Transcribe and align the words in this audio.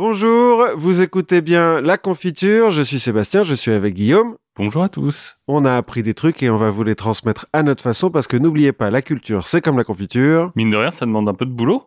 Bonjour, 0.00 0.62
vous 0.76 1.00
écoutez 1.00 1.40
bien 1.40 1.80
La 1.80 1.96
Confiture, 1.96 2.68
je 2.68 2.82
suis 2.82 2.98
Sébastien, 2.98 3.42
je 3.44 3.54
suis 3.54 3.70
avec 3.70 3.94
Guillaume. 3.94 4.36
Bonjour 4.54 4.82
à 4.82 4.90
tous. 4.90 5.38
On 5.48 5.64
a 5.64 5.74
appris 5.74 6.02
des 6.02 6.12
trucs 6.12 6.42
et 6.42 6.50
on 6.50 6.58
va 6.58 6.68
vous 6.68 6.82
les 6.82 6.94
transmettre 6.94 7.46
à 7.54 7.62
notre 7.62 7.82
façon 7.82 8.10
parce 8.10 8.26
que 8.26 8.36
n'oubliez 8.36 8.74
pas, 8.74 8.90
la 8.90 9.00
culture, 9.00 9.46
c'est 9.46 9.62
comme 9.62 9.78
la 9.78 9.84
confiture. 9.84 10.52
Mine 10.54 10.70
de 10.70 10.76
rien, 10.76 10.90
ça 10.90 11.06
demande 11.06 11.30
un 11.30 11.32
peu 11.32 11.46
de 11.46 11.50
boulot. 11.50 11.86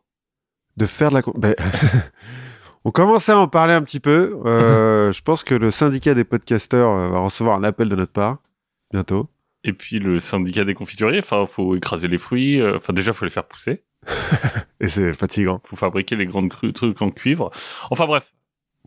De 0.75 0.87
faire 0.87 1.09
de 1.09 1.17
la... 1.17 1.21
Ben, 1.35 1.53
on 2.83 2.89
commençait 2.89 3.31
à 3.33 3.37
en 3.37 3.47
parler 3.47 3.73
un 3.73 3.83
petit 3.83 3.99
peu. 3.99 4.39
Euh, 4.43 5.11
je 5.11 5.21
pense 5.21 5.43
que 5.43 5.53
le 5.53 5.69
syndicat 5.69 6.15
des 6.15 6.23
podcasteurs 6.23 6.89
euh, 6.89 7.09
va 7.09 7.19
recevoir 7.19 7.57
un 7.57 7.63
appel 7.63 7.89
de 7.89 7.95
notre 7.95 8.13
part 8.13 8.37
bientôt. 8.91 9.29
Et 9.63 9.73
puis 9.73 9.99
le 9.99 10.19
syndicat 10.19 10.63
des 10.63 10.73
confituriers, 10.73 11.19
enfin, 11.19 11.45
faut 11.45 11.75
écraser 11.75 12.07
les 12.07 12.17
fruits. 12.17 12.59
euh, 12.59 12.77
Enfin, 12.77 12.91
déjà, 12.91 13.13
faut 13.13 13.25
les 13.25 13.29
faire 13.31 13.47
pousser. 13.47 13.83
Et 14.79 14.87
c'est 14.87 15.13
fatigant. 15.13 15.59
Faut 15.65 15.75
fabriquer 15.75 16.15
les 16.15 16.25
grandes 16.25 16.51
trucs 16.73 17.01
en 17.01 17.11
cuivre. 17.11 17.51
Enfin 17.89 18.05
bref, 18.05 18.31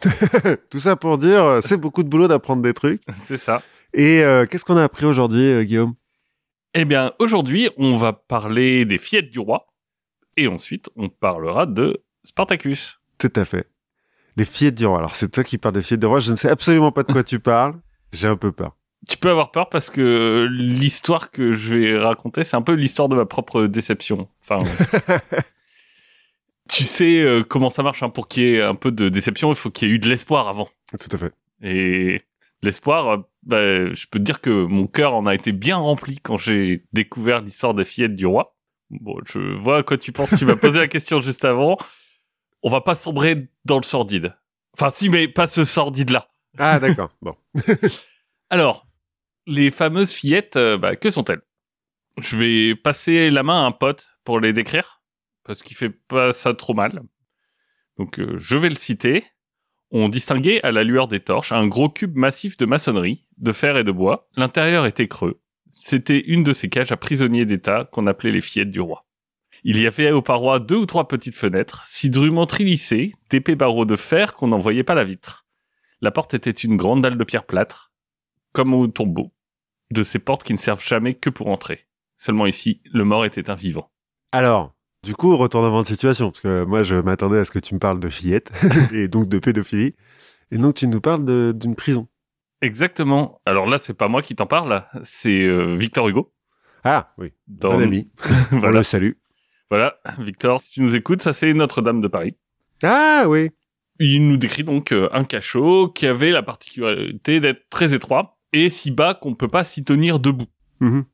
Tout 0.70 0.80
ça 0.80 0.96
pour 0.96 1.18
dire, 1.18 1.44
euh, 1.44 1.60
c'est 1.60 1.76
beaucoup 1.76 2.02
de 2.02 2.08
boulot 2.08 2.28
d'apprendre 2.28 2.62
des 2.62 2.74
trucs. 2.74 3.02
c'est 3.24 3.38
ça. 3.38 3.62
Et 3.94 4.22
euh, 4.22 4.46
qu'est-ce 4.46 4.64
qu'on 4.64 4.76
a 4.76 4.84
appris 4.84 5.06
aujourd'hui, 5.06 5.42
euh, 5.42 5.64
Guillaume? 5.64 5.94
Eh 6.74 6.84
bien, 6.84 7.12
aujourd'hui, 7.18 7.68
on 7.76 7.96
va 7.96 8.12
parler 8.12 8.84
des 8.84 8.98
fillettes 8.98 9.30
du 9.30 9.38
roi. 9.38 9.66
Et 10.36 10.48
ensuite, 10.48 10.88
on 10.96 11.10
parlera 11.10 11.66
de 11.66 12.02
Spartacus. 12.24 13.00
Tout 13.18 13.32
à 13.36 13.44
fait. 13.44 13.68
Les 14.36 14.46
fillettes 14.46 14.76
du 14.76 14.86
roi. 14.86 14.98
Alors, 14.98 15.14
c'est 15.14 15.30
toi 15.30 15.44
qui 15.44 15.58
parles 15.58 15.74
des 15.74 15.82
fillettes 15.82 16.00
du 16.00 16.06
roi. 16.06 16.20
Je 16.20 16.30
ne 16.30 16.36
sais 16.36 16.48
absolument 16.48 16.90
pas 16.90 17.02
de 17.02 17.12
quoi 17.12 17.22
tu 17.22 17.38
parles. 17.38 17.74
J'ai 18.12 18.28
un 18.28 18.36
peu 18.36 18.50
peur. 18.50 18.74
Tu 19.08 19.16
peux 19.16 19.30
avoir 19.30 19.50
peur 19.50 19.68
parce 19.68 19.90
que 19.90 20.46
l'histoire 20.50 21.30
que 21.30 21.52
je 21.52 21.74
vais 21.74 21.98
raconter, 21.98 22.44
c'est 22.44 22.56
un 22.56 22.62
peu 22.62 22.72
l'histoire 22.72 23.08
de 23.08 23.16
ma 23.16 23.26
propre 23.26 23.66
déception. 23.66 24.28
Enfin, 24.42 24.58
tu 26.68 26.84
sais 26.84 27.20
euh, 27.20 27.42
comment 27.42 27.70
ça 27.70 27.82
marche. 27.82 28.02
Hein, 28.02 28.10
pour 28.10 28.28
qu'il 28.28 28.44
y 28.44 28.54
ait 28.54 28.62
un 28.62 28.76
peu 28.76 28.92
de 28.92 29.08
déception, 29.08 29.50
il 29.50 29.56
faut 29.56 29.70
qu'il 29.70 29.88
y 29.88 29.90
ait 29.90 29.94
eu 29.94 29.98
de 29.98 30.08
l'espoir 30.08 30.48
avant. 30.48 30.68
Tout 30.90 31.16
à 31.16 31.18
fait. 31.18 31.32
Et 31.62 32.22
l'espoir, 32.62 33.08
euh, 33.08 33.16
bah, 33.42 33.92
je 33.92 34.06
peux 34.06 34.18
te 34.18 34.24
dire 34.24 34.40
que 34.40 34.64
mon 34.64 34.86
cœur 34.86 35.14
en 35.14 35.26
a 35.26 35.34
été 35.34 35.52
bien 35.52 35.76
rempli 35.76 36.18
quand 36.20 36.36
j'ai 36.36 36.84
découvert 36.92 37.40
l'histoire 37.40 37.74
des 37.74 37.84
fillettes 37.84 38.14
du 38.14 38.26
roi. 38.26 38.56
Bon, 38.90 39.16
je 39.26 39.38
vois 39.38 39.78
à 39.78 39.82
quoi 39.82 39.96
tu 39.96 40.12
penses. 40.12 40.34
Tu 40.38 40.44
m'as 40.44 40.56
posé 40.56 40.78
la 40.78 40.88
question 40.88 41.20
juste 41.20 41.44
avant. 41.44 41.76
On 42.62 42.70
va 42.70 42.80
pas 42.80 42.94
sombrer 42.94 43.48
dans 43.64 43.78
le 43.78 43.82
sordide. 43.82 44.36
Enfin, 44.74 44.90
si, 44.90 45.08
mais 45.08 45.28
pas 45.28 45.46
ce 45.46 45.64
sordide-là. 45.64 46.28
Ah, 46.58 46.78
d'accord. 46.78 47.10
Bon. 47.20 47.34
Alors, 48.50 48.86
les 49.46 49.70
fameuses 49.70 50.12
fillettes, 50.12 50.56
euh, 50.56 50.78
bah, 50.78 50.96
que 50.96 51.10
sont-elles? 51.10 51.42
Je 52.18 52.36
vais 52.36 52.74
passer 52.74 53.30
la 53.30 53.42
main 53.42 53.64
à 53.64 53.66
un 53.66 53.72
pote 53.72 54.08
pour 54.24 54.40
les 54.40 54.52
décrire, 54.52 55.02
parce 55.44 55.62
qu'il 55.62 55.76
fait 55.76 55.90
pas 55.90 56.32
ça 56.32 56.54
trop 56.54 56.74
mal. 56.74 57.02
Donc, 57.98 58.18
euh, 58.18 58.34
je 58.38 58.56
vais 58.56 58.68
le 58.68 58.76
citer. 58.76 59.24
On 59.90 60.08
distinguait 60.08 60.62
à 60.62 60.72
la 60.72 60.84
lueur 60.84 61.08
des 61.08 61.20
torches 61.20 61.52
un 61.52 61.66
gros 61.66 61.88
cube 61.88 62.16
massif 62.16 62.56
de 62.56 62.66
maçonnerie, 62.66 63.26
de 63.38 63.52
fer 63.52 63.76
et 63.76 63.84
de 63.84 63.92
bois. 63.92 64.28
L'intérieur 64.36 64.86
était 64.86 65.08
creux. 65.08 65.40
C'était 65.70 66.20
une 66.20 66.44
de 66.44 66.52
ces 66.52 66.68
cages 66.68 66.92
à 66.92 66.96
prisonniers 66.96 67.44
d'État 67.44 67.88
qu'on 67.92 68.06
appelait 68.06 68.32
les 68.32 68.40
fillettes 68.40 68.70
du 68.70 68.80
roi. 68.80 69.06
Il 69.64 69.80
y 69.80 69.86
avait 69.86 70.10
aux 70.10 70.22
parois 70.22 70.60
deux 70.60 70.76
ou 70.76 70.86
trois 70.86 71.06
petites 71.06 71.34
fenêtres, 71.36 71.82
si 71.86 72.10
drûment 72.10 72.46
trilissées, 72.46 73.12
d'épais 73.30 73.54
barreaux 73.54 73.84
de 73.84 73.96
fer 73.96 74.34
qu'on 74.34 74.48
n'en 74.48 74.58
voyait 74.58 74.82
pas 74.82 74.94
la 74.94 75.04
vitre. 75.04 75.46
La 76.00 76.10
porte 76.10 76.34
était 76.34 76.50
une 76.50 76.76
grande 76.76 77.02
dalle 77.02 77.16
de 77.16 77.24
pierre 77.24 77.44
plâtre, 77.44 77.91
comme 78.52 78.74
au 78.74 78.86
tombeau, 78.86 79.32
de 79.90 80.02
ces 80.02 80.18
portes 80.18 80.44
qui 80.44 80.52
ne 80.52 80.58
servent 80.58 80.84
jamais 80.84 81.14
que 81.14 81.30
pour 81.30 81.48
entrer. 81.48 81.86
Seulement 82.16 82.46
ici, 82.46 82.80
le 82.92 83.04
mort 83.04 83.24
était 83.24 83.50
un 83.50 83.54
vivant. 83.54 83.90
Alors, 84.32 84.74
du 85.04 85.14
coup, 85.14 85.36
retournement 85.36 85.82
de 85.82 85.86
situation. 85.86 86.30
Parce 86.30 86.40
que 86.40 86.64
moi, 86.64 86.82
je 86.82 86.96
m'attendais 86.96 87.38
à 87.38 87.44
ce 87.44 87.50
que 87.50 87.58
tu 87.58 87.74
me 87.74 87.80
parles 87.80 88.00
de 88.00 88.08
fillettes. 88.08 88.52
et 88.92 89.08
donc 89.08 89.28
de 89.28 89.38
pédophilie. 89.38 89.94
Et 90.50 90.58
donc, 90.58 90.74
tu 90.76 90.86
nous 90.86 91.00
parles 91.00 91.52
d'une 91.54 91.74
prison. 91.74 92.08
Exactement. 92.60 93.40
Alors 93.44 93.66
là, 93.66 93.78
c'est 93.78 93.94
pas 93.94 94.08
moi 94.08 94.22
qui 94.22 94.36
t'en 94.36 94.46
parle, 94.46 94.86
c'est 95.02 95.42
euh, 95.42 95.74
Victor 95.76 96.08
Hugo. 96.08 96.32
Ah, 96.84 97.12
oui. 97.18 97.32
Dans... 97.48 97.72
Bon 97.72 97.82
ami. 97.82 98.10
On 98.52 98.58
voilà. 98.58 98.78
le 98.78 98.82
salue. 98.84 99.12
voilà, 99.68 99.96
Victor, 100.20 100.60
si 100.60 100.72
tu 100.72 100.82
nous 100.82 100.94
écoutes, 100.94 101.22
ça 101.22 101.32
c'est 101.32 101.52
Notre-Dame 101.52 102.00
de 102.00 102.08
Paris. 102.08 102.36
Ah, 102.84 103.24
oui. 103.26 103.50
Il 103.98 104.28
nous 104.28 104.36
décrit 104.36 104.64
donc 104.64 104.92
euh, 104.92 105.08
un 105.12 105.24
cachot 105.24 105.88
qui 105.88 106.06
avait 106.06 106.30
la 106.30 106.42
particularité 106.42 107.40
d'être 107.40 107.68
très 107.68 107.94
étroit 107.94 108.38
et 108.52 108.68
si 108.68 108.90
bas 108.90 109.14
qu'on 109.14 109.34
peut 109.34 109.48
pas 109.48 109.64
s'y 109.64 109.84
tenir 109.84 110.18
debout. 110.18 110.46
Mhm. 110.80 111.04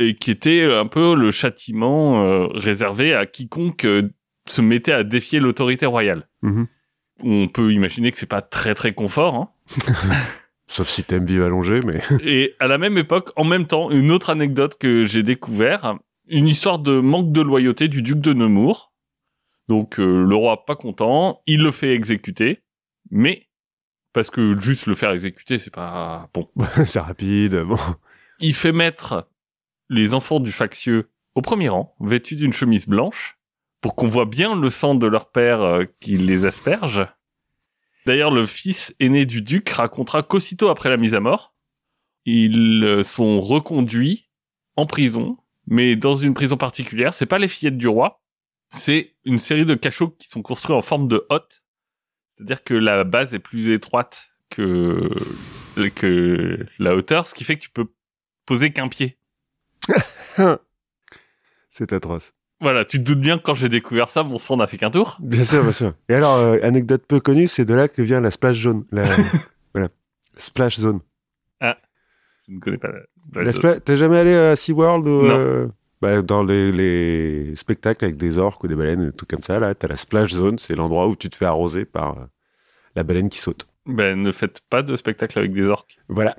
et 0.00 0.14
qui 0.14 0.30
était 0.30 0.64
un 0.64 0.86
peu 0.86 1.14
le 1.14 1.30
châtiment 1.30 2.24
euh, 2.24 2.46
réservé 2.54 3.14
à 3.14 3.26
quiconque 3.26 3.84
euh, 3.84 4.10
se 4.46 4.62
mettait 4.62 4.92
à 4.92 5.04
défier 5.04 5.38
l'autorité 5.38 5.84
royale. 5.86 6.28
Mhm. 6.42 6.66
On 7.24 7.48
peut 7.48 7.72
imaginer 7.72 8.10
que 8.10 8.16
c'est 8.16 8.26
pas 8.26 8.40
très 8.42 8.74
très 8.74 8.94
confort. 8.94 9.34
Hein. 9.34 9.50
Sauf 10.66 10.88
si 10.88 11.02
t'aimes 11.02 11.26
vivre 11.26 11.44
allongé, 11.44 11.80
mais... 11.84 12.00
et 12.22 12.54
à 12.60 12.68
la 12.68 12.78
même 12.78 12.96
époque, 12.96 13.30
en 13.36 13.44
même 13.44 13.66
temps, 13.66 13.90
une 13.90 14.10
autre 14.12 14.30
anecdote 14.30 14.76
que 14.78 15.04
j'ai 15.04 15.22
découvert, 15.22 15.98
une 16.28 16.46
histoire 16.46 16.78
de 16.78 17.00
manque 17.00 17.32
de 17.32 17.40
loyauté 17.40 17.88
du 17.88 18.02
duc 18.02 18.20
de 18.20 18.32
Nemours. 18.32 18.92
Donc 19.68 19.98
euh, 19.98 20.24
le 20.24 20.34
roi 20.34 20.64
pas 20.64 20.76
content, 20.76 21.42
il 21.46 21.62
le 21.62 21.70
fait 21.70 21.92
exécuter, 21.92 22.62
mais 23.10 23.47
parce 24.18 24.30
que 24.30 24.58
juste 24.58 24.86
le 24.86 24.96
faire 24.96 25.12
exécuter, 25.12 25.60
c'est 25.60 25.72
pas 25.72 26.28
bon. 26.34 26.50
c'est 26.84 26.98
rapide. 26.98 27.54
Bon. 27.62 27.78
il 28.40 28.52
fait 28.52 28.72
mettre 28.72 29.28
les 29.88 30.12
enfants 30.12 30.40
du 30.40 30.50
factieux 30.50 31.08
au 31.36 31.40
premier 31.40 31.68
rang, 31.68 31.94
vêtus 32.00 32.34
d'une 32.34 32.52
chemise 32.52 32.88
blanche, 32.88 33.38
pour 33.80 33.94
qu'on 33.94 34.08
voit 34.08 34.24
bien 34.24 34.60
le 34.60 34.70
sang 34.70 34.96
de 34.96 35.06
leur 35.06 35.30
père 35.30 35.60
euh, 35.62 35.84
qui 36.00 36.16
les 36.16 36.46
asperge. 36.46 37.06
D'ailleurs, 38.06 38.32
le 38.32 38.44
fils 38.44 38.92
aîné 38.98 39.24
du 39.24 39.40
duc 39.40 39.68
racontera 39.68 40.24
qu'aussitôt 40.24 40.68
après 40.68 40.88
la 40.88 40.96
mise 40.96 41.14
à 41.14 41.20
mort, 41.20 41.54
ils 42.24 42.82
euh, 42.82 43.04
sont 43.04 43.38
reconduits 43.38 44.28
en 44.74 44.86
prison, 44.86 45.36
mais 45.68 45.94
dans 45.94 46.16
une 46.16 46.34
prison 46.34 46.56
particulière. 46.56 47.14
C'est 47.14 47.24
pas 47.24 47.38
les 47.38 47.46
fillettes 47.46 47.78
du 47.78 47.86
roi, 47.86 48.20
c'est 48.68 49.14
une 49.24 49.38
série 49.38 49.64
de 49.64 49.76
cachots 49.76 50.10
qui 50.10 50.26
sont 50.26 50.42
construits 50.42 50.74
en 50.74 50.82
forme 50.82 51.06
de 51.06 51.24
hotte. 51.28 51.62
C'est-à-dire 52.38 52.62
que 52.64 52.74
la 52.74 53.04
base 53.04 53.34
est 53.34 53.38
plus 53.40 53.70
étroite 53.72 54.30
que, 54.48 55.10
que 55.96 56.64
la 56.78 56.94
hauteur, 56.94 57.26
ce 57.26 57.34
qui 57.34 57.44
fait 57.44 57.56
que 57.56 57.62
tu 57.62 57.70
peux 57.70 57.86
poser 58.46 58.72
qu'un 58.72 58.88
pied. 58.88 59.18
C'est 61.70 61.92
atroce. 61.92 62.32
Voilà, 62.60 62.84
tu 62.84 62.98
te 62.98 63.02
doutes 63.04 63.20
bien 63.20 63.38
que 63.38 63.42
quand 63.44 63.54
j'ai 63.54 63.68
découvert 63.68 64.08
ça, 64.08 64.24
mon 64.24 64.38
sang 64.38 64.56
n'a 64.56 64.66
fait 64.66 64.78
qu'un 64.78 64.90
tour. 64.90 65.16
Bien 65.20 65.44
sûr, 65.44 65.62
bien 65.62 65.72
sûr. 65.72 65.94
Et 66.08 66.14
alors, 66.14 66.36
euh, 66.36 66.58
anecdote 66.62 67.04
peu 67.06 67.20
connue, 67.20 67.46
c'est 67.46 67.64
de 67.64 67.74
là 67.74 67.86
que 67.88 68.02
vient 68.02 68.20
la 68.20 68.30
splash 68.32 68.60
zone. 68.62 68.84
La... 68.90 69.04
voilà. 69.74 69.88
Splash 70.36 70.78
zone. 70.78 71.00
Je 71.60 72.54
ne 72.54 72.60
connais 72.60 72.78
pas 72.78 72.88
la... 72.88 73.42
La 73.42 73.50
spla- 73.52 73.78
T'es 73.78 73.98
jamais 73.98 74.16
allé 74.16 74.34
à 74.34 74.56
SeaWorld 74.56 75.06
ou 75.06 75.22
Non. 75.22 75.36
euh, 75.38 75.66
bah, 76.00 76.22
dans 76.22 76.44
les, 76.44 76.70
les 76.72 77.56
spectacles 77.56 78.04
avec 78.04 78.16
des 78.16 78.38
orques 78.38 78.62
ou 78.62 78.68
des 78.68 78.76
baleines, 78.76 79.12
trucs 79.12 79.30
comme 79.30 79.42
ça, 79.42 79.58
là, 79.58 79.74
t'as 79.74 79.88
la 79.88 79.96
splash 79.96 80.30
zone, 80.30 80.58
c'est 80.58 80.76
l'endroit 80.76 81.08
où 81.08 81.16
tu 81.16 81.28
te 81.28 81.36
fais 81.36 81.44
arroser 81.44 81.84
par 81.84 82.18
euh, 82.18 82.24
la 82.94 83.02
baleine 83.02 83.28
qui 83.28 83.40
saute. 83.40 83.66
Ben, 83.86 84.20
ne 84.20 84.32
faites 84.32 84.60
pas 84.70 84.82
de 84.82 84.94
spectacle 84.96 85.38
avec 85.38 85.52
des 85.52 85.66
orques. 85.66 85.98
Voilà. 86.08 86.36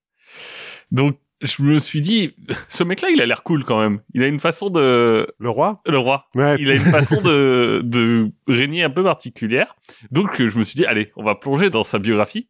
Donc, 0.90 1.18
je 1.40 1.62
me 1.62 1.78
suis 1.78 2.00
dit, 2.00 2.34
ce 2.68 2.82
mec-là, 2.82 3.10
il 3.10 3.20
a 3.20 3.26
l'air 3.26 3.42
cool 3.42 3.64
quand 3.64 3.80
même. 3.80 4.00
Il 4.12 4.22
a 4.22 4.26
une 4.26 4.40
façon 4.40 4.70
de... 4.70 5.28
Le 5.38 5.48
roi? 5.48 5.80
Le 5.86 5.98
roi. 5.98 6.26
Ouais. 6.34 6.56
Il 6.58 6.68
a 6.70 6.74
une 6.74 6.80
façon 6.80 7.20
de, 7.22 7.80
de 7.84 8.30
régner 8.48 8.82
un 8.82 8.90
peu 8.90 9.04
particulière. 9.04 9.76
Donc, 10.10 10.42
je 10.42 10.58
me 10.58 10.64
suis 10.64 10.76
dit, 10.76 10.84
allez, 10.84 11.12
on 11.16 11.22
va 11.22 11.36
plonger 11.36 11.70
dans 11.70 11.84
sa 11.84 11.98
biographie. 11.98 12.48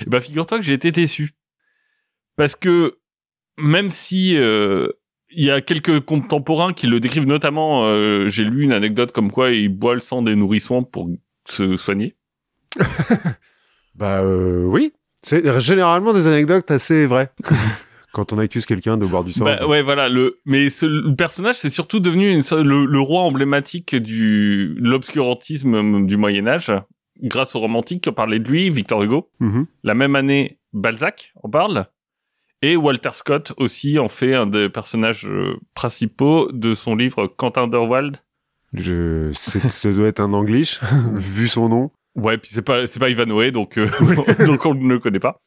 Et 0.00 0.08
ben, 0.08 0.20
figure-toi 0.20 0.58
que 0.58 0.64
j'ai 0.64 0.72
été 0.72 0.90
déçu. 0.90 1.32
Parce 2.36 2.56
que, 2.56 2.98
même 3.58 3.90
si 3.90 4.38
euh, 4.38 4.88
il 5.32 5.44
y 5.44 5.50
a 5.50 5.60
quelques 5.60 6.00
contemporains 6.00 6.72
qui 6.72 6.86
le 6.86 7.00
décrivent, 7.00 7.26
notamment, 7.26 7.84
euh, 7.84 8.28
j'ai 8.28 8.44
lu 8.44 8.64
une 8.64 8.72
anecdote 8.72 9.12
comme 9.12 9.30
quoi 9.30 9.50
il 9.50 9.68
boit 9.68 9.94
le 9.94 10.00
sang 10.00 10.22
des 10.22 10.36
nourrissons 10.36 10.82
pour 10.82 11.08
se 11.46 11.76
soigner. 11.76 12.16
Bah 13.96 14.20
euh, 14.22 14.64
oui. 14.64 14.92
C'est 15.22 15.60
généralement 15.60 16.14
des 16.14 16.26
anecdotes 16.26 16.70
assez 16.70 17.04
vraies. 17.04 17.30
Quand 18.12 18.32
on 18.32 18.38
accuse 18.38 18.64
quelqu'un 18.64 18.96
de 18.96 19.04
boire 19.04 19.22
du 19.22 19.32
sang. 19.32 19.44
Bah, 19.44 19.66
ouais, 19.66 19.82
voilà. 19.82 20.08
Le, 20.08 20.40
mais 20.46 20.70
ce, 20.70 20.86
le 20.86 21.14
personnage, 21.14 21.56
c'est 21.56 21.70
surtout 21.70 22.00
devenu 22.00 22.30
une, 22.30 22.42
le, 22.64 22.86
le 22.86 23.00
roi 23.00 23.20
emblématique 23.22 23.94
du 23.94 24.74
l'obscurantisme 24.78 26.06
du 26.06 26.16
Moyen 26.16 26.48
Âge, 26.48 26.72
grâce 27.22 27.54
aux 27.54 27.60
romantiques 27.60 28.02
qui 28.02 28.08
ont 28.08 28.14
parlé 28.14 28.38
de 28.38 28.48
lui, 28.48 28.70
Victor 28.70 29.02
Hugo. 29.02 29.30
Mhm. 29.38 29.66
La 29.84 29.94
même 29.94 30.16
année, 30.16 30.58
Balzac 30.72 31.32
en 31.42 31.50
parle. 31.50 31.86
Et 32.62 32.76
Walter 32.76 33.10
Scott 33.12 33.52
aussi 33.56 33.98
en 33.98 34.08
fait 34.08 34.34
un 34.34 34.46
des 34.46 34.68
personnages 34.68 35.26
euh, 35.26 35.56
principaux 35.74 36.50
de 36.52 36.74
son 36.74 36.94
livre 36.94 37.26
Quentin 37.26 37.62
Underwald. 37.62 38.18
Je... 38.74 39.32
Ce 39.32 39.88
doit 39.88 40.08
être 40.08 40.20
un 40.20 40.32
anglish, 40.32 40.80
vu 41.14 41.48
son 41.48 41.68
nom. 41.68 41.90
Ouais, 42.14 42.38
puis 42.38 42.50
c'est 42.52 42.62
pas 42.62 42.86
c'est 42.86 43.00
pas 43.00 43.08
Ivanhoe, 43.08 43.50
donc 43.50 43.78
euh, 43.78 43.88
donc 44.46 44.66
on 44.66 44.74
ne 44.74 44.88
le 44.88 44.98
connaît 44.98 45.20
pas. 45.20 45.40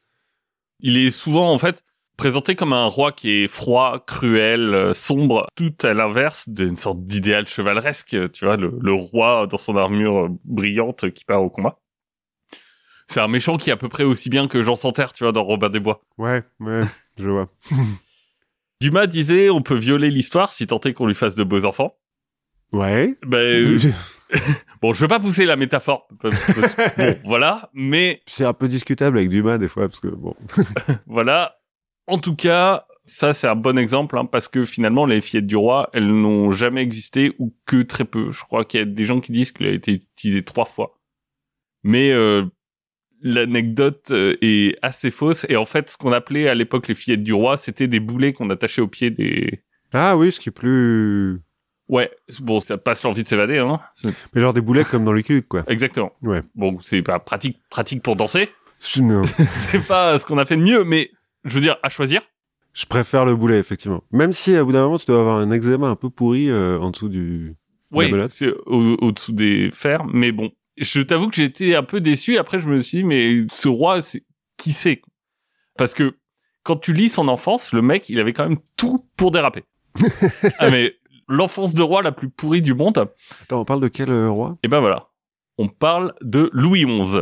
Il 0.80 0.96
est 0.96 1.10
souvent 1.10 1.52
en 1.52 1.58
fait 1.58 1.84
présenté 2.16 2.54
comme 2.54 2.72
un 2.72 2.86
roi 2.86 3.12
qui 3.12 3.30
est 3.30 3.48
froid, 3.48 4.02
cruel, 4.06 4.74
euh, 4.74 4.92
sombre, 4.92 5.46
tout 5.56 5.74
à 5.82 5.94
l'inverse 5.94 6.48
d'une 6.48 6.76
sorte 6.76 7.04
d'idéal 7.04 7.46
chevaleresque, 7.46 8.16
tu 8.32 8.44
vois, 8.44 8.56
le, 8.56 8.76
le 8.80 8.92
roi 8.92 9.46
dans 9.46 9.56
son 9.56 9.76
armure 9.76 10.28
brillante 10.44 11.10
qui 11.10 11.24
part 11.24 11.42
au 11.42 11.50
combat. 11.50 11.78
C'est 13.06 13.20
un 13.20 13.28
méchant 13.28 13.56
qui 13.56 13.70
est 13.70 13.72
à 13.72 13.76
peu 13.76 13.88
près 13.88 14.04
aussi 14.04 14.30
bien 14.30 14.48
que 14.48 14.62
Jean 14.62 14.76
Santerre, 14.76 15.12
tu 15.12 15.24
vois, 15.24 15.32
dans 15.32 15.44
Robin 15.44 15.68
des 15.68 15.80
Bois. 15.80 16.02
Ouais, 16.16 16.42
ouais, 16.60 16.84
je 17.18 17.28
vois. 17.28 17.48
Dumas 18.80 19.06
disait 19.06 19.50
on 19.50 19.62
peut 19.62 19.76
violer 19.76 20.10
l'histoire 20.10 20.52
si 20.52 20.66
tant 20.66 20.80
est 20.80 20.92
qu'on 20.92 21.06
lui 21.06 21.14
fasse 21.14 21.34
de 21.34 21.44
beaux 21.44 21.64
enfants. 21.64 21.96
Ouais. 22.72 23.16
Ben, 23.26 23.38
euh, 23.38 23.78
bon, 24.82 24.92
je 24.92 25.00
veux 25.00 25.08
pas 25.08 25.20
pousser 25.20 25.46
la 25.46 25.56
métaphore. 25.56 26.08
parce 26.20 26.44
que- 26.52 27.12
bon, 27.12 27.18
voilà, 27.24 27.70
mais 27.72 28.20
C'est 28.26 28.44
un 28.44 28.52
peu 28.52 28.68
discutable 28.68 29.18
avec 29.18 29.30
Dumas 29.30 29.58
des 29.58 29.68
fois, 29.68 29.88
parce 29.88 30.00
que 30.00 30.08
bon. 30.08 30.34
voilà. 31.06 31.56
En 32.06 32.18
tout 32.18 32.34
cas, 32.36 32.86
ça 33.06 33.32
c'est 33.32 33.46
un 33.46 33.54
bon 33.56 33.78
exemple 33.78 34.18
hein, 34.18 34.26
parce 34.26 34.48
que 34.48 34.64
finalement 34.66 35.06
les 35.06 35.20
fillettes 35.20 35.46
du 35.46 35.56
roi, 35.56 35.88
elles 35.92 36.06
n'ont 36.08 36.50
jamais 36.50 36.82
existé 36.82 37.34
ou 37.38 37.54
que 37.64 37.82
très 37.82 38.04
peu. 38.04 38.32
Je 38.32 38.42
crois 38.42 38.64
qu'il 38.64 38.80
y 38.80 38.82
a 38.82 38.86
des 38.86 39.04
gens 39.04 39.20
qui 39.20 39.32
disent 39.32 39.52
qu'il 39.52 39.66
a 39.66 39.70
été 39.72 39.92
utilisé 39.92 40.42
trois 40.42 40.64
fois. 40.66 40.98
Mais 41.82 42.10
euh, 42.10 42.44
l'anecdote 43.24 44.08
euh, 44.12 44.36
est 44.42 44.76
assez 44.82 45.10
fausse 45.10 45.44
et 45.48 45.56
en 45.56 45.64
fait, 45.64 45.90
ce 45.90 45.96
qu'on 45.96 46.12
appelait 46.12 46.48
à 46.48 46.54
l'époque 46.54 46.86
les 46.86 46.94
fillettes 46.94 47.24
du 47.24 47.32
roi, 47.32 47.56
c'était 47.56 47.88
des 47.88 47.98
boulets 47.98 48.32
qu'on 48.32 48.50
attachait 48.50 48.82
au 48.82 48.86
pied 48.86 49.10
des. 49.10 49.60
Ah 49.92 50.16
oui, 50.16 50.30
ce 50.30 50.38
qui 50.38 50.50
est 50.50 50.52
plus. 50.52 51.40
Ouais, 51.88 52.10
bon, 52.40 52.60
ça 52.60 52.78
passe 52.78 53.02
l'envie 53.02 53.22
de 53.22 53.28
s'évader, 53.28 53.58
hein. 53.58 53.80
Mais 54.34 54.40
genre 54.40 54.54
des 54.54 54.60
boulets 54.60 54.84
comme 54.84 55.04
dans 55.04 55.12
Lucky 55.12 55.32
Luke, 55.34 55.48
quoi. 55.48 55.64
Exactement. 55.66 56.12
Ouais. 56.22 56.42
Bon, 56.54 56.78
c'est 56.80 57.02
pas 57.02 57.18
pratique, 57.18 57.58
pratique 57.70 58.02
pour 58.02 58.16
danser. 58.16 58.48
Je, 58.80 59.02
non. 59.02 59.22
c'est 59.70 59.86
pas 59.86 60.18
ce 60.18 60.24
qu'on 60.26 60.38
a 60.38 60.44
fait 60.44 60.56
de 60.56 60.62
mieux, 60.62 60.84
mais 60.84 61.10
je 61.44 61.54
veux 61.54 61.60
dire, 61.60 61.76
à 61.82 61.88
choisir. 61.88 62.22
Je 62.72 62.86
préfère 62.86 63.24
le 63.24 63.36
boulet, 63.36 63.58
effectivement. 63.58 64.02
Même 64.10 64.32
si, 64.32 64.56
à 64.56 64.64
bout 64.64 64.72
d'un 64.72 64.82
moment, 64.84 64.98
tu 64.98 65.06
dois 65.06 65.20
avoir 65.20 65.36
un 65.38 65.50
eczéma 65.50 65.88
un 65.88 65.96
peu 65.96 66.10
pourri 66.10 66.50
euh, 66.50 66.78
en 66.78 66.90
dessous 66.90 67.08
du. 67.08 67.54
Oui, 67.92 68.10
au- 68.66 68.96
au-dessous 69.00 69.32
des 69.32 69.70
fers, 69.72 70.04
mais 70.06 70.32
bon. 70.32 70.50
Je 70.76 71.00
t'avoue 71.02 71.28
que 71.28 71.40
été 71.40 71.76
un 71.76 71.82
peu 71.82 72.00
déçu. 72.00 72.36
Après, 72.38 72.58
je 72.58 72.68
me 72.68 72.78
suis 72.80 72.98
dit, 72.98 73.04
mais 73.04 73.46
ce 73.50 73.68
roi, 73.68 74.02
c'est 74.02 74.24
qui 74.56 74.72
c'est? 74.72 75.02
Parce 75.76 75.94
que 75.94 76.16
quand 76.62 76.76
tu 76.76 76.92
lis 76.92 77.08
son 77.08 77.28
enfance, 77.28 77.72
le 77.72 77.82
mec, 77.82 78.08
il 78.08 78.18
avait 78.20 78.32
quand 78.32 78.48
même 78.48 78.58
tout 78.76 79.06
pour 79.16 79.30
déraper. 79.30 79.64
ah 80.58 80.70
mais 80.70 80.96
l'enfance 81.28 81.74
de 81.74 81.82
roi 81.82 82.02
la 82.02 82.12
plus 82.12 82.28
pourrie 82.28 82.62
du 82.62 82.74
monde. 82.74 83.08
Attends, 83.42 83.60
on 83.60 83.64
parle 83.64 83.80
de 83.80 83.88
quel 83.88 84.10
euh, 84.10 84.30
roi? 84.30 84.58
Et 84.62 84.68
ben 84.68 84.80
voilà, 84.80 85.08
on 85.58 85.68
parle 85.68 86.14
de 86.20 86.50
Louis 86.52 86.84
XI. 86.84 87.20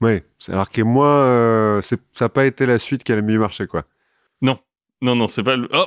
Ouais. 0.00 0.24
c'est- 0.38 0.52
Alors 0.52 0.70
que 0.70 0.82
moi, 0.82 1.06
euh, 1.08 1.80
ça 1.82 1.96
n'a 2.20 2.28
pas 2.28 2.46
été 2.46 2.66
la 2.66 2.78
suite 2.78 3.04
qui 3.04 3.12
a 3.12 3.16
le 3.16 3.22
mieux 3.22 3.38
marché, 3.38 3.66
quoi. 3.66 3.84
Non, 5.00 5.14
non, 5.14 5.26
c'est 5.28 5.42
pas 5.44 5.54
le. 5.56 5.68
Oh, 5.72 5.86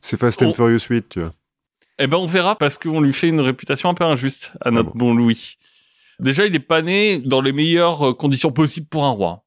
C'est 0.00 0.16
Fast 0.18 0.42
and 0.42 0.54
Furious 0.54 0.86
8, 0.88 1.08
tu 1.08 1.20
vois. 1.20 1.32
Eh 1.98 2.06
ben, 2.06 2.16
on 2.16 2.26
verra 2.26 2.56
parce 2.56 2.78
qu'on 2.78 3.00
lui 3.00 3.12
fait 3.12 3.28
une 3.28 3.40
réputation 3.40 3.88
un 3.88 3.94
peu 3.94 4.04
injuste 4.04 4.52
à 4.60 4.70
notre 4.70 4.90
Ah 4.90 4.98
bon. 4.98 5.12
bon 5.12 5.14
Louis. 5.14 5.56
Déjà, 6.20 6.46
il 6.46 6.54
est 6.54 6.58
pas 6.60 6.82
né 6.82 7.18
dans 7.18 7.40
les 7.40 7.52
meilleures 7.52 8.10
euh, 8.10 8.14
conditions 8.14 8.52
possibles 8.52 8.86
pour 8.88 9.04
un 9.04 9.10
roi. 9.10 9.44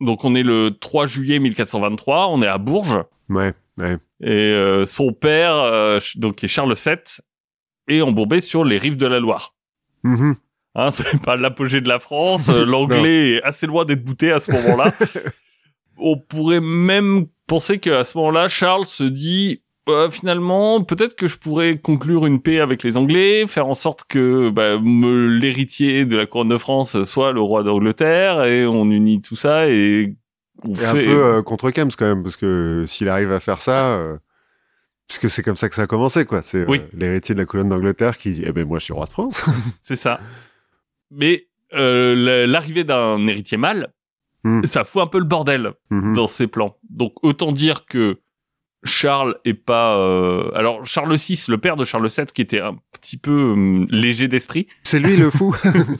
Donc, 0.00 0.24
on 0.24 0.34
est 0.34 0.42
le 0.42 0.76
3 0.78 1.06
juillet 1.06 1.38
1423, 1.38 2.28
on 2.28 2.42
est 2.42 2.46
à 2.46 2.58
Bourges, 2.58 3.02
Ouais, 3.28 3.54
ouais. 3.78 3.96
et 4.20 4.30
euh, 4.30 4.84
son 4.84 5.12
père, 5.12 5.54
euh, 5.54 5.98
donc 6.16 6.36
qui 6.36 6.46
est 6.46 6.48
Charles 6.48 6.74
VII, 6.74 6.96
est 7.88 8.02
embourbé 8.02 8.40
sur 8.40 8.64
les 8.64 8.78
rives 8.78 8.96
de 8.96 9.06
la 9.06 9.20
Loire. 9.20 9.54
Mhm. 10.02 10.36
Hein, 10.74 10.90
c'est 10.90 11.22
pas 11.22 11.36
l'apogée 11.36 11.80
de 11.80 11.88
la 11.88 11.98
France, 11.98 12.48
euh, 12.48 12.64
l'anglais 12.66 13.34
est 13.34 13.42
assez 13.42 13.66
loin 13.66 13.84
d'être 13.84 14.04
bouté 14.04 14.32
à 14.32 14.40
ce 14.40 14.52
moment-là. 14.52 14.92
on 15.98 16.18
pourrait 16.18 16.60
même 16.60 17.26
penser 17.46 17.78
qu'à 17.78 18.04
ce 18.04 18.18
moment-là, 18.18 18.48
Charles 18.48 18.86
se 18.86 19.04
dit 19.04 19.62
euh, 19.88 20.08
finalement, 20.10 20.82
peut-être 20.82 21.14
que 21.16 21.26
je 21.26 21.36
pourrais 21.38 21.78
conclure 21.78 22.26
une 22.26 22.40
paix 22.40 22.60
avec 22.60 22.82
les 22.82 22.96
Anglais, 22.96 23.46
faire 23.46 23.66
en 23.66 23.74
sorte 23.74 24.04
que 24.08 24.50
bah, 24.50 24.78
l'héritier 24.82 26.04
de 26.06 26.16
la 26.16 26.26
couronne 26.26 26.48
de 26.48 26.58
France 26.58 27.02
soit 27.04 27.32
le 27.32 27.40
roi 27.40 27.62
d'Angleterre, 27.62 28.44
et 28.44 28.66
on 28.66 28.84
unit 28.90 29.20
tout 29.20 29.36
ça 29.36 29.68
et 29.68 30.14
on 30.62 30.72
Et 30.74 30.84
un 30.84 30.92
fait. 30.92 31.04
peu 31.06 31.24
euh, 31.24 31.42
contre 31.42 31.70
Kems, 31.70 31.90
quand 31.98 32.06
même, 32.06 32.22
parce 32.22 32.36
que 32.36 32.84
s'il 32.86 33.08
arrive 33.08 33.32
à 33.32 33.40
faire 33.40 33.60
ça. 33.60 33.96
euh, 33.96 34.16
Puisque 35.06 35.28
c'est 35.28 35.42
comme 35.42 35.54
ça 35.56 35.68
que 35.68 35.74
ça 35.74 35.82
a 35.82 35.86
commencé, 35.86 36.24
quoi. 36.24 36.40
C'est 36.40 36.60
euh, 36.60 36.66
Oui. 36.66 36.80
l'héritier 36.94 37.34
de 37.34 37.40
la 37.40 37.44
colonne 37.44 37.68
d'Angleterre 37.68 38.16
qui 38.16 38.32
dit 38.32 38.42
Eh 38.46 38.52
ben, 38.52 38.66
moi, 38.66 38.78
je 38.78 38.84
suis 38.84 38.94
roi 38.94 39.04
de 39.04 39.10
France. 39.10 39.44
C'est 39.82 39.96
ça. 39.96 40.18
Mais 41.10 41.46
euh, 41.74 42.14
la- 42.14 42.46
l'arrivée 42.46 42.84
d'un 42.84 43.26
héritier 43.26 43.58
mâle, 43.58 43.92
Hmm. 44.46 44.62
ça 44.64 44.84
fout 44.84 45.02
un 45.02 45.06
peu 45.06 45.18
le 45.18 45.24
bordel. 45.24 45.72
Mhm. 45.90 46.14
dans 46.14 46.26
ses 46.26 46.46
plans. 46.46 46.76
Donc 46.90 47.12
autant 47.22 47.50
dire 47.52 47.86
que 47.86 48.18
Charles 48.84 49.36
est 49.44 49.54
pas 49.54 49.96
euh, 49.98 50.50
alors 50.54 50.84
Charles 50.86 51.14
VI, 51.16 51.44
le 51.48 51.58
père 51.58 51.76
de 51.76 51.84
Charles 51.84 52.08
VII 52.08 52.26
qui 52.26 52.42
était 52.42 52.60
un 52.60 52.76
petit 52.92 53.16
peu 53.16 53.52
hum, 53.52 53.86
léger 53.90 54.28
d'esprit, 54.28 54.66
C'est 54.82 55.00
lui 55.00 55.16
le 55.16 55.30
fou. 55.30 55.56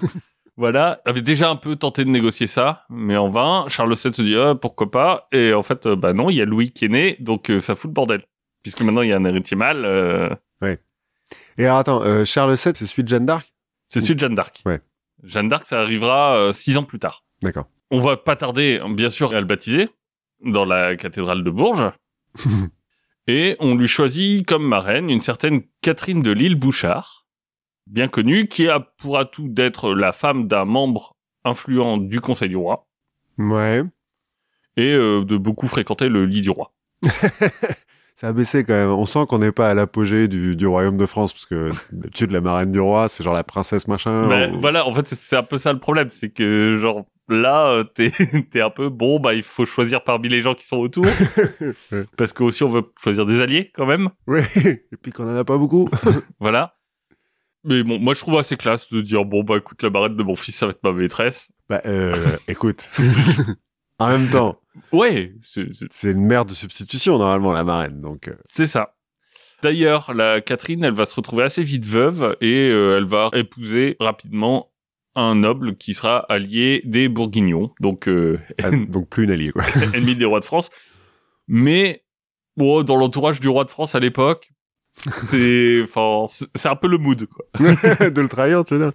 voilà, 0.56 1.00
avait 1.04 1.22
déjà 1.22 1.50
un 1.50 1.56
peu 1.56 1.76
tenté 1.76 2.04
de 2.04 2.10
négocier 2.10 2.46
ça, 2.46 2.84
mais 2.90 3.16
en 3.16 3.28
vain. 3.28 3.64
Charles 3.68 3.94
VII 3.94 4.14
se 4.14 4.22
dit 4.22 4.36
ah, 4.36 4.54
pourquoi 4.54 4.90
pas? 4.90 5.28
Et 5.32 5.52
en 5.52 5.62
fait 5.62 5.86
euh, 5.86 5.96
bah 5.96 6.12
non, 6.12 6.30
il 6.30 6.36
y 6.36 6.42
a 6.42 6.44
Louis 6.44 6.70
qui 6.70 6.84
est 6.84 6.88
né, 6.88 7.16
donc 7.20 7.50
euh, 7.50 7.60
ça 7.60 7.74
fout 7.74 7.88
le 7.90 7.94
bordel. 7.94 8.24
Puisque 8.62 8.80
maintenant 8.80 9.02
il 9.02 9.10
y 9.10 9.12
a 9.12 9.16
un 9.16 9.24
héritier 9.24 9.56
mâle, 9.56 9.84
euh, 9.84 10.34
Et 11.58 11.66
alors, 11.66 11.78
attends, 11.78 12.02
euh, 12.02 12.24
Charles 12.24 12.54
VII, 12.54 12.72
c'est 12.74 12.86
celui 12.86 13.04
de 13.04 13.08
Jeanne 13.08 13.26
d'Arc? 13.26 13.52
C'est 13.88 14.00
celui 14.00 14.14
de 14.14 14.20
Jeanne 14.20 14.34
d'Arc. 14.34 14.62
Ouais. 14.66 14.80
Jeanne 15.22 15.48
d'Arc, 15.48 15.66
ça 15.66 15.80
arrivera 15.80 16.36
euh, 16.36 16.52
six 16.52 16.76
ans 16.76 16.82
plus 16.82 16.98
tard. 16.98 17.24
D'accord. 17.42 17.66
On 17.90 17.98
va 17.98 18.16
pas 18.16 18.36
tarder, 18.36 18.80
bien 18.90 19.10
sûr, 19.10 19.34
à 19.34 19.40
le 19.40 19.46
baptiser 19.46 19.88
dans 20.44 20.64
la 20.64 20.96
cathédrale 20.96 21.44
de 21.44 21.50
Bourges. 21.50 21.92
Et 23.26 23.56
on 23.60 23.74
lui 23.74 23.88
choisit 23.88 24.46
comme 24.46 24.66
marraine 24.66 25.08
une 25.08 25.20
certaine 25.20 25.62
Catherine 25.80 26.22
de 26.22 26.30
Lille 26.30 26.56
Bouchard, 26.56 27.26
bien 27.86 28.08
connue, 28.08 28.48
qui 28.48 28.68
a 28.68 28.80
pour 28.80 29.18
atout 29.18 29.48
d'être 29.48 29.94
la 29.94 30.12
femme 30.12 30.46
d'un 30.46 30.64
membre 30.66 31.16
influent 31.44 31.96
du 31.96 32.20
Conseil 32.20 32.48
du 32.50 32.56
Roi 32.56 32.86
Ouais. 33.38 33.82
et 34.76 34.92
euh, 34.92 35.24
de 35.24 35.36
beaucoup 35.36 35.66
fréquenter 35.68 36.08
le 36.08 36.26
lit 36.26 36.40
du 36.42 36.50
roi. 36.50 36.72
Ça 38.16 38.28
a 38.28 38.32
baissé 38.32 38.62
quand 38.62 38.74
même. 38.74 38.90
On 38.90 39.06
sent 39.06 39.26
qu'on 39.28 39.40
n'est 39.40 39.50
pas 39.50 39.70
à 39.70 39.74
l'apogée 39.74 40.28
du, 40.28 40.54
du 40.54 40.66
royaume 40.68 40.96
de 40.96 41.04
France, 41.06 41.32
parce 41.32 41.46
que 41.46 41.72
d'habitude, 41.90 42.30
la 42.30 42.40
marraine 42.40 42.70
du 42.70 42.78
roi, 42.78 43.08
c'est 43.08 43.24
genre 43.24 43.34
la 43.34 43.42
princesse 43.42 43.88
machin. 43.88 44.28
Ben, 44.28 44.54
ou- 44.54 44.60
Voilà, 44.60 44.86
en 44.86 44.92
fait, 44.92 45.08
c'est- 45.08 45.16
c'est 45.16 45.34
un 45.36 45.42
peu 45.42 45.58
ça 45.58 45.72
le 45.72 45.80
problème, 45.80 46.10
c'est 46.10 46.30
que 46.30 46.78
genre 46.80 47.04
là, 47.28 47.68
euh, 47.68 47.84
t'es 47.84 48.10
t'es 48.50 48.60
un 48.60 48.70
peu 48.70 48.88
bon, 48.88 49.18
bah 49.20 49.34
il 49.34 49.42
faut 49.42 49.66
choisir 49.66 50.02
parmi 50.04 50.28
les 50.28 50.40
gens 50.42 50.54
qui 50.54 50.66
sont 50.66 50.76
autour, 50.78 51.06
Ouais. 51.92 52.04
parce 52.16 52.32
que 52.32 52.42
aussi 52.42 52.62
on 52.64 52.68
veut 52.68 52.82
choisir 53.02 53.26
des 53.26 53.40
alliés 53.40 53.70
quand 53.74 53.86
même. 53.86 54.10
Ouais. 54.26 54.44
Et 54.64 54.96
puis 55.00 55.12
qu'on 55.12 55.24
en 55.32 55.36
a 55.36 55.44
pas 55.44 55.58
beaucoup. 55.58 55.88
Voilà. 56.40 56.76
Mais 57.64 57.82
bon, 57.82 57.98
moi 57.98 58.12
je 58.14 58.20
trouve 58.20 58.38
assez 58.38 58.56
classe 58.56 58.90
de 58.92 59.00
dire 59.00 59.24
bon 59.24 59.42
bah 59.42 59.56
écoute 59.56 59.82
la 59.82 59.88
marraine 59.90 60.16
de 60.16 60.22
mon 60.22 60.34
fils 60.36 60.54
ça 60.56 60.66
va 60.66 60.70
être 60.72 60.82
ma 60.82 60.92
maîtresse. 60.92 61.50
bah, 61.70 61.80
euh, 61.86 62.14
écoute. 62.48 62.88
en 63.98 64.08
même 64.08 64.28
temps, 64.28 64.60
Ouais, 64.92 65.32
c'est 65.40 66.10
une 66.10 66.26
mère 66.26 66.44
de 66.44 66.52
substitution, 66.52 67.16
normalement, 67.16 67.52
la 67.52 67.62
marraine. 67.62 68.00
Donc, 68.00 68.26
euh, 68.26 68.34
c'est 68.44 68.66
ça. 68.66 68.96
D'ailleurs, 69.62 70.12
la 70.12 70.40
Catherine, 70.40 70.82
elle 70.82 70.92
va 70.94 71.06
se 71.06 71.14
retrouver 71.14 71.44
assez 71.44 71.62
vite 71.62 71.84
veuve 71.86 72.36
et 72.40 72.68
euh, 72.70 72.98
elle 72.98 73.04
va 73.06 73.30
épouser 73.34 73.96
rapidement 74.00 74.72
un 75.16 75.34
noble 75.36 75.76
qui 75.76 75.94
sera 75.94 76.18
allié 76.28 76.82
des 76.84 77.08
Bourguignons, 77.08 77.70
donc 77.80 78.08
euh, 78.08 78.38
ah, 78.62 78.70
donc 78.88 79.08
plus 79.08 79.24
une 79.24 79.30
alliée, 79.30 79.50
quoi. 79.50 79.64
ennemi 79.94 80.16
des 80.16 80.24
rois 80.24 80.40
de 80.40 80.44
France. 80.44 80.70
Mais 81.48 82.04
bon, 82.56 82.82
dans 82.82 82.96
l'entourage 82.96 83.40
du 83.40 83.48
roi 83.48 83.64
de 83.64 83.70
France 83.70 83.94
à 83.94 84.00
l'époque, 84.00 84.50
c'est 84.94 85.82
enfin 85.84 86.26
c'est 86.54 86.68
un 86.68 86.76
peu 86.76 86.88
le 86.88 86.98
mood 86.98 87.26
quoi. 87.26 87.44
de 87.58 88.20
le 88.20 88.28
trahir, 88.28 88.64
tu 88.64 88.74
veux 88.74 88.90
dire. 88.90 88.92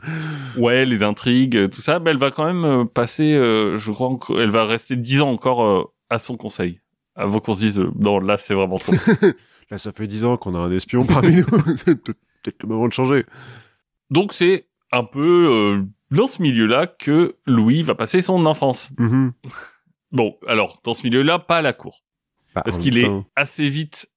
Ouais, 0.57 0.85
les 0.85 1.03
intrigues, 1.03 1.69
tout 1.69 1.81
ça, 1.81 1.99
mais 1.99 2.11
elle 2.11 2.17
va 2.17 2.31
quand 2.31 2.45
même 2.45 2.65
euh, 2.65 2.85
passer, 2.85 3.33
euh, 3.33 3.77
je 3.77 3.91
crois, 3.91 4.17
elle 4.37 4.51
va 4.51 4.65
rester 4.65 4.95
dix 4.95 5.21
ans 5.21 5.29
encore 5.29 5.63
euh, 5.63 5.83
à 6.09 6.19
son 6.19 6.37
conseil, 6.37 6.79
avant 7.15 7.39
qu'on 7.39 7.53
se 7.53 7.59
dise, 7.59 7.83
non, 7.97 8.19
là, 8.19 8.37
c'est 8.37 8.53
vraiment 8.53 8.77
trop. 8.77 8.93
Là, 9.71 9.77
ça 9.77 9.91
fait 9.91 10.07
dix 10.07 10.25
ans 10.25 10.37
qu'on 10.37 10.55
a 10.55 10.59
un 10.59 10.71
espion 10.71 11.05
parmi 11.05 11.35
nous. 11.35 11.45
Peut-être 11.45 12.63
le 12.63 12.69
moment 12.69 12.87
de 12.87 12.93
changer. 12.93 13.25
Donc, 14.09 14.33
c'est 14.33 14.67
un 14.91 15.03
peu 15.03 15.49
euh, 15.51 15.83
dans 16.11 16.27
ce 16.27 16.41
milieu-là 16.41 16.87
que 16.87 17.35
Louis 17.45 17.83
va 17.83 17.95
passer 17.95 18.21
son 18.21 18.45
enfance. 18.45 18.91
Mhm. 18.97 19.33
Bon, 20.11 20.35
alors, 20.47 20.79
dans 20.83 20.93
ce 20.93 21.03
milieu-là, 21.03 21.37
pas 21.39 21.57
à 21.57 21.61
la 21.61 21.73
cour, 21.73 22.03
Bah, 22.55 22.61
parce 22.63 22.77
en 22.77 22.81
qu'il 22.81 22.97
est 22.97 23.09
assez 23.35 23.69
vite 23.69 24.09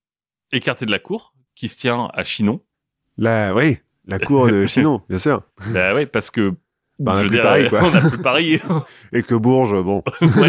écarté 0.53 0.87
de 0.87 0.91
la 0.91 0.99
cour, 0.99 1.35
qui 1.55 1.69
se 1.69 1.77
tient 1.77 2.09
à 2.15 2.23
Chinon. 2.25 2.61
Là, 3.19 3.55
oui, 3.55 3.77
la 4.07 4.19
cour 4.19 4.47
de 4.49 4.65
Chinon, 4.67 5.03
bien 5.09 5.19
sûr. 5.19 5.43
bah 5.73 5.95
ouais, 5.95 6.07
parce 6.07 6.31
que... 6.31 6.55
Bah, 6.99 7.13
on 7.15 7.19
a 7.19 7.21
plus 7.23 7.31
dire, 7.31 7.43
Paris, 7.43 7.69
quoi. 7.69 7.81
on 7.83 7.95
a 7.95 8.09
plus 8.11 8.23
Paris. 8.23 8.61
Et 9.13 9.23
que 9.23 9.35
Bourges, 9.35 9.83
bon. 9.83 10.03
Ouais. 10.23 10.49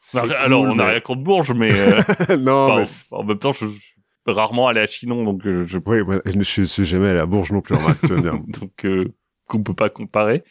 C'est 0.00 0.18
alors, 0.36 0.62
cool, 0.62 0.70
on 0.70 0.74
n'a 0.76 0.84
mais- 0.84 0.90
rien 0.92 1.00
contre 1.00 1.22
Bourges, 1.22 1.52
mais... 1.52 1.70
euh, 1.72 2.36
non, 2.38 2.72
enfin, 2.72 2.76
mais. 2.80 3.16
en, 3.16 3.20
en 3.20 3.24
même 3.24 3.38
temps, 3.38 3.52
je, 3.52 3.66
je 3.66 3.72
suis 3.72 3.94
rarement 4.26 4.68
allé 4.68 4.80
à 4.80 4.86
Chinon, 4.86 5.22
donc 5.24 5.44
euh, 5.46 5.66
je 5.66 5.78
Oui, 5.84 6.02
moi, 6.02 6.20
je 6.24 6.32
je 6.40 6.62
suis 6.64 6.84
jamais 6.86 7.08
allé 7.08 7.18
à 7.18 7.26
Bourges 7.26 7.52
non 7.52 7.60
plus, 7.60 7.76
dire. 7.76 8.38
donc 8.48 8.84
euh, 8.86 9.12
qu'on 9.46 9.62
peut 9.62 9.74
pas 9.74 9.90
comparer. 9.90 10.44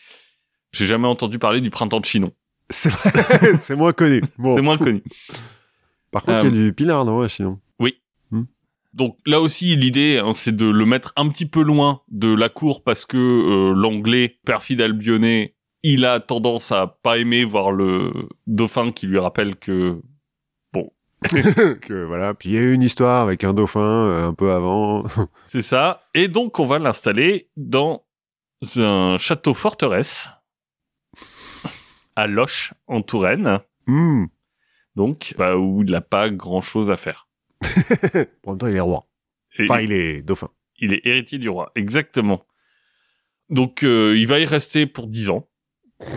J'ai 0.71 0.85
jamais 0.85 1.07
entendu 1.07 1.39
parler 1.39 1.61
du 1.61 1.69
printemps 1.69 1.99
de 1.99 2.05
Chinon. 2.05 2.31
C'est 2.69 2.89
vrai, 2.89 3.11
c'est 3.59 3.75
moins 3.75 3.93
connu. 3.93 4.21
Bon. 4.37 4.55
C'est 4.55 4.61
moins 4.61 4.77
connu. 4.77 5.01
Par 6.11 6.23
contre, 6.23 6.45
il 6.45 6.53
y 6.53 6.57
a 6.57 6.61
Euh, 6.61 6.65
du 6.67 6.73
pinard, 6.73 7.05
non, 7.05 7.21
à 7.21 7.27
Chinon? 7.27 7.59
Donc 8.93 9.19
là 9.27 9.39
aussi, 9.41 9.75
l'idée, 9.75 10.17
hein, 10.17 10.33
c'est 10.33 10.55
de 10.55 10.65
le 10.65 10.85
mettre 10.87 11.13
un 11.17 11.29
petit 11.29 11.45
peu 11.45 11.61
loin 11.61 12.01
de 12.09 12.33
la 12.33 12.49
cour 12.49 12.83
parce 12.83 13.05
que 13.05 13.17
euh, 13.17 13.73
l'anglais 13.75 14.39
perfide 14.43 14.81
albionné 14.81 15.53
il 15.83 16.03
a 16.03 16.19
tendance 16.19 16.71
à 16.71 16.87
pas 17.03 17.19
aimer 17.19 17.43
voir 17.43 17.71
le 17.71 18.11
dauphin 18.47 18.91
qui 18.91 19.05
lui 19.05 19.19
rappelle 19.19 19.55
que 19.55 20.01
que 21.81 22.03
voilà. 22.05 22.33
Puis 22.33 22.49
il 22.49 22.55
y 22.55 22.57
a 22.57 22.61
eu 22.61 22.73
une 22.73 22.83
histoire 22.83 23.23
avec 23.23 23.43
un 23.43 23.53
dauphin 23.53 23.79
euh, 23.81 24.27
un 24.27 24.33
peu 24.33 24.51
avant. 24.51 25.03
c'est 25.45 25.61
ça. 25.61 26.01
Et 26.13 26.27
donc 26.27 26.59
on 26.59 26.65
va 26.65 26.77
l'installer 26.79 27.49
dans 27.55 28.03
un 28.75 29.17
château 29.17 29.53
forteresse 29.53 30.29
à 32.17 32.25
Loche 32.25 32.73
en 32.87 33.01
Touraine. 33.03 33.59
Hmm. 33.85 34.25
Donc 34.95 35.35
bah, 35.37 35.55
où 35.55 35.83
il 35.83 35.91
n'a 35.91 36.01
pas 36.01 36.29
grand 36.29 36.61
chose 36.61 36.89
à 36.89 36.97
faire. 36.97 37.29
Pour 38.41 38.53
même 38.53 38.57
temps, 38.57 38.67
il 38.67 38.75
est 38.75 38.81
roi. 38.81 39.07
Et 39.59 39.63
Enfin, 39.63 39.81
il 39.81 39.91
est 39.91 40.23
dauphin. 40.23 40.49
il 40.79 40.93
est 40.93 41.05
héritier 41.05 41.37
du 41.37 41.47
roi, 41.47 41.71
exactement. 41.75 42.43
Donc 43.49 43.83
euh, 43.83 44.15
il 44.17 44.27
va 44.27 44.39
y 44.39 44.45
rester 44.45 44.87
pour 44.87 45.07
10 45.07 45.29
ans. 45.29 45.47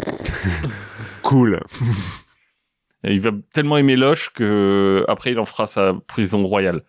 Cool. 1.22 1.60
Et 3.04 3.12
il 3.12 3.20
va 3.20 3.30
tellement 3.52 3.76
aimer 3.76 3.94
Loche 3.94 4.30
que 4.30 5.04
après 5.06 5.30
il 5.30 5.38
en 5.38 5.44
fera 5.44 5.66
sa 5.66 5.94
prison 6.08 6.44
royale. 6.44 6.82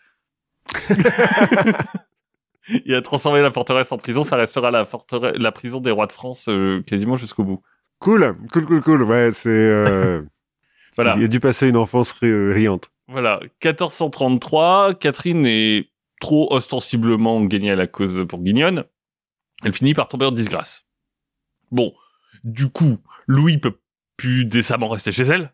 il 2.86 2.96
a 2.96 3.02
transformé 3.02 3.42
la 3.42 3.52
forteresse 3.52 3.92
en 3.92 3.98
prison, 3.98 4.24
ça 4.24 4.38
restera 4.38 4.72
la 4.72 4.86
forteresse, 4.86 5.36
la 5.38 5.52
prison 5.52 5.80
des 5.80 5.92
rois 5.92 6.08
de 6.08 6.12
France 6.12 6.48
euh, 6.50 6.82
quasiment 6.88 7.18
jusqu'au 7.18 7.44
bout. 7.44 7.62
Cool, 8.02 8.36
cool, 8.52 8.66
cool, 8.66 8.82
cool. 8.82 9.04
Ouais, 9.04 9.32
c'est. 9.32 9.48
euh, 9.50 10.22
Voilà. 10.98 11.14
Il 11.18 11.24
a 11.24 11.28
dû 11.30 11.40
passer 11.40 11.70
une 11.70 11.78
enfance 11.78 12.12
ri- 12.12 12.52
riante. 12.52 12.92
Voilà, 13.08 13.40
1433, 13.64 14.96
Catherine 14.96 15.46
est 15.46 15.90
trop 16.20 16.54
ostensiblement 16.54 17.42
gagnée 17.46 17.72
à 17.72 17.76
la 17.76 17.88
cause 17.88 18.20
bourguignonne. 18.22 18.84
Elle 19.64 19.74
finit 19.74 19.94
par 19.94 20.08
tomber 20.10 20.26
en 20.26 20.32
disgrâce. 20.32 20.84
Bon, 21.72 21.94
du 22.44 22.70
coup, 22.70 22.98
Louis 23.28 23.58
peut 23.58 23.78
plus 24.18 24.44
décemment 24.46 24.90
rester 24.90 25.12
chez 25.14 25.24
elle. 25.24 25.54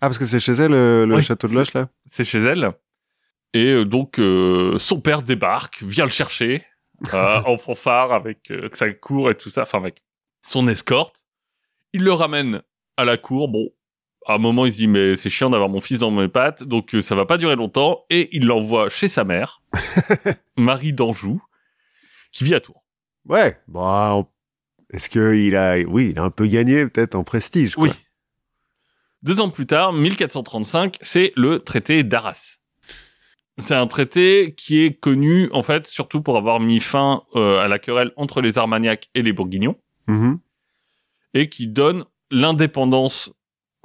Ah, 0.00 0.08
parce 0.08 0.18
que 0.18 0.26
c'est 0.26 0.40
chez 0.40 0.52
elle, 0.52 0.74
euh, 0.74 1.06
le 1.06 1.20
château 1.22 1.48
de 1.48 1.54
Loche, 1.54 1.72
là? 1.72 1.88
c'est 2.04 2.24
chez 2.24 2.38
elle. 2.40 2.72
Et 3.54 3.72
euh, 3.72 3.84
donc, 3.86 4.18
euh, 4.18 4.78
son 4.78 5.00
père 5.00 5.22
débarque, 5.22 5.82
vient 5.82 6.04
le 6.04 6.10
chercher, 6.10 6.64
euh, 7.14 7.40
en 7.46 7.56
fanfare, 7.56 8.12
avec 8.12 8.50
euh, 8.50 8.68
sa 8.72 8.90
cour 8.90 9.30
et 9.30 9.34
tout 9.36 9.48
ça, 9.48 9.62
enfin 9.62 9.78
avec 9.78 10.02
son 10.42 10.68
escorte. 10.68 11.25
Il 11.92 12.02
le 12.04 12.12
ramène 12.12 12.62
à 12.96 13.04
la 13.04 13.16
cour. 13.16 13.48
Bon, 13.48 13.68
à 14.26 14.34
un 14.34 14.38
moment, 14.38 14.66
il 14.66 14.72
se 14.72 14.78
dit, 14.78 14.88
mais 14.88 15.16
c'est 15.16 15.30
chiant 15.30 15.50
d'avoir 15.50 15.68
mon 15.68 15.80
fils 15.80 15.98
dans 16.00 16.10
mes 16.10 16.28
pattes, 16.28 16.64
donc 16.64 16.94
euh, 16.94 17.02
ça 17.02 17.14
va 17.14 17.26
pas 17.26 17.38
durer 17.38 17.56
longtemps. 17.56 18.04
Et 18.10 18.28
il 18.36 18.46
l'envoie 18.46 18.88
chez 18.88 19.08
sa 19.08 19.24
mère, 19.24 19.62
Marie 20.56 20.92
d'Anjou, 20.92 21.40
qui 22.32 22.44
vit 22.44 22.54
à 22.54 22.60
Tours. 22.60 22.84
Ouais. 23.26 23.56
On- 23.74 24.26
est-ce 24.92 25.10
qu'il 25.10 25.56
a. 25.56 25.78
Oui, 25.86 26.10
il 26.12 26.18
a 26.18 26.22
un 26.24 26.30
peu 26.30 26.46
gagné, 26.46 26.86
peut-être, 26.86 27.14
en 27.16 27.24
prestige, 27.24 27.74
quoi. 27.74 27.84
Oui. 27.88 27.90
Deux 29.22 29.40
ans 29.40 29.50
plus 29.50 29.66
tard, 29.66 29.92
1435, 29.92 30.98
c'est 31.00 31.32
le 31.36 31.58
traité 31.60 32.04
d'Arras. 32.04 32.58
C'est 33.58 33.74
un 33.74 33.86
traité 33.86 34.54
qui 34.56 34.80
est 34.84 34.92
connu, 34.92 35.48
en 35.52 35.62
fait, 35.62 35.86
surtout 35.86 36.20
pour 36.20 36.36
avoir 36.36 36.60
mis 36.60 36.78
fin 36.78 37.22
euh, 37.34 37.58
à 37.58 37.68
la 37.68 37.78
querelle 37.78 38.12
entre 38.16 38.42
les 38.42 38.58
Armagnacs 38.58 39.08
et 39.14 39.22
les 39.22 39.32
Bourguignons, 39.32 39.76
Mhm. 40.08 40.38
Et 41.38 41.48
qui 41.48 41.66
donne 41.68 42.04
l'indépendance 42.30 43.30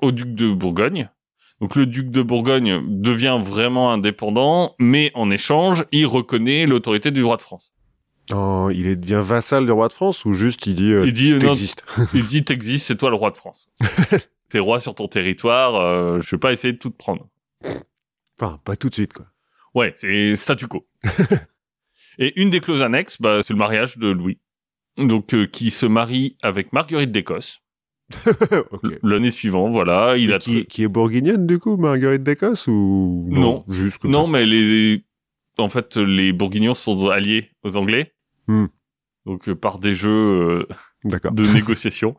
au 0.01 0.11
duc 0.11 0.33
de 0.33 0.49
Bourgogne. 0.51 1.09
Donc 1.59 1.75
le 1.75 1.85
duc 1.85 2.09
de 2.09 2.21
Bourgogne 2.21 2.81
devient 2.87 3.39
vraiment 3.43 3.91
indépendant, 3.91 4.75
mais 4.79 5.11
en 5.13 5.29
échange, 5.29 5.85
il 5.91 6.07
reconnaît 6.07 6.65
l'autorité 6.65 7.11
du 7.11 7.23
roi 7.23 7.37
de 7.37 7.41
France. 7.41 7.73
Oh, 8.33 8.69
il 8.73 8.99
devient 8.99 9.21
vassal 9.23 9.65
du 9.65 9.71
roi 9.71 9.87
de 9.89 9.93
France 9.93 10.23
ou 10.25 10.33
juste 10.33 10.65
il 10.65 10.75
dit. 10.75 10.91
euh, 10.93 11.05
Il 11.05 11.13
dit, 11.13 11.33
euh, 11.33 11.39
T'existes? 11.39 11.83
il 12.13 12.25
dit, 12.25 12.43
t'existes, 12.45 12.87
c'est 12.87 12.95
toi 12.95 13.09
le 13.09 13.15
roi 13.17 13.29
de 13.31 13.35
France. 13.37 13.67
T'es 14.49 14.59
roi 14.59 14.79
sur 14.79 14.95
ton 14.95 15.07
territoire, 15.07 15.75
euh, 15.75 16.19
je 16.21 16.35
vais 16.35 16.39
pas 16.39 16.51
essayer 16.53 16.73
de 16.73 16.77
tout 16.77 16.89
te 16.89 16.97
prendre. 16.97 17.27
Enfin, 18.39 18.59
pas 18.63 18.75
tout 18.75 18.89
de 18.89 18.93
suite, 18.93 19.13
quoi. 19.13 19.25
Ouais, 19.75 19.91
c'est 19.95 20.35
statu 20.35 20.67
quo. 20.67 20.87
Et 22.17 22.39
une 22.41 22.49
des 22.49 22.59
clauses 22.59 22.81
annexes, 22.81 23.21
bah, 23.21 23.41
c'est 23.43 23.53
le 23.53 23.59
mariage 23.59 23.97
de 23.97 24.07
Louis. 24.09 24.39
Donc, 24.97 25.33
euh, 25.33 25.45
qui 25.45 25.71
se 25.71 25.85
marie 25.85 26.37
avec 26.41 26.73
Marguerite 26.73 27.11
d'Écosse. 27.11 27.59
L'année 29.03 29.31
suivante, 29.31 29.71
voilà, 29.71 30.17
il 30.17 30.27
Mais 30.27 30.33
a... 30.33 30.37
qui, 30.39 30.65
qui 30.65 30.83
est 30.83 30.87
bourguignonne, 30.87 31.47
du 31.47 31.59
coup, 31.59 31.77
Marguerite 31.77 32.23
d'Écosse 32.23 32.67
ou. 32.67 33.27
Non. 33.31 33.63
Juste 33.69 34.03
Non, 34.03 34.25
ça. 34.25 34.31
mais 34.31 34.45
les... 34.45 35.03
En 35.57 35.69
fait, 35.69 35.97
les 35.97 36.33
Bourguignons 36.33 36.73
sont 36.73 37.09
alliés 37.09 37.51
aux 37.63 37.77
Anglais. 37.77 38.13
Hmm. 38.47 38.65
Donc, 39.25 39.47
euh, 39.49 39.55
par 39.55 39.79
des 39.79 39.93
jeux 39.93 40.09
euh, 40.09 40.67
de 41.05 41.43
négociation. 41.53 42.15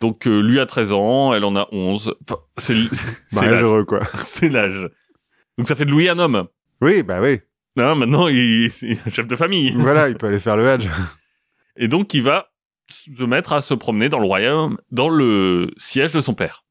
Donc, 0.00 0.26
euh, 0.26 0.40
lui 0.40 0.60
a 0.60 0.66
13 0.66 0.92
ans, 0.92 1.32
elle 1.32 1.44
en 1.44 1.56
a 1.56 1.68
11. 1.72 2.14
Enfin, 2.28 2.40
c'est 2.56 2.74
l'âge. 3.32 3.62
heureux, 3.62 3.84
quoi. 3.84 4.00
C'est 4.14 4.48
l'âge. 4.48 4.88
Donc, 5.56 5.68
ça 5.68 5.74
fait 5.74 5.84
de 5.84 5.90
Louis 5.90 6.08
un 6.08 6.18
homme. 6.18 6.46
Oui, 6.80 7.02
bah 7.02 7.20
oui. 7.22 7.38
Non, 7.76 7.94
maintenant, 7.94 8.28
il... 8.28 8.70
c'est 8.70 8.98
un 9.06 9.10
chef 9.10 9.26
de 9.26 9.36
famille. 9.36 9.70
voilà, 9.70 10.08
il 10.08 10.16
peut 10.16 10.26
aller 10.26 10.40
faire 10.40 10.56
le 10.56 10.68
Hadj. 10.68 10.88
Et 11.76 11.88
donc, 11.88 12.14
il 12.14 12.22
va 12.22 12.48
se 12.90 13.24
mettre 13.24 13.52
à 13.52 13.60
se 13.62 13.74
promener 13.74 14.08
dans 14.08 14.18
le 14.18 14.26
royaume, 14.26 14.78
dans 14.90 15.08
le 15.08 15.70
siège 15.76 16.12
de 16.12 16.20
son 16.20 16.34
père. 16.34 16.64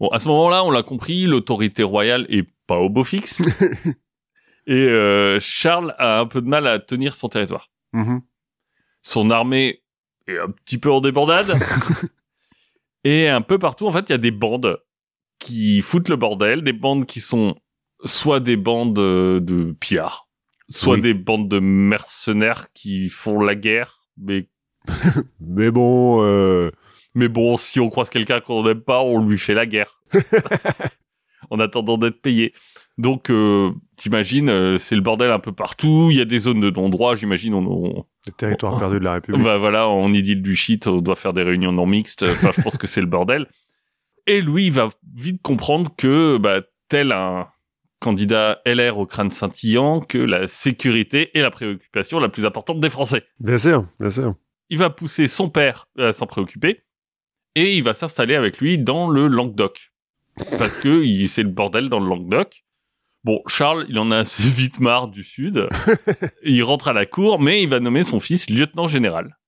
Bon, 0.00 0.08
à 0.08 0.18
ce 0.18 0.28
moment-là, 0.28 0.64
on 0.64 0.70
l'a 0.70 0.82
compris, 0.82 1.24
l'autorité 1.24 1.82
royale 1.82 2.26
est 2.28 2.48
pas 2.66 2.78
au 2.78 2.88
beau 2.88 3.04
fixe. 3.04 3.42
et 4.66 4.74
euh, 4.74 5.38
Charles 5.40 5.94
a 5.98 6.20
un 6.20 6.26
peu 6.26 6.40
de 6.40 6.48
mal 6.48 6.66
à 6.66 6.78
tenir 6.78 7.16
son 7.16 7.28
territoire. 7.28 7.70
Mhm. 7.92 8.22
Son 9.02 9.30
armée 9.30 9.82
est 10.26 10.38
un 10.38 10.50
petit 10.50 10.78
peu 10.78 10.90
en 10.90 11.00
débandade. 11.00 11.52
et 13.04 13.28
un 13.28 13.42
peu 13.42 13.58
partout, 13.58 13.86
en 13.86 13.92
fait, 13.92 14.08
il 14.08 14.12
y 14.12 14.14
a 14.14 14.18
des 14.18 14.30
bandes 14.30 14.78
qui 15.38 15.82
foutent 15.82 16.08
le 16.08 16.16
bordel, 16.16 16.62
des 16.62 16.72
bandes 16.72 17.06
qui 17.06 17.20
sont 17.20 17.54
soit 18.04 18.40
des 18.40 18.56
bandes 18.56 18.98
euh, 18.98 19.40
de 19.40 19.72
pillards, 19.78 20.28
soit 20.68 20.94
Oui. 20.96 21.00
des 21.02 21.14
bandes 21.14 21.48
de 21.48 21.58
mercenaires 21.58 22.72
qui 22.72 23.08
font 23.08 23.40
la 23.40 23.54
guerre, 23.54 24.03
mais 24.16 24.48
Mais 25.40 25.70
bon, 25.70 26.22
euh, 26.22 26.70
Mais 27.14 27.28
bon, 27.28 27.56
si 27.56 27.80
on 27.80 27.90
croise 27.90 28.10
quelqu'un 28.10 28.40
qu'on 28.40 28.62
n'aime 28.62 28.80
pas, 28.80 29.02
on 29.02 29.26
lui 29.26 29.38
fait 29.38 29.54
la 29.54 29.66
guerre. 29.66 30.00
en 31.50 31.60
attendant 31.60 31.98
d'être 31.98 32.20
payé. 32.20 32.54
Donc, 32.96 33.28
euh, 33.30 33.72
t'imagines, 33.96 34.48
euh, 34.48 34.78
c'est 34.78 34.94
le 34.94 35.00
bordel 35.00 35.30
un 35.30 35.38
peu 35.38 35.52
partout. 35.52 36.08
Il 36.10 36.16
y 36.16 36.20
a 36.20 36.24
des 36.24 36.38
zones 36.38 36.60
de 36.60 36.70
non-droit, 36.70 37.16
j'imagine. 37.16 37.54
On, 37.54 37.66
on, 37.66 38.04
le 38.26 38.32
territoire 38.32 38.78
perdu 38.78 38.98
de 38.98 39.04
la 39.04 39.14
République. 39.14 39.42
bah 39.42 39.58
voilà, 39.58 39.88
on 39.88 40.12
idylle 40.12 40.42
du 40.42 40.56
shit, 40.56 40.86
on 40.86 41.00
doit 41.00 41.16
faire 41.16 41.32
des 41.32 41.42
réunions 41.42 41.72
non 41.72 41.86
mixtes. 41.86 42.22
Enfin, 42.22 42.50
je 42.56 42.62
pense 42.62 42.78
que 42.78 42.86
c'est 42.86 43.00
le 43.00 43.06
bordel. 43.06 43.46
Et 44.26 44.40
lui, 44.40 44.66
il 44.66 44.72
va 44.72 44.90
vite 45.14 45.42
comprendre 45.42 45.90
que, 45.96 46.38
bah, 46.38 46.60
tel 46.88 47.12
un 47.12 47.48
candidat 48.04 48.60
LR 48.66 48.98
au 48.98 49.06
crâne 49.06 49.30
scintillant, 49.30 50.00
que 50.00 50.18
la 50.18 50.46
sécurité 50.46 51.36
est 51.36 51.40
la 51.40 51.50
préoccupation 51.50 52.20
la 52.20 52.28
plus 52.28 52.44
importante 52.44 52.78
des 52.80 52.90
Français 52.90 53.24
Bien 53.40 53.56
sûr, 53.56 53.86
bien 53.98 54.10
sûr. 54.10 54.34
il 54.68 54.76
va 54.76 54.90
pousser 54.90 55.26
son 55.26 55.48
père 55.48 55.86
à 55.98 56.12
s'en 56.12 56.26
préoccuper 56.26 56.82
et 57.54 57.74
il 57.74 57.82
va 57.82 57.94
s'installer 57.94 58.34
avec 58.34 58.58
lui 58.58 58.78
dans 58.78 59.08
le 59.08 59.26
Languedoc 59.26 59.92
parce 60.58 60.76
que 60.76 61.02
c'est 61.28 61.44
le 61.44 61.48
bordel 61.48 61.88
dans 61.88 62.00
le 62.00 62.08
Languedoc. 62.08 62.64
Bon, 63.22 63.40
Charles, 63.46 63.86
il 63.88 63.98
en 63.98 64.10
a 64.10 64.18
assez 64.18 64.42
vite 64.60 64.80
marre 64.80 65.08
du 65.08 65.24
sud. 65.24 65.66
il 66.42 66.62
rentre 66.62 66.88
à 66.88 66.92
la 66.92 67.06
cour, 67.06 67.40
mais 67.40 67.62
il 67.62 67.70
va 67.70 67.80
nommer 67.80 68.02
son 68.02 68.20
fils 68.20 68.50
lieutenant 68.50 68.86
général 68.86 69.38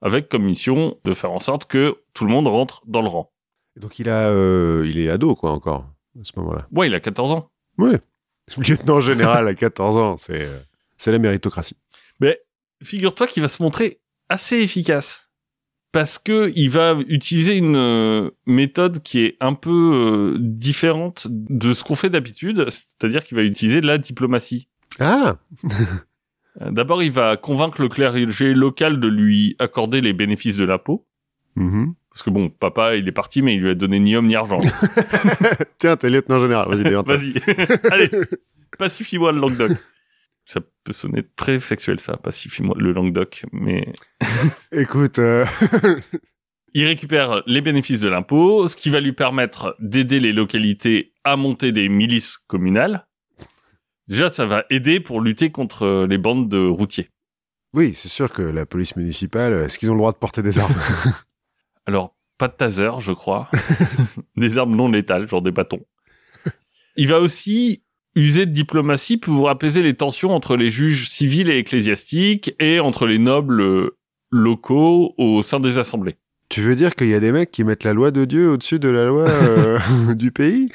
avec 0.00 0.28
comme 0.28 0.42
mission 0.42 0.98
de 1.04 1.14
faire 1.14 1.30
en 1.30 1.38
sorte 1.38 1.66
que 1.66 2.02
tout 2.12 2.24
le 2.24 2.32
monde 2.32 2.48
rentre 2.48 2.82
dans 2.88 3.02
le 3.02 3.08
rang. 3.08 3.32
Donc 3.76 4.00
il 4.00 4.08
a, 4.08 4.30
euh, 4.30 4.84
il 4.88 4.98
est 4.98 5.08
ado, 5.08 5.36
quoi, 5.36 5.52
encore, 5.52 5.86
à 6.20 6.24
ce 6.24 6.32
moment-là. 6.40 6.66
Ouais, 6.72 6.88
il 6.88 6.94
a 6.94 7.00
14 7.00 7.30
ans. 7.30 7.51
Ouais. 7.78 8.00
Lieutenant 8.68 9.00
général 9.00 9.48
à 9.48 9.54
14 9.54 9.96
ans, 9.96 10.16
c'est, 10.16 10.42
euh, 10.42 10.58
c'est 10.96 11.12
la 11.12 11.18
méritocratie. 11.18 11.76
Mais 12.20 12.40
figure-toi 12.82 13.26
qu'il 13.26 13.42
va 13.42 13.48
se 13.48 13.62
montrer 13.62 14.00
assez 14.28 14.56
efficace 14.58 15.28
parce 15.92 16.18
que 16.18 16.50
il 16.54 16.70
va 16.70 16.96
utiliser 17.06 17.54
une 17.54 17.76
euh, 17.76 18.30
méthode 18.46 19.02
qui 19.02 19.20
est 19.20 19.36
un 19.40 19.52
peu 19.52 19.70
euh, 19.70 20.36
différente 20.40 21.26
de 21.30 21.74
ce 21.74 21.84
qu'on 21.84 21.94
fait 21.94 22.10
d'habitude, 22.10 22.68
c'est-à-dire 22.70 23.22
qu'il 23.22 23.36
va 23.36 23.42
utiliser 23.42 23.80
de 23.80 23.86
la 23.86 23.98
diplomatie. 23.98 24.68
Ah, 24.98 25.36
D'abord, 26.60 27.02
il 27.02 27.12
va 27.12 27.36
convaincre 27.36 27.80
le 27.80 27.88
clergé 27.88 28.52
local 28.52 29.00
de 29.00 29.08
lui 29.08 29.56
accorder 29.58 30.00
les 30.00 30.12
bénéfices 30.12 30.56
de 30.56 30.64
l'impôt. 30.64 31.06
Mhm. 31.56 31.94
Parce 32.12 32.22
que 32.22 32.30
bon, 32.30 32.50
papa, 32.50 32.96
il 32.96 33.08
est 33.08 33.12
parti, 33.12 33.40
mais 33.40 33.54
il 33.54 33.62
lui 33.62 33.70
a 33.70 33.74
donné 33.74 33.98
ni 33.98 34.14
homme 34.14 34.26
ni 34.26 34.36
argent. 34.36 34.58
Tiens, 35.78 35.96
t'es 35.96 36.10
lieutenant 36.10 36.40
général. 36.40 36.68
Vas-y. 36.68 36.92
Vas-y, 36.92 37.34
allez, 37.90 38.10
pacifie-moi 38.78 39.32
le 39.32 39.40
Languedoc. 39.40 39.72
Ça 40.44 40.60
peut 40.84 40.92
sonner 40.92 41.22
très 41.36 41.58
sexuel, 41.60 42.00
ça, 42.00 42.16
pacifie-moi 42.18 42.74
le 42.78 42.92
Languedoc, 42.92 43.44
mais 43.52 43.92
Écoute, 44.72 45.18
euh, 45.20 45.46
Il 46.74 46.84
récupère 46.84 47.42
les 47.46 47.60
bénéfices 47.62 48.00
de 48.00 48.08
l'impôt, 48.08 48.66
ce 48.66 48.76
qui 48.76 48.90
va 48.90 49.00
lui 49.00 49.12
permettre 49.12 49.74
d'aider 49.78 50.20
les 50.20 50.32
localités 50.32 51.14
à 51.24 51.36
monter 51.36 51.72
des 51.72 51.88
milices 51.88 52.36
communales. 52.36 53.06
Déjà, 54.08 54.28
ça 54.28 54.44
va 54.44 54.64
aider 54.68 55.00
pour 55.00 55.20
lutter 55.22 55.50
contre 55.50 56.06
les 56.08 56.18
bandes 56.18 56.48
de 56.50 56.66
routiers. 56.66 57.08
oui, 57.72 57.94
c'est 57.94 58.08
sûr 58.08 58.30
que 58.30 58.42
la 58.42 58.66
police 58.66 58.96
municipale, 58.96 59.54
est-ce 59.54 59.78
qu'ils 59.78 59.90
ont 59.90 59.94
le 59.94 60.00
droit 60.00 60.12
de 60.12 60.18
porter 60.18 60.42
des 60.42 60.58
armes? 60.58 60.74
Alors, 61.86 62.16
pas 62.38 62.48
de 62.48 62.54
taser, 62.54 62.90
je 62.98 63.12
crois. 63.12 63.50
des 64.36 64.58
armes 64.58 64.74
non 64.76 64.88
létales, 64.88 65.28
genre 65.28 65.42
des 65.42 65.50
bâtons. 65.50 65.84
Il 66.96 67.08
va 67.08 67.20
aussi 67.20 67.82
user 68.14 68.46
de 68.46 68.52
diplomatie 68.52 69.16
pour 69.16 69.48
apaiser 69.48 69.82
les 69.82 69.94
tensions 69.94 70.34
entre 70.34 70.56
les 70.56 70.68
juges 70.68 71.08
civils 71.08 71.50
et 71.50 71.58
ecclésiastiques 71.58 72.54
et 72.58 72.80
entre 72.80 73.06
les 73.06 73.18
nobles 73.18 73.60
euh, 73.60 73.96
locaux 74.30 75.14
au 75.16 75.42
sein 75.42 75.60
des 75.60 75.78
assemblées. 75.78 76.16
Tu 76.48 76.60
veux 76.60 76.74
dire 76.74 76.94
qu'il 76.94 77.08
y 77.08 77.14
a 77.14 77.20
des 77.20 77.32
mecs 77.32 77.50
qui 77.50 77.64
mettent 77.64 77.84
la 77.84 77.94
loi 77.94 78.10
de 78.10 78.26
Dieu 78.26 78.50
au-dessus 78.50 78.78
de 78.78 78.90
la 78.90 79.06
loi 79.06 79.28
euh, 79.28 79.78
du 80.14 80.32
pays? 80.32 80.70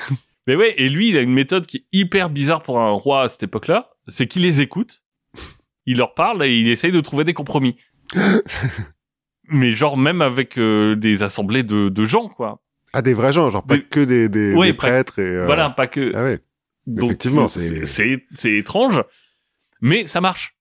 Mais 0.47 0.55
ouais, 0.55 0.73
et 0.77 0.89
lui, 0.89 1.09
il 1.09 1.17
a 1.17 1.21
une 1.21 1.33
méthode 1.33 1.67
qui 1.67 1.77
est 1.77 1.85
hyper 1.91 2.29
bizarre 2.29 2.63
pour 2.63 2.79
un 2.79 2.89
roi 2.91 3.23
à 3.23 3.29
cette 3.29 3.43
époque-là, 3.43 3.91
c'est 4.07 4.25
qu'il 4.25 4.41
les 4.41 4.61
écoute, 4.61 5.03
il 5.85 5.97
leur 5.97 6.13
parle 6.13 6.43
et 6.43 6.57
il 6.57 6.69
essaye 6.69 6.91
de 6.91 7.01
trouver 7.01 7.25
des 7.25 7.33
compromis. 7.33 7.75
Mais 9.49 9.71
genre 9.71 9.97
même 9.97 10.21
avec 10.21 10.57
euh, 10.57 10.95
des 10.95 11.23
assemblées 11.23 11.63
de, 11.63 11.89
de 11.89 12.05
gens, 12.05 12.27
quoi. 12.29 12.61
Ah, 12.93 13.01
des 13.01 13.13
vrais 13.13 13.31
gens, 13.33 13.49
genre 13.49 13.65
pas 13.65 13.77
Des- 13.77 13.83
que 13.83 13.99
des, 13.99 14.29
des, 14.29 14.53
Ouais, 14.53 14.67
des 14.67 14.73
prêtres 14.73 15.19
et... 15.19 15.23
euh, 15.35 15.45
Voilà, 15.45 15.69
pas 15.69 15.87
que... 15.87 16.11
Ah 16.15 16.23
ouais, 16.23 16.39
Donc, 16.85 17.05
effectivement, 17.11 17.47
c'est- 17.47 17.85
c'est 17.85 18.53
étrange, 18.53 19.01
mais 19.81 20.05
ça 20.07 20.21
marche. 20.21 20.55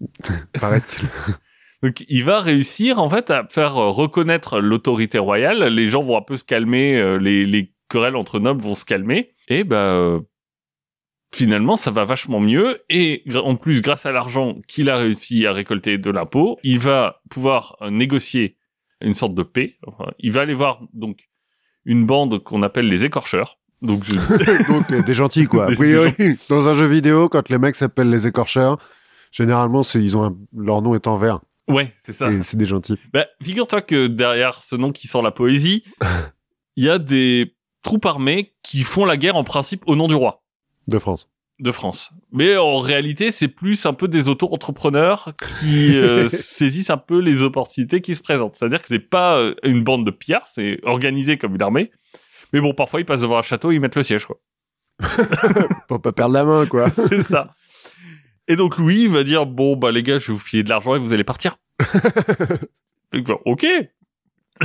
paraît-il. 0.60 1.08
Donc 1.82 2.04
il 2.08 2.24
va 2.24 2.40
réussir 2.40 2.98
en 3.00 3.08
fait 3.08 3.30
à 3.30 3.46
faire 3.48 3.76
euh, 3.76 3.90
reconnaître 3.90 4.58
l'autorité 4.60 5.18
royale. 5.18 5.62
Les 5.72 5.86
gens 5.88 6.02
vont 6.02 6.18
un 6.18 6.22
peu 6.22 6.36
se 6.36 6.44
calmer, 6.44 6.96
euh, 6.98 7.18
les, 7.18 7.46
les 7.46 7.72
querelles 7.88 8.16
entre 8.16 8.40
nobles 8.40 8.60
vont 8.62 8.74
se 8.74 8.84
calmer. 8.84 9.32
Et 9.46 9.62
bah 9.64 9.76
euh, 9.76 10.20
finalement 11.34 11.76
ça 11.76 11.90
va 11.90 12.04
vachement 12.04 12.40
mieux. 12.40 12.80
Et 12.88 13.22
en 13.42 13.56
plus 13.56 13.80
grâce 13.80 14.06
à 14.06 14.12
l'argent 14.12 14.56
qu'il 14.66 14.88
a 14.90 14.96
réussi 14.96 15.46
à 15.46 15.52
récolter 15.52 15.98
de 15.98 16.10
l'impôt, 16.10 16.58
il 16.62 16.78
va 16.78 17.20
pouvoir 17.30 17.76
euh, 17.82 17.90
négocier 17.90 18.56
une 19.00 19.14
sorte 19.14 19.34
de 19.34 19.42
paix. 19.42 19.76
Enfin, 19.86 20.10
il 20.18 20.32
va 20.32 20.40
aller 20.42 20.54
voir 20.54 20.80
donc 20.92 21.28
une 21.84 22.04
bande 22.06 22.42
qu'on 22.42 22.62
appelle 22.62 22.88
les 22.88 23.04
écorcheurs. 23.04 23.58
Donc 23.82 24.02
je- 24.04 24.12
Donc, 24.72 24.90
euh, 24.90 25.02
des 25.02 25.14
gentils, 25.14 25.46
quoi. 25.46 25.70
A 25.70 25.74
priori, 25.74 26.12
dans 26.48 26.66
un 26.68 26.74
jeu 26.74 26.86
vidéo, 26.86 27.28
quand 27.28 27.48
les 27.48 27.58
mecs 27.58 27.76
s'appellent 27.76 28.10
les 28.10 28.26
écorcheurs, 28.26 28.76
généralement, 29.30 29.82
c'est, 29.82 30.02
ils 30.02 30.16
ont 30.16 30.24
un- 30.24 30.36
leur 30.56 30.82
nom 30.82 30.94
est 30.94 31.06
en 31.06 31.16
vert. 31.16 31.40
ouais 31.68 31.94
c'est 31.98 32.12
ça. 32.12 32.28
C'est 32.42 32.56
des 32.56 32.66
gentils. 32.66 32.96
Bah, 33.12 33.26
figure-toi 33.42 33.82
que 33.82 34.06
derrière 34.08 34.54
ce 34.62 34.74
nom 34.74 34.90
qui 34.90 35.06
sent 35.06 35.22
la 35.22 35.30
poésie, 35.30 35.84
il 36.76 36.84
y 36.84 36.90
a 36.90 36.98
des 36.98 37.54
troupes 37.82 38.06
armées 38.06 38.54
qui 38.62 38.80
font 38.82 39.04
la 39.04 39.16
guerre 39.16 39.36
en 39.36 39.44
principe 39.44 39.82
au 39.86 39.94
nom 39.94 40.08
du 40.08 40.14
roi 40.14 40.42
De 40.88 40.98
France. 40.98 41.28
de 41.60 41.70
France. 41.70 42.10
Mais 42.32 42.56
en 42.56 42.78
réalité, 42.78 43.30
c'est 43.30 43.48
plus 43.48 43.84
un 43.84 43.92
peu 43.92 44.08
des 44.08 44.26
auto-entrepreneurs 44.26 45.34
qui 45.60 45.96
euh, 45.96 46.28
saisissent 46.30 46.90
un 46.90 46.96
peu 46.96 47.18
les 47.20 47.42
opportunités 47.42 48.00
qui 48.00 48.14
se 48.14 48.22
présentent. 48.22 48.56
C'est-à-dire 48.56 48.80
que 48.80 48.88
c'est 48.88 48.98
pas 48.98 49.36
euh, 49.36 49.54
une 49.64 49.84
bande 49.84 50.06
de 50.06 50.10
pillards, 50.10 50.46
c'est 50.48 50.80
organisé 50.84 51.36
comme 51.36 51.54
une 51.54 51.62
armée. 51.62 51.90
Mais 52.52 52.60
bon, 52.60 52.72
parfois 52.72 53.00
ils 53.00 53.04
passent 53.04 53.20
devant 53.20 53.36
un 53.38 53.42
château, 53.42 53.70
ils 53.70 53.80
mettent 53.80 53.96
le 53.96 54.02
siège, 54.02 54.26
quoi. 54.26 54.40
Pour 55.88 56.00
pas 56.00 56.12
perdre 56.12 56.32
la 56.32 56.44
main, 56.44 56.66
quoi. 56.66 56.88
C'est 57.08 57.22
ça. 57.22 57.54
Et 58.48 58.56
donc 58.56 58.78
Louis 58.78 59.06
va 59.08 59.24
dire 59.24 59.44
bon 59.44 59.76
bah 59.76 59.92
les 59.92 60.02
gars, 60.02 60.18
je 60.18 60.28
vais 60.28 60.32
vous 60.32 60.38
filer 60.38 60.62
de 60.62 60.70
l'argent 60.70 60.94
et 60.94 60.98
vous 60.98 61.12
allez 61.12 61.24
partir. 61.24 61.58
Et 63.12 63.20
bah, 63.20 63.34
ok. 63.44 63.66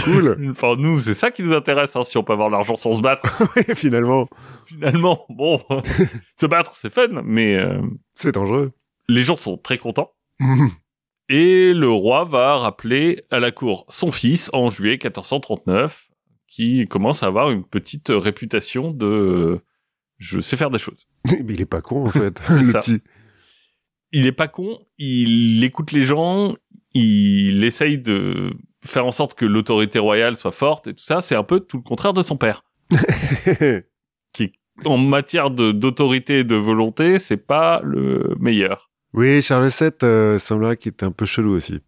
Cool. 0.03 0.37
Enfin 0.51 0.75
nous, 0.77 0.99
c'est 0.99 1.13
ça 1.13 1.31
qui 1.31 1.43
nous 1.43 1.53
intéresse. 1.53 1.95
Hein, 1.95 2.03
si 2.03 2.17
on 2.17 2.23
peut 2.23 2.33
avoir 2.33 2.49
l'argent 2.49 2.75
sans 2.75 2.93
se 2.95 3.01
battre. 3.01 3.25
Finalement, 3.75 4.27
finalement, 4.65 5.25
bon, 5.29 5.61
se 6.39 6.45
battre, 6.45 6.75
c'est 6.77 6.91
fun, 6.91 7.21
mais 7.23 7.55
euh, 7.55 7.81
c'est 8.15 8.33
dangereux. 8.33 8.71
les 9.07 9.23
gens 9.23 9.35
sont 9.35 9.57
très 9.57 9.77
contents. 9.77 10.11
Et 11.29 11.73
le 11.73 11.89
roi 11.89 12.25
va 12.25 12.57
rappeler 12.57 13.23
à 13.31 13.39
la 13.39 13.51
cour 13.51 13.85
son 13.89 14.11
fils 14.11 14.49
en 14.53 14.69
juillet 14.69 14.99
1439, 15.01 16.09
qui 16.47 16.87
commence 16.87 17.23
à 17.23 17.27
avoir 17.27 17.49
une 17.49 17.63
petite 17.63 18.09
réputation 18.09 18.91
de 18.91 19.59
je 20.17 20.39
sais 20.39 20.57
faire 20.57 20.69
des 20.69 20.77
choses. 20.79 21.07
Mais 21.25 21.53
il 21.53 21.61
est 21.61 21.65
pas 21.65 21.81
con, 21.81 22.05
en 22.05 22.09
fait, 22.09 22.41
le 22.49 22.63
ça. 22.63 22.79
petit. 22.79 23.01
Il 24.11 24.27
est 24.27 24.31
pas 24.31 24.47
con, 24.47 24.79
il 24.97 25.63
écoute 25.63 25.91
les 25.91 26.03
gens, 26.03 26.55
il 26.93 27.63
essaye 27.63 27.97
de 27.97 28.53
faire 28.85 29.05
en 29.05 29.11
sorte 29.11 29.33
que 29.35 29.45
l'autorité 29.45 29.99
royale 29.99 30.35
soit 30.35 30.51
forte 30.51 30.87
et 30.87 30.93
tout 30.93 31.03
ça. 31.03 31.21
C'est 31.21 31.35
un 31.35 31.43
peu 31.43 31.59
tout 31.59 31.77
le 31.77 31.83
contraire 31.83 32.13
de 32.13 32.23
son 32.23 32.37
père. 32.37 32.63
En 34.85 34.97
matière 34.97 35.51
d'autorité 35.51 36.39
et 36.39 36.43
de 36.43 36.55
volonté, 36.55 37.19
c'est 37.19 37.37
pas 37.37 37.79
le 37.83 38.35
meilleur. 38.39 38.89
oui, 39.13 39.39
Charles 39.43 39.67
VII 39.69 39.91
euh, 40.01 40.39
semblerait 40.39 40.77
qu'il 40.77 40.91
était 40.91 41.05
un 41.05 41.11
peu 41.11 41.25
chelou 41.25 41.51
aussi. 41.53 41.79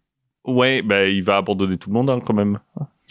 Ouais, 0.44 0.82
bah, 0.82 1.06
il 1.06 1.24
va 1.24 1.38
abandonner 1.38 1.76
tout 1.78 1.90
le 1.90 1.94
monde 1.94 2.08
hein, 2.10 2.20
quand 2.24 2.32
même. 2.32 2.60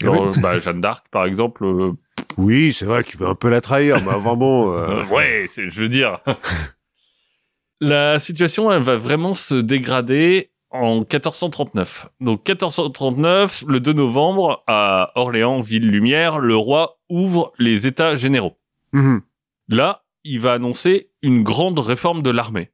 Genre, 0.00 0.32
Ah 0.34 0.40
bah, 0.40 0.58
Jeanne 0.58 0.80
d'Arc, 0.80 1.04
par 1.10 1.26
exemple. 1.26 1.62
euh, 1.66 1.92
Oui, 2.38 2.72
c'est 2.72 2.86
vrai 2.86 3.04
qu'il 3.04 3.20
veut 3.20 3.26
un 3.28 3.34
peu 3.34 3.50
la 3.50 3.60
trahir, 3.60 4.02
mais 4.02 4.12
avant 4.12 4.36
bon... 4.38 4.72
euh, 4.72 4.86
euh, 4.88 5.04
ouais, 5.14 5.46
je 5.54 5.80
veux 5.82 5.90
dire. 5.90 6.20
La 7.80 8.18
situation, 8.18 8.72
elle 8.72 8.80
va 8.82 8.96
vraiment 8.96 9.34
se 9.34 9.54
dégrader 9.54 10.50
en 10.70 11.00
1439. 11.00 12.08
Donc 12.20 12.48
1439, 12.48 13.64
le 13.68 13.80
2 13.80 13.92
novembre, 13.92 14.62
à 14.66 15.12
Orléans, 15.14 15.60
ville 15.60 15.90
lumière, 15.90 16.38
le 16.38 16.56
roi 16.56 16.98
ouvre 17.08 17.52
les 17.58 17.86
États 17.86 18.16
généraux. 18.16 18.56
mhm. 18.92 19.22
Là, 19.68 20.04
il 20.22 20.40
va 20.40 20.52
annoncer 20.52 21.10
une 21.22 21.42
grande 21.42 21.78
réforme 21.78 22.22
de 22.22 22.30
l'armée. 22.30 22.70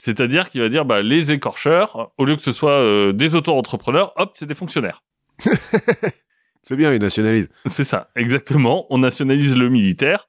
C'est-à-dire 0.00 0.48
qu'il 0.48 0.60
va 0.60 0.68
dire, 0.68 0.84
bah, 0.84 1.02
les 1.02 1.30
écorcheurs, 1.30 2.12
au 2.16 2.24
lieu 2.24 2.36
que 2.36 2.42
ce 2.42 2.52
soit 2.52 2.78
euh, 2.78 3.12
des 3.12 3.34
auto-entrepreneurs, 3.34 4.12
hop, 4.16 4.32
c'est 4.34 4.46
des 4.46 4.54
fonctionnaires. 4.54 5.02
C'est 6.62 6.76
bien, 6.76 6.92
il 6.92 7.00
nationalise. 7.00 7.48
C'est 7.66 7.84
ça, 7.84 8.10
exactement. 8.14 8.86
On 8.90 8.98
nationalise 8.98 9.56
le 9.56 9.68
militaire, 9.70 10.28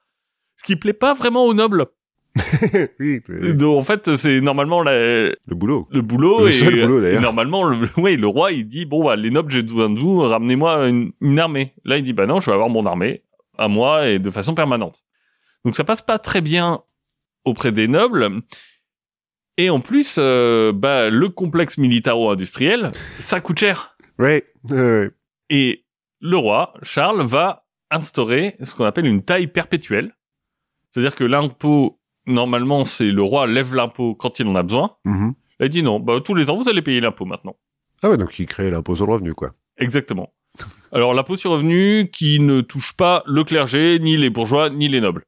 ce 0.56 0.63
qui 0.63 0.76
plaît 0.76 0.93
pas 0.93 1.13
vraiment 1.13 1.45
aux 1.45 1.54
nobles. 1.54 1.88
oui, 3.00 3.22
oui. 3.28 3.54
Donc, 3.56 3.78
en 3.78 3.82
fait, 3.82 4.15
c'est 4.15 4.39
normalement 4.41 4.82
la- 4.82 5.30
le 5.30 5.36
boulot. 5.50 5.88
le 5.91 6.02
boulot 6.02 6.46
Le 6.46 6.52
et, 6.52 6.82
boulot, 6.86 7.20
normalement, 7.20 7.63
le, 7.63 7.88
ouais, 7.98 8.15
le 8.15 8.28
roi 8.28 8.52
il 8.52 8.67
dit 8.67 8.86
bon 8.86 9.04
bah 9.04 9.15
les 9.15 9.30
nobles 9.32 9.52
j'ai 9.52 9.62
besoin 9.63 9.89
de 9.89 10.00
vous, 10.00 10.20
ramenez-moi 10.22 10.88
une, 10.88 11.12
une 11.22 11.39
armée. 11.39 11.74
Là 11.84 11.98
il 11.98 12.04
dit 12.04 12.13
bah 12.13 12.26
non, 12.28 12.39
je 12.39 12.46
vais 12.48 12.54
avoir 12.54 12.70
mon 12.70 12.86
armée 12.86 13.24
à 13.58 13.67
moi 13.67 14.08
et 14.08 14.17
de 14.20 14.30
façon 14.30 14.56
permanente. 14.56 15.04
Donc 15.65 15.76
ça 15.76 15.84
passe 15.84 16.02
pas 16.02 16.20
très 16.20 16.41
bien 16.41 16.82
auprès 17.44 17.72
des 17.72 17.88
nobles. 17.88 18.41
Et 19.58 19.70
en 19.70 19.80
plus, 19.82 20.15
euh, 20.17 20.72
bah 20.72 21.10
le 21.10 21.28
complexe 21.30 21.78
militaro-industriel, 21.78 22.91
ça 23.20 23.41
coûte 23.41 23.60
cher. 23.60 23.98
Oui, 24.20 24.41
oui, 24.70 25.08
Et 25.50 25.84
le 26.22 26.38
roi, 26.38 26.74
Charles, 26.84 27.24
va 27.26 27.65
instaurer 27.89 28.56
ce 28.63 28.74
qu'on 28.76 28.86
appelle 28.86 29.06
une 29.06 29.24
taille 29.24 29.48
perpétuelle. 29.48 30.15
C'est-à-dire 30.89 31.15
que 31.15 31.24
l'impôt, 31.24 32.00
normalement, 32.25 32.86
c'est 32.86 33.12
le 33.12 33.23
roi 33.23 33.47
lève 33.47 33.75
l'impôt 33.75 34.15
quand 34.15 34.39
il 34.39 34.47
en 34.47 34.55
a 34.55 34.63
besoin. 34.63 34.95
Mhm. 35.05 35.34
Il 35.60 35.69
dit 35.69 35.84
non, 35.84 35.99
bah, 35.99 36.19
tous 36.23 36.34
les 36.34 36.49
ans, 36.49 36.57
vous 36.57 36.69
allez 36.69 36.81
payer 36.81 37.01
l'impôt 37.01 37.25
maintenant. 37.25 37.55
Ah 38.01 38.10
ouais, 38.10 38.17
donc 38.17 38.38
il 38.39 38.47
crée 38.47 38.71
l'impôt 38.71 38.95
sur 38.95 39.05
le 39.05 39.13
revenu, 39.13 39.34
quoi. 39.34 39.53
Exactement. 39.77 40.34
Alors, 40.91 41.13
l'impôt 41.13 41.38
sur 41.38 41.51
revenu 41.51 42.10
qui 42.12 42.39
ne 42.39 42.62
touche 42.62 42.93
pas 42.93 43.23
le 43.27 43.43
clergé, 43.43 43.99
ni 43.99 44.17
les 44.17 44.29
bourgeois, 44.29 44.69
ni 44.69 44.88
les 44.88 45.01
nobles. 45.01 45.23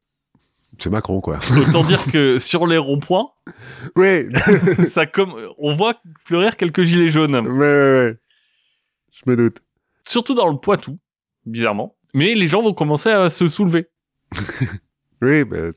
C'est 0.80 0.90
Macron, 0.90 1.22
quoi. 1.22 1.40
Autant 1.58 1.84
dire 1.84 2.04
que 2.12 2.40
sur 2.40 2.66
les 2.66 2.78
ronds-points, 2.78 3.30
oui, 3.96 4.26
ça 4.90 5.06
comme, 5.06 5.36
on 5.60 5.76
voit 5.76 6.02
fleurir 6.26 6.58
quelques 6.58 6.82
gilets 6.82 7.12
jaunes. 7.12 7.36
ouais, 7.36 7.48
ouais, 7.48 8.08
ouais. 8.08 8.18
Je 9.12 9.22
me 9.30 9.36
doute. 9.36 9.60
Surtout 10.04 10.34
dans 10.34 10.50
le 10.50 10.58
Poitou, 10.58 10.98
bizarrement. 11.46 11.96
Mais 12.16 12.34
les 12.34 12.48
gens 12.48 12.64
vont 12.64 12.74
commencer 12.74 13.10
à 13.10 13.30
se 13.30 13.48
soulever. 13.48 13.88
Oui, 15.22 15.46
bah, 15.46 15.72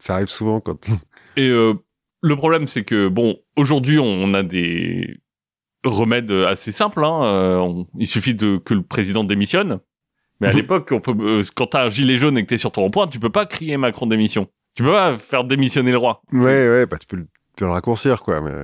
ça 0.00 0.14
arrive 0.16 0.28
souvent 0.28 0.60
quand... 0.60 0.90
Et 1.36 1.48
euh, 1.48 1.74
le 2.22 2.36
problème, 2.36 2.66
c'est 2.66 2.82
que 2.84 3.06
bon, 3.08 3.38
aujourd'hui, 3.56 3.98
on 4.00 4.34
a 4.34 4.42
des 4.42 5.20
remèdes 5.84 6.32
assez 6.32 6.72
simples. 6.72 7.04
Hein. 7.04 7.22
Euh, 7.24 7.56
on- 7.58 7.86
il 7.98 8.06
suffit 8.06 8.34
de 8.34 8.56
que 8.58 8.74
le 8.74 8.82
président 8.82 9.22
démissionne. 9.24 9.78
Mais 10.40 10.48
à 10.48 10.52
l'époque, 10.52 10.88
on 10.92 11.00
peut, 11.00 11.14
euh, 11.20 11.42
quand 11.54 11.66
t'as 11.68 11.84
un 11.84 11.88
gilet 11.90 12.16
jaune 12.16 12.36
et 12.38 12.42
que 12.42 12.48
t'es 12.48 12.56
sur 12.56 12.72
ton 12.72 12.80
rond-point, 12.82 13.06
tu 13.08 13.20
peux 13.20 13.30
pas 13.30 13.44
crier 13.46 13.76
Macron 13.76 14.06
démission. 14.06 14.48
Tu 14.74 14.82
peux 14.82 14.90
pas 14.92 15.16
faire 15.18 15.44
démissionner 15.44 15.90
le 15.90 15.98
roi. 15.98 16.22
Ouais, 16.32 16.68
ouais, 16.68 16.86
bah 16.86 16.96
tu 16.98 17.06
peux, 17.06 17.16
le- 17.16 17.24
tu 17.24 17.56
peux 17.56 17.64
le 17.66 17.70
raccourcir, 17.72 18.22
quoi. 18.22 18.40
Mais... 18.40 18.54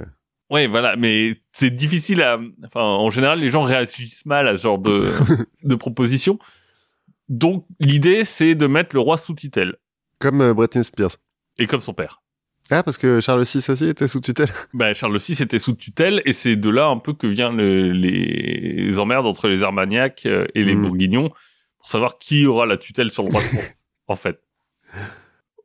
Ouais, 0.50 0.66
voilà. 0.68 0.96
Mais 0.96 1.36
c'est 1.52 1.70
difficile 1.70 2.22
à. 2.22 2.38
Enfin, 2.64 2.80
en 2.82 3.10
général, 3.10 3.40
les 3.40 3.50
gens 3.50 3.60
réagissent 3.62 4.24
mal 4.24 4.48
à 4.48 4.56
ce 4.56 4.62
genre 4.62 4.78
de 4.78 5.04
de 5.64 5.74
proposition. 5.74 6.38
Donc, 7.28 7.66
l'idée, 7.80 8.24
c'est 8.24 8.54
de 8.54 8.66
mettre 8.66 8.94
le 8.94 9.00
roi 9.00 9.18
sous 9.18 9.34
tutelle 9.34 9.76
Comme 10.18 10.40
euh, 10.40 10.54
Britney 10.54 10.84
Spears. 10.84 11.16
et 11.58 11.66
comme 11.66 11.80
son 11.80 11.92
père. 11.94 12.22
Ah, 12.70 12.82
parce 12.82 12.98
que 12.98 13.20
Charles 13.20 13.44
VI 13.44 13.58
aussi 13.70 13.88
était 13.88 14.08
sous 14.08 14.20
tutelle. 14.20 14.48
Bah, 14.74 14.92
Charles 14.92 15.18
VI 15.18 15.40
était 15.42 15.58
sous 15.60 15.74
tutelle 15.74 16.20
et 16.24 16.32
c'est 16.32 16.56
de 16.56 16.68
là 16.70 16.86
un 16.88 16.98
peu 16.98 17.12
que 17.12 17.26
vient 17.28 17.52
le- 17.52 17.92
les 17.92 18.98
emmerdes 18.98 19.26
entre 19.26 19.46
les 19.48 19.62
Armagnacs 19.62 20.26
euh, 20.26 20.46
et 20.54 20.64
les 20.64 20.74
Mm. 20.74 20.82
Bourguignons 20.86 21.28
pour 21.78 21.88
savoir 21.88 22.18
qui 22.18 22.44
aura 22.46 22.66
la 22.66 22.76
tutelle 22.76 23.10
sur 23.12 23.22
le 23.22 23.28
roi 23.30 23.40
de 23.40 23.46
France, 23.46 23.74
en 24.08 24.16
fait. 24.16 24.40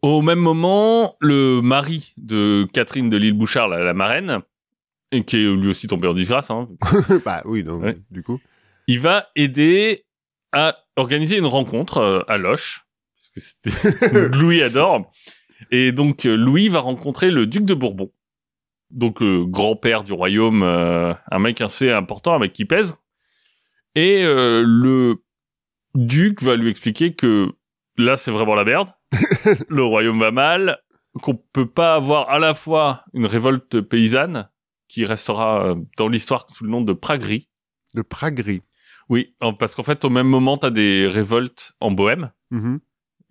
Au 0.02 0.22
même 0.22 0.40
moment, 0.40 1.16
le 1.20 1.62
mari 1.62 2.14
de 2.18 2.68
Catherine 2.74 3.10
de 3.10 3.18
l'île 3.18 3.34
Bouchard, 3.34 3.68
la, 3.68 3.80
la 3.84 3.94
marraine, 3.94 4.40
qui 5.26 5.38
est 5.38 5.56
lui 5.56 5.70
aussi 5.70 5.88
tombé 5.88 6.08
en 6.08 6.14
disgrâce, 6.14 6.50
hein, 6.52 6.68
bah 7.26 7.42
oui, 7.46 7.64
donc, 7.64 7.84
Ouais. 7.84 7.98
du 8.12 8.24
coup. 8.24 8.40
il 8.88 9.00
va 9.00 9.28
aider 9.36 10.06
a 10.54 10.76
organisé 10.98 11.38
une 11.38 11.46
rencontre 11.46 11.98
euh, 11.98 12.22
à 12.28 12.38
Loche, 12.38 12.86
que 13.34 13.40
c'était 13.40 14.28
Louis 14.38 14.62
adore. 14.62 15.12
Et 15.70 15.92
donc 15.92 16.26
euh, 16.26 16.36
Louis 16.36 16.70
va 16.70 16.80
rencontrer 16.80 17.32
le 17.32 17.46
duc 17.46 17.66
de 17.66 17.74
Bourbon, 17.74 18.12
donc 18.92 19.22
euh, 19.22 19.46
grand-père 19.46 20.04
du 20.04 20.14
royaume, 20.14 20.64
euh, 20.64 21.14
un 21.30 21.40
mec 21.40 21.62
assez 21.62 21.92
important, 21.92 22.34
un 22.34 22.40
mec 22.40 22.54
qui 22.54 22.66
pèse. 22.66 22.98
Et 23.96 24.24
euh, 24.24 24.64
le 24.66 25.24
duc 25.96 26.42
va 26.42 26.56
lui 26.56 26.70
expliquer 26.70 27.14
que 27.14 27.52
là 27.98 28.18
c'est 28.18 28.32
vraiment 28.32 28.56
la 28.56 28.64
merde, 28.64 28.90
le 29.70 29.84
royaume 29.84 30.20
va 30.20 30.32
mal, 30.32 30.80
qu'on 31.22 31.36
peut 31.36 31.70
pas 31.70 31.96
avoir 31.96 32.30
à 32.30 32.40
la 32.40 32.54
fois 32.54 33.04
une 33.14 33.26
révolte 33.26 33.82
paysanne 33.82 34.50
qui 34.88 35.06
restera 35.06 35.76
dans 35.98 36.10
l'histoire 36.10 36.50
sous 36.50 36.66
le 36.66 36.70
nom 36.70 36.82
de 36.82 36.94
Praguerie. 36.94 37.50
De 37.94 38.02
Praguerie. 38.02 38.62
Oui, 39.10 39.36
parce 39.60 39.76
qu'en 39.76 39.84
fait 39.84 40.04
au 40.06 40.10
même 40.10 40.28
moment 40.28 40.58
t'as 40.58 40.70
des 40.70 41.08
révoltes 41.08 41.74
en 41.80 41.92
Bohème. 41.92 42.32
Mhm. 42.52 42.80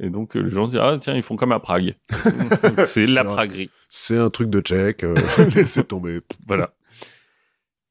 Et 0.03 0.09
donc 0.11 0.35
euh, 0.37 0.41
les 0.41 0.51
gens 0.51 0.65
se 0.67 0.71
disent 0.71 0.81
ah 0.83 0.97
tiens 1.01 1.15
ils 1.15 1.23
font 1.23 1.37
comme 1.37 1.53
à 1.53 1.61
Prague. 1.61 1.95
c'est 2.87 3.07
la. 3.07 3.23
Praguerie. 3.25 3.71
C'est 3.89 4.17
un 4.19 4.31
truc 4.31 4.49
de 4.51 4.61
tchèque. 4.61 5.05
euh, 5.05 5.15
Laissez 5.55 5.85
tomber. 5.85 6.21
Voilà. 6.49 6.71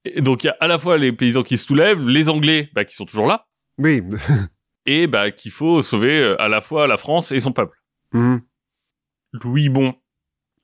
Et 0.06 0.22
donc 0.22 0.44
il 0.44 0.48
y 0.48 0.50
a 0.50 0.58
à 0.60 0.68
la 0.68 0.80
fois 0.80 0.98
les 0.98 1.12
paysans 1.12 1.44
qui 1.44 1.58
se 1.58 1.66
soulèvent, 1.68 2.08
les 2.08 2.30
Anglais 2.30 2.70
bah, 2.74 2.84
qui 2.86 2.96
sont 2.96 3.06
toujours 3.06 3.28
là, 3.28 3.46
Oui. 3.78 4.02
et 4.86 5.08
bah 5.08 5.30
qu'il 5.30 5.52
faut 5.52 5.84
sauver 5.84 6.20
euh, 6.20 6.42
à 6.42 6.48
la 6.48 6.62
fois 6.62 6.88
la 6.88 6.98
France 6.98 7.32
et 7.32 7.40
son 7.40 7.52
peuple. 7.52 7.78
Mhm. 8.14 8.42
Louis 9.44 9.70
bon, 9.70 9.94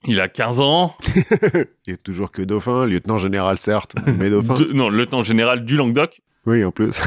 il 0.08 0.20
a 0.22 0.28
15 0.28 0.62
ans, 0.62 0.96
Il 1.86 1.94
est 1.94 2.02
toujours 2.02 2.32
que 2.32 2.42
dauphin, 2.42 2.86
lieutenant 2.88 3.18
général 3.20 3.58
certes, 3.58 3.96
mais 4.18 4.30
dauphin. 4.32 4.56
de- 4.56 4.72
non 4.74 4.90
lieutenant 4.90 5.22
général 5.22 5.66
du 5.66 5.76
Languedoc, 5.76 6.22
Oui, 6.48 6.64
en 6.64 6.72
plus. 6.72 7.00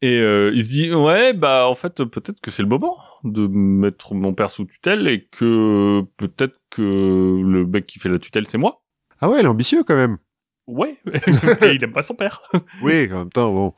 Et 0.00 0.20
euh, 0.20 0.52
il 0.54 0.64
se 0.64 0.70
dit 0.70 0.94
ouais 0.94 1.32
bah 1.32 1.66
en 1.68 1.74
fait 1.74 2.04
peut-être 2.04 2.40
que 2.40 2.50
c'est 2.50 2.62
le 2.62 2.68
moment 2.68 2.98
de 3.24 3.46
mettre 3.46 4.14
mon 4.14 4.32
père 4.32 4.50
sous 4.50 4.64
tutelle 4.64 5.08
et 5.08 5.26
que 5.26 6.02
peut-être 6.16 6.60
que 6.70 6.82
le 6.82 7.66
mec 7.66 7.86
qui 7.86 7.98
fait 7.98 8.08
la 8.08 8.18
tutelle 8.18 8.46
c'est 8.46 8.58
moi. 8.58 8.82
Ah 9.20 9.28
ouais, 9.28 9.40
il 9.40 9.44
est 9.44 9.48
ambitieux 9.48 9.82
quand 9.82 9.96
même. 9.96 10.18
Ouais, 10.66 10.98
et 11.62 11.72
il 11.72 11.82
aime 11.82 11.92
pas 11.92 12.02
son 12.02 12.14
père. 12.14 12.42
Oui, 12.82 13.10
en 13.12 13.18
même 13.20 13.30
temps, 13.30 13.52
bon. 13.52 13.74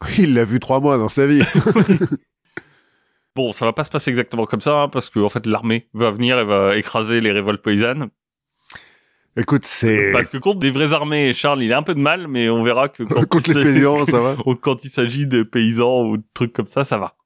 Il 0.18 0.32
l'a 0.32 0.46
vu 0.46 0.58
trois 0.58 0.80
mois 0.80 0.96
dans 0.96 1.10
sa 1.10 1.26
vie. 1.26 1.42
Bon, 3.36 3.52
ça 3.52 3.64
va 3.64 3.72
pas 3.72 3.84
se 3.84 3.90
passer 3.90 4.10
exactement 4.10 4.46
comme 4.46 4.60
ça, 4.60 4.74
hein, 4.82 4.88
parce 4.88 5.08
que 5.08 5.20
en 5.20 5.28
fait 5.28 5.46
l'armée 5.46 5.88
va 5.92 6.10
venir 6.10 6.38
et 6.38 6.44
va 6.44 6.76
écraser 6.76 7.20
les 7.20 7.30
révoltes 7.30 7.62
paysannes. 7.62 8.08
Écoute, 9.36 9.64
c'est. 9.64 10.10
Parce 10.12 10.28
que 10.28 10.38
contre 10.38 10.58
des 10.58 10.70
vraies 10.70 10.92
armées, 10.92 11.32
Charles, 11.32 11.62
il 11.62 11.72
a 11.72 11.78
un 11.78 11.82
peu 11.82 11.94
de 11.94 12.00
mal, 12.00 12.26
mais 12.28 12.48
on 12.48 12.62
verra 12.62 12.88
que 12.88 13.02
quand 13.04 13.24
Contre 13.28 13.48
les 13.48 13.54
s'agit- 13.54 13.64
paysans, 13.74 14.04
ça 14.06 14.20
va. 14.20 14.36
quand 14.60 14.84
il 14.84 14.90
s'agit 14.90 15.26
de 15.26 15.42
paysans 15.42 16.04
ou 16.06 16.16
de 16.16 16.24
trucs 16.34 16.52
comme 16.52 16.66
ça, 16.66 16.82
ça 16.84 16.98
va. 16.98 17.16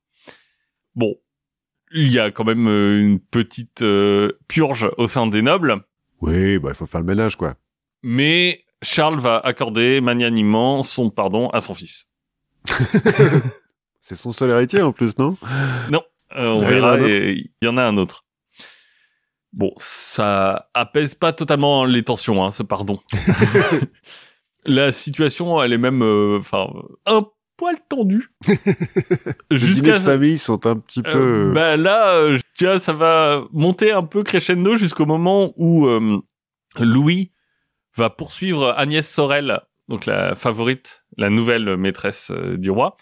Bon, 0.95 1.15
il 1.93 2.13
y 2.13 2.19
a 2.19 2.31
quand 2.31 2.45
même 2.45 2.69
euh, 2.69 3.01
une 3.01 3.19
petite 3.21 3.83
euh, 3.83 4.31
purge 4.49 4.89
au 4.99 5.07
sein 5.09 5.27
des 5.27 5.43
nobles, 5.43 5.83
Oui, 6.21 6.59
bah, 6.59 6.71
il 6.73 6.75
faut 6.77 6.87
faire 6.87 7.01
le 7.01 7.07
ménage, 7.07 7.37
quoi. 7.37 7.55
mais 8.03 8.65
Charles 8.83 9.19
va 9.19 9.39
accorder 9.39 10.01
magnanimement 10.03 10.83
son 10.83 11.09
pardon 11.11 11.49
à 11.51 11.61
son 11.63 11.73
fils. 11.75 12.07
C'est 14.01 14.15
son 14.15 14.33
seul 14.33 14.51
héritier, 14.51 14.83
en 14.83 14.93
plus, 14.93 15.19
non? 15.19 15.37
Euh, 16.37 16.49
on 16.49 16.59
il 16.59 16.65
verra, 16.67 16.99
il 17.01 17.49
y 17.63 17.67
en 17.69 17.77
a 17.79 17.83
un 17.85 17.97
autre. 17.97 18.24
Bon, 19.57 19.73
ça 19.79 20.69
apaise 20.75 21.15
pas 21.15 21.33
totalement 21.33 21.85
les 21.85 22.03
tensions, 22.03 22.45
hein, 22.45 22.51
ce 22.51 22.63
pardon. 22.65 22.99
La 24.67 24.93
situation, 24.93 25.63
elle 25.63 25.73
est 25.75 25.79
même, 25.79 26.03
euh, 26.03 26.39
enfin, 26.41 26.67
un 27.07 27.27
poil 27.57 27.77
tendue. 27.89 28.31
Les 29.51 29.59
dîners 29.59 29.93
de 29.93 29.99
famille 29.99 30.39
sont 30.39 30.67
un 30.67 30.77
petit 30.77 31.03
Euh, 31.07 31.13
peu... 31.49 31.53
bah 31.55 31.77
là, 31.77 32.15
euh, 32.17 32.39
tu 32.57 32.65
vois, 32.65 32.81
ça 32.81 32.95
va 32.95 33.45
monter 33.53 33.93
un 33.93 34.03
peu 34.03 34.23
crescendo 34.23 34.75
jusqu'au 34.77 35.05
moment 35.07 35.53
où 35.57 35.87
euh, 35.87 36.19
Louis 36.81 37.31
va 37.97 38.11
poursuivre 38.11 38.75
Agnès 38.77 39.09
Sorel, 39.09 39.61
donc 39.89 40.07
la 40.07 40.35
favorite, 40.35 41.05
la 41.19 41.29
nouvelle 41.31 41.77
maîtresse 41.77 42.33
euh, 42.35 42.57
du 42.57 42.71
roi, 42.71 42.97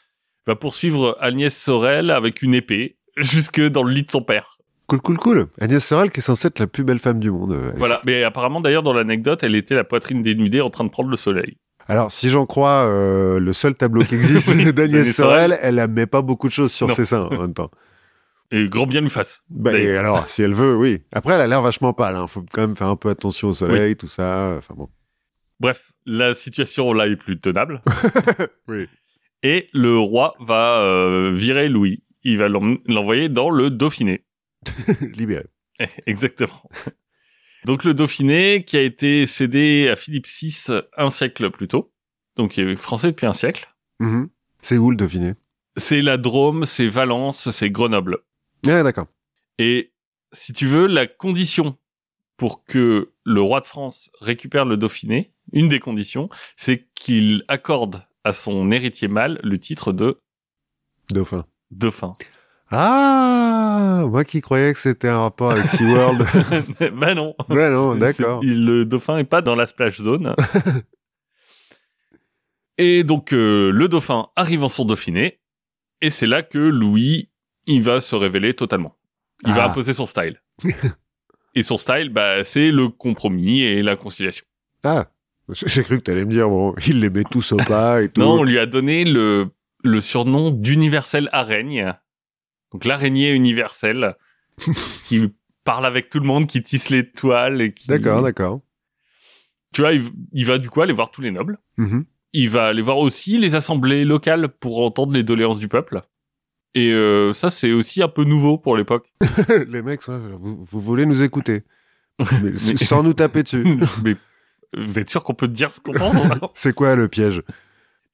va 0.47 0.57
poursuivre 0.57 1.17
Agnès 1.21 1.57
Sorel 1.57 2.11
avec 2.11 2.43
une 2.43 2.55
épée 2.55 2.99
jusque 3.17 3.61
dans 3.61 3.85
le 3.85 3.93
lit 3.95 4.03
de 4.03 4.11
son 4.11 4.23
père. 4.23 4.59
Cool, 4.93 5.01
cool, 5.01 5.17
cool. 5.17 5.47
Agnès 5.59 5.83
Sorel, 5.83 6.11
qui 6.11 6.21
est 6.21 6.23
censée 6.23 6.49
être 6.49 6.59
la 6.59 6.67
plus 6.67 6.85
belle 6.85 6.99
femme 6.99 7.19
du 7.19 7.31
monde. 7.31 7.53
euh, 7.53 7.71
elle. 7.73 7.79
Voilà. 7.79 8.03
Mais 8.05 8.25
apparemment, 8.25 8.61
d'ailleurs, 8.61 8.83
dans 8.83 8.93
l'anecdote, 8.93 9.43
elle 9.43 9.55
était 9.55 9.75
la 9.75 9.85
poitrine 9.85 10.23
dénudée 10.23 10.61
en 10.61 10.69
train 10.69 10.85
de 10.85 10.91
prendre 10.91 11.09
le 11.09 11.17
soleil. 11.17 11.57
Alors, 11.89 12.13
si 12.13 12.29
j'en 12.29 12.45
crois 12.45 12.85
euh, 12.85 13.41
le 13.41 13.53
seul 13.55 13.75
tableau 13.75 14.05
qui 14.05 14.15
existe 14.17 14.49
Oui, 14.55 14.71
d'Agnès 14.75 15.11
Sorel, 15.17 15.59
elle 15.63 15.77
ne 15.77 15.87
met 15.87 16.07
pas 16.07 16.21
beaucoup 16.21 16.47
de 16.47 16.53
choses 16.53 16.73
sur 16.73 16.89
Non. 16.89 16.95
ses 16.95 17.07
seins, 17.07 17.23
en 17.25 17.41
même 17.41 17.55
temps. 17.55 17.71
Et 18.51 18.69
grand 18.69 18.87
bien 18.87 19.01
lui 19.01 19.09
fasse. 19.09 19.41
Bah, 19.49 19.73
et 19.73 19.97
alors, 19.97 20.29
si 20.29 20.43
elle 20.43 20.53
veut, 20.53 20.77
oui. 20.77 21.01
Après, 21.13 21.33
elle 21.33 21.41
a 21.41 21.47
l'air 21.47 21.63
vachement 21.63 21.95
pâle. 21.95 22.17
Hein. 22.17 22.27
Faut 22.27 22.45
quand 22.53 22.61
même 22.61 22.77
faire 22.77 22.89
un 22.89 22.97
peu 22.97 23.09
attention 23.09 23.49
au 23.49 23.55
soleil, 23.55 23.97
tout 23.97 24.09
ça. 24.09 24.57
Enfin 24.59 24.75
bon. 24.77 24.91
Bref, 25.59 25.93
la 26.05 26.35
situation 26.35 26.93
là 26.93 27.07
est 27.07 27.17
plus 27.17 27.41
tenable. 27.41 27.81
Oui. 28.69 28.89
Et 29.43 29.71
le 29.73 29.97
roi 29.97 30.35
va 30.39 30.81
euh, 30.83 31.31
virer 31.35 31.71
Louis. 31.71 32.03
Il 32.25 32.37
va 32.37 32.49
l'envoyer 32.49 33.31
dans 33.31 33.49
le 33.49 33.71
Dauphiné. 33.71 34.23
Libéré. 35.15 35.47
Eh, 35.79 35.87
Exactement. 36.07 36.63
Donc 37.65 37.85
le 37.85 37.95
Dauphiné 37.95 38.65
qui 38.65 38.77
a 38.77 38.83
été 38.83 39.27
cédé 39.27 39.89
à 39.89 39.97
Philippe 39.97 40.27
VI 40.27 40.81
un 40.97 41.11
siècle 41.11 41.51
plus 41.51 41.69
tôt. 41.69 41.93
Donc 42.37 42.57
il 42.57 42.69
est 42.69 42.77
français 42.77 43.09
depuis 43.09 43.27
un 43.27 43.33
siècle. 43.33 43.73
Mhm. 44.01 44.29
C'est 44.61 44.79
où 44.79 44.91
le 44.91 44.97
Dauphiné? 44.97 45.35
C'est 45.77 46.03
la 46.03 46.17
Drôme, 46.17 46.65
c'est 46.65 46.89
Valence, 46.89 47.51
c'est 47.51 47.71
Grenoble. 47.71 48.19
Ah, 48.67 48.83
d'accord. 48.83 49.07
Et 49.59 49.93
si 50.33 50.53
tu 50.53 50.67
veux, 50.67 50.87
la 50.87 51.07
condition 51.07 51.79
pour 52.37 52.65
que 52.65 53.13
le 53.25 53.41
roi 53.41 53.61
de 53.61 53.67
France 53.67 54.11
récupère 54.21 54.65
le 54.65 54.77
Dauphiné, 54.77 55.33
une 55.53 55.69
des 55.69 55.81
conditions, 55.81 56.29
c'est 56.57 56.89
qu'il 56.95 57.45
accorde 57.49 58.07
à 58.25 58.33
son 58.33 58.71
héritier 58.71 59.09
mâle 59.09 59.41
le 59.43 59.59
titre 59.59 59.93
de 59.93 60.19
Dauphin. 61.11 61.47
dauphin. 61.71 62.15
Ah 62.75 64.05
Moi 64.09 64.25
qui 64.25 64.41
croyais 64.41 64.73
que 64.73 64.79
c'était 64.79 65.09
un 65.09 65.21
rapport 65.21 65.53
avec 65.53 65.67
SeaWorld. 65.67 66.25
bah 66.95 67.15
non. 67.15 67.35
ouais, 67.51 67.71
non, 67.71 67.95
d'accord. 67.95 68.41
Le 68.43 68.85
dauphin 68.85 69.19
est 69.19 69.25
pas 69.25 69.43
dans 69.43 69.55
la 69.55 69.67
splash 69.67 69.99
zone. 70.01 70.35
et 72.79 73.05
donc 73.05 73.33
euh, 73.33 73.71
le 73.71 73.89
dauphin 73.89 74.29
arrive 74.37 74.65
en 74.65 74.69
son 74.69 74.85
Dauphiné, 74.85 75.41
et 76.01 76.11
c'est 76.11 76.27
là 76.27 76.43
que 76.43 76.59
Louis, 76.59 77.31
il 77.67 77.83
va 77.83 78.01
se 78.01 78.17
révéler 78.17 78.55
totalement. 78.55 78.97
Il 79.47 79.53
va 79.53 79.65
Ah. 79.65 79.71
imposer 79.71 79.93
son 79.93 80.07
style. 80.07 80.41
et 81.55 81.63
son 81.63 81.77
style, 81.77 82.09
bah, 82.11 82.45
c'est 82.45 82.71
le 82.71 82.89
compromis 82.89 83.63
et 83.63 83.83
la 83.83 83.97
conciliation. 83.97 84.45
Ah 84.85 85.07
J'ai 85.53 85.67
j'ai 85.69 85.83
cru 85.83 85.99
que 85.99 86.03
t'allais 86.05 86.25
me 86.25 86.31
dire, 86.31 86.49
bon, 86.49 86.75
il 86.87 87.01
les 87.01 87.11
met 87.11 87.25
tous 87.25 87.53
au 87.53 87.57
pas 87.59 88.03
et 88.03 88.09
tout. 88.09 88.21
Non, 88.21 88.41
on 88.41 88.45
lui 88.45 88.59
a 88.59 88.67
donné 88.67 89.05
le, 89.05 89.49
le 89.85 90.01
surnom 90.01 90.51
d'universel 90.51 91.29
araigne. 91.33 91.95
Donc 92.73 92.85
l'araignée 92.85 93.33
universelle 93.33 94.17
qui 95.07 95.33
parle 95.65 95.87
avec 95.87 96.11
tout 96.11 96.21
le 96.21 96.27
monde, 96.27 96.47
qui 96.47 96.63
tisse 96.63 96.91
les 96.91 97.09
toiles 97.09 97.61
et 97.61 97.73
qui... 97.73 97.89
D'accord, 97.89 98.23
d'accord. 98.23 98.61
Tu 99.73 99.81
vois, 99.81 99.93
il, 99.93 100.05
il 100.33 100.47
va 100.47 100.59
du 100.59 100.69
coup 100.69 100.83
aller 100.83 100.93
voir 100.93 101.11
tous 101.11 101.23
les 101.23 101.31
nobles. 101.31 101.59
Mhm. 101.77 102.05
Il 102.35 102.51
va 102.51 102.67
aller 102.67 102.83
voir 102.83 102.99
aussi 102.99 103.39
les 103.39 103.55
assemblées 103.55 104.05
locales 104.05 104.49
pour 104.49 104.83
entendre 104.83 105.13
les 105.13 105.23
doléances 105.23 105.61
du 105.61 105.69
peuple. 105.69 106.03
Et 106.75 106.91
euh, 106.91 107.33
ça, 107.33 107.51
c'est 107.51 107.73
aussi 107.73 108.03
un 108.03 108.09
peu 108.09 108.25
nouveau 108.25 108.57
pour 108.57 108.77
l'époque. 108.77 109.13
les 109.69 109.83
mecs, 109.83 110.01
vous, 110.09 110.65
vous 110.65 110.81
voulez 110.81 111.05
nous 111.05 111.23
écouter 111.23 111.65
Mais 112.43 112.57
Sans 112.57 113.03
nous 113.03 113.13
taper 113.13 113.43
dessus. 113.43 113.65
Mais 114.05 114.17
vous 114.77 114.99
êtes 114.99 115.11
sûr 115.11 115.23
qu'on 115.23 115.35
peut 115.35 115.49
dire 115.49 115.71
ce 115.71 115.81
qu'on 115.81 115.93
pense 115.93 116.17
C'est 116.55 116.75
quoi 116.75 116.97
le 116.97 117.09
piège? 117.09 117.43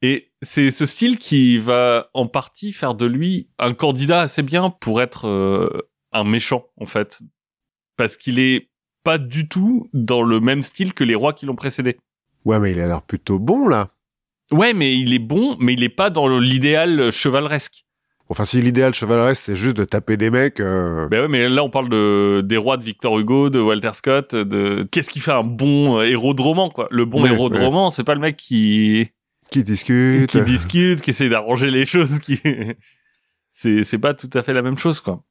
Et 0.02 0.30
c'est 0.42 0.70
ce 0.70 0.86
style 0.86 1.18
qui 1.18 1.58
va 1.58 2.08
en 2.14 2.26
partie 2.26 2.72
faire 2.72 2.94
de 2.94 3.06
lui 3.06 3.50
un 3.58 3.74
candidat 3.74 4.20
assez 4.20 4.42
bien 4.42 4.70
pour 4.70 5.02
être 5.02 5.26
euh, 5.26 5.68
un 6.12 6.24
méchant, 6.24 6.66
en 6.80 6.86
fait. 6.86 7.20
Parce 7.96 8.16
qu'il 8.16 8.38
est 8.38 8.70
pas 9.02 9.18
du 9.18 9.48
tout 9.48 9.88
dans 9.92 10.22
le 10.22 10.38
même 10.38 10.62
style 10.62 10.94
que 10.94 11.02
les 11.04 11.14
rois 11.16 11.32
qui 11.32 11.46
l'ont 11.46 11.56
précédé. 11.56 11.98
Ouais, 12.44 12.60
mais 12.60 12.70
il 12.72 12.80
a 12.80 12.86
l'air 12.86 13.02
plutôt 13.02 13.38
bon, 13.38 13.66
là. 13.66 13.88
Ouais, 14.52 14.72
mais 14.72 14.96
il 14.96 15.12
est 15.12 15.18
bon, 15.18 15.56
mais 15.58 15.74
il 15.74 15.82
est 15.82 15.88
pas 15.88 16.10
dans 16.10 16.28
l'idéal 16.38 17.10
chevaleresque. 17.10 17.84
Enfin, 18.30 18.44
si 18.44 18.60
l'idéal 18.62 18.94
chevaleresque, 18.94 19.42
c'est 19.42 19.56
juste 19.56 19.76
de 19.76 19.84
taper 19.84 20.16
des 20.16 20.30
mecs... 20.30 20.60
euh, 20.60 21.08
Ben 21.08 21.22
ouais, 21.22 21.28
mais 21.28 21.48
là 21.48 21.64
on 21.64 21.70
parle 21.70 21.88
de 21.88 22.42
des 22.44 22.58
rois 22.58 22.76
de 22.76 22.84
Victor 22.84 23.18
Hugo, 23.18 23.48
de 23.48 23.58
Walter 23.58 23.90
Scott, 23.94 24.34
de 24.34 24.86
qu'est-ce 24.90 25.08
qui 25.08 25.20
fait 25.20 25.32
un 25.32 25.42
bon 25.44 25.98
euh, 25.98 26.02
héros 26.06 26.34
de 26.34 26.42
roman 26.42 26.68
quoi. 26.68 26.88
Le 26.90 27.06
bon 27.06 27.22
Ouais, 27.22 27.30
héros 27.30 27.48
de 27.48 27.58
roman, 27.58 27.90
c'est 27.90 28.04
pas 28.04 28.14
le 28.14 28.20
mec 28.20 28.36
qui 28.36 29.10
qui 29.50 29.64
discutent. 29.64 30.30
qui 30.30 30.42
discute, 30.42 31.00
qui 31.00 31.10
essaie 31.10 31.28
d'arranger 31.28 31.70
les 31.70 31.86
choses, 31.86 32.18
qui 32.20 32.40
c'est 33.50 33.84
c'est 33.84 33.98
pas 33.98 34.14
tout 34.14 34.30
à 34.34 34.42
fait 34.42 34.52
la 34.52 34.62
même 34.62 34.78
chose 34.78 35.00
quoi. 35.00 35.24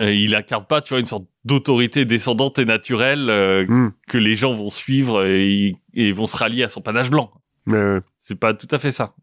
Euh, 0.00 0.12
il 0.12 0.34
incarne 0.34 0.66
pas, 0.66 0.80
tu 0.80 0.92
vois, 0.92 0.98
une 0.98 1.06
sorte 1.06 1.26
d'autorité 1.44 2.04
descendante 2.04 2.58
et 2.58 2.64
naturelle 2.64 3.30
euh, 3.30 3.64
Hmm. 3.68 3.90
que 4.08 4.18
les 4.18 4.34
gens 4.34 4.52
vont 4.52 4.70
suivre 4.70 5.24
et, 5.24 5.76
et 5.94 6.10
vont 6.12 6.26
se 6.26 6.36
rallier 6.36 6.64
à 6.64 6.68
son 6.68 6.80
panache 6.80 7.10
blanc. 7.10 7.30
Mais, 7.66 7.76
euh, 7.76 8.00
C'est 8.18 8.38
pas 8.38 8.54
tout 8.54 8.66
à 8.72 8.78
fait 8.78 8.90
ça. 8.90 9.14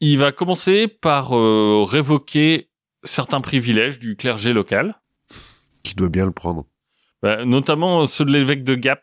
il 0.00 0.16
va 0.18 0.30
commencer 0.30 0.86
par 0.86 1.36
euh, 1.36 1.82
révoquer 1.84 2.70
certains 3.02 3.40
privilèges 3.40 3.98
du 3.98 4.14
clergé 4.16 4.52
local, 4.52 4.94
Qui 5.82 5.94
doit 5.96 6.08
bien 6.08 6.24
le 6.26 6.32
prendre. 6.32 6.66
bah, 7.22 7.44
notamment 7.44 8.06
ceux 8.06 8.24
de 8.24 8.32
l'évêque 8.32 8.62
de 8.62 8.76
Gap, 8.76 9.02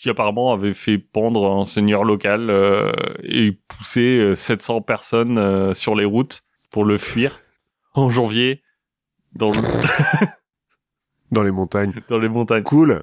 qui 0.00 0.10
apparemment 0.10 0.52
avait 0.52 0.74
fait 0.74 0.98
pendre 0.98 1.50
un 1.50 1.64
seigneur 1.64 2.04
local 2.04 2.50
euh, 2.50 2.92
et 3.24 3.52
pousser 3.52 4.18
euh, 4.18 4.34
700 4.34 4.82
personnes 4.82 5.38
euh, 5.38 5.74
sur 5.74 5.94
les 5.96 6.04
routes 6.04 6.42
pour 6.70 6.84
le 6.84 6.98
fuir 6.98 7.40
en 7.94 8.08
janvier 8.08 8.62
dans, 9.32 9.50
le- 9.50 9.56
Dans 11.30 11.42
les 11.42 11.50
montagnes. 11.50 11.92
dans 12.08 12.18
les 12.18 12.28
montagnes. 12.28 12.62
Cool. 12.62 13.02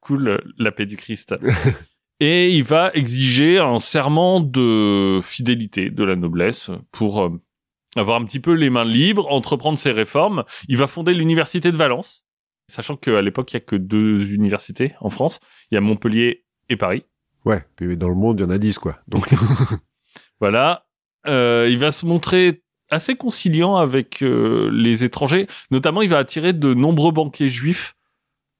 Cool, 0.00 0.28
euh, 0.28 0.38
la 0.58 0.72
paix 0.72 0.86
du 0.86 0.96
Christ. 0.96 1.34
et 2.20 2.50
il 2.50 2.64
va 2.64 2.90
exiger 2.94 3.58
un 3.58 3.78
serment 3.78 4.40
de 4.40 5.20
fidélité 5.22 5.90
de 5.90 6.04
la 6.04 6.16
noblesse 6.16 6.70
pour 6.92 7.22
euh, 7.22 7.30
avoir 7.96 8.20
un 8.20 8.24
petit 8.24 8.40
peu 8.40 8.52
les 8.52 8.70
mains 8.70 8.84
libres, 8.84 9.30
entreprendre 9.32 9.76
ses 9.78 9.90
réformes. 9.92 10.44
Il 10.68 10.76
va 10.76 10.86
fonder 10.86 11.12
l'université 11.12 11.72
de 11.72 11.76
Valence, 11.76 12.24
sachant 12.70 12.96
qu'à 12.96 13.20
l'époque, 13.20 13.52
il 13.52 13.54
y 13.54 13.58
a 13.58 13.60
que 13.60 13.76
deux 13.76 14.32
universités 14.32 14.94
en 15.00 15.10
France. 15.10 15.40
Il 15.70 15.74
y 15.74 15.78
a 15.78 15.80
Montpellier 15.80 16.44
et 16.68 16.76
Paris. 16.76 17.04
Ouais. 17.44 17.62
Puis 17.76 17.96
dans 17.96 18.08
le 18.08 18.14
monde, 18.14 18.40
il 18.40 18.42
y 18.42 18.46
en 18.46 18.50
a 18.50 18.58
10, 18.58 18.78
quoi. 18.78 18.98
Donc, 19.08 19.28
Voilà. 20.40 20.86
Euh, 21.26 21.68
il 21.70 21.78
va 21.78 21.92
se 21.92 22.06
montrer 22.06 22.62
assez 22.90 23.14
conciliant 23.14 23.76
avec 23.76 24.22
euh, 24.22 24.70
les 24.72 25.04
étrangers. 25.04 25.46
Notamment, 25.70 26.02
il 26.02 26.08
va 26.08 26.18
attirer 26.18 26.52
de 26.52 26.74
nombreux 26.74 27.12
banquiers 27.12 27.48
juifs 27.48 27.94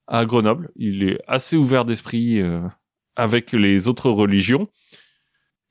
à 0.07 0.25
Grenoble. 0.25 0.71
Il 0.75 1.03
est 1.03 1.19
assez 1.27 1.57
ouvert 1.57 1.85
d'esprit 1.85 2.39
euh, 2.39 2.61
avec 3.15 3.51
les 3.51 3.87
autres 3.87 4.09
religions. 4.09 4.69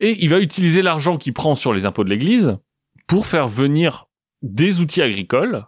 Et 0.01 0.17
il 0.23 0.31
va 0.31 0.41
utiliser 0.41 0.83
l'argent 0.83 1.17
qu'il 1.19 1.33
prend 1.33 1.55
sur 1.55 1.73
les 1.73 1.87
impôts 1.87 2.05
de 2.05 2.11
l'Église 2.11 2.59
pour 3.07 3.27
faire 3.27 3.49
venir 3.49 4.07
des 4.43 4.81
outils 4.81 5.03
agricoles 5.03 5.67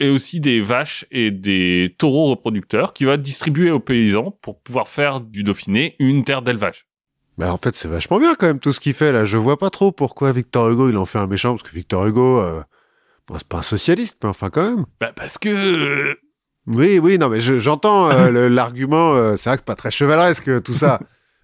et 0.00 0.08
aussi 0.08 0.40
des 0.40 0.60
vaches 0.60 1.04
et 1.10 1.30
des 1.30 1.94
taureaux 1.98 2.26
reproducteurs 2.30 2.92
qu'il 2.92 3.06
va 3.06 3.16
distribuer 3.16 3.70
aux 3.70 3.80
paysans 3.80 4.30
pour 4.42 4.58
pouvoir 4.60 4.88
faire 4.88 5.20
du 5.20 5.42
Dauphiné 5.44 5.94
une 5.98 6.24
terre 6.24 6.42
d'élevage. 6.42 6.86
Mais 7.38 7.46
en 7.46 7.56
fait, 7.58 7.74
c'est 7.74 7.88
vachement 7.88 8.18
bien 8.18 8.34
quand 8.34 8.46
même 8.46 8.60
tout 8.60 8.72
ce 8.72 8.80
qu'il 8.80 8.94
fait 8.94 9.12
là. 9.12 9.24
Je 9.24 9.36
vois 9.36 9.58
pas 9.58 9.70
trop 9.70 9.90
pourquoi 9.92 10.30
Victor 10.32 10.70
Hugo 10.70 10.88
il 10.88 10.96
en 10.96 11.06
fait 11.06 11.18
un 11.18 11.26
méchant 11.26 11.54
parce 11.56 11.62
que 11.68 11.74
Victor 11.74 12.06
Hugo, 12.06 12.40
euh, 12.40 12.62
bon, 13.26 13.34
c'est 13.36 13.48
pas 13.48 13.58
un 13.58 13.62
socialiste, 13.62 14.18
mais 14.22 14.28
enfin 14.30 14.50
quand 14.50 14.62
même. 14.68 14.86
Bah 15.00 15.12
parce 15.14 15.38
que 15.38 15.48
euh, 15.48 16.14
Oui, 16.66 16.98
oui, 17.00 17.18
non, 17.18 17.28
mais 17.28 17.40
je- 17.40 17.58
j'entends 17.58 18.10
euh, 18.10 18.48
l'argument. 18.48 19.14
euh, 19.14 19.36
c'est 19.36 19.50
vrai 19.50 19.56
que 19.56 19.62
c'est 19.62 19.66
pas 19.66 19.74
très 19.76 19.90
chevaleresque 19.90 20.62
tout 20.62 20.72
ça, 20.74 21.00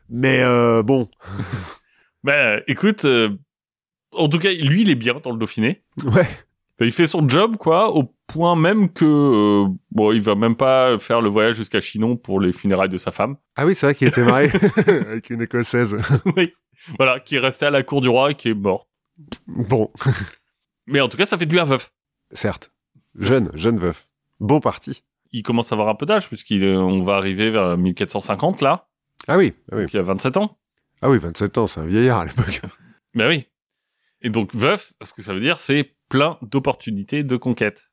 mais 0.08 0.42
bon, 0.84 1.08
Bah, 2.24 2.58
écoute, 2.66 3.06
en 4.12 4.28
tout 4.28 4.38
cas, 4.38 4.50
lui, 4.52 4.82
il 4.82 4.90
est 4.90 4.94
bien 4.94 5.14
dans 5.22 5.32
le 5.32 5.38
Dauphiné. 5.38 5.82
ouais, 6.04 6.28
Euh, 6.80 6.86
Il 6.86 6.92
fait 6.92 7.06
son 7.06 7.26
job, 7.28 7.56
quoi, 7.56 7.94
au 7.94 8.14
point 8.33 8.57
même 8.57 8.93
que, 8.93 9.05
euh, 9.05 9.69
bon, 9.90 10.12
il 10.12 10.23
va 10.23 10.35
même 10.35 10.57
pas 10.57 10.99
faire 10.99 11.21
le 11.21 11.29
voyage 11.29 11.57
jusqu'à 11.57 11.81
Chinon 11.81 12.16
pour 12.16 12.40
les 12.40 12.53
funérailles 12.53 12.88
de 12.88 12.99
sa 12.99 13.11
femme. 13.11 13.37
ah 13.57 13.66
oui, 13.66 13.75
c'est 13.75 13.87
vrai 13.87 13.95
qu'il 13.95 14.09
était 14.09 14.25
marié 14.25 14.51
avec 14.87 15.31
une 15.31 15.43
écossaise. 15.43 15.97
oui. 16.37 16.53
Voilà, 16.99 17.21
qui 17.21 17.37
est 17.37 17.40
resté 17.40 17.66
à 17.66 17.71
la 17.71 17.83
cour 17.83 18.01
du 18.01 18.09
roi 18.09 18.31
et 18.31 18.35
qui 18.35 18.49
est 18.49 18.55
mort. 18.55 18.88
Bon, 19.47 19.90
Mais 20.87 21.01
en 21.01 21.09
tout 21.09 21.16
cas, 21.16 21.27
ça 21.27 21.37
fait 21.38 21.47
de 21.47 21.53
lui 21.53 21.61
un 21.61 21.64
veuf. 21.64 21.93
certes, 22.33 22.73
jeune, 23.14 23.51
jeune 23.55 23.79
veuf, 23.79 24.09
bon 24.40 24.61
parti. 24.61 25.03
Il 25.33 25.43
commence 25.43 25.71
à 25.71 25.75
avoir 25.75 25.88
un 25.88 25.95
peu 25.95 26.07
d'âge, 26.07 26.27
puisqu'il 26.29 26.64
on 26.64 27.03
va 27.05 27.16
arriver 27.16 27.51
vers 27.51 27.77
1450, 27.77 28.62
là. 28.62 28.88
Ah 29.29 29.37
oui, 29.37 29.53
ah 29.71 29.77
oui, 29.77 29.83
Donc, 29.83 29.93
il 29.93 29.99
a 29.99 30.03
27 30.03 30.37
ans. 30.38 30.59
ah 31.03 31.11
oui, 31.11 31.19
27 31.19 31.59
ans, 31.59 31.66
c'est 31.66 31.81
un 31.81 31.85
vieillard 31.85 32.21
à 32.21 32.25
l'époque. 32.25 32.62
Ben 33.14 33.29
oui. 33.29 33.47
Et 34.23 34.31
donc, 34.31 34.55
veuf, 34.55 34.93
ce 35.03 35.12
que 35.12 35.23
ça 35.23 35.33
veut 35.35 35.40
dire, 35.40 35.59
c'est 35.59 35.95
plein 36.09 36.38
d'opportunités 36.43 37.23
de 37.23 37.37
conquête. 37.37 37.89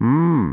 Hmm. 0.00 0.52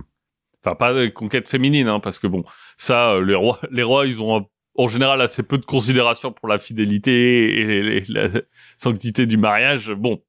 Enfin, 0.64 0.76
pas 0.76 0.94
de 0.94 1.08
conquête 1.08 1.48
féminine, 1.48 1.88
hein, 1.88 2.00
parce 2.00 2.18
que 2.20 2.28
bon, 2.28 2.44
ça, 2.78 3.12
euh, 3.14 3.26
les 3.26 3.36
rois, 3.36 3.60
les 3.72 3.84
rois, 3.84 4.06
ils 4.08 4.20
ont 4.20 4.48
en 4.78 4.88
général 4.88 5.22
assez 5.22 5.44
peu 5.44 5.58
de 5.58 5.66
considération 5.66 6.32
pour 6.34 6.48
la 6.50 6.58
fidélité 6.58 7.60
et 7.62 7.82
les- 7.84 8.06
la 8.08 8.30
sanctité 8.78 9.26
du 9.26 9.38
mariage. 9.38 9.92
Bon, 9.92 10.22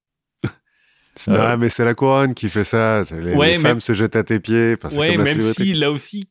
C'est- 1.15 1.31
Euh. 1.33 1.53
Non, 1.53 1.57
mais 1.59 1.69
c'est 1.71 1.85
la 1.85 1.95
couronne 1.95 2.35
qui 2.35 2.49
fait 2.51 2.65
ça. 2.65 3.03
Les, 3.11 3.35
Ouais, 3.35 3.53
les 3.53 3.57
mais- 3.59 3.69
femmes 3.71 3.81
se 3.81 3.93
jettent 3.95 4.17
à 4.17 4.25
tes 4.25 4.39
pieds. 4.41 4.77
Enfin, 4.83 4.95
ouais, 4.97 5.15
comme 5.17 5.25
même 5.25 5.41
si 5.41 5.73
là 5.73 5.91
aussi, 5.91 6.29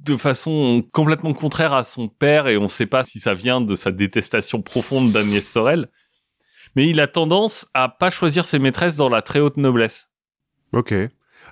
de 0.00 0.16
façon 0.16 0.82
complètement 0.92 1.32
contraire 1.32 1.72
à 1.72 1.84
son 1.84 2.08
père, 2.08 2.48
et 2.48 2.56
on 2.58 2.68
sait 2.68 2.86
pas 2.86 3.04
si 3.04 3.20
ça 3.20 3.32
vient 3.34 3.60
de 3.60 3.76
sa 3.76 3.92
détestation 3.92 4.60
profonde 4.60 5.12
d'Agnès 5.12 5.48
Sorel, 5.48 5.88
mais 6.74 6.88
il 6.88 7.00
a 7.00 7.06
tendance 7.06 7.66
à 7.72 7.88
pas 7.88 8.10
choisir 8.10 8.44
ses 8.44 8.58
maîtresses 8.58 8.96
dans 8.96 9.08
la 9.08 9.22
très 9.22 9.40
haute 9.40 9.56
noblesse. 9.56 10.10
Ok. 10.72 10.92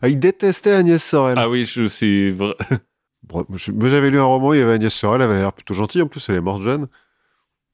Ah, 0.02 0.08
il 0.08 0.18
détestait 0.18 0.72
Agnès 0.72 1.02
Sorel. 1.02 1.36
Ah 1.38 1.48
oui, 1.48 1.64
je 1.66 1.86
sais. 1.88 2.32
vra- 2.32 2.56
Bon, 3.24 3.46
j'avais 3.56 4.10
lu 4.10 4.18
un 4.18 4.24
roman, 4.24 4.52
il 4.52 4.58
y 4.60 4.62
avait 4.62 4.74
Agnès 4.74 4.92
Sorel, 4.92 5.22
elle 5.22 5.30
avait 5.30 5.40
l'air 5.40 5.52
plutôt 5.54 5.72
gentille. 5.72 6.02
En 6.02 6.08
plus, 6.08 6.28
elle 6.28 6.34
est 6.36 6.40
morte 6.42 6.62
jeune. 6.62 6.88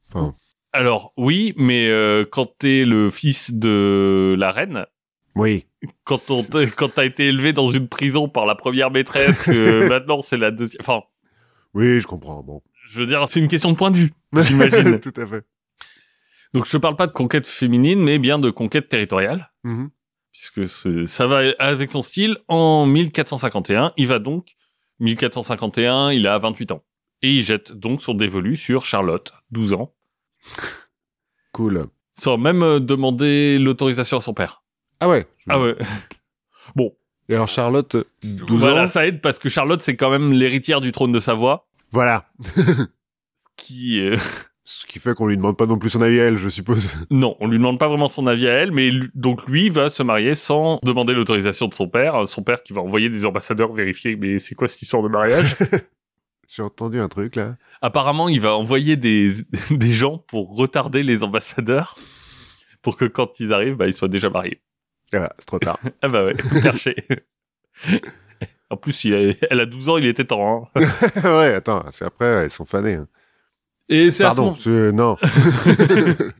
Enfin, 0.07 0.33
Alors 0.71 1.13
oui, 1.17 1.53
mais 1.57 1.89
euh, 1.89 2.23
quand 2.29 2.57
t'es 2.57 2.85
le 2.85 3.09
fils 3.09 3.53
de 3.53 4.33
la 4.39 4.51
reine, 4.51 4.85
oui. 5.35 5.65
quand 6.05 6.29
on 6.29 6.41
t- 6.41 6.67
quand 6.71 6.93
t'as 6.95 7.03
été 7.05 7.27
élevé 7.27 7.51
dans 7.51 7.69
une 7.69 7.87
prison 7.89 8.29
par 8.29 8.45
la 8.45 8.55
première 8.55 8.91
maîtresse, 8.91 9.47
maintenant 9.89 10.21
c'est 10.21 10.37
la 10.37 10.51
deuxième. 10.51 10.79
Enfin, 10.81 11.01
Oui, 11.73 11.99
je 11.99 12.07
comprends. 12.07 12.41
Bon. 12.43 12.61
je 12.87 12.99
veux 13.01 13.05
dire, 13.07 13.27
c'est 13.27 13.39
une 13.41 13.47
question 13.49 13.71
de 13.73 13.77
point 13.77 13.91
de 13.91 13.97
vue, 13.97 14.13
j'imagine. 14.43 14.99
Tout 15.01 15.13
à 15.17 15.25
fait. 15.25 15.43
Donc 16.53 16.65
je 16.65 16.77
parle 16.77 16.95
pas 16.95 17.07
de 17.07 17.13
conquête 17.13 17.45
féminine, 17.47 17.99
mais 18.01 18.19
bien 18.19 18.39
de 18.39 18.49
conquête 18.51 18.87
territoriale, 18.89 19.51
Mhm. 19.65 19.89
Puisque 20.31 20.67
ça 21.07 21.27
va 21.27 21.41
avec 21.59 21.89
son 21.89 22.01
style. 22.01 22.37
En 22.47 22.85
1451, 22.85 23.93
il 23.97 24.07
va 24.07 24.19
donc 24.19 24.53
1451, 24.99 26.11
il 26.11 26.27
a 26.27 26.37
28 26.37 26.71
ans, 26.71 26.83
et 27.21 27.31
il 27.31 27.43
jette 27.43 27.71
donc 27.71 28.01
son 28.01 28.13
dévolu 28.13 28.55
sur 28.55 28.85
Charlotte, 28.85 29.33
12 29.51 29.73
ans, 29.73 29.93
Cool. 31.53 31.87
sans 32.17 32.37
même 32.37 32.63
euh, 32.63 32.79
demander 32.79 33.59
l'autorisation 33.59 34.17
à 34.17 34.21
son 34.21 34.33
père. 34.33 34.63
Ah 34.99 35.09
ouais. 35.09 35.25
Ah 35.49 35.59
ouais. 35.59 35.75
Bon, 36.75 36.95
Et 37.27 37.33
alors, 37.35 37.47
Charlotte, 37.49 37.97
12 38.23 38.59
voilà, 38.59 38.83
ans. 38.83 38.87
ça 38.87 39.05
aide 39.07 39.19
parce 39.21 39.39
que 39.39 39.49
Charlotte 39.49 39.81
c'est 39.81 39.95
quand 39.97 40.09
même 40.11 40.31
l'héritière 40.31 40.79
du 40.79 40.91
trône 40.91 41.11
de 41.11 41.19
Savoie, 41.19 41.67
Voilà. 41.91 42.29
ce 42.45 43.47
qui 43.57 43.99
euh, 43.99 44.15
Ce 44.73 44.85
qui 44.85 44.99
fait 44.99 45.13
qu'on 45.13 45.27
lui 45.27 45.35
demande 45.37 45.57
pas 45.57 45.65
non 45.65 45.77
plus 45.77 45.89
son 45.89 46.01
avis 46.01 46.19
à 46.19 46.25
elle, 46.25 46.37
je 46.37 46.47
suppose. 46.49 46.93
Non, 47.09 47.35
on 47.39 47.47
lui 47.47 47.57
demande 47.57 47.77
pas 47.79 47.87
vraiment 47.89 48.07
son 48.07 48.25
avis 48.27 48.47
à 48.47 48.53
elle, 48.53 48.71
mais 48.71 48.89
lui- 48.89 49.09
donc 49.15 49.45
lui 49.47 49.69
va 49.69 49.89
se 49.89 50.01
marier 50.03 50.33
sans 50.35 50.79
demander 50.83 51.13
l'autorisation 51.13 51.67
de 51.67 51.73
son 51.73 51.89
père. 51.89 52.27
Son 52.27 52.41
père 52.43 52.63
qui 52.63 52.71
va 52.73 52.81
envoyer 52.81 53.09
des 53.09 53.25
ambassadeurs 53.25 53.73
vérifier, 53.73 54.15
mais 54.15 54.39
c'est 54.39 54.55
quoi 54.55 54.67
cette 54.67 54.81
histoire 54.81 55.03
de 55.03 55.09
mariage? 55.09 55.55
J'ai 56.47 56.61
entendu 56.63 56.99
un 56.99 57.07
truc 57.07 57.35
là. 57.35 57.55
Apparemment, 57.81 58.27
il 58.29 58.39
va 58.41 58.55
envoyer 58.55 58.95
des, 58.97 59.31
des 59.71 59.91
gens 59.91 60.17
pour 60.17 60.55
retarder 60.55 61.03
les 61.03 61.23
ambassadeurs, 61.23 61.95
pour 62.81 62.97
que 62.97 63.05
quand 63.05 63.39
ils 63.39 63.53
arrivent, 63.53 63.75
bah, 63.75 63.87
ils 63.87 63.93
soient 63.93 64.07
déjà 64.09 64.29
mariés. 64.29 64.61
Ah, 65.13 65.31
c'est 65.39 65.45
trop 65.45 65.59
tard. 65.59 65.79
Ah 66.01 66.07
bah 66.07 66.23
ouais, 66.23 66.33
perché. 66.61 66.95
En 68.69 68.77
plus, 68.77 69.03
il 69.03 69.13
a- 69.13 69.33
elle 69.49 69.59
a 69.59 69.65
12 69.65 69.89
ans, 69.89 69.97
il 69.97 70.05
était 70.05 70.23
temps. 70.25 70.69
hein. 70.75 70.81
ouais, 71.23 71.53
attends, 71.53 71.83
c'est 71.91 72.05
après, 72.05 72.25
elles 72.25 72.49
sont 72.51 72.65
fanées. 72.65 72.93
hein. 72.95 73.07
Et 73.91 74.09
c'est 74.09 74.23
à 74.23 74.31
ce 74.31 74.35
Pardon, 74.35 74.41
moment- 74.43 74.55
je- 74.57 74.91
non. 74.91 75.17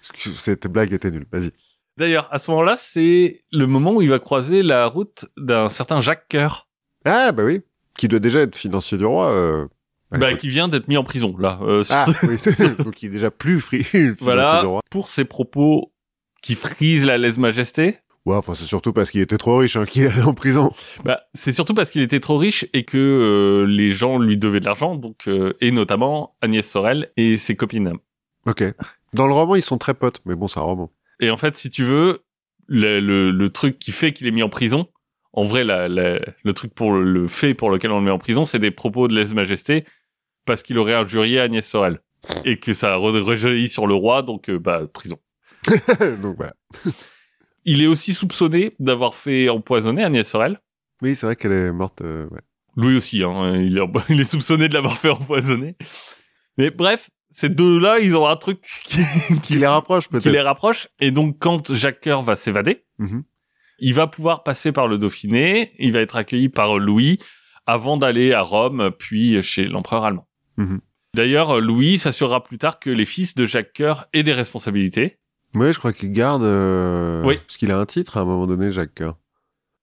Cette 0.00 0.66
blague 0.68 0.92
était 0.92 1.10
nulle. 1.10 1.26
Vas-y. 1.30 1.50
D'ailleurs, 1.96 2.28
à 2.32 2.38
ce 2.38 2.50
moment-là, 2.52 2.76
c'est 2.78 3.42
le 3.52 3.66
moment 3.66 3.92
où 3.94 4.02
il 4.02 4.08
va 4.08 4.18
croiser 4.18 4.62
la 4.62 4.86
route 4.86 5.26
d'un 5.36 5.68
certain 5.68 6.00
Jacques 6.00 6.26
Coeur. 6.30 6.68
Ah, 7.04 7.32
bah 7.32 7.42
oui. 7.44 7.60
Qui 7.98 8.08
doit 8.08 8.18
déjà 8.20 8.40
être 8.40 8.56
financier 8.56 8.96
du 8.96 9.04
roi. 9.04 9.30
euh, 9.30 9.66
Bah, 10.12 10.34
qui 10.34 10.48
vient 10.48 10.68
d'être 10.68 10.88
mis 10.88 10.96
en 10.96 11.04
prison, 11.04 11.36
là. 11.38 11.58
euh, 11.62 11.82
Ah, 11.90 12.04
oui. 12.22 12.36
Donc 12.78 13.02
il 13.02 13.06
est 13.06 13.10
déjà 13.12 13.30
plus 13.30 13.60
free. 13.60 13.82
financier 13.84 14.14
Voilà, 14.20 14.60
du 14.62 14.66
roi. 14.66 14.80
pour 14.90 15.08
ses 15.08 15.24
propos 15.24 15.92
qui 16.42 16.54
frisent 16.54 17.04
la 17.04 17.18
lèse-majesté. 17.18 17.98
Ouais, 18.26 18.36
enfin, 18.36 18.54
c'est 18.54 18.66
surtout 18.66 18.92
parce 18.92 19.10
qu'il 19.10 19.20
était 19.22 19.38
trop 19.38 19.56
riche 19.56 19.76
hein, 19.76 19.86
qu'il 19.86 20.06
allait 20.06 20.22
en 20.22 20.34
prison. 20.34 20.70
Bah, 21.04 21.22
c'est 21.32 21.52
surtout 21.52 21.72
parce 21.74 21.90
qu'il 21.90 22.02
était 22.02 22.20
trop 22.20 22.36
riche 22.36 22.66
et 22.74 22.84
que 22.84 22.98
euh, 22.98 23.66
les 23.66 23.90
gens 23.90 24.18
lui 24.18 24.36
devaient 24.36 24.60
de 24.60 24.66
l'argent, 24.66 24.94
donc 24.96 25.26
euh, 25.26 25.54
et 25.60 25.70
notamment 25.70 26.36
Agnès 26.42 26.66
Sorel 26.68 27.10
et 27.16 27.36
ses 27.38 27.56
copines. 27.56 27.94
Ok. 28.46 28.62
Dans 29.14 29.26
le 29.26 29.32
roman, 29.32 29.54
ils 29.56 29.62
sont 29.62 29.78
très 29.78 29.94
potes, 29.94 30.20
mais 30.26 30.34
bon, 30.34 30.48
c'est 30.48 30.60
un 30.60 30.64
roman. 30.64 30.90
Et 31.20 31.30
en 31.30 31.36
fait, 31.38 31.56
si 31.56 31.70
tu 31.70 31.82
veux, 31.84 32.22
le, 32.66 33.00
le, 33.00 33.30
le 33.30 33.50
truc 33.50 33.78
qui 33.78 33.90
fait 33.90 34.12
qu'il 34.12 34.26
est 34.26 34.30
mis 34.32 34.42
en 34.42 34.48
prison, 34.50 34.86
en 35.32 35.44
vrai, 35.44 35.64
la, 35.64 35.88
la- 35.88 36.20
le 36.44 36.52
truc 36.52 36.74
pour 36.74 36.92
le, 36.92 37.02
le 37.04 37.26
fait 37.28 37.54
pour 37.54 37.70
lequel 37.70 37.90
on 37.90 37.98
le 38.00 38.04
met 38.04 38.10
en 38.10 38.18
prison, 38.18 38.44
c'est 38.44 38.58
des 38.58 38.70
propos 38.70 39.08
de 39.08 39.14
lèse-majesté 39.14 39.84
parce 40.44 40.62
qu'il 40.62 40.78
aurait 40.78 40.94
injurié 40.94 41.40
Agnès 41.40 41.66
Sorel 41.66 42.00
et 42.44 42.56
que 42.58 42.74
ça 42.74 42.96
re- 42.96 43.20
rejaillit 43.22 43.68
sur 43.70 43.86
le 43.86 43.94
roi, 43.94 44.22
donc 44.22 44.48
euh, 44.50 44.58
bah 44.58 44.82
prison. 44.92 45.18
Donc 46.22 46.36
voilà. 46.36 46.54
Il 47.64 47.82
est 47.82 47.86
aussi 47.86 48.14
soupçonné 48.14 48.74
d'avoir 48.78 49.14
fait 49.14 49.48
empoisonner 49.48 50.02
Agnès 50.02 50.28
Sorel. 50.28 50.60
Oui, 51.02 51.14
c'est 51.14 51.26
vrai 51.26 51.36
qu'elle 51.36 51.52
est 51.52 51.72
morte. 51.72 52.00
euh, 52.02 52.26
ouais. 52.28 52.40
Lui 52.76 52.96
aussi, 52.96 53.22
hein, 53.22 53.56
il, 53.56 53.76
est, 53.78 53.82
il 54.08 54.20
est 54.20 54.24
soupçonné 54.24 54.68
de 54.68 54.74
l'avoir 54.74 54.96
fait 54.98 55.10
empoisonner. 55.10 55.76
Mais 56.58 56.70
bref, 56.70 57.10
ces 57.30 57.48
deux-là, 57.48 57.98
ils 58.00 58.16
ont 58.16 58.26
un 58.26 58.36
truc 58.36 58.60
qui, 58.84 59.00
Qui 59.42 59.54
les 59.58 59.66
rapproche 59.66 60.04
qui 60.04 60.10
peut-être. 60.10 60.30
les 60.32 60.40
rapproche. 60.40 60.88
Et 61.00 61.10
donc, 61.10 61.36
quand 61.38 61.72
Jacques 61.74 62.00
Coeur 62.02 62.22
va 62.22 62.36
s'évader, 62.36 62.84
Mhm. 62.98 63.22
il 63.78 63.94
va 63.94 64.06
pouvoir 64.06 64.42
passer 64.42 64.72
par 64.72 64.88
le 64.88 64.98
Dauphiné, 64.98 65.72
il 65.78 65.92
va 65.92 66.00
être 66.00 66.16
accueilli 66.16 66.48
par 66.48 66.78
Louis 66.78 67.18
avant 67.66 67.96
d'aller 67.96 68.32
à 68.32 68.42
Rome, 68.42 68.90
puis 68.98 69.42
chez 69.42 69.64
l'empereur 69.66 70.04
allemand. 70.04 70.28
Mhm. 70.56 70.80
D'ailleurs, 71.14 71.60
Louis 71.60 71.98
s'assurera 71.98 72.42
plus 72.42 72.58
tard 72.58 72.78
que 72.78 72.90
les 72.90 73.04
fils 73.04 73.34
de 73.34 73.46
Jacques 73.46 73.72
Coeur 73.76 74.06
aient 74.12 74.22
des 74.22 74.32
responsabilités. 74.32 75.18
Ouais, 75.54 75.72
je 75.72 75.78
crois 75.78 75.92
qu'il 75.92 76.12
garde. 76.12 76.42
euh, 76.42 77.22
Oui. 77.24 77.36
Parce 77.38 77.56
qu'il 77.56 77.70
a 77.72 77.78
un 77.78 77.86
titre 77.86 78.16
à 78.16 78.20
un 78.20 78.24
moment 78.24 78.46
donné, 78.46 78.70
Jacques 78.70 78.94
Coeur. 78.94 79.18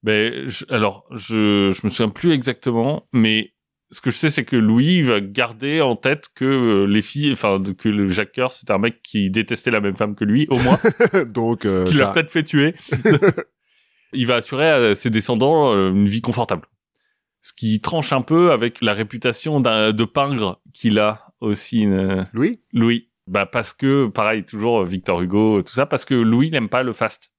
Ben, 0.03 0.47
je- 0.49 0.65
alors, 0.69 1.05
je, 1.11 1.71
je 1.71 1.81
me 1.85 1.89
souviens 1.89 2.09
plus 2.09 2.31
exactement, 2.31 3.07
mais 3.11 3.53
ce 3.91 3.99
que 4.01 4.11
je 4.11 4.17
sais, 4.17 4.29
c'est 4.29 4.45
que 4.45 4.55
Louis 4.55 5.01
va 5.01 5.19
garder 5.21 5.81
en 5.81 5.95
tête 5.95 6.27
que 6.35 6.45
euh, 6.45 6.85
les 6.85 7.01
filles, 7.01 7.31
enfin, 7.33 7.61
que 7.77 7.89
le 7.89 8.07
Jacques 8.09 8.33
Coeur, 8.35 8.51
c'était 8.53 8.73
un 8.73 8.77
mec 8.77 9.01
qui 9.01 9.29
détestait 9.29 9.71
la 9.71 9.81
même 9.81 9.95
femme 9.95 10.15
que 10.15 10.23
lui, 10.25 10.45
au 10.49 10.59
moins, 10.59 10.79
Donc, 11.25 11.65
euh, 11.65 11.85
qui 11.85 11.93
l'a 11.95 12.07
peut-être 12.13 12.31
fait 12.31 12.43
tuer. 12.43 12.75
Il 14.13 14.25
va 14.27 14.35
assurer 14.35 14.69
à 14.69 14.95
ses 14.95 15.09
descendants 15.09 15.73
euh, 15.73 15.89
une 15.89 16.07
vie 16.07 16.21
confortable. 16.21 16.67
Ce 17.41 17.51
qui 17.53 17.81
tranche 17.81 18.13
un 18.13 18.21
peu 18.21 18.51
avec 18.51 18.81
la 18.81 18.93
réputation 18.93 19.59
de 19.61 20.03
pingre 20.05 20.61
qu'il 20.73 20.99
a 20.99 21.27
aussi, 21.39 21.85
euh, 21.85 22.23
Louis? 22.33 22.61
Louis. 22.73 23.06
Bah, 23.27 23.45
parce 23.45 23.73
que, 23.73 24.07
pareil, 24.07 24.43
toujours 24.45 24.81
euh, 24.81 24.85
Victor 24.85 25.21
Hugo, 25.21 25.61
tout 25.61 25.73
ça, 25.73 25.85
parce 25.85 26.05
que 26.05 26.15
Louis 26.15 26.49
n'aime 26.49 26.69
pas 26.69 26.83
le 26.83 26.93
faste. 26.93 27.31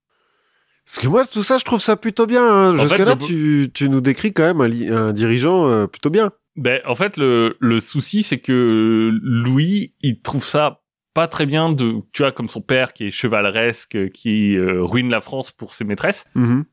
Parce 0.84 0.98
que 1.00 1.06
moi, 1.06 1.24
tout 1.26 1.42
ça, 1.42 1.58
je 1.58 1.64
trouve 1.64 1.80
ça 1.80 1.96
plutôt 1.96 2.26
bien. 2.26 2.42
hein. 2.44 2.76
Jusque-là, 2.76 3.14
le- 3.14 3.26
tu, 3.26 3.70
tu 3.72 3.88
nous 3.88 4.00
décris 4.00 4.32
quand 4.32 4.42
même 4.54 4.60
un, 4.60 4.96
un 5.08 5.12
dirigeant 5.12 5.68
euh, 5.68 5.86
plutôt 5.86 6.10
bien. 6.10 6.30
Ben, 6.56 6.80
en 6.86 6.94
fait, 6.94 7.16
le, 7.16 7.56
le 7.60 7.80
souci, 7.80 8.22
c'est 8.22 8.38
que 8.38 9.10
Louis, 9.22 9.94
il 10.00 10.20
trouve 10.20 10.44
ça 10.44 10.80
pas 11.14 11.26
très 11.28 11.46
bien 11.46 11.70
de, 11.72 11.94
tu 12.12 12.22
vois, 12.22 12.32
comme 12.32 12.48
son 12.48 12.60
père 12.60 12.92
qui 12.92 13.06
est 13.06 13.10
chevaleresque, 13.10 14.10
qui 14.12 14.56
euh, 14.56 14.82
ruine 14.82 15.10
la 15.10 15.20
France 15.20 15.52
pour 15.52 15.74
ses 15.74 15.84
maîtresses. 15.84 16.24
Mhm. 16.34 16.64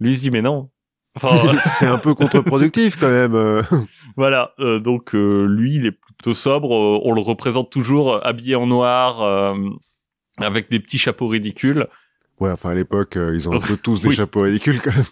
Lui, 0.00 0.10
il 0.10 0.16
se 0.16 0.22
dit, 0.22 0.30
mais 0.30 0.42
non. 0.42 0.70
Enfin, 1.14 1.52
C'est 1.64 1.86
un 1.86 1.98
peu 1.98 2.14
contre-productif 2.14 2.98
quand 2.98 3.08
même. 3.10 3.34
euh. 3.34 3.62
voilà. 4.16 4.52
Euh, 4.60 4.78
donc, 4.78 5.14
euh, 5.14 5.46
lui, 5.46 5.74
il 5.76 5.86
est 5.86 5.92
plutôt 5.92 6.34
sobre. 6.34 6.74
Euh, 6.74 7.00
on 7.04 7.12
le 7.12 7.20
représente 7.20 7.70
toujours 7.70 8.24
habillé 8.26 8.54
en 8.56 8.66
noir, 8.66 9.54
avec 10.38 10.70
des 10.70 10.80
petits 10.80 10.98
chapeaux 10.98 11.28
ridicules. 11.28 11.86
Ouais, 12.40 12.50
enfin, 12.50 12.70
à 12.70 12.74
l'époque, 12.74 13.16
ils 13.16 13.48
ont 13.48 13.52
un 13.54 13.60
peu 13.60 13.76
tous 13.82 14.00
des 14.00 14.08
Oui. 14.08 14.14
chapeaux 14.14 14.42
ridicules 14.42 14.80
quand 14.80 14.94
même. 14.94 15.04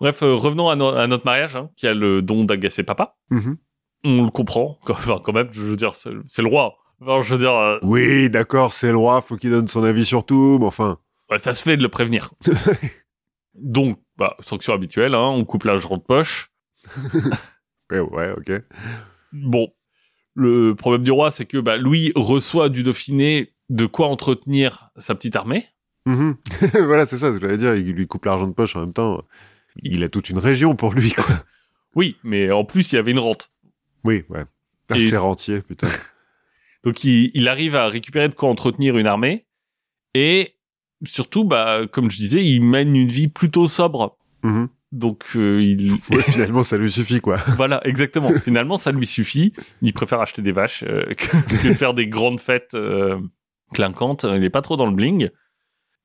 Bref, 0.00 0.20
revenons 0.22 0.68
à, 0.70 0.76
no- 0.76 0.94
à 0.94 1.06
notre 1.06 1.26
mariage, 1.26 1.56
hein, 1.56 1.68
qui 1.76 1.86
a 1.86 1.92
le 1.94 2.22
don 2.22 2.44
d'agacer 2.44 2.82
papa. 2.82 3.16
Mhm. 3.30 3.56
On 4.04 4.24
le 4.24 4.30
comprend. 4.30 4.78
Enfin, 4.88 5.20
quand 5.22 5.32
même, 5.32 5.48
je 5.52 5.60
veux 5.62 5.76
dire, 5.76 5.92
c'est 5.94 6.10
le 6.42 6.48
roi. 6.48 6.74
Enfin, 7.02 7.22
je 7.22 7.34
veux 7.34 7.40
dire, 7.40 7.78
Oui, 7.82 8.30
d'accord, 8.30 8.72
c'est 8.72 8.90
le 8.90 8.96
roi, 8.96 9.20
faut 9.22 9.36
qu'il 9.36 9.50
donne 9.50 9.68
son 9.68 9.82
avis 9.84 10.04
sur 10.04 10.24
tout, 10.24 10.58
mais 10.60 10.66
enfin. 10.66 10.98
Ouais, 11.30 11.38
ça 11.38 11.52
se 11.54 11.62
fait 11.62 11.76
de 11.76 11.82
le 11.82 11.88
prévenir. 11.88 12.30
Donc, 13.54 14.00
bah, 14.16 14.36
sanction 14.40 14.72
habituelle, 14.72 15.14
hein, 15.14 15.28
on 15.28 15.44
coupe 15.44 15.64
l'argent 15.64 15.96
de 15.96 16.02
poche. 16.02 16.52
Ouais, 17.90 17.98
ouais, 18.00 18.32
ok. 18.36 18.52
Bon, 19.32 19.72
le 20.34 20.74
problème 20.74 21.02
du 21.02 21.10
roi, 21.10 21.30
c'est 21.30 21.46
que 21.46 21.58
bah, 21.58 21.76
Louis 21.76 22.12
reçoit 22.14 22.68
du 22.68 22.82
Dauphiné 22.82 23.52
de 23.68 23.86
quoi 23.86 24.08
entretenir 24.08 24.90
sa 24.96 25.14
petite 25.14 25.36
armée. 25.36 25.66
Mhm. 26.06 26.36
voilà, 26.86 27.06
c'est 27.06 27.18
ça, 27.18 27.32
ce 27.32 27.38
que 27.38 27.42
j'allais 27.42 27.58
dire. 27.58 27.74
Il 27.74 27.92
lui 27.92 28.06
coupe 28.06 28.24
l'argent 28.24 28.46
de 28.46 28.52
poche 28.54 28.74
en 28.76 28.80
même 28.80 28.94
temps. 28.94 29.22
Il 29.82 30.02
a 30.02 30.08
toute 30.08 30.30
une 30.30 30.38
région 30.38 30.74
pour 30.74 30.92
lui, 30.92 31.12
quoi. 31.12 31.24
Oui, 31.96 32.16
mais 32.22 32.52
en 32.52 32.64
plus, 32.64 32.92
il 32.92 32.94
y 32.94 32.98
avait 32.98 33.10
une 33.10 33.18
rente. 33.18 33.50
Oui, 34.04 34.22
ouais. 34.28 34.44
Un 34.90 34.94
Et- 34.94 35.00
serrentier, 35.00 35.60
putain. 35.60 35.88
Donc, 36.84 37.02
il, 37.02 37.32
il 37.34 37.48
arrive 37.48 37.74
à 37.74 37.88
récupérer 37.88 38.28
de 38.28 38.34
quoi 38.34 38.48
entretenir 38.48 38.96
une 38.96 39.08
armée. 39.08 39.44
Et 40.14 40.54
surtout, 41.04 41.44
bah, 41.44 41.80
comme 41.90 42.10
je 42.10 42.16
disais, 42.16 42.44
il 42.44 42.62
mène 42.62 42.94
une 42.96 43.08
vie 43.08 43.28
plutôt 43.28 43.68
sobre. 43.68 44.16
Mhm. 44.42 44.68
Donc, 44.92 45.24
euh, 45.36 45.62
il... 45.62 45.92
Ouais, 46.10 46.22
finalement, 46.28 46.64
ça 46.64 46.76
lui 46.76 46.90
suffit, 46.90 47.20
quoi. 47.20 47.36
Voilà, 47.56 47.80
exactement. 47.86 48.32
Finalement, 48.42 48.76
ça 48.76 48.90
lui 48.92 49.06
suffit. 49.06 49.52
Il 49.82 49.92
préfère 49.92 50.20
acheter 50.20 50.42
des 50.42 50.52
vaches 50.52 50.82
euh, 50.86 51.04
que, 51.14 51.36
que 51.62 51.68
de 51.68 51.72
faire 51.74 51.94
des 51.94 52.08
grandes 52.08 52.40
fêtes 52.40 52.74
euh, 52.74 53.18
clinquantes. 53.72 54.26
Il 54.28 54.42
est 54.42 54.50
pas 54.50 54.62
trop 54.62 54.76
dans 54.76 54.86
le 54.86 54.94
bling. 54.94 55.30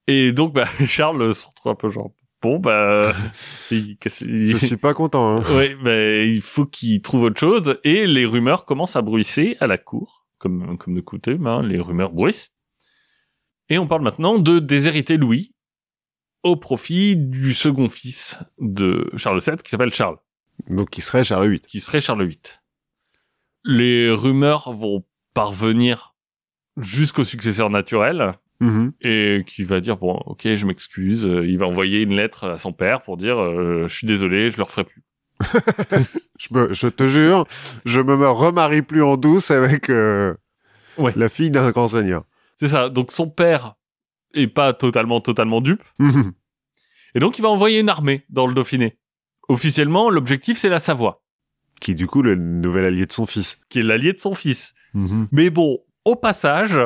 Et 0.08 0.32
donc, 0.34 0.54
bah, 0.54 0.66
Charles 0.86 1.34
se 1.34 1.48
retrouve 1.48 1.72
un 1.72 1.76
peu 1.76 1.90
genre, 1.90 2.12
bon, 2.44 2.60
bah, 2.60 3.14
il- 3.72 3.98
Je 4.22 4.58
suis 4.64 4.78
pas 4.78 4.94
content, 4.94 5.38
hein. 5.38 5.58
ouais, 5.58 5.76
bah, 5.84 6.24
il 6.24 6.42
faut 6.42 6.66
qu'il 6.68 7.02
trouve 7.02 7.24
autre 7.24 7.40
chose. 7.40 7.80
Et 7.84 8.06
les 8.06 8.26
rumeurs 8.28 8.66
commencent 8.66 8.96
à 8.96 9.02
bruisser 9.02 9.58
à 9.60 9.66
la 9.68 9.80
cour, 9.80 10.28
comme, 10.38 10.78
comme 10.78 10.94
de 10.94 11.02
coutume, 11.02 11.48
hein, 11.48 11.64
les 11.64 11.80
rumeurs 11.80 12.12
bruissent. 12.12 12.52
Et 13.70 13.78
on 13.80 13.88
parle 13.88 14.04
maintenant 14.04 14.38
de 14.38 14.60
déshériter 14.60 15.18
Louis 15.18 15.52
au 16.44 16.56
profit 16.56 17.16
du 17.16 17.54
second 17.54 17.90
fils 17.90 18.40
de 18.60 19.10
Charles 19.18 19.42
VII, 19.42 19.58
qui 19.58 19.70
s'appelle 19.72 19.94
Charles 19.94 20.18
Donc, 20.70 20.96
il 20.98 21.02
serait 21.02 21.24
Charles 21.24 21.50
VIII. 21.50 21.60
qui 21.62 21.80
serait 21.80 22.02
Charles 22.02 22.24
VIII. 22.26 22.40
Les 23.64 24.12
rumeurs 24.12 24.72
vont 24.74 25.04
parvenir 25.34 26.16
jusqu'au 26.78 27.24
successeur 27.24 27.70
naturel 27.70 28.36
Mhm. 28.62 28.94
et 29.02 29.44
qui 29.46 29.66
va 29.66 29.82
dire 29.82 29.98
bon 29.98 30.14
ok 30.28 30.54
je 30.54 30.66
m'excuse 30.66 31.28
Euh, 31.28 31.46
il 31.46 31.58
va 31.58 31.66
envoyer 31.66 32.00
une 32.04 32.16
lettre 32.16 32.46
à 32.48 32.58
son 32.58 32.72
père 32.72 33.02
pour 33.02 33.18
dire 33.18 33.38
euh, 33.38 33.86
je 33.86 33.94
suis 33.94 34.08
désolé 34.08 34.50
je 34.50 34.56
le 34.56 34.64
referai 34.64 34.86
plus 34.86 35.04
Je, 36.40 36.48
me- 36.54 36.72
je 36.72 36.88
te 36.88 37.06
jure, 37.06 37.46
je 37.86 38.00
me 38.00 38.16
me 38.16 38.30
remarie 38.30 38.82
plus 38.82 39.04
en 39.04 39.18
douce 39.18 39.52
avec 39.52 39.90
euh, 39.90 40.34
Ouais. 40.98 41.12
la 41.18 41.28
fille 41.28 41.52
d'un 41.52 41.70
grand 41.72 41.90
seigneur. 41.90 42.24
C'est 42.56 42.68
ça 42.68 42.90
donc 42.90 43.12
son 43.12 43.30
père 43.30 43.76
est 44.34 44.48
pas 44.48 44.74
totalement 44.74 45.22
totalement 45.22 45.62
dupe 45.62 45.84
Mhm. 46.00 46.32
et 47.16 47.20
donc 47.20 47.38
il 47.38 47.42
va 47.42 47.50
envoyer 47.50 47.80
une 47.80 47.90
armée 47.90 48.26
dans 48.30 48.48
le 48.48 48.54
Dauphiné 48.54 48.98
officiellement 49.48 50.10
l'objectif 50.10 50.58
c'est 50.58 50.70
la 50.70 50.80
Savoie 50.80 51.22
Qui, 51.82 51.94
du 51.94 52.08
coup, 52.08 52.22
le 52.22 52.36
nouvel 52.36 52.86
allié 52.86 53.06
de 53.06 53.12
son 53.12 53.26
fils. 53.26 53.60
qui 53.70 53.80
est 53.80 53.84
l'allié 53.84 54.14
de 54.14 54.20
son 54.20 54.34
fils 54.34 54.74
Mhm. 54.94 55.28
Mais 55.34 55.50
bon, 55.50 55.80
au 56.06 56.16
passage, 56.16 56.80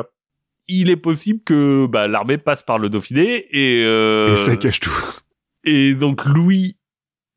il 0.66 0.90
est 0.90 0.96
possible 0.96 1.40
que 1.44 1.86
bah, 1.86 2.08
l'armée 2.08 2.38
passe 2.38 2.64
par 2.64 2.78
le 2.78 2.88
Dauphiné 2.88 3.46
et, 3.56 3.84
euh, 3.84 4.26
Et 4.32 4.36
ça 4.36 4.56
cache 4.56 4.80
tout. 4.80 4.90
et 5.64 5.94
donc 5.94 6.24
Louis 6.24 6.76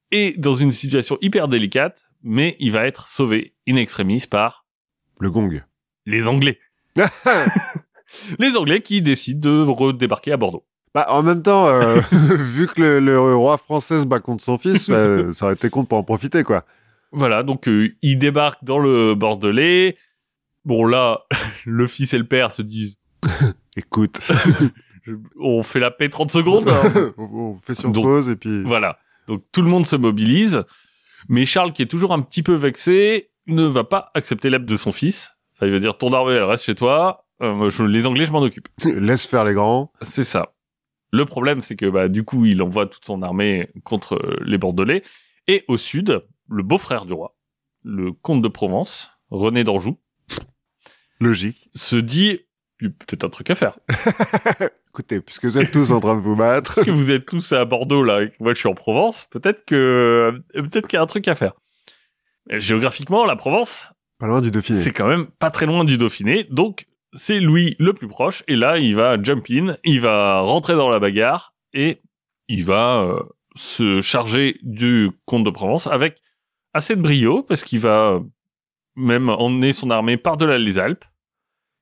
est 0.09 0.39
dans 0.39 0.55
une 0.55 0.71
situation 0.71 1.17
hyper 1.21 1.47
délicate, 1.47 2.07
mais 2.23 2.55
il 2.59 2.71
va 2.71 2.85
être 2.87 3.07
sauvé 3.07 3.55
in 3.67 3.75
extremis 3.75 4.25
par 4.29 4.65
Le 5.19 5.29
gong. 5.29 5.61
les 6.07 6.27
Anglais. 6.27 6.59
les 8.39 8.55
Anglais 8.57 8.81
qui 8.81 9.01
décident 9.01 9.39
de 9.49 9.61
redébarquer 9.69 10.31
à 10.33 10.37
Bordeaux. 10.37 10.63
Bah, 10.93 11.07
en 11.09 11.23
même 11.23 11.41
temps, 11.41 11.67
euh, 11.67 11.99
vu 12.11 12.67
que 12.67 12.81
le, 12.81 12.99
le 12.99 13.35
roi 13.35 13.57
français 13.57 13.99
se 13.99 14.05
bat 14.05 14.19
contre 14.19 14.43
son 14.43 14.57
fils, 14.57 14.89
bah, 14.89 15.05
ça 15.33 15.45
aurait 15.45 15.55
été 15.55 15.69
con 15.69 15.85
pas 15.85 15.95
en 15.95 16.03
profiter, 16.03 16.43
quoi. 16.43 16.65
Voilà, 17.11 17.43
donc 17.43 17.67
euh, 17.67 17.89
ils 18.01 18.17
débarquent 18.17 18.63
dans 18.63 18.79
le 18.79 19.13
Bordelais. 19.15 19.97
Bon 20.65 20.85
là, 20.85 21.23
le 21.65 21.87
fils 21.87 22.13
et 22.13 22.17
le 22.17 22.25
père 22.27 22.51
se 22.51 22.61
disent, 22.61 22.95
Écoute, 23.75 24.19
je- 25.03 25.13
on 25.39 25.63
fait 25.63 25.79
la 25.79 25.91
paix 25.91 26.09
30 26.09 26.31
secondes. 26.31 26.67
hein. 26.69 27.13
on, 27.17 27.23
on 27.23 27.57
fait 27.57 27.75
sur 27.75 27.91
Donc, 27.91 28.03
pause 28.05 28.29
et 28.29 28.35
puis... 28.35 28.63
Voilà. 28.63 28.97
Donc 29.27 29.43
tout 29.51 29.61
le 29.61 29.69
monde 29.69 29.85
se 29.85 29.95
mobilise, 29.95 30.63
mais 31.29 31.45
Charles, 31.45 31.73
qui 31.73 31.81
est 31.81 31.85
toujours 31.87 32.13
un 32.13 32.21
petit 32.21 32.43
peu 32.43 32.53
vexé, 32.55 33.29
ne 33.47 33.63
va 33.65 33.83
pas 33.83 34.11
accepter 34.15 34.49
l'aide 34.49 34.65
de 34.65 34.77
son 34.77 34.91
fils. 34.91 35.31
Enfin, 35.55 35.67
il 35.67 35.71
va 35.71 35.79
dire 35.79 35.97
ton 35.97 36.13
armée, 36.13 36.33
elle 36.33 36.43
reste 36.43 36.63
chez 36.65 36.75
toi. 36.75 37.22
Euh, 37.41 37.69
je- 37.69 37.83
les 37.83 38.05
Anglais, 38.05 38.25
je 38.25 38.31
m'en 38.31 38.41
occupe. 38.41 38.67
Laisse 38.85 39.25
faire 39.25 39.43
les 39.45 39.53
grands. 39.53 39.91
C'est 40.01 40.23
ça. 40.23 40.53
Le 41.11 41.25
problème, 41.25 41.61
c'est 41.61 41.75
que 41.75 41.85
bah 41.85 42.07
du 42.07 42.23
coup, 42.23 42.45
il 42.45 42.61
envoie 42.61 42.85
toute 42.87 43.05
son 43.05 43.21
armée 43.21 43.69
contre 43.83 44.15
euh, 44.15 44.37
les 44.45 44.57
Bordelais. 44.57 45.03
Et 45.47 45.63
au 45.67 45.77
sud, 45.77 46.23
le 46.49 46.63
beau-frère 46.63 47.05
du 47.05 47.13
roi, 47.13 47.35
le 47.83 48.11
comte 48.13 48.41
de 48.41 48.47
Provence, 48.47 49.11
René 49.29 49.63
d'Anjou, 49.63 49.99
Logique. 51.19 51.69
se 51.75 51.95
dit 51.95 52.39
il 52.81 52.87
y 52.87 52.89
a 52.89 52.93
peut-être 53.05 53.23
un 53.23 53.29
truc 53.29 53.49
à 53.49 53.55
faire. 53.55 53.77
Écoutez, 54.89 55.21
puisque 55.21 55.45
vous 55.45 55.57
êtes 55.57 55.71
tous 55.71 55.91
en 55.91 55.99
train 55.99 56.15
de 56.15 56.21
vous 56.21 56.35
battre, 56.35 56.73
Parce 56.75 56.85
que 56.85 56.91
vous 56.91 57.11
êtes 57.11 57.25
tous 57.25 57.51
à 57.53 57.63
Bordeaux 57.65 58.03
là, 58.03 58.23
et 58.23 58.29
que 58.29 58.35
moi 58.39 58.53
je 58.53 58.59
suis 58.59 58.67
en 58.69 58.73
Provence, 58.75 59.27
peut-être 59.31 59.65
que 59.65 60.41
peut-être 60.53 60.87
qu'il 60.87 60.97
y 60.97 60.99
a 60.99 61.01
un 61.03 61.07
truc 61.07 61.27
à 61.27 61.35
faire. 61.35 61.53
Et 62.49 62.59
Géographiquement, 62.59 63.25
la 63.25 63.35
Provence, 63.35 63.91
pas 64.19 64.27
loin 64.27 64.41
du 64.41 64.51
Dauphiné. 64.51 64.81
c'est 64.81 64.91
quand 64.91 65.07
même 65.07 65.27
pas 65.27 65.49
très 65.51 65.65
loin 65.65 65.83
du 65.85 65.97
Dauphiné, 65.97 66.43
donc 66.49 66.85
c'est 67.15 67.39
Louis 67.39 67.75
le 67.79 67.93
plus 67.93 68.07
proche. 68.07 68.43
Et 68.47 68.55
là, 68.55 68.77
il 68.77 68.95
va 68.95 69.21
jump 69.21 69.45
in, 69.49 69.75
il 69.83 70.01
va 70.01 70.41
rentrer 70.41 70.75
dans 70.75 70.89
la 70.89 70.99
bagarre 70.99 71.53
et 71.73 72.01
il 72.47 72.65
va 72.65 73.01
euh, 73.01 73.19
se 73.55 74.01
charger 74.01 74.59
du 74.63 75.11
comte 75.25 75.43
de 75.43 75.49
Provence 75.49 75.87
avec 75.87 76.17
assez 76.73 76.95
de 76.95 77.01
brio 77.01 77.43
parce 77.43 77.63
qu'il 77.63 77.79
va 77.79 78.13
euh, 78.13 78.19
même 78.95 79.29
emmener 79.29 79.73
son 79.73 79.89
armée 79.89 80.17
par-delà 80.17 80.57
les 80.57 80.79
Alpes. 80.79 81.05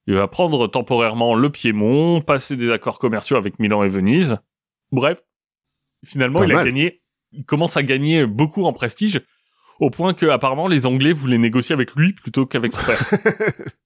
Il 0.08 0.16
va 0.16 0.28
prendre 0.28 0.68
temporairement 0.68 1.36
le 1.36 1.50
Piémont, 1.50 2.22
passer 2.22 2.56
des 2.56 2.72
accords 2.72 3.00
commerciaux 3.00 3.38
avec 3.38 3.60
Milan 3.60 3.84
et 3.84 3.88
Venise. 3.88 4.38
Bref, 4.92 5.22
finalement, 6.06 6.40
Pas 6.40 6.46
il 6.46 6.54
a 6.54 6.64
gagné. 6.64 7.02
Il 7.32 7.46
commence 7.46 7.78
à 7.78 7.84
gagner 7.84 8.26
beaucoup 8.26 8.66
en 8.66 8.74
prestige, 8.74 9.22
au 9.80 9.90
point 9.90 10.14
que 10.14 10.26
apparemment 10.26 10.68
les 10.68 10.86
Anglais 10.86 11.14
voulaient 11.14 11.38
négocier 11.38 11.74
avec 11.74 11.96
lui 11.96 12.14
plutôt 12.14 12.46
qu'avec 12.46 12.74
son 12.74 12.86
père. 12.86 13.00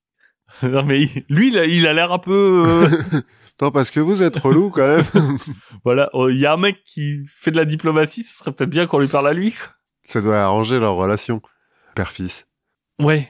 non 0.63 0.83
mais 0.83 1.07
lui, 1.29 1.47
il 1.49 1.57
a- 1.57 1.65
il 1.65 1.85
a 1.87 1.93
l'air 1.93 2.11
un 2.11 2.19
peu. 2.19 2.63
euh, 2.67 3.21
Non, 3.61 3.71
parce 3.71 3.89
que 3.89 4.01
vous 4.01 4.21
êtes 4.21 4.37
relou 4.37 4.69
quand 4.69 4.85
même. 4.85 5.05
voilà, 5.85 6.09
euh, 6.13 6.31
il 6.33 6.37
y 6.39 6.45
a 6.45 6.51
un 6.53 6.57
mec 6.57 6.83
qui 6.83 7.19
fait 7.27 7.51
de 7.51 7.55
la 7.57 7.63
diplomatie, 7.65 8.23
ce 8.23 8.37
serait 8.39 8.51
peut-être 8.51 8.69
bien 8.69 8.85
qu'on 8.85 8.99
lui 8.99 9.07
parle 9.07 9.27
à 9.29 9.33
lui. 9.33 9.55
Ça 10.07 10.19
doit 10.21 10.37
arranger 10.39 10.77
leur 10.77 10.95
relation. 10.95 11.41
Père-fils. 11.95 12.47
Ouais. 12.99 13.29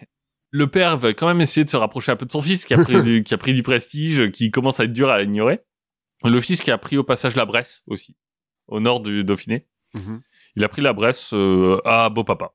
Le 0.49 0.65
père 0.67 0.97
va 0.97 1.09
quand 1.13 1.27
même 1.27 1.41
essayer 1.41 1.63
de 1.63 1.69
se 1.69 1.77
rapprocher 1.77 2.11
un 2.11 2.15
peu 2.15 2.25
de 2.25 2.31
son 2.31 2.41
fils, 2.41 2.65
qui 2.65 2.73
a 2.73 2.81
pris 2.83 3.03
du, 3.03 3.23
qui 3.23 3.33
a 3.33 3.37
pris 3.37 3.53
du 3.53 3.61
prestige, 3.61 4.31
qui 4.31 4.49
commence 4.49 4.79
à 4.79 4.85
être 4.85 4.93
dur 4.93 5.09
à 5.11 5.21
ignorer. 5.21 5.59
Le 6.23 6.41
fils 6.41 6.61
qui 6.61 6.71
a 6.71 6.77
pris 6.79 6.97
au 6.97 7.03
passage 7.03 7.35
la 7.35 7.45
Bresse 7.45 7.83
aussi, 7.85 8.15
au 8.67 8.79
nord 8.79 9.01
du 9.01 9.23
Dauphiné. 9.23 9.67
Mhm. 9.95 10.21
Il 10.55 10.63
a 10.63 10.69
pris 10.69 10.81
la 10.81 10.93
Bresse 10.93 11.31
euh, 11.33 11.79
à 11.85 12.09
Beau 12.09 12.23
Papa, 12.23 12.53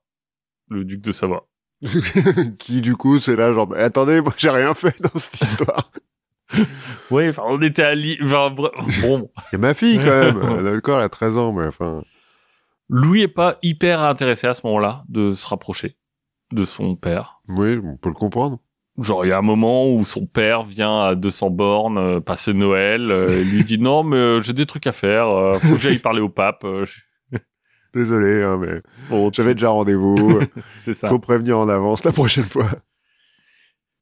le 0.69 0.83
duc 0.83 0.99
de 0.99 1.11
Savoie. 1.13 1.47
qui 2.59 2.81
du 2.81 2.95
coup 2.95 3.19
c'est 3.19 3.35
là 3.35 3.53
genre 3.53 3.67
mais 3.69 3.79
attendez 3.79 4.21
moi 4.21 4.33
j'ai 4.37 4.49
rien 4.49 4.73
fait 4.73 5.01
dans 5.01 5.17
cette 5.19 5.41
histoire 5.41 5.91
Ouais, 7.11 7.29
enfin, 7.29 7.43
on 7.45 7.61
était 7.61 7.83
à 7.83 7.95
Lille. 7.95 8.17
bon, 8.21 9.29
a 9.53 9.57
ma 9.57 9.73
fille 9.73 9.99
quand 9.99 10.05
même 10.09 10.57
elle 10.59 10.67
a 10.67 10.75
encore 10.75 10.97
elle 10.99 11.05
a 11.05 11.09
13 11.09 11.37
ans 11.37 11.53
mais 11.53 11.65
enfin 11.67 12.01
Louis 12.89 13.21
est 13.21 13.27
pas 13.29 13.57
hyper 13.63 14.01
intéressé 14.01 14.47
à 14.47 14.53
ce 14.53 14.65
moment-là 14.67 15.03
de 15.07 15.31
se 15.31 15.47
rapprocher 15.47 15.95
de 16.53 16.65
son 16.65 16.95
père. 16.97 17.39
oui 17.47 17.79
on 17.83 17.95
peut 17.97 18.09
le 18.09 18.15
comprendre 18.15 18.59
Genre, 18.99 19.25
il 19.25 19.29
y 19.29 19.31
a 19.31 19.37
un 19.37 19.41
moment 19.41 19.89
où 19.89 20.03
son 20.03 20.25
père 20.25 20.63
vient 20.63 20.99
à 20.99 21.15
200 21.15 21.49
bornes 21.49 21.97
euh, 21.97 22.19
passer 22.19 22.53
Noël, 22.53 23.09
euh, 23.09 23.29
il 23.41 23.55
lui 23.55 23.63
dit 23.63 23.79
non, 23.79 24.03
mais 24.03 24.17
euh, 24.17 24.41
j'ai 24.41 24.51
des 24.51 24.65
trucs 24.65 24.85
à 24.85 24.91
faire, 24.91 25.29
euh, 25.29 25.57
faut 25.57 25.75
que 25.75 25.81
j'aille 25.81 25.97
parler 25.99 26.19
au 26.19 26.27
pape. 26.27 26.65
je- 26.83 26.99
désolé 27.93 28.43
hein, 28.43 28.57
mais 28.57 28.81
bon, 29.09 29.31
j'avais 29.31 29.53
déjà 29.53 29.69
rendez-vous. 29.69 30.39
C'est 30.79 30.93
ça. 30.93 31.07
faut 31.07 31.19
prévenir 31.19 31.57
en 31.57 31.69
avance 31.69 32.03
la 32.03 32.11
prochaine 32.11 32.43
fois. 32.43 32.69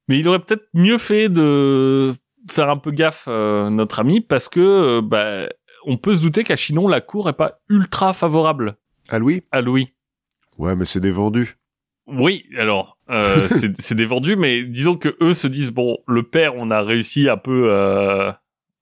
Mais 0.07 0.19
il 0.19 0.27
aurait 0.27 0.39
peut-être 0.39 0.67
mieux 0.73 0.97
fait 0.97 1.29
de 1.29 2.13
faire 2.49 2.69
un 2.69 2.77
peu 2.77 2.91
gaffe, 2.91 3.25
euh, 3.27 3.69
notre 3.69 3.99
ami, 3.99 4.21
parce 4.21 4.49
que 4.49 4.59
euh, 4.59 5.01
bah, 5.01 5.47
on 5.85 5.97
peut 5.97 6.15
se 6.15 6.21
douter 6.21 6.43
qu'à 6.43 6.55
Chinon, 6.55 6.87
la 6.87 7.01
cour 7.01 7.29
est 7.29 7.33
pas 7.33 7.59
ultra 7.69 8.13
favorable. 8.13 8.77
Ah 9.09 9.19
Louis? 9.19 9.43
À 9.51 9.61
Louis. 9.61 9.93
ouais 10.57 10.75
mais 10.75 10.85
c'est 10.85 10.99
des 10.99 11.11
vendus. 11.11 11.57
Oui, 12.07 12.45
alors 12.57 12.97
euh, 13.09 13.47
c'est 13.51 13.79
c'est 13.79 13.95
des 13.95 14.05
vendus, 14.05 14.35
mais 14.35 14.63
disons 14.63 14.97
que 14.97 15.15
eux 15.21 15.33
se 15.33 15.47
disent 15.47 15.71
bon, 15.71 15.97
le 16.07 16.23
père, 16.23 16.55
on 16.55 16.71
a 16.71 16.81
réussi 16.81 17.29
un 17.29 17.37
peu, 17.37 17.67
euh, 17.71 18.31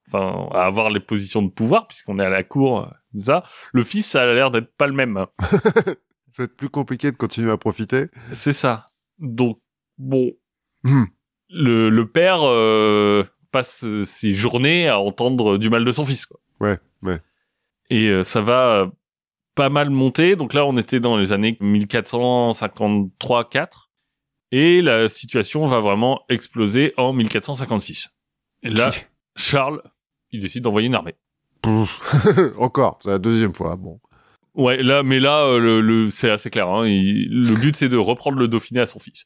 enfin, 0.07 0.49
à 0.53 0.65
avoir 0.65 0.89
les 0.89 0.99
positions 0.99 1.41
de 1.41 1.49
pouvoir 1.49 1.87
puisqu'on 1.87 2.19
est 2.19 2.25
à 2.25 2.29
la 2.29 2.43
cour, 2.43 2.81
euh, 2.81 3.19
ça. 3.19 3.43
Le 3.73 3.83
fils, 3.83 4.09
ça 4.09 4.23
a 4.23 4.33
l'air 4.33 4.51
d'être 4.51 4.73
pas 4.75 4.87
le 4.87 4.93
même. 4.93 5.25
ça 5.39 5.57
va 6.39 6.43
être 6.43 6.57
plus 6.57 6.69
compliqué 6.69 7.11
de 7.11 7.17
continuer 7.17 7.51
à 7.51 7.57
profiter 7.57 8.07
C'est 8.31 8.53
ça. 8.53 8.91
Donc 9.19 9.59
bon, 9.97 10.31
Hmm. 10.83 11.05
le 11.49 11.89
le 11.89 12.07
père 12.07 12.39
euh, 12.43 13.23
passe 13.51 13.83
euh, 13.83 14.05
ses 14.05 14.33
journées 14.33 14.87
à 14.87 14.99
entendre 14.99 15.57
du 15.57 15.69
mal 15.69 15.83
de 15.85 15.91
son 15.91 16.05
fils. 16.05 16.25
Quoi. 16.25 16.39
Ouais, 16.59 16.79
ouais. 17.01 17.19
Et 17.89 18.09
euh, 18.09 18.23
ça 18.23 18.41
va 18.41 18.91
pas 19.55 19.69
mal 19.69 19.89
monter. 19.89 20.35
Donc 20.35 20.53
là, 20.53 20.65
on 20.65 20.77
était 20.77 20.99
dans 20.99 21.17
les 21.17 21.33
années 21.33 21.57
1453-4. 21.61 23.87
Et 24.51 24.81
la 24.81 25.09
situation 25.09 25.67
va 25.67 25.81
vraiment 25.81 26.23
exploser 26.29 26.93
en 26.95 27.11
1456. 27.11 28.11
Et 28.63 28.69
là, 28.69 28.91
Charles, 29.35 29.81
il 30.31 30.41
décide 30.41 30.63
d'envoyer 30.63 30.87
une 30.87 30.95
armée. 30.95 31.15
encore 32.57 32.99
c'est 33.01 33.09
la 33.09 33.19
deuxième 33.19 33.53
fois 33.53 33.75
bon 33.75 33.99
Ouais, 34.55 34.81
là, 34.81 35.03
mais 35.03 35.19
là, 35.19 35.43
euh, 35.45 35.59
le, 35.59 35.81
le- 35.81 36.09
c'est 36.09 36.31
assez 36.31 36.49
clair. 36.49 36.67
Hein, 36.67 36.87
il- 36.87 37.29
le 37.29 37.55
but, 37.59 37.75
c'est 37.75 37.89
de 37.89 37.97
reprendre 37.97 38.39
le 38.39 38.47
Dauphiné 38.47 38.79
à 38.79 38.87
son 38.87 38.97
fils. 38.97 39.25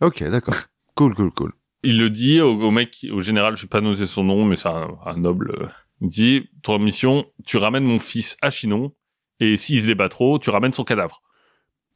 ok 0.00 0.24
d'accord 0.30 0.56
cool 0.96 1.14
cool 1.14 1.30
cool 1.30 1.52
Il 1.84 1.98
le 2.00 2.10
dit 2.10 2.40
au, 2.40 2.60
au 2.60 2.70
mec, 2.72 3.06
au 3.12 3.20
général, 3.20 3.56
je 3.56 3.62
vais 3.62 3.68
pas 3.68 3.80
noter 3.80 4.06
son 4.06 4.24
nom, 4.24 4.44
mais 4.44 4.56
c'est 4.56 4.68
un, 4.68 4.88
un 5.06 5.16
noble. 5.16 5.52
euh, 5.60 5.66
Il 6.00 6.08
dit, 6.08 6.50
ton 6.64 6.80
mission, 6.80 7.24
tu 7.46 7.56
ramènes 7.56 7.84
mon 7.84 8.00
fils 8.00 8.36
à 8.42 8.50
Chinon, 8.50 8.92
et 9.38 9.56
s'il 9.56 9.80
se 9.80 9.86
débat 9.86 10.08
trop, 10.08 10.40
tu 10.40 10.50
ramènes 10.50 10.72
son 10.72 10.82
cadavre. 10.84 11.22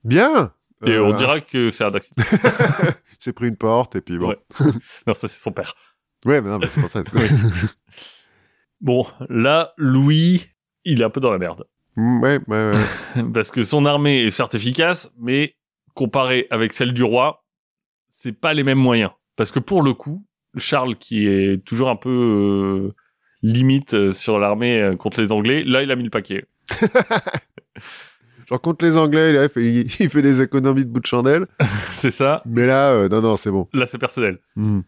bien 0.04 0.52
Et 0.86 0.90
Euh, 0.90 1.04
on 1.04 1.12
dira 1.14 1.40
que 1.40 1.70
c'est 1.70 1.82
un 1.84 1.92
accident. 1.94 2.22
il 3.10 3.16
s'est 3.18 3.32
pris 3.32 3.48
une 3.48 3.56
porte 3.56 3.96
et 3.96 4.00
puis 4.00 4.18
bon 4.18 4.28
Ouais. 4.28 4.38
non, 5.08 5.14
ça, 5.14 5.26
c'est 5.26 5.40
son 5.42 5.50
père. 5.50 5.74
ouais 6.26 6.40
mais 6.42 6.48
non 6.50 6.58
mais 6.60 6.68
c'est 6.68 6.80
pour 6.80 6.90
ça 6.90 7.02
Bon, 8.80 9.06
là, 9.28 9.72
Louis, 9.76 10.46
il 10.84 11.00
est 11.00 11.04
un 11.04 11.10
peu 11.10 11.20
dans 11.20 11.32
la 11.32 11.38
merde. 11.38 11.64
Mm, 11.96 12.22
ouais 12.22 12.40
ouais 12.46 12.72
ouais 12.72 13.22
Parce 13.34 13.50
que 13.50 13.64
son 13.64 13.84
armée 13.86 14.24
est 14.24 14.30
certes 14.30 14.54
efficace, 14.54 15.10
mais 15.18 15.56
comparée 15.94 16.46
avec 16.50 16.72
celle 16.72 16.92
du 16.92 17.02
roi, 17.02 17.44
c'est 18.08 18.32
pas 18.32 18.54
les 18.54 18.62
mêmes 18.62 18.78
moyens. 18.78 19.10
Parce 19.36 19.50
que 19.50 19.58
pour 19.58 19.82
le 19.82 19.94
coup, 19.94 20.24
Charles, 20.56 20.96
qui 20.96 21.26
est 21.26 21.64
toujours 21.64 21.88
un 21.88 21.96
peu 21.96 22.10
euh, 22.10 22.94
limite 23.42 23.94
euh, 23.94 24.12
sur 24.12 24.38
l'armée 24.38 24.80
euh, 24.80 24.96
contre 24.96 25.20
les 25.20 25.32
Anglais, 25.32 25.62
là, 25.64 25.82
il 25.82 25.90
a 25.90 25.96
mis 25.96 26.04
le 26.04 26.10
paquet. 26.10 26.44
Genre 28.48 28.60
contre 28.60 28.84
les 28.84 28.96
Anglais, 28.96 29.32
là, 29.32 29.44
il 29.44 29.48
fait, 29.50 29.64
il 29.64 30.08
fait 30.08 30.22
des 30.22 30.40
économies 30.40 30.84
de 30.84 30.90
bout 30.90 31.00
de 31.00 31.06
chandelle. 31.06 31.46
c'est 31.92 32.10
ça. 32.10 32.42
Mais 32.46 32.66
là, 32.66 32.90
euh, 32.92 33.08
non, 33.08 33.20
non, 33.20 33.36
c'est 33.36 33.50
bon. 33.50 33.68
Là, 33.74 33.86
c'est 33.86 33.98
personnel. 33.98 34.38
Mhm. 34.56 34.82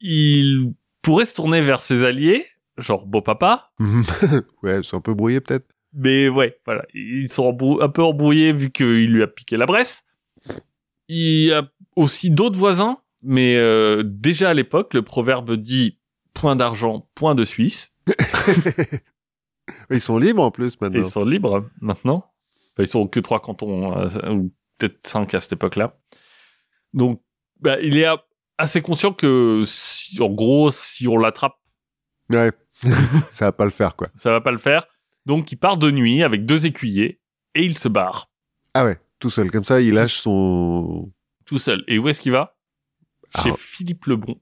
Il 0.00 0.72
pourrait 1.02 1.24
se 1.24 1.34
tourner 1.34 1.60
vers 1.60 1.80
ses 1.80 2.04
alliés, 2.04 2.46
genre 2.80 3.06
beau 3.06 3.22
papa, 3.22 3.70
ouais, 4.62 4.80
c'est 4.82 4.96
un 4.96 5.00
peu 5.00 5.14
brouillé 5.14 5.40
peut-être. 5.40 5.66
Mais 5.92 6.28
ouais, 6.28 6.58
voilà. 6.64 6.84
Ils 6.94 7.30
sont 7.30 7.56
un 7.80 7.88
peu 7.88 8.02
embrouillés 8.02 8.52
vu 8.52 8.70
qu'il 8.70 9.12
lui 9.12 9.22
a 9.22 9.26
piqué 9.26 9.56
la 9.56 9.66
Bresse. 9.66 10.04
Il 11.08 11.46
y 11.46 11.52
a 11.52 11.68
aussi 11.96 12.30
d'autres 12.30 12.58
voisins, 12.58 12.98
mais 13.22 13.56
euh, 13.56 14.02
déjà 14.04 14.50
à 14.50 14.54
l'époque, 14.54 14.94
le 14.94 15.02
proverbe 15.02 15.56
dit 15.56 15.98
point 16.32 16.54
d'argent, 16.54 17.08
point 17.14 17.34
de 17.34 17.44
Suisse. 17.44 17.92
Ils 19.90 20.00
sont 20.00 20.18
libres 20.18 20.42
en 20.42 20.50
plus 20.50 20.80
maintenant. 20.80 21.00
ils 21.00 21.10
sont 21.10 21.24
libres 21.24 21.56
hein, 21.56 21.70
maintenant. 21.80 22.32
Enfin, 22.72 22.84
ils 22.84 22.86
sont 22.86 23.06
que 23.06 23.20
trois 23.20 23.40
cantons, 23.40 23.96
euh, 23.96 24.30
ou 24.30 24.52
peut-être 24.78 25.06
cinq 25.06 25.34
à 25.34 25.40
cette 25.40 25.52
époque-là. 25.52 25.98
Donc, 26.92 27.22
bah, 27.60 27.78
il 27.80 27.96
est 27.98 28.06
assez 28.58 28.82
conscient 28.82 29.12
que, 29.12 29.64
si, 29.66 30.20
en 30.22 30.28
gros, 30.30 30.70
si 30.70 31.06
on 31.08 31.16
l'attrape, 31.16 31.56
Ouais, 32.30 32.52
ça 33.30 33.46
va 33.46 33.52
pas 33.52 33.64
le 33.64 33.70
faire 33.70 33.94
quoi. 33.96 34.08
ça 34.14 34.30
va 34.30 34.40
pas 34.40 34.52
le 34.52 34.58
faire. 34.58 34.86
Donc, 35.26 35.52
il 35.52 35.56
part 35.56 35.76
de 35.76 35.90
nuit 35.90 36.22
avec 36.22 36.46
deux 36.46 36.64
écuyers 36.66 37.20
et 37.54 37.62
il 37.64 37.76
se 37.76 37.88
barre 37.88 38.30
Ah 38.74 38.84
ouais, 38.84 38.98
tout 39.18 39.28
seul 39.30 39.50
comme 39.50 39.64
ça, 39.64 39.80
il 39.80 39.94
lâche 39.94 40.18
son. 40.20 41.12
tout 41.44 41.58
seul. 41.58 41.84
Et 41.88 41.98
où 41.98 42.08
est-ce 42.08 42.20
qu'il 42.20 42.32
va? 42.32 42.56
Chez 43.42 43.50
Ah. 43.50 43.56
Philippe 43.58 44.06
le 44.06 44.16
Bon, 44.16 44.40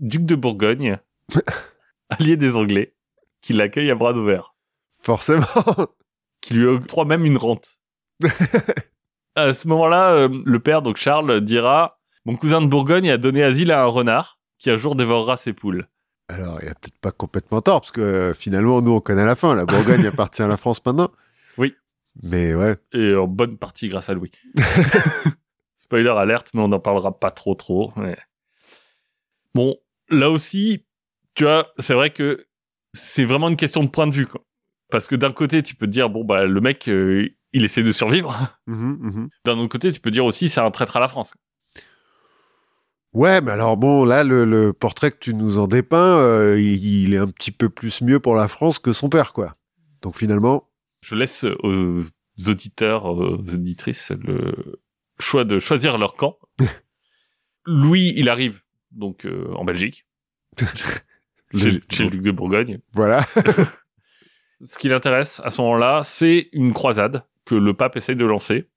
duc 0.00 0.24
de 0.26 0.34
Bourgogne, 0.34 0.98
allié 2.10 2.36
des 2.36 2.56
Anglais, 2.56 2.94
qui 3.40 3.52
l'accueille 3.52 3.90
à 3.90 3.94
bras 3.94 4.12
ouverts, 4.12 4.54
Forcément. 5.00 5.46
qui 6.40 6.54
lui 6.54 6.66
octroie 6.66 7.04
même 7.04 7.24
une 7.24 7.36
rente. 7.38 7.78
à 9.36 9.54
ce 9.54 9.68
moment-là, 9.68 10.10
euh, 10.12 10.28
le 10.44 10.58
père, 10.60 10.82
donc 10.82 10.96
Charles, 10.96 11.40
dira 11.40 12.00
Mon 12.24 12.36
cousin 12.36 12.60
de 12.60 12.66
Bourgogne 12.66 13.08
a 13.10 13.16
donné 13.18 13.42
asile 13.44 13.70
à 13.72 13.82
un 13.82 13.86
renard 13.86 14.38
qui 14.58 14.70
un 14.70 14.76
jour 14.76 14.96
dévorera 14.96 15.36
ses 15.36 15.52
poules. 15.52 15.88
Alors, 16.28 16.58
il 16.62 16.68
a 16.68 16.74
peut-être 16.74 16.98
pas 17.00 17.10
complètement 17.10 17.60
tort 17.62 17.80
parce 17.80 17.90
que 17.92 18.00
euh, 18.00 18.34
finalement, 18.34 18.82
nous, 18.82 18.92
on 18.92 19.00
connaît 19.00 19.24
la 19.24 19.34
fin. 19.34 19.54
La 19.54 19.64
Bourgogne 19.64 20.06
appartient 20.06 20.42
à 20.42 20.48
la 20.48 20.56
France 20.56 20.84
maintenant. 20.84 21.10
Oui. 21.56 21.74
Mais 22.22 22.54
ouais. 22.54 22.76
Et 22.92 23.14
en 23.14 23.26
bonne 23.26 23.56
partie 23.56 23.88
grâce 23.88 24.10
à 24.10 24.14
Louis. 24.14 24.30
Spoiler 25.76 26.10
alerte, 26.10 26.50
mais 26.54 26.60
on 26.60 26.68
n'en 26.68 26.80
parlera 26.80 27.18
pas 27.18 27.30
trop 27.30 27.54
trop. 27.54 27.92
mais- 27.96 28.18
Bon, 29.54 29.76
là 30.10 30.30
aussi, 30.30 30.84
tu 31.34 31.44
vois, 31.44 31.72
c'est 31.78 31.94
vrai 31.94 32.10
que 32.10 32.46
c'est 32.92 33.24
vraiment 33.24 33.48
une 33.48 33.56
question 33.56 33.82
de 33.82 33.88
point 33.88 34.06
de 34.06 34.12
vue. 34.14 34.26
Quoi. 34.26 34.44
Parce 34.90 35.06
que 35.08 35.16
d'un 35.16 35.32
côté, 35.32 35.62
tu 35.62 35.74
peux 35.74 35.86
te 35.86 35.90
dire, 35.92 36.10
bon, 36.10 36.24
bah, 36.24 36.44
le 36.44 36.60
mec, 36.60 36.88
euh, 36.88 37.28
il 37.52 37.64
essaie 37.64 37.82
de 37.82 37.92
survivre. 37.92 38.54
Mhm, 38.66 38.98
mhm. 39.00 39.28
D'un 39.44 39.58
autre 39.58 39.68
côté, 39.68 39.90
tu 39.92 40.00
peux 40.00 40.10
dire 40.10 40.24
aussi, 40.24 40.48
c'est 40.48 40.60
un 40.60 40.70
traître 40.70 40.96
à 40.96 41.00
la 41.00 41.08
France. 41.08 41.32
Ouais, 43.14 43.40
mais 43.40 43.50
alors 43.52 43.76
bon, 43.76 44.04
là, 44.04 44.22
le, 44.22 44.44
le 44.44 44.72
portrait 44.72 45.10
que 45.10 45.18
tu 45.18 45.34
nous 45.34 45.58
en 45.58 45.66
dépeins, 45.66 46.18
euh, 46.18 46.60
il, 46.60 46.84
il 47.04 47.14
est 47.14 47.18
un 47.18 47.26
petit 47.28 47.50
peu 47.50 47.68
plus 47.70 48.02
mieux 48.02 48.20
pour 48.20 48.34
la 48.36 48.48
France 48.48 48.78
que 48.78 48.92
son 48.92 49.08
père, 49.08 49.32
quoi. 49.32 49.54
Donc 50.02 50.16
finalement, 50.16 50.68
Je 51.00 51.14
laisse 51.14 51.44
aux 51.62 52.02
auditeurs, 52.46 53.06
aux 53.06 53.34
auditrices, 53.38 54.12
le 54.12 54.80
choix 55.18 55.44
de 55.44 55.58
choisir 55.58 55.96
leur 55.98 56.14
camp. 56.16 56.38
Louis, 57.66 58.12
il 58.16 58.28
arrive 58.28 58.60
donc 58.92 59.24
euh, 59.26 59.52
en 59.54 59.64
Belgique, 59.64 60.06
chez, 61.54 61.70
le- 61.70 61.80
chez 61.90 62.04
le 62.04 62.10
duc 62.10 62.22
de 62.22 62.30
Bourgogne. 62.30 62.78
voilà. 62.92 63.24
Ce 64.60 64.76
qui 64.78 64.88
l'intéresse 64.88 65.40
à 65.44 65.50
ce 65.50 65.60
moment-là, 65.60 66.02
c'est 66.04 66.48
une 66.52 66.72
croisade 66.74 67.22
que 67.44 67.54
le 67.54 67.74
pape 67.74 67.96
essaye 67.96 68.16
de 68.16 68.24
lancer. 68.26 68.68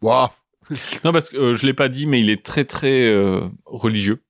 Waouh. 0.00 0.28
Non, 1.04 1.12
parce 1.12 1.28
que 1.30 1.36
euh, 1.36 1.54
je 1.54 1.66
l'ai 1.66 1.74
pas 1.74 1.88
dit, 1.88 2.06
mais 2.06 2.20
il 2.20 2.30
est 2.30 2.44
très 2.44 2.64
très 2.64 3.06
euh, 3.08 3.40
religieux. 3.66 4.22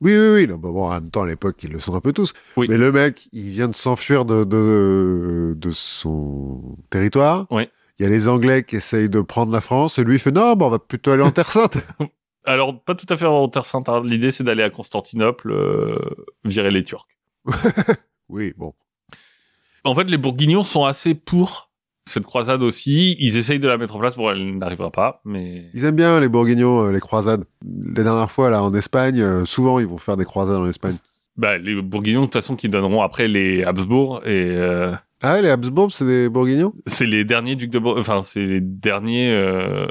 Oui, 0.00 0.12
oui, 0.12 0.28
oui. 0.34 0.46
Non, 0.48 0.56
bah 0.56 0.68
bon, 0.70 0.86
en 0.86 0.90
même 0.90 1.10
temps, 1.10 1.22
à 1.22 1.26
l'époque, 1.26 1.62
ils 1.62 1.70
le 1.70 1.78
sont 1.78 1.94
un 1.94 2.00
peu 2.00 2.12
tous. 2.12 2.32
Oui. 2.56 2.66
Mais 2.68 2.76
le 2.76 2.92
mec, 2.92 3.28
il 3.32 3.50
vient 3.50 3.68
de 3.68 3.74
s'enfuir 3.74 4.24
de, 4.24 4.44
de, 4.44 5.54
de 5.56 5.70
son 5.70 6.76
territoire. 6.90 7.46
Ouais. 7.50 7.70
Il 7.98 8.02
y 8.02 8.06
a 8.06 8.08
les 8.08 8.26
Anglais 8.28 8.64
qui 8.64 8.76
essayent 8.76 9.08
de 9.08 9.20
prendre 9.20 9.52
la 9.52 9.60
France. 9.60 9.98
Et 9.98 10.04
lui, 10.04 10.16
il 10.16 10.18
fait 10.18 10.32
non, 10.32 10.54
bah, 10.56 10.66
on 10.66 10.70
va 10.70 10.78
plutôt 10.80 11.12
aller 11.12 11.22
en 11.22 11.30
Terre 11.30 11.50
Sainte. 11.52 11.78
Alors, 12.44 12.82
pas 12.82 12.94
tout 12.94 13.06
à 13.08 13.16
fait 13.16 13.24
en 13.24 13.48
Terre 13.48 13.64
Sainte. 13.64 13.88
hein. 13.88 14.02
L'idée, 14.04 14.30
c'est 14.30 14.44
d'aller 14.44 14.64
à 14.64 14.68
Constantinople, 14.70 15.52
euh, 15.52 15.98
virer 16.44 16.70
les 16.70 16.82
Turcs. 16.84 17.06
Oui, 18.30 18.54
bon. 18.56 18.72
En 19.84 19.94
fait, 19.94 20.04
les 20.04 20.16
Bourguignons 20.16 20.62
sont 20.62 20.84
assez 20.86 21.14
pour 21.14 21.70
cette 22.06 22.24
croisade 22.24 22.62
aussi. 22.62 23.16
Ils 23.18 23.36
essayent 23.36 23.58
de 23.58 23.68
la 23.68 23.78
mettre 23.78 23.96
en 23.96 23.98
place. 23.98 24.16
Bon, 24.16 24.30
elle 24.30 24.58
n'arrivera 24.58 24.90
pas, 24.90 25.20
mais... 25.24 25.70
Ils 25.74 25.84
aiment 25.84 25.96
bien 25.96 26.20
les 26.20 26.28
Bourguignons, 26.28 26.86
euh, 26.86 26.92
les 26.92 27.00
croisades. 27.00 27.44
La 27.96 28.02
dernière 28.04 28.30
fois, 28.30 28.50
là, 28.50 28.62
en 28.62 28.74
Espagne, 28.74 29.20
euh, 29.20 29.44
souvent, 29.44 29.78
ils 29.78 29.86
vont 29.86 29.98
faire 29.98 30.16
des 30.16 30.24
croisades 30.24 30.56
en 30.58 30.66
Espagne. 30.66 30.96
Bah, 31.36 31.56
les 31.58 31.80
Bourguignons, 31.80 32.20
de 32.20 32.26
toute 32.26 32.34
façon, 32.34 32.56
qui 32.56 32.68
donneront 32.68 33.02
après 33.02 33.26
les 33.28 33.64
Habsbourg. 33.64 34.20
Et 34.26 34.50
euh, 34.50 34.92
Ah, 35.22 35.40
les 35.40 35.48
Habsbourg, 35.50 35.90
c'est 35.92 36.04
des 36.04 36.28
Bourguignons? 36.28 36.74
c'est 36.86 37.06
les 37.06 37.24
derniers 37.24 37.56
ducs 37.56 37.70
de... 37.70 37.78
Bour- 37.78 37.96
Enfin, 37.98 38.20
c'est 38.22 38.44
les 38.44 38.60
derniers 38.60 39.32
euh, 39.32 39.86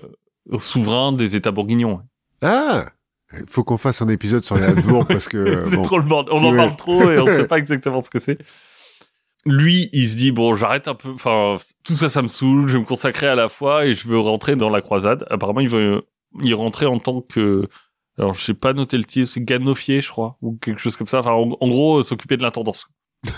souverains 0.59 1.11
des 1.13 1.35
États 1.35 1.51
bourguignons. 1.51 2.01
Ah 2.41 2.85
Il 3.33 3.45
faut 3.49 3.63
qu'on 3.63 3.77
fasse 3.77 4.01
un 4.01 4.07
épisode 4.09 4.43
sur 4.45 4.55
les 4.57 4.63
Habsbourg 4.65 5.07
parce 5.07 5.27
que... 5.27 5.63
c'est 5.69 5.75
bon. 5.77 5.81
trop 5.81 5.97
le 5.97 6.03
bordel. 6.05 6.33
On 6.35 6.43
en 6.43 6.55
parle 6.55 6.75
trop 6.75 7.09
et 7.11 7.17
on 7.19 7.25
sait 7.25 7.47
pas 7.47 7.57
exactement 7.57 8.03
ce 8.03 8.09
que 8.09 8.19
c'est. 8.19 8.37
Lui, 9.45 9.89
il 9.91 10.07
se 10.07 10.15
dit 10.17 10.31
bon, 10.31 10.55
j'arrête 10.55 10.87
un 10.87 10.95
peu. 10.95 11.09
Enfin, 11.09 11.57
tout 11.83 11.95
ça, 11.95 12.09
ça 12.09 12.21
me 12.21 12.27
saoule. 12.27 12.67
Je 12.67 12.73
vais 12.73 12.79
me 12.79 12.85
consacrer 12.85 13.27
à 13.27 13.35
la 13.35 13.49
foi 13.49 13.85
et 13.85 13.93
je 13.93 14.07
veux 14.07 14.19
rentrer 14.19 14.55
dans 14.55 14.69
la 14.69 14.81
croisade. 14.81 15.25
Apparemment, 15.29 15.59
il 15.59 15.69
veut 15.69 16.03
y 16.41 16.53
rentrer 16.53 16.85
en 16.85 16.99
tant 16.99 17.21
que. 17.21 17.67
Alors, 18.17 18.33
je 18.33 18.43
sais 18.43 18.53
pas 18.53 18.73
noter 18.73 18.97
le 18.97 19.03
titre, 19.05 19.27
c'est 19.27 19.41
ganofier, 19.43 19.99
je 19.99 20.09
crois, 20.09 20.37
ou 20.41 20.55
quelque 20.61 20.79
chose 20.79 20.95
comme 20.95 21.07
ça. 21.07 21.19
Enfin, 21.19 21.31
en, 21.31 21.57
en 21.59 21.67
gros, 21.69 21.99
euh, 21.99 22.03
s'occuper 22.03 22.37
de 22.37 22.43
l'intendance. 22.43 22.85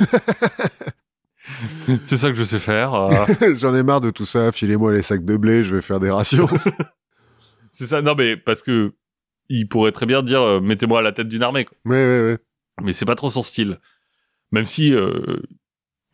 c'est 2.03 2.18
ça 2.18 2.30
que 2.30 2.36
je 2.36 2.43
sais 2.43 2.60
faire. 2.60 2.93
euh. 2.93 3.56
J'en 3.56 3.74
ai 3.74 3.84
marre 3.84 4.01
de 4.01 4.10
tout 4.10 4.26
ça, 4.26 4.51
filez-moi 4.51 4.91
les 4.93 5.01
sacs 5.01 5.24
de 5.26 5.38
blé, 5.38 5.64
je 5.64 5.76
vais 5.76 5.82
faire 5.82 5.99
des 5.99 6.10
rations. 6.12 6.47
c'est 7.72 7.88
ça. 7.88 8.01
Non, 8.01 8.16
mais 8.18 8.36
parce 8.38 8.62
que 8.64 8.93
il 9.49 9.68
pourrait 9.68 9.91
très 9.91 10.06
bien 10.08 10.24
dire 10.24 10.41
euh, 10.41 10.60
mettez-moi 10.60 10.99
à 10.99 11.01
la 11.01 11.12
tête 11.12 11.28
d'une 11.30 11.43
armée. 11.43 11.66
Quoi. 11.66 11.78
ouais, 11.86 11.91
ouais, 11.95 12.22
ouais. 12.32 12.38
mais 12.84 12.93
c'est 12.93 13.06
pas 13.06 13.16
trop 13.16 13.30
son 13.30 13.43
style. 13.43 13.80
Même 14.51 14.66
si 14.66 14.93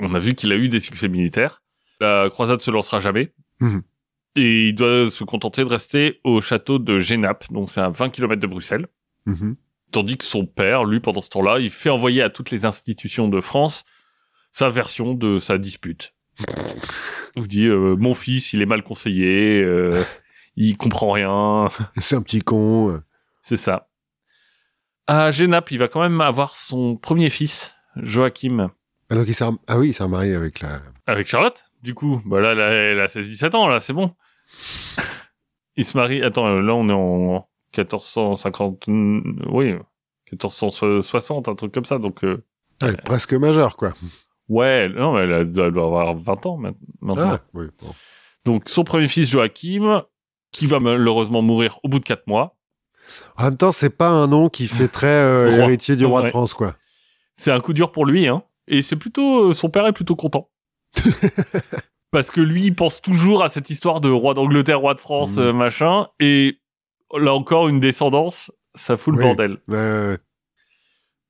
on 0.01 0.13
a 0.13 0.19
vu 0.19 0.33
qu'il 0.33 0.51
a 0.51 0.55
eu 0.55 0.67
des 0.67 0.79
succès 0.79 1.07
militaires, 1.07 1.61
la 1.99 2.29
croisade 2.29 2.61
se 2.61 2.71
lancera 2.71 2.99
jamais. 2.99 3.33
Mhm. 3.59 3.81
Et 4.35 4.69
il 4.69 4.73
doit 4.75 5.09
se 5.11 5.23
contenter 5.23 5.63
de 5.63 5.69
rester 5.69 6.19
au 6.23 6.41
château 6.41 6.79
de 6.79 6.99
Genappe, 6.99 7.51
donc 7.51 7.69
c'est 7.69 7.81
à 7.81 7.89
20 7.89 8.09
km 8.09 8.41
de 8.41 8.47
Bruxelles. 8.47 8.87
Mhm. 9.25 9.55
Tandis 9.91 10.17
que 10.17 10.23
son 10.23 10.45
père, 10.45 10.85
lui, 10.85 10.99
pendant 11.01 11.21
ce 11.21 11.29
temps-là, 11.29 11.59
il 11.59 11.69
fait 11.69 11.89
envoyer 11.89 12.21
à 12.21 12.29
toutes 12.29 12.49
les 12.49 12.65
institutions 12.65 13.27
de 13.27 13.41
France 13.41 13.83
sa 14.53 14.69
version 14.69 15.13
de 15.13 15.37
sa 15.39 15.57
dispute. 15.57 16.13
Il 17.37 17.47
dit 17.47 17.65
euh, 17.67 17.95
mon 17.97 18.13
fils, 18.13 18.51
il 18.51 18.61
est 18.61 18.65
mal 18.65 18.83
conseillé, 18.83 19.61
euh, 19.63 20.03
il 20.57 20.75
comprend 20.75 21.11
rien, 21.11 21.69
C'est 21.97 22.17
un 22.17 22.21
petit 22.21 22.41
con. 22.41 22.89
euh. 22.89 23.01
c'est 23.41 23.55
ça. 23.55 23.89
À 25.07 25.31
Genappe, 25.31 25.71
il 25.71 25.77
va 25.77 25.87
quand 25.87 26.01
même 26.01 26.19
avoir 26.19 26.55
son 26.57 26.97
premier 26.97 27.29
fils, 27.29 27.75
Joachim, 27.95 28.69
Ah, 29.11 29.15
donc 29.15 29.27
il 29.27 29.33
s'est 29.35 29.43
rem- 29.43 29.57
ah 29.67 29.77
oui, 29.77 29.89
il 29.89 29.93
s'est 29.93 30.03
remarié 30.03 30.33
avec 30.35 30.61
la... 30.61 30.81
Avec 31.05 31.27
Charlotte, 31.27 31.65
du 31.83 31.93
coup. 31.93 32.21
Bah 32.25 32.39
là, 32.39 32.53
elle 32.53 32.61
a, 32.61 32.71
elle 32.71 32.99
a 33.01 33.07
16-17 33.07 33.55
ans, 33.57 33.67
là, 33.67 33.79
c'est 33.81 33.91
bon. 33.93 34.15
Il 35.75 35.85
se 35.85 35.97
marie... 35.97 36.23
Attends, 36.23 36.47
euh, 36.47 36.61
là, 36.61 36.73
on 36.73 36.87
est 36.89 36.93
en 36.93 37.47
1450... 37.77 38.85
Oui, 39.51 39.73
1460, 40.31 41.49
un 41.49 41.55
truc 41.55 41.73
comme 41.73 41.85
ça. 41.85 41.97
Donc, 41.99 42.23
euh, 42.23 42.43
Elle 42.81 42.91
est 42.91 43.01
presque 43.03 43.33
majeure, 43.33 43.75
quoi. 43.75 43.91
ouais, 44.49 44.87
non, 44.89 45.13
mais 45.13 45.21
elle, 45.21 45.51
doit 45.51 45.65
avoir 45.65 46.15
20 46.15 46.45
ans 46.45 46.57
ma- 46.57 46.71
maintenant. 47.01 47.31
Ah, 47.33 47.39
oui. 47.53 47.65
bon. 47.81 47.93
Donc, 48.45 48.69
son 48.69 48.83
premier 48.83 49.07
fils, 49.09 49.29
Joachim, 49.29 50.03
qui 50.51 50.65
va 50.67 50.79
malheureusement 50.79 51.41
mourir 51.41 51.79
au 51.83 51.89
bout 51.89 51.99
de 51.99 52.05
4 52.05 52.27
mois. 52.27 52.55
En 53.35 53.43
même 53.45 53.57
temps, 53.57 53.71
c'est 53.73 53.89
pas 53.89 54.09
un 54.09 54.27
nom 54.27 54.47
qui 54.47 54.67
fait 54.67 54.87
très 54.87 55.07
euh, 55.07 55.51
héritier 55.51 55.95
du 55.95 56.05
roi 56.05 56.21
de. 56.23 56.27
France, 56.29 56.53
quoi. 56.53 56.75
C'est 57.33 57.51
un 57.51 57.59
coup 57.59 57.73
dur 57.73 57.91
pour 57.91 58.05
lui, 58.05 58.27
hein. 58.27 58.43
Et 58.71 58.81
c'est 58.81 58.95
plutôt... 58.95 59.49
euh, 59.49 59.53
Son 59.53 59.69
père 59.69 59.85
est 59.85 59.93
plutôt 59.93 60.15
content. 60.15 60.49
Parce 62.11 62.31
que 62.31 62.41
lui, 62.41 62.63
il 62.65 62.75
pense 62.75 63.01
toujours 63.01 63.43
à 63.43 63.49
cette 63.49 63.69
histoire 63.69 64.01
de 64.01 64.09
roi 64.09 64.33
d'Angleterre, 64.33 64.79
roi 64.79 64.93
de 64.95 64.99
France, 64.99 65.37
Mhm. 65.37 65.43
euh, 65.43 65.53
machin. 65.53 66.07
Et 66.19 66.59
là 67.17 67.33
encore, 67.33 67.67
une 67.69 67.79
descendance, 67.79 68.51
ça 68.75 68.97
fout 68.97 69.13
le 69.13 69.19
Oui. 69.19 69.25
bordel. 69.25 69.57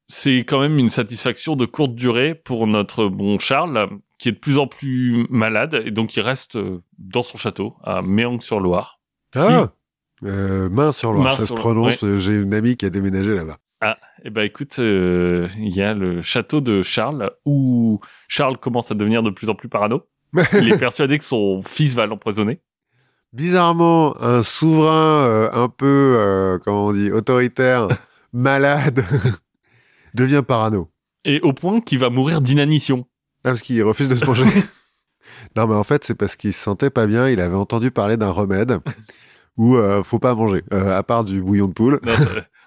C'est 0.07 0.39
quand 0.39 0.59
même 0.59 0.77
une 0.77 0.89
satisfaction 0.89 1.55
de 1.55 1.65
courte 1.65 1.95
durée 1.95 2.35
pour 2.35 2.67
notre 2.67 3.05
bon 3.07 3.39
Charles, 3.39 3.89
qui 4.17 4.29
est 4.29 4.33
de 4.33 4.37
plus 4.37 4.57
en 4.59 4.67
plus 4.67 5.25
malade, 5.29 5.81
et 5.85 5.91
donc 5.91 6.15
il 6.17 6.21
reste 6.21 6.57
euh, 6.57 6.81
dans 6.97 7.23
son 7.23 7.37
château, 7.37 7.75
à 7.83 8.01
Méange-sur-Loire. 8.01 8.99
Ah 9.35 9.69
euh, 10.25 10.69
Main 10.69 10.91
sur 10.91 11.13
Loire, 11.13 11.25
Main 11.25 11.31
ça 11.31 11.47
se 11.47 11.53
prononce. 11.53 12.03
J'ai 12.17 12.33
une 12.33 12.53
amie 12.53 12.75
qui 12.75 12.85
a 12.85 12.89
déménagé 12.89 13.33
là-bas. 13.33 13.57
Eh 14.23 14.29
ben 14.29 14.43
écoute, 14.43 14.77
euh, 14.77 15.47
il 15.57 15.75
y 15.75 15.81
a 15.81 15.95
le 15.95 16.21
château 16.21 16.61
de 16.61 16.83
Charles, 16.83 17.31
où 17.45 17.99
Charles 18.27 18.57
commence 18.57 18.91
à 18.91 18.93
devenir 18.93 19.23
de 19.23 19.31
plus 19.31 19.49
en 19.49 19.55
plus 19.55 19.67
parano. 19.67 20.03
Il 20.53 20.71
est 20.71 20.77
persuadé 20.79 21.17
que 21.17 21.23
son 21.23 21.63
fils 21.63 21.95
va 21.95 22.05
l'empoisonner. 22.05 22.61
Bizarrement, 23.33 24.21
un 24.21 24.43
souverain 24.43 25.25
euh, 25.25 25.49
un 25.53 25.69
peu, 25.69 26.15
euh, 26.19 26.59
comment 26.63 26.87
on 26.87 26.93
dit, 26.93 27.11
autoritaire, 27.11 27.87
malade, 28.33 29.03
devient 30.13 30.43
parano. 30.47 30.91
Et 31.25 31.39
au 31.41 31.53
point 31.53 31.81
qu'il 31.81 31.97
va 31.97 32.11
mourir 32.11 32.41
d'inanition. 32.41 33.07
Ah, 33.43 33.49
parce 33.49 33.63
qu'il 33.63 33.81
refuse 33.81 34.07
de 34.09 34.15
se 34.15 34.25
manger. 34.25 34.45
non, 35.55 35.65
mais 35.65 35.75
en 35.75 35.83
fait, 35.83 36.03
c'est 36.03 36.15
parce 36.15 36.35
qu'il 36.35 36.53
se 36.53 36.61
sentait 36.61 36.91
pas 36.91 37.07
bien. 37.07 37.27
Il 37.27 37.41
avait 37.41 37.55
entendu 37.55 37.89
parler 37.89 38.17
d'un 38.17 38.29
remède 38.29 38.77
où 39.57 39.77
faut 40.03 40.19
pas 40.19 40.33
manger, 40.33 40.63
à 40.71 41.03
part 41.03 41.23
du 41.23 41.41
bouillon 41.41 41.67
de 41.67 41.73
poule. 41.73 41.99
Non, 42.03 42.13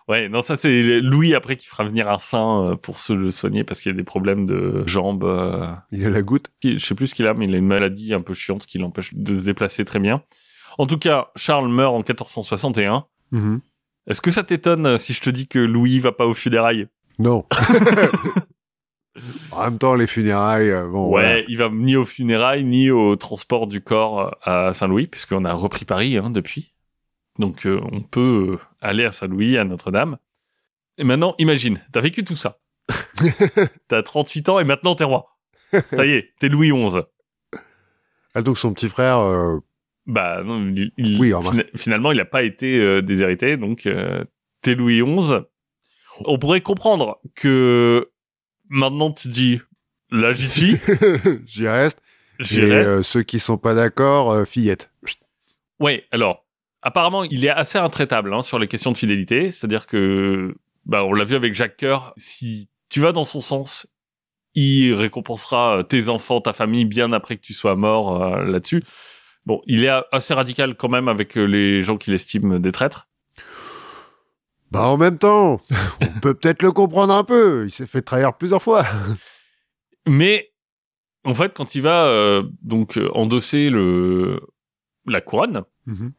ouais, 0.08 0.28
non, 0.28 0.42
ça 0.42 0.56
c'est 0.56 1.00
Louis 1.00 1.34
après 1.34 1.56
qui 1.56 1.66
fera 1.66 1.84
venir 1.84 2.08
un 2.10 2.18
saint 2.18 2.72
euh, 2.72 2.76
pour 2.76 2.98
se 2.98 3.12
le 3.12 3.30
soigner 3.30 3.64
parce 3.64 3.80
qu'il 3.80 3.92
y 3.92 3.94
a 3.94 3.96
des 3.96 4.04
problèmes 4.04 4.46
de 4.46 4.82
jambes. 4.86 5.24
euh, 5.24 5.66
Il 5.92 6.04
a 6.04 6.10
la 6.10 6.22
goutte. 6.22 6.48
je 6.64 6.78
sais 6.78 6.94
plus 6.94 7.08
ce 7.08 7.14
qu'il 7.14 7.26
a, 7.26 7.34
mais 7.34 7.46
il 7.46 7.54
a 7.54 7.58
une 7.58 7.66
maladie 7.66 8.14
un 8.14 8.20
peu 8.22 8.34
chiante 8.34 8.66
qui 8.66 8.78
l'empêche 8.78 9.14
de 9.14 9.38
se 9.38 9.44
déplacer 9.44 9.84
très 9.84 9.98
bien. 10.00 10.22
En 10.78 10.86
tout 10.86 10.98
cas, 10.98 11.28
Charles 11.36 11.68
meurt 11.68 11.94
en 11.94 11.98
1461. 11.98 13.04
Mhm. 13.32 13.60
Est-ce 14.06 14.20
que 14.20 14.30
ça 14.30 14.42
t'étonne 14.42 14.86
euh, 14.86 14.98
si 14.98 15.12
je 15.12 15.20
te 15.20 15.30
dis 15.30 15.46
que 15.48 15.58
Louis 15.58 15.98
va 16.00 16.12
pas 16.12 16.26
aux 16.26 16.34
funérailles? 16.34 16.86
Non. 17.18 17.44
en 19.52 19.62
même 19.64 19.78
temps, 19.78 19.94
les 19.94 20.06
funérailles, 20.08 20.72
bon. 20.90 21.04
Ouais, 21.06 21.22
voilà. 21.22 21.40
il 21.48 21.56
va 21.56 21.68
ni 21.70 21.94
aux 21.96 22.04
funérailles 22.04 22.64
ni 22.64 22.90
au 22.90 23.14
transport 23.16 23.66
du 23.68 23.80
corps 23.80 24.36
à 24.42 24.72
Saint-Louis, 24.72 25.06
puisqu'on 25.06 25.44
a 25.44 25.52
repris 25.52 25.84
Paris 25.84 26.18
hein, 26.18 26.30
depuis. 26.30 26.73
Donc 27.38 27.66
euh, 27.66 27.80
on 27.92 28.00
peut 28.00 28.52
euh, 28.52 28.58
aller 28.80 29.04
à 29.04 29.12
Saint-Louis, 29.12 29.56
à 29.58 29.64
Notre-Dame. 29.64 30.18
Et 30.98 31.04
maintenant, 31.04 31.34
imagine, 31.38 31.82
t'as 31.92 32.00
vécu 32.00 32.24
tout 32.24 32.36
ça. 32.36 32.60
t'as 33.88 34.02
38 34.02 34.48
ans 34.50 34.58
et 34.60 34.64
maintenant 34.64 34.94
t'es 34.94 35.04
roi. 35.04 35.36
Ça 35.90 36.06
y 36.06 36.10
est, 36.12 36.32
t'es 36.38 36.48
Louis 36.48 36.70
XI. 36.70 37.00
Ah, 38.34 38.42
donc 38.42 38.58
son 38.58 38.72
petit 38.72 38.88
frère, 38.88 39.18
euh, 39.18 39.58
Bah 40.06 40.42
non, 40.44 40.68
il- 40.76 40.92
il- 40.98 41.18
Oui, 41.20 41.32
remarque. 41.32 41.54
fina- 41.54 41.70
finalement, 41.76 42.12
il 42.12 42.18
n'a 42.18 42.24
pas 42.24 42.42
été 42.42 42.78
euh, 42.78 43.00
déshérité, 43.02 43.56
donc 43.56 43.88
t'es 44.62 44.74
Louis 44.74 45.02
XI. 45.02 45.40
On 46.26 46.38
pourrait 46.38 46.60
comprendre 46.60 47.20
que 47.34 48.10
maintenant 48.68 49.10
tu 49.10 49.28
dis, 49.28 49.60
là 50.10 50.32
j'y 50.32 50.48
suis, 50.48 50.76
j'y 51.46 51.66
reste. 51.66 52.00
j'y 52.38 52.60
reste. 52.64 53.02
ceux 53.02 53.22
qui 53.22 53.40
sont 53.40 53.58
pas 53.58 53.74
d'accord, 53.74 54.46
fillette. 54.46 54.92
Ouais, 55.80 56.04
alors, 56.12 56.43
apparemment, 56.84 57.24
il 57.24 57.44
est 57.44 57.50
assez 57.50 57.78
intraitable 57.78 58.32
hein, 58.32 58.42
sur 58.42 58.58
les 58.58 58.68
questions 58.68 58.92
de 58.92 58.98
fidélité. 58.98 59.50
C'est-à-dire 59.50 59.86
que, 59.86 60.54
bah, 60.86 61.04
on 61.04 61.12
l'a 61.12 61.24
vu 61.24 61.34
avec 61.34 61.54
Jacques 61.54 61.78
Coeur, 61.78 62.12
si 62.16 62.68
tu 62.88 63.00
vas 63.00 63.12
dans 63.12 63.24
son 63.24 63.40
sens, 63.40 63.88
il 64.54 64.94
récompensera 64.94 65.78
euh, 65.78 65.82
tes 65.82 66.08
enfants, 66.08 66.40
ta 66.40 66.52
famille, 66.52 66.84
bien 66.84 67.12
après 67.12 67.36
que 67.36 67.42
tu 67.42 67.54
sois 67.54 67.74
mort 67.74 68.22
euh, 68.22 68.44
là-dessus. 68.44 68.84
Bon, 69.46 69.60
il 69.66 69.84
est 69.84 69.90
assez 70.12 70.32
radical 70.32 70.76
quand 70.76 70.88
même 70.88 71.08
avec 71.08 71.36
euh, 71.36 71.44
les 71.44 71.82
gens 71.82 71.96
qu'il 71.96 72.14
estime 72.14 72.60
des 72.60 72.70
traîtres. 72.70 73.08
Bah 74.70 74.86
en 74.86 74.96
même 74.96 75.18
temps, 75.18 75.60
on 76.00 76.20
peut 76.20 76.34
peut-être 76.34 76.62
le 76.62 76.72
comprendre 76.72 77.14
un 77.14 77.24
peu. 77.24 77.64
Il 77.64 77.70
s'est 77.70 77.86
fait 77.86 78.02
trahir 78.02 78.36
plusieurs 78.36 78.62
fois. 78.62 78.84
Mais, 80.06 80.52
en 81.24 81.34
fait, 81.34 81.54
quand 81.54 81.74
il 81.74 81.82
va 81.82 82.04
euh, 82.06 82.42
donc 82.62 83.00
endosser 83.14 83.70
le 83.70 84.40
la 85.06 85.20
couronne, 85.20 85.64
Mhm. 85.86 86.12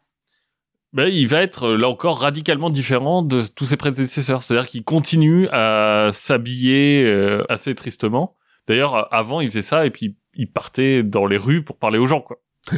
Ben, 0.96 1.08
il 1.08 1.28
va 1.28 1.44
être 1.44 1.68
euh, 1.68 1.78
là 1.78 1.88
encore 1.88 2.20
radicalement 2.20 2.72
différent 2.72 3.22
de 3.22 3.44
tous 3.44 3.66
ses 3.66 3.78
prédécesseurs. 3.78 4.42
C'est-à-dire 4.42 4.68
qu'il 4.68 4.84
continue 4.84 5.48
à 5.52 6.10
s'habiller 6.12 7.04
euh, 7.06 7.44
assez 7.50 7.76
tristement. 7.76 8.36
D'ailleurs, 8.68 9.14
avant, 9.14 9.42
il 9.42 9.50
faisait 9.50 9.62
ça 9.62 9.86
et 9.86 9.92
puis 9.92 10.18
il 10.34 10.52
partait 10.52 11.04
dans 11.04 11.28
les 11.28 11.38
rues 11.38 11.64
pour 11.64 11.78
parler 11.78 12.00
aux 12.00 12.08
gens, 12.08 12.22
quoi. 12.22 12.42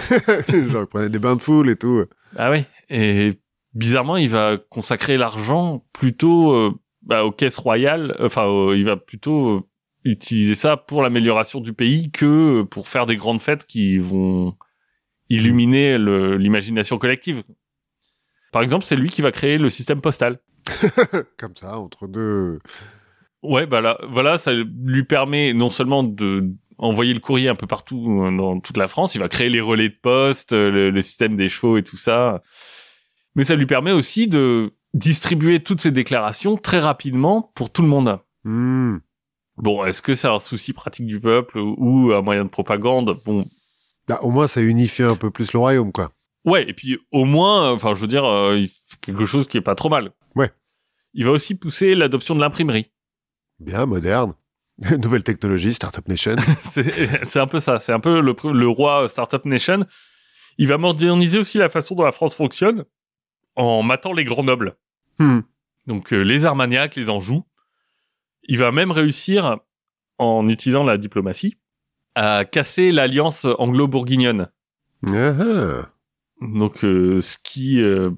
Genre, 0.50 0.84
il 0.84 0.88
prenait 0.88 1.10
des 1.10 1.20
bains 1.20 1.38
de 1.38 1.42
foule 1.42 1.70
et 1.70 1.78
tout. 1.78 2.04
Ah 2.36 2.52
oui. 2.52 2.64
Et 2.90 3.40
bizarrement, 3.74 4.18
il 4.18 4.30
va 4.30 4.58
consacrer 4.58 5.18
l'argent 5.18 5.86
plutôt 5.94 6.52
euh, 6.52 6.74
bah, 7.04 7.24
aux 7.24 7.32
caisses 7.32 7.58
royales. 7.58 8.16
Enfin, 8.20 8.48
euh, 8.48 8.76
il 8.78 8.86
va 8.86 8.98
plutôt 8.98 9.58
euh, 9.58 9.62
utiliser 10.04 10.56
ça 10.56 10.78
pour 10.78 11.02
l'amélioration 11.02 11.62
du 11.62 11.74
pays 11.74 12.12
que 12.12 12.64
pour 12.64 12.88
faire 12.88 13.06
des 13.06 13.18
grandes 13.18 13.42
fêtes 13.42 13.66
qui 13.66 13.98
vont 13.98 14.56
illuminer 15.30 15.98
l'imagination 15.98 16.98
collective. 16.98 17.44
Par 18.58 18.64
exemple, 18.64 18.86
c'est 18.86 18.96
lui 18.96 19.12
qui 19.12 19.22
va 19.22 19.32
créer 19.32 19.60
le 19.60 19.70
système 19.70 20.02
postal. 20.02 20.40
Comme 21.38 21.54
ça, 21.54 21.78
entre 21.78 22.08
deux. 22.08 22.58
Ouais, 23.44 23.68
bah 23.68 23.82
là, 23.82 24.00
voilà, 24.10 24.40
ça 24.40 24.52
lui 24.52 25.04
permet 25.04 25.54
non 25.54 25.70
seulement 25.70 26.02
de 26.02 26.56
envoyer 26.80 27.14
le 27.14 27.20
courrier 27.20 27.50
un 27.50 27.54
peu 27.56 27.68
partout 27.68 28.04
dans 28.36 28.60
toute 28.60 28.78
la 28.78 28.88
France, 28.88 29.14
il 29.14 29.20
va 29.20 29.30
créer 29.30 29.52
les 29.52 29.62
relais 29.62 29.90
de 29.90 29.98
poste, 30.02 30.54
euh, 30.54 30.72
le, 30.72 30.90
le 30.90 31.02
système 31.04 31.36
des 31.36 31.50
chevaux 31.50 31.78
et 31.78 31.84
tout 31.84 31.98
ça, 31.98 32.42
mais 33.36 33.44
ça 33.44 33.54
lui 33.54 33.68
permet 33.68 33.92
aussi 33.92 34.28
de 34.28 34.74
distribuer 34.96 35.60
toutes 35.60 35.82
ces 35.82 35.92
déclarations 35.92 36.58
très 36.58 36.80
rapidement 36.80 37.52
pour 37.54 37.72
tout 37.72 37.84
le 37.84 37.90
monde. 37.90 38.22
Hmm. 38.44 38.96
Bon, 39.58 39.86
est-ce 39.86 40.02
que 40.02 40.16
c'est 40.16 40.30
un 40.30 40.40
souci 40.40 40.74
pratique 40.74 41.06
du 41.06 41.20
peuple 41.20 41.60
ou 41.60 42.12
un 42.12 42.24
moyen 42.24 42.44
de 42.44 42.50
propagande? 42.50 43.20
Bon, 43.24 43.46
Bah, 44.08 44.18
au 44.24 44.32
moins, 44.32 44.48
ça 44.48 44.62
unifie 44.62 45.04
un 45.04 45.16
peu 45.16 45.30
plus 45.30 45.54
le 45.54 45.60
royaume, 45.60 45.92
quoi. 45.92 46.12
Ouais, 46.48 46.68
et 46.68 46.74
puis 46.74 46.98
au 47.12 47.26
moins, 47.26 47.72
enfin, 47.72 47.94
je 47.94 48.00
veux 48.00 48.08
dire, 48.08 48.24
euh, 48.24 48.58
il 48.58 48.70
fait 48.70 48.98
quelque 49.02 49.26
chose 49.26 49.48
qui 49.48 49.58
est 49.58 49.62
pas 49.62 49.76
trop 49.76 49.90
mal. 49.90 50.12
Ouais. 50.34 50.50
Il 51.14 51.26
va 51.26 51.32
aussi 51.32 51.56
pousser 51.56 51.94
l'adoption 51.94 52.36
de 52.36 52.40
l'imprimerie. 52.40 52.90
Bien, 53.60 53.86
moderne. 53.86 54.34
Nouvelle 55.02 55.24
technologie, 55.24 55.74
Startup 55.74 56.08
Nation. 56.08 56.38
c'est 56.64 57.40
un 57.40 57.48
peu 57.48 57.60
ça. 57.60 57.80
C'est 57.80 57.92
un 57.92 58.00
peu 58.00 58.22
le 58.22 58.68
roi 58.70 59.10
Startup 59.10 59.44
Nation. 59.44 59.86
Il 60.58 60.70
va 60.70 60.78
moderniser 60.78 61.38
aussi 61.38 61.58
la 61.58 61.68
façon 61.68 61.96
dont 61.96 62.04
la 62.04 62.14
France 62.14 62.34
fonctionne 62.34 62.86
en 63.56 63.84
matant 63.84 64.14
les 64.14 64.24
grands 64.24 64.44
nobles. 64.44 64.78
Hmm. 65.20 65.42
Donc 65.86 66.14
euh, 66.14 66.22
les 66.22 66.46
Armagnacs, 66.46 66.96
les 66.96 67.10
Anjou. 67.10 67.44
Il 68.44 68.58
va 68.58 68.72
même 68.72 68.92
réussir, 68.92 69.58
en 70.18 70.48
utilisant 70.48 70.86
la 70.86 70.98
diplomatie, 70.98 71.58
à 72.16 72.46
casser 72.46 72.94
l'alliance 72.94 73.46
anglo-bourguignonne. 73.58 74.50
Ah, 75.08 75.34
ah. 75.38 75.90
Donc, 76.42 76.84
euh, 76.84 77.22
ce 77.22 77.38
qui 77.44 77.82
euh, 77.82 78.12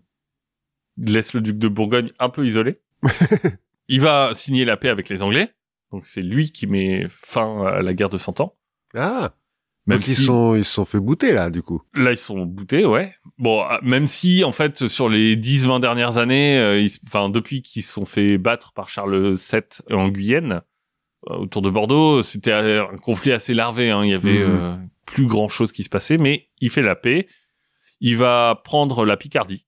laisse 0.98 1.34
le 1.34 1.42
duc 1.42 1.58
de 1.58 1.68
Bourgogne 1.68 2.12
un 2.20 2.30
peu 2.30 2.46
isolé. 2.46 2.82
il 3.88 4.02
va 4.02 4.32
signer 4.34 4.66
la 4.66 4.78
paix 4.78 4.90
avec 4.90 5.10
les 5.10 5.24
Anglais. 5.24 5.54
Donc, 5.92 6.06
c'est 6.06 6.22
lui 6.22 6.52
qui 6.52 6.68
met 6.68 7.08
fin 7.10 7.66
à 7.66 7.82
la 7.82 7.94
guerre 7.94 8.10
de 8.10 8.18
Cent 8.18 8.40
Ans. 8.42 8.56
Ah. 8.96 9.32
Même 9.88 10.00
Donc, 10.00 10.08
ils 10.08 10.16
si- 10.16 10.24
sont, 10.24 10.56
ils 10.56 10.64
se 10.66 10.74
sont 10.74 10.86
fait 10.86 11.00
bouter, 11.00 11.34
là, 11.34 11.50
du 11.50 11.64
coup. 11.64 11.82
Là, 11.96 12.12
ils 12.12 12.18
sont 12.18 12.46
boutés, 12.46 12.86
ouais. 12.86 13.14
Bon, 13.40 13.62
ah, 13.62 13.80
même 13.82 14.06
si, 14.06 14.44
en 14.44 14.52
fait, 14.52 14.88
sur 14.88 15.10
les 15.10 15.36
10-20 15.36 15.80
dernières 15.80 16.18
années, 16.18 16.60
euh, 16.60 16.80
ils- 16.80 17.00
enfin, 17.08 17.30
depuis 17.30 17.62
qu'ils 17.64 17.82
se 17.84 17.92
sont 17.94 18.06
fait 18.06 18.38
battre 18.38 18.74
par 18.74 18.90
Charles 18.90 19.36
VII 19.36 19.62
en 19.90 20.10
Guyenne, 20.10 20.62
euh, 21.30 21.36
autour 21.38 21.62
de 21.64 21.70
Bordeaux, 21.72 22.22
c'était 22.22 22.52
un 22.54 22.98
conflit 23.02 23.32
assez 23.32 23.54
larvé. 23.56 23.90
Hein. 23.90 24.04
Il 24.04 24.10
y 24.12 24.14
avait 24.14 24.42
euh, 24.42 24.76
plus 25.06 25.26
grand-chose 25.26 25.72
qui 25.72 25.84
se 25.84 25.90
passait, 25.90 26.18
mais 26.20 26.50
il 26.62 26.70
fait 26.70 26.84
la 26.84 26.96
paix. 26.96 27.28
Il 28.02 28.18
va 28.18 28.60
prendre 28.64 29.06
la 29.06 29.18
Picardie. 29.18 29.66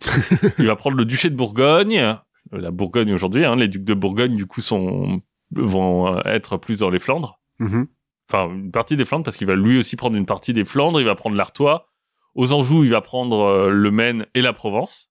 il 0.58 0.66
va 0.66 0.76
prendre 0.76 0.96
le 0.96 1.04
duché 1.04 1.30
de 1.30 1.36
Bourgogne, 1.36 1.98
euh, 1.98 2.14
la 2.52 2.70
Bourgogne 2.70 3.12
aujourd'hui. 3.12 3.44
Hein. 3.44 3.56
Les 3.56 3.68
ducs 3.68 3.84
de 3.84 3.94
Bourgogne, 3.94 4.36
du 4.36 4.46
coup, 4.46 4.60
sont 4.60 5.22
vont 5.52 6.08
euh, 6.16 6.20
être 6.24 6.56
plus 6.56 6.80
dans 6.80 6.90
les 6.90 6.98
Flandres 6.98 7.38
Mhm. 7.58 7.86
enfin 8.28 8.52
une 8.52 8.70
partie 8.70 8.96
des 8.98 9.06
Flandres 9.06 9.24
parce 9.24 9.38
qu'il 9.38 9.46
va 9.46 9.54
lui 9.54 9.78
aussi 9.78 9.96
prendre 9.96 10.16
une 10.16 10.26
partie 10.26 10.52
des 10.52 10.64
Flandres, 10.66 11.00
il 11.00 11.06
va 11.06 11.14
prendre 11.14 11.36
l'Artois. 11.36 11.88
Aux 12.34 12.52
Anjou, 12.52 12.84
il 12.84 12.90
va 12.90 13.00
prendre 13.00 13.40
euh, 13.44 13.70
le 13.70 13.90
Maine 13.90 14.26
et 14.34 14.42
la 14.42 14.52
Provence. 14.52 15.08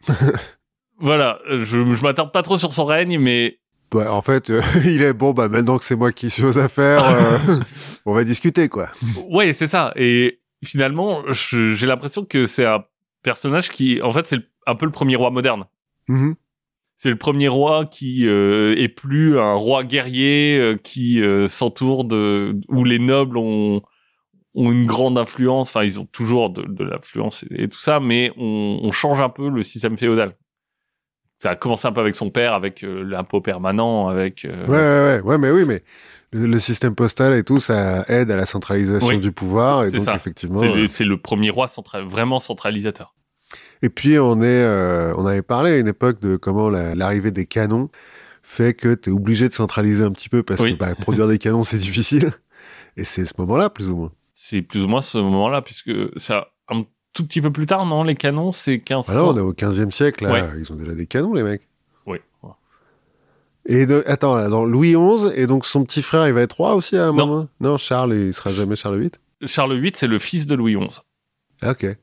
voilà, 0.98 1.38
je, 1.48 1.62
je 1.62 2.02
m'attarde 2.02 2.32
pas 2.32 2.42
trop 2.42 2.56
sur 2.56 2.72
son 2.72 2.84
règne, 2.84 3.18
mais 3.18 3.58
Ouais, 3.92 4.06
en 4.08 4.22
fait, 4.22 4.50
euh, 4.50 4.60
il 4.84 5.02
est 5.02 5.12
bon, 5.12 5.32
bah, 5.32 5.48
maintenant 5.48 5.78
que 5.78 5.84
c'est 5.84 5.94
moi 5.96 6.10
qui 6.10 6.30
suis 6.30 6.44
aux 6.44 6.58
affaires, 6.58 7.04
euh, 7.04 7.38
on 8.06 8.12
va 8.14 8.24
discuter, 8.24 8.68
quoi. 8.68 8.88
ouais, 9.30 9.52
c'est 9.52 9.68
ça. 9.68 9.92
Et 9.96 10.40
finalement, 10.64 11.22
j'ai 11.30 11.86
l'impression 11.86 12.24
que 12.24 12.46
c'est 12.46 12.64
un 12.64 12.84
personnage 13.22 13.70
qui, 13.70 14.00
en 14.02 14.12
fait, 14.12 14.26
c'est 14.26 14.40
un 14.66 14.74
peu 14.74 14.86
le 14.86 14.92
premier 14.92 15.16
roi 15.16 15.30
moderne. 15.30 15.64
Mhm. 16.08 16.34
C'est 16.96 17.10
le 17.10 17.16
premier 17.16 17.48
roi 17.48 17.86
qui 17.86 18.28
euh, 18.28 18.76
est 18.76 18.88
plus 18.88 19.38
un 19.38 19.54
roi 19.54 19.82
guerrier 19.82 20.58
euh, 20.58 20.76
qui 20.76 21.20
euh, 21.20 21.48
s'entoure 21.48 22.04
de 22.04 22.56
où 22.68 22.84
les 22.84 23.00
nobles 23.00 23.36
ont 23.36 23.82
ont 24.54 24.70
une 24.70 24.86
grande 24.86 25.18
influence. 25.18 25.70
Enfin, 25.70 25.84
ils 25.84 25.98
ont 25.98 26.06
toujours 26.06 26.50
de, 26.50 26.62
de 26.62 26.84
l'influence 26.84 27.44
et, 27.50 27.64
et 27.64 27.68
tout 27.68 27.80
ça, 27.80 27.98
mais 27.98 28.30
on, 28.36 28.78
on 28.80 28.92
change 28.92 29.20
un 29.20 29.28
peu 29.28 29.48
le 29.48 29.62
système 29.62 29.98
féodal. 29.98 30.36
Ça 31.38 31.50
a 31.50 31.56
commencé 31.56 31.88
un 31.88 31.92
peu 31.92 32.00
avec 32.00 32.14
son 32.14 32.30
père, 32.30 32.54
avec 32.54 32.84
euh, 32.84 33.02
l'impôt 33.02 33.40
permanent, 33.40 34.06
avec 34.06 34.44
euh, 34.44 34.64
Ouais, 34.66 35.20
ouais, 35.20 35.20
ouais, 35.20 35.30
ouais, 35.30 35.38
mais 35.38 35.50
oui, 35.50 35.64
mais 35.66 35.82
le, 36.34 36.46
le 36.46 36.58
système 36.58 36.94
postal 36.94 37.32
et 37.34 37.44
tout, 37.44 37.60
ça 37.60 38.04
aide 38.08 38.30
à 38.30 38.36
la 38.36 38.46
centralisation 38.46 39.08
Oui, 39.08 39.18
du 39.18 39.32
pouvoir, 39.32 39.84
et 39.84 39.90
c'est 39.90 39.96
donc 39.98 40.04
ça. 40.06 40.14
effectivement. 40.16 40.60
c'est 40.60 40.68
euh, 40.68 41.04
le, 41.04 41.10
le 41.10 41.16
premier 41.18 41.50
roi 41.50 41.68
vraiment 42.06 42.40
centralisateur. 42.40 43.14
Et 43.82 43.88
puis 43.88 44.18
on 44.18 44.40
est, 44.40 44.46
euh, 44.46 45.14
on 45.16 45.26
avait 45.26 45.42
parlé 45.42 45.70
à 45.72 45.78
une 45.78 45.88
époque 45.88 46.20
de 46.20 46.36
comment 46.36 46.70
la- 46.70 46.94
l'arrivée 46.94 47.30
des 47.30 47.46
canons 47.46 47.90
fait 48.42 48.74
que 48.74 48.94
tu 48.94 49.10
es 49.10 49.12
obligé 49.12 49.48
de 49.48 49.54
centraliser 49.54 50.04
un 50.04 50.10
petit 50.12 50.28
peu 50.28 50.42
parce 50.42 50.60
Oui. 50.62 50.74
que 50.74 50.78
bah, 50.78 50.94
produire 50.94 51.28
des 51.28 51.38
canons 51.38 51.62
c'est 51.64 51.78
difficile. 51.90 52.30
Et 52.96 53.04
c'est 53.04 53.26
ce 53.26 53.34
moment-là 53.38 53.70
plus 53.70 53.90
ou 53.90 53.96
moins. 53.96 54.12
C'est 54.32 54.62
plus 54.62 54.82
ou 54.84 54.88
moins 54.88 55.02
ce 55.02 55.18
moment-là, 55.18 55.62
puisque 55.62 55.90
ça 56.16 56.48
un 56.68 56.84
tout 57.12 57.24
petit 57.26 57.40
peu 57.40 57.52
plus 57.52 57.66
tard, 57.66 57.86
non 57.86 58.02
Les 58.02 58.14
canons, 58.16 58.50
c'est 58.52 58.72
1500. 58.78 59.12
Ah 59.12 59.16
non, 59.18 59.28
on 59.30 59.36
est 59.36 59.40
au 59.40 59.52
15e 59.52 59.90
siècle 59.92 60.24
là, 60.24 60.32
Ouais. 60.32 60.44
ils 60.58 60.72
ont 60.72 60.76
déjà 60.76 60.92
des 60.92 61.06
canons 61.06 61.34
les 61.34 61.42
mecs. 61.42 61.68
Et 63.66 63.86
de, 63.86 64.04
attends, 64.06 64.48
dans 64.48 64.64
Louis 64.64 64.94
XI 64.94 65.28
et 65.34 65.46
donc 65.46 65.64
son 65.64 65.84
petit 65.84 66.02
frère, 66.02 66.26
il 66.28 66.34
va 66.34 66.42
être 66.42 66.52
roi 66.56 66.74
aussi 66.74 66.96
à 66.96 67.06
un 67.06 67.12
Non. 67.12 67.26
moment? 67.26 67.48
Non, 67.60 67.78
Charles, 67.78 68.14
il 68.14 68.34
sera 68.34 68.50
jamais 68.50 68.76
Charles 68.76 68.98
VIII. 69.00 69.10
Charles 69.46 69.78
VIII, 69.78 69.92
c'est 69.94 70.06
le 70.06 70.18
fils 70.18 70.46
de 70.46 70.54
Louis 70.54 70.76
XI. 70.76 71.00
Ah, 71.62 71.70
ok. 71.70 71.96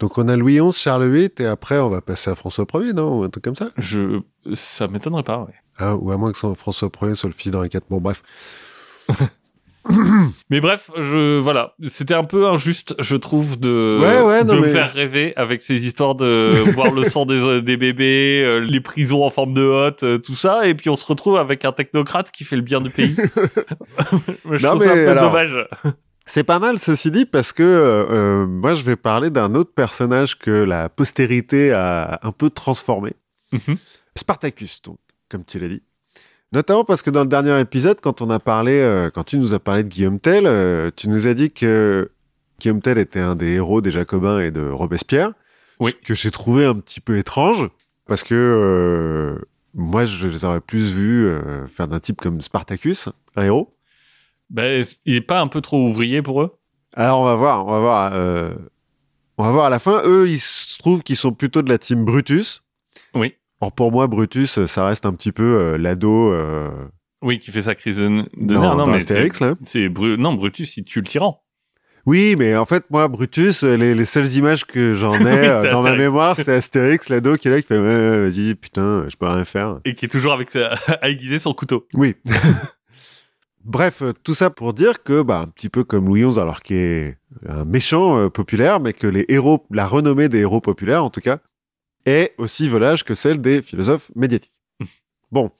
Donc 0.00 0.18
on 0.18 0.28
a 0.28 0.36
Louis 0.36 0.58
XI, 0.58 0.72
Charles 0.72 1.08
VIII 1.10 1.30
et 1.40 1.44
après 1.46 1.78
on 1.78 1.90
va 1.90 2.00
passer 2.00 2.30
à 2.30 2.34
François 2.34 2.66
Ier, 2.74 2.92
non? 2.92 3.20
Ou 3.20 3.22
un 3.24 3.28
truc 3.28 3.44
comme 3.44 3.54
ça? 3.54 3.70
Je, 3.76 4.20
ça 4.54 4.88
m'étonnerait 4.88 5.22
pas, 5.22 5.40
ouais. 5.44 5.54
ah, 5.78 5.94
Ou 5.96 6.10
à 6.10 6.16
moins 6.16 6.32
que 6.32 6.38
François 6.38 6.90
Ier 7.02 7.14
soit 7.14 7.28
le 7.28 7.34
fils 7.34 7.52
d'Henri 7.52 7.68
IV. 7.72 7.80
Bon 7.90 8.00
bref. 8.00 8.22
Mais 10.50 10.60
bref, 10.60 10.90
je 10.96 11.38
voilà, 11.38 11.74
c'était 11.88 12.14
un 12.14 12.24
peu 12.24 12.46
injuste, 12.48 12.94
je 12.98 13.16
trouve, 13.16 13.58
de 13.58 13.98
Ouais, 14.00 14.20
ouais, 14.22 14.44
non, 14.44 14.54
de 14.54 14.60
me 14.60 14.66
mais- 14.66 14.72
faire 14.72 14.92
rêver 14.92 15.32
avec 15.36 15.62
ces 15.62 15.86
histoires 15.86 16.14
de 16.14 16.50
voir 16.74 16.92
le 16.92 17.04
sang 17.04 17.24
des, 17.26 17.62
des 17.62 17.76
bébés, 17.76 18.42
euh, 18.44 18.58
les 18.60 18.80
prisons 18.80 19.24
en 19.24 19.30
forme 19.30 19.54
de 19.54 19.62
hotte, 19.62 20.02
euh, 20.02 20.18
tout 20.18 20.34
ça, 20.36 20.66
et 20.68 20.74
puis 20.74 20.90
on 20.90 20.96
se 20.96 21.06
retrouve 21.06 21.36
avec 21.36 21.64
un 21.64 21.72
technocrate 21.72 22.30
qui 22.30 22.44
fait 22.44 22.56
le 22.56 22.62
bien 22.62 22.80
du 22.80 22.90
pays. 22.90 23.16
je 24.50 24.66
Non, 24.66 24.70
trouve 24.74 24.84
ça 24.84 24.90
un 24.92 24.94
peu 24.94 25.08
alors- 25.10 25.30
dommage. 25.30 25.68
C'est 26.26 26.44
pas 26.44 26.60
mal, 26.60 26.78
ceci 26.78 27.10
dit, 27.10 27.26
parce 27.26 27.52
que 27.52 27.62
euh, 27.64 28.46
moi, 28.46 28.74
je 28.74 28.82
vais 28.84 28.94
parler 28.94 29.30
d'un 29.30 29.54
autre 29.56 29.72
personnage 29.74 30.38
que 30.38 30.50
la 30.50 30.88
postérité 30.88 31.72
a 31.72 32.20
un 32.22 32.30
peu 32.30 32.50
transformé. 32.50 33.14
Mhm. 33.52 33.76
Spartacus, 34.16 34.80
donc, 34.82 34.98
comme 35.28 35.44
tu 35.44 35.58
l'as 35.58 35.66
dit. 35.68 35.82
Notamment 36.52 36.84
parce 36.84 37.02
que 37.02 37.10
dans 37.10 37.22
le 37.22 37.28
dernier 37.28 37.58
épisode, 37.60 38.00
quand 38.00 38.22
on 38.22 38.30
a 38.30 38.40
parlé, 38.40 38.72
euh, 38.72 39.08
quand 39.10 39.22
tu 39.22 39.38
nous 39.38 39.54
as 39.54 39.60
parlé 39.60 39.84
de 39.84 39.88
Guillaume 39.88 40.18
Tell, 40.18 40.46
euh, 40.46 40.90
tu 40.96 41.08
nous 41.08 41.28
as 41.28 41.34
dit 41.34 41.52
que 41.52 42.10
Guillaume 42.58 42.82
Tell 42.82 42.98
était 42.98 43.20
un 43.20 43.36
des 43.36 43.52
héros 43.52 43.80
des 43.80 43.92
Jacobins 43.92 44.40
et 44.40 44.50
de 44.50 44.68
Robespierre. 44.68 45.32
Oui. 45.78 45.94
Que 46.04 46.14
j'ai 46.14 46.32
trouvé 46.32 46.64
un 46.64 46.74
petit 46.74 47.00
peu 47.00 47.18
étrange, 47.18 47.68
parce 48.06 48.24
que 48.24 48.34
euh, 48.34 49.38
moi, 49.74 50.04
je 50.04 50.26
les 50.26 50.44
aurais 50.44 50.60
plus 50.60 50.92
vus 50.92 51.32
faire 51.68 51.86
d'un 51.86 52.00
type 52.00 52.20
comme 52.20 52.40
Spartacus, 52.40 53.08
un 53.36 53.44
héros. 53.44 53.74
Ben, 54.50 54.84
il 55.06 55.14
est 55.14 55.20
pas 55.20 55.40
un 55.40 55.46
peu 55.46 55.60
trop 55.60 55.86
ouvrier 55.86 56.20
pour 56.20 56.42
eux? 56.42 56.58
Alors 56.94 57.20
on 57.20 57.24
va 57.24 57.36
voir, 57.36 57.66
on 57.66 57.70
va 57.70 57.78
voir. 57.78 58.12
on 59.38 59.44
va 59.44 59.52
voir 59.52 59.66
à 59.66 59.70
la 59.70 59.78
fin. 59.78 60.02
Eux, 60.04 60.28
ils 60.28 60.40
se 60.40 60.76
trouvent 60.78 61.02
qu'ils 61.04 61.16
sont 61.16 61.32
plutôt 61.32 61.62
de 61.62 61.70
la 61.70 61.78
team 61.78 62.04
Brutus. 62.04 62.62
Oui. 63.14 63.36
Or 63.60 63.72
pour 63.72 63.92
moi, 63.92 64.06
Brutus, 64.06 64.64
ça 64.66 64.86
reste 64.86 65.04
un 65.06 65.12
petit 65.12 65.32
peu 65.32 65.42
euh, 65.42 65.78
l'ado 65.78 66.32
de 66.32 66.70
Oui, 67.22 67.38
qui 67.38 67.50
fait 67.50 67.62
sa 67.62 67.74
crise 67.74 67.98
de, 67.98 68.08
nerfs. 68.08 68.26
Non, 68.76 68.86
mais 68.86 68.96
Astérix 68.96 69.40
là. 69.40 69.54
c'est 69.62 69.88
Bru- 69.88 70.16
non 70.16 70.34
Brutus, 70.34 70.76
il 70.78 70.84
tue 70.84 71.00
le 71.00 71.06
tyran. 71.06 71.42
Oui, 72.06 72.34
mais 72.38 72.56
en 72.56 72.64
fait, 72.64 72.84
moi, 72.90 73.08
Brutus, 73.08 73.62
euh, 73.62 73.76
les, 73.76 73.94
les 73.94 74.04
seules 74.06 74.28
images 74.36 74.64
que 74.64 74.94
j'en 74.94 75.12
ai 75.20 75.22
Oui, 75.22 75.30
euh, 75.30 75.70
dans 75.70 75.82
ma 75.82 75.94
mémoire, 75.94 76.34
c'est 76.36 76.54
Astérix, 76.54 77.10
l'ado 77.10 77.36
qui 77.36 77.48
est 77.48 77.50
là, 77.50 77.60
qui 77.60 77.66
fait 77.68 77.78
ouais, 77.78 78.28
vas-y, 78.30 78.54
putain, 78.54 79.04
je 79.08 79.16
peux 79.16 79.26
rien 79.26 79.44
faire. 79.44 79.80
Et 79.84 79.94
qui 79.94 80.06
est 80.06 80.08
toujours 80.08 80.32
avec 80.32 80.50
sa, 80.50 80.70
à 81.02 81.10
aiguiser 81.10 81.38
son 81.38 81.52
couteau. 81.52 81.86
Oui. 81.92 82.14
Bref, 83.64 84.00
euh, 84.00 84.12
tout 84.24 84.32
ça 84.32 84.48
pour 84.48 84.72
dire 84.72 85.02
que, 85.02 85.20
bah, 85.20 85.40
un 85.40 85.46
petit 85.48 85.68
peu 85.68 85.84
comme 85.84 86.06
Louis 86.06 86.22
XI, 86.24 86.40
alors 86.40 86.62
qui 86.62 86.74
est 86.74 87.18
un 87.46 87.66
méchant 87.66 88.18
euh, 88.18 88.28
populaire, 88.30 88.80
mais 88.80 88.94
que 88.94 89.06
les 89.06 89.26
héros, 89.28 89.66
la 89.70 89.86
renommée 89.86 90.30
des 90.30 90.38
héros 90.38 90.62
populaires, 90.62 91.04
en 91.04 91.10
tout 91.10 91.20
cas, 91.20 91.38
est 92.06 92.34
aussi 92.38 92.68
volage 92.68 93.04
que 93.04 93.14
celle 93.14 93.40
des 93.40 93.62
philosophes 93.62 94.10
médiatiques. 94.14 94.62
bon. 95.30 95.50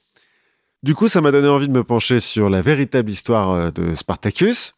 Du 0.83 0.95
coup, 0.95 1.07
ça 1.09 1.21
m'a 1.21 1.31
donné 1.31 1.47
envie 1.47 1.67
de 1.67 1.73
me 1.73 1.83
pencher 1.83 2.19
sur 2.19 2.49
la 2.49 2.61
véritable 2.61 3.11
histoire 3.11 3.51
euh, 3.51 3.69
de 3.71 3.93
Spartacus. 3.93 4.73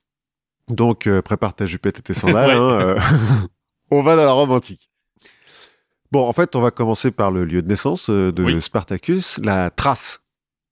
Donc, 0.67 1.07
euh, 1.07 1.21
prépare 1.21 1.53
ta 1.55 1.65
jupette 1.65 1.99
et 1.99 2.01
tes 2.01 2.13
sandales. 2.13 2.49
Ouais. 2.51 2.55
hein, 2.57 2.81
euh, 2.81 2.99
on 3.91 4.01
va 4.01 4.15
dans 4.17 4.25
la 4.25 4.31
Rome 4.33 4.51
antique. 4.51 4.89
Bon, 6.11 6.27
en 6.27 6.33
fait, 6.33 6.55
on 6.55 6.61
va 6.61 6.71
commencer 6.71 7.11
par 7.11 7.31
le 7.31 7.45
lieu 7.45 7.61
de 7.61 7.67
naissance 7.69 8.09
de 8.09 8.43
Oui. 8.43 8.61
Spartacus, 8.61 9.39
la 9.43 9.69
Thrace. 9.69 10.19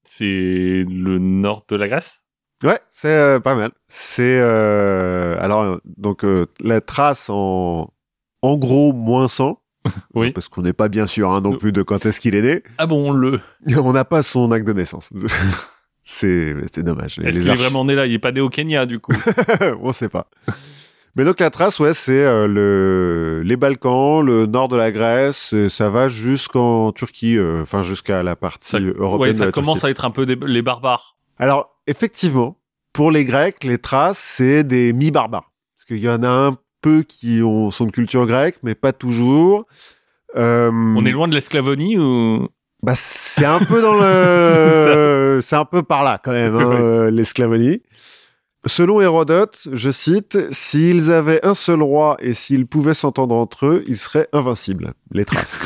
C'est 0.03 0.85
le 0.89 1.17
nord 1.19 1.65
de 1.69 1.75
la 1.77 1.87
Grèce? 1.87 2.21
Ouais, 2.63 2.79
c'est 2.91 3.07
euh, 3.07 3.39
pas 3.39 3.55
mal. 3.55 3.71
C'est 3.87 4.37
euh, 4.39 5.35
alors 5.39 5.79
donc 5.85 6.23
la 6.59 6.81
trace 6.81 7.29
en 7.29 7.91
en 8.43 8.57
gros 8.57 8.93
moins 8.93 9.27
100 9.27 9.60
Oui. 10.13 10.31
Parce 10.31 10.47
qu'on 10.47 10.61
n'est 10.61 10.73
pas 10.73 10.89
bien 10.89 11.07
sûr 11.07 11.31
hein, 11.31 11.41
non 11.41 11.55
plus 11.57 11.71
de 11.71 11.81
quand 11.83 12.05
est-ce 12.05 12.19
qu'il 12.19 12.35
est 12.35 12.41
né. 12.41 12.63
Ah 12.77 12.85
bon, 12.85 13.11
le. 13.11 13.39
On 13.77 13.93
n'a 13.93 14.05
pas 14.05 14.21
son 14.21 14.51
acte 14.51 14.65
de 14.67 14.73
naissance. 14.73 15.09
c'est 16.03 16.55
c'est 16.73 16.83
dommage. 16.83 17.19
Est-ce 17.19 17.39
qu'il 17.39 17.49
est 17.49 17.55
vraiment 17.55 17.85
né 17.85 17.95
là? 17.95 18.05
Il 18.07 18.13
est 18.13 18.19
pas 18.19 18.31
né 18.31 18.41
au 18.41 18.49
Kenya, 18.49 18.85
du 18.85 18.99
coup. 18.99 19.13
on 19.81 19.91
sait 19.93 20.09
pas. 20.09 20.27
Mais 21.15 21.25
donc 21.25 21.39
la 21.41 21.49
trace, 21.49 21.77
ouais, 21.79 21.93
c'est 21.93 22.23
euh, 22.23 22.47
le 22.47 23.41
les 23.45 23.57
Balkans, 23.57 24.25
le 24.25 24.45
nord 24.45 24.69
de 24.69 24.77
la 24.77 24.91
Grèce, 24.91 25.51
et 25.53 25.67
ça 25.69 25.89
va 25.89 26.07
jusqu'en 26.07 26.91
Turquie, 26.93 27.37
euh, 27.37 27.61
enfin 27.63 27.81
jusqu'à 27.81 28.23
la 28.23 28.35
partie 28.37 28.69
Ça- 28.69 28.79
européenne. 28.79 29.21
ouais, 29.21 29.33
de 29.33 29.37
ça 29.37 29.45
la 29.45 29.51
commence 29.51 29.79
Turquie. 29.79 29.87
à 29.87 29.89
être 29.91 30.05
un 30.05 30.11
peu 30.11 30.25
des- 30.25 30.37
les 30.45 30.61
barbares. 30.61 31.17
Alors 31.37 31.75
effectivement, 31.87 32.57
pour 32.93 33.11
les 33.11 33.25
Grecs, 33.25 33.63
les 33.65 33.77
Thraces, 33.77 34.19
c'est 34.19 34.63
des 34.63 34.93
mi-barbares, 34.93 35.51
parce 35.75 35.85
qu'il 35.85 35.97
y 35.99 36.07
en 36.09 36.23
a 36.23 36.29
un 36.29 36.55
peu 36.81 37.03
qui 37.03 37.41
ont 37.43 37.71
sont 37.71 37.85
de 37.85 37.91
culture 37.91 38.25
grecque, 38.25 38.57
mais 38.63 38.75
pas 38.75 38.93
toujours. 38.93 39.65
Euh, 40.35 40.71
On 40.71 41.05
est 41.05 41.11
loin 41.11 41.27
de 41.27 41.33
l'esclavonie 41.33 41.97
ou? 41.97 42.47
Bah, 42.83 42.93
c'est 42.95 43.45
un 43.45 43.59
peu 43.59 43.81
dans 43.81 43.93
le, 43.95 45.39
c'est 45.41 45.55
un 45.55 45.65
peu 45.65 45.83
par 45.83 46.03
là 46.03 46.19
quand 46.23 46.31
même, 46.31 46.55
hein, 46.55 46.71
euh, 46.81 47.11
l'esclavonie. 47.11 47.83
Selon 48.65 49.01
Hérodote, 49.01 49.67
je 49.71 49.89
cite, 49.89 50.37
s'ils 50.51 51.11
avaient 51.11 51.43
un 51.45 51.53
seul 51.55 51.81
roi 51.81 52.17
et 52.19 52.33
s'ils 52.33 52.67
pouvaient 52.67 52.93
s'entendre 52.93 53.33
entre 53.35 53.65
eux, 53.65 53.83
ils 53.87 53.97
seraient 53.97 54.27
invincibles, 54.33 54.93
les 55.11 55.25
Thraces. 55.25 55.59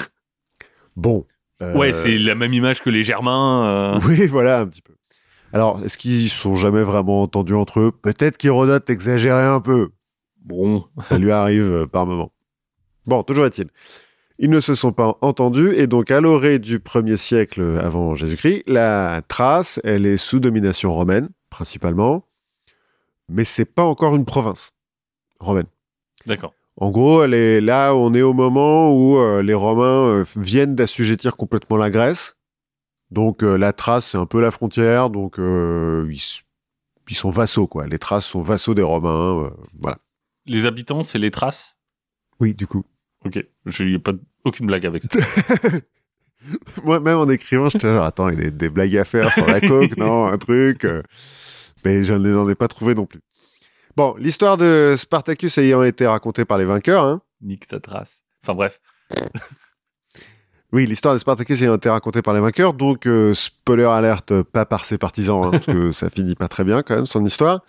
bon. 0.95 1.25
euh, 1.61 1.73
Ouais, 1.77 1.91
c'est 1.93 2.17
la 2.17 2.35
même 2.35 2.53
image 2.53 2.81
que 2.81 2.89
les 2.89 3.03
Germains. 3.03 3.65
euh. 3.65 3.99
Oui, 4.07 4.27
voilà, 4.27 4.59
un 4.61 4.65
petit 4.67 4.81
peu. 4.81 4.93
Alors, 5.53 5.81
est-ce 5.85 5.97
qu'ils 5.97 6.29
sont 6.29 6.55
jamais 6.55 6.83
vraiment 6.83 7.21
entendus 7.21 7.53
entre 7.53 7.79
eux? 7.81 7.91
Peut-être 7.91 8.37
qu'Hérodote 8.37 8.89
exagérait 8.89 9.45
un 9.45 9.61
peu. 9.61 9.89
Bon, 10.45 10.85
Ça 10.99 11.17
lui 11.17 11.31
arrive 11.31 11.71
euh, 11.71 11.85
par 11.87 12.05
moment. 12.05 12.31
Bon, 13.05 13.23
toujours 13.23 13.45
est-il. 13.45 13.67
Ils 14.37 14.49
ne 14.49 14.59
se 14.59 14.73
sont 14.73 14.91
pas 14.91 15.17
entendus 15.21 15.73
et 15.75 15.87
donc 15.87 16.11
à 16.11 16.21
l'orée 16.21 16.59
du 16.59 16.79
1er 16.79 17.17
siècle 17.17 17.79
avant 17.81 18.15
Jésus-Christ, 18.15 18.63
la 18.67 19.21
Thrace, 19.27 19.79
elle 19.83 20.05
est 20.05 20.17
sous 20.17 20.39
domination 20.39 20.91
romaine, 20.93 21.29
principalement, 21.49 22.25
mais 23.29 23.45
c'est 23.45 23.65
pas 23.65 23.83
encore 23.83 24.15
une 24.15 24.25
province 24.25 24.71
romaine. 25.39 25.67
d'accord. 26.25 26.53
En 26.77 26.91
gros, 26.91 27.23
elle 27.23 27.33
est 27.33 27.61
là, 27.61 27.93
on 27.95 28.13
est 28.13 28.21
au 28.21 28.33
moment 28.33 28.93
où 28.93 29.17
euh, 29.17 29.41
les 29.41 29.53
Romains 29.53 30.07
euh, 30.07 30.25
viennent 30.35 30.75
d'assujettir 30.75 31.37
complètement 31.37 31.77
la 31.77 31.89
Grèce. 31.89 32.35
Donc 33.11 33.43
euh, 33.43 33.57
la 33.57 33.71
Thrace, 33.71 34.07
c'est 34.07 34.17
un 34.17 34.25
peu 34.25 34.41
la 34.41 34.51
frontière, 34.51 35.09
donc 35.09 35.37
ils, 35.37 36.21
ils 37.09 37.15
sont 37.15 37.29
vassaux, 37.29 37.67
quoi. 37.67 37.87
Les 37.87 37.97
Thraces 37.97 38.25
sont 38.25 38.41
vassaux 38.41 38.73
des 38.73 38.81
Romains, 38.83 39.51
voilà. 39.79 39.99
Les 40.45 40.65
habitants, 40.65 41.03
c'est 41.03 41.19
les 41.19 41.31
traces? 41.31 41.77
Oui, 42.39 42.53
du 42.53 42.67
coup. 42.67 42.83
Ok, 43.25 43.43
je 43.65 43.83
n'ai 43.83 43.99
pas 43.99 44.11
aucune 44.43 44.67
blague 44.67 44.85
avec 44.85 45.03
ça. 45.03 45.19
Moi, 46.83 46.99
même 46.99 47.17
en 47.17 47.29
écrivant, 47.29 47.69
j'étais 47.69 47.91
genre, 47.91 48.03
attends, 48.05 48.29
il 48.29 48.35
y 48.35 48.41
a 48.41 48.43
des, 48.45 48.51
des 48.51 48.69
blagues 48.69 48.95
à 48.97 49.05
faire 49.05 49.33
sur 49.33 49.47
la 49.47 49.59
coke, 49.61 49.97
non, 49.97 50.27
un 50.27 50.37
truc. 50.37 50.85
euh. 50.85 51.01
Mais 51.83 52.03
je 52.03 52.13
n'en 52.13 52.47
ai 52.49 52.55
pas 52.55 52.67
trouvé 52.67 52.93
non 52.93 53.05
plus. 53.07 53.21
Bon, 53.95 54.15
l'histoire 54.19 54.57
de 54.57 54.95
Spartacus 54.97 55.57
ayant 55.57 55.81
été 55.83 56.05
racontée 56.05 56.45
par 56.45 56.57
les 56.57 56.65
vainqueurs, 56.65 57.03
hein. 57.05 57.21
Nique 57.41 57.67
ta 57.67 57.79
trace. 57.79 58.23
Enfin 58.43 58.53
bref. 58.53 58.79
Oui, 60.71 60.85
l'histoire 60.85 61.13
de 61.13 61.19
Spartacus 61.19 61.61
ayant 61.61 61.75
été 61.75 61.89
racontée 61.89 62.21
par 62.21 62.33
les 62.33 62.41
vainqueurs, 62.41 62.73
donc 62.73 63.07
euh, 63.07 63.33
spoiler 63.33 63.85
alerte, 63.85 64.33
euh, 64.33 64.43
pas 64.43 64.65
par 64.65 64.83
ses 64.83 64.97
partisans, 64.97 65.45
hein, 65.45 65.51
parce 65.51 65.67
que 65.67 65.93
ça 65.93 66.09
finit 66.09 66.35
pas 66.35 66.49
très 66.49 66.65
bien 66.65 66.83
quand 66.83 66.95
même 66.97 67.05
son 67.05 67.23
histoire. 67.23 67.63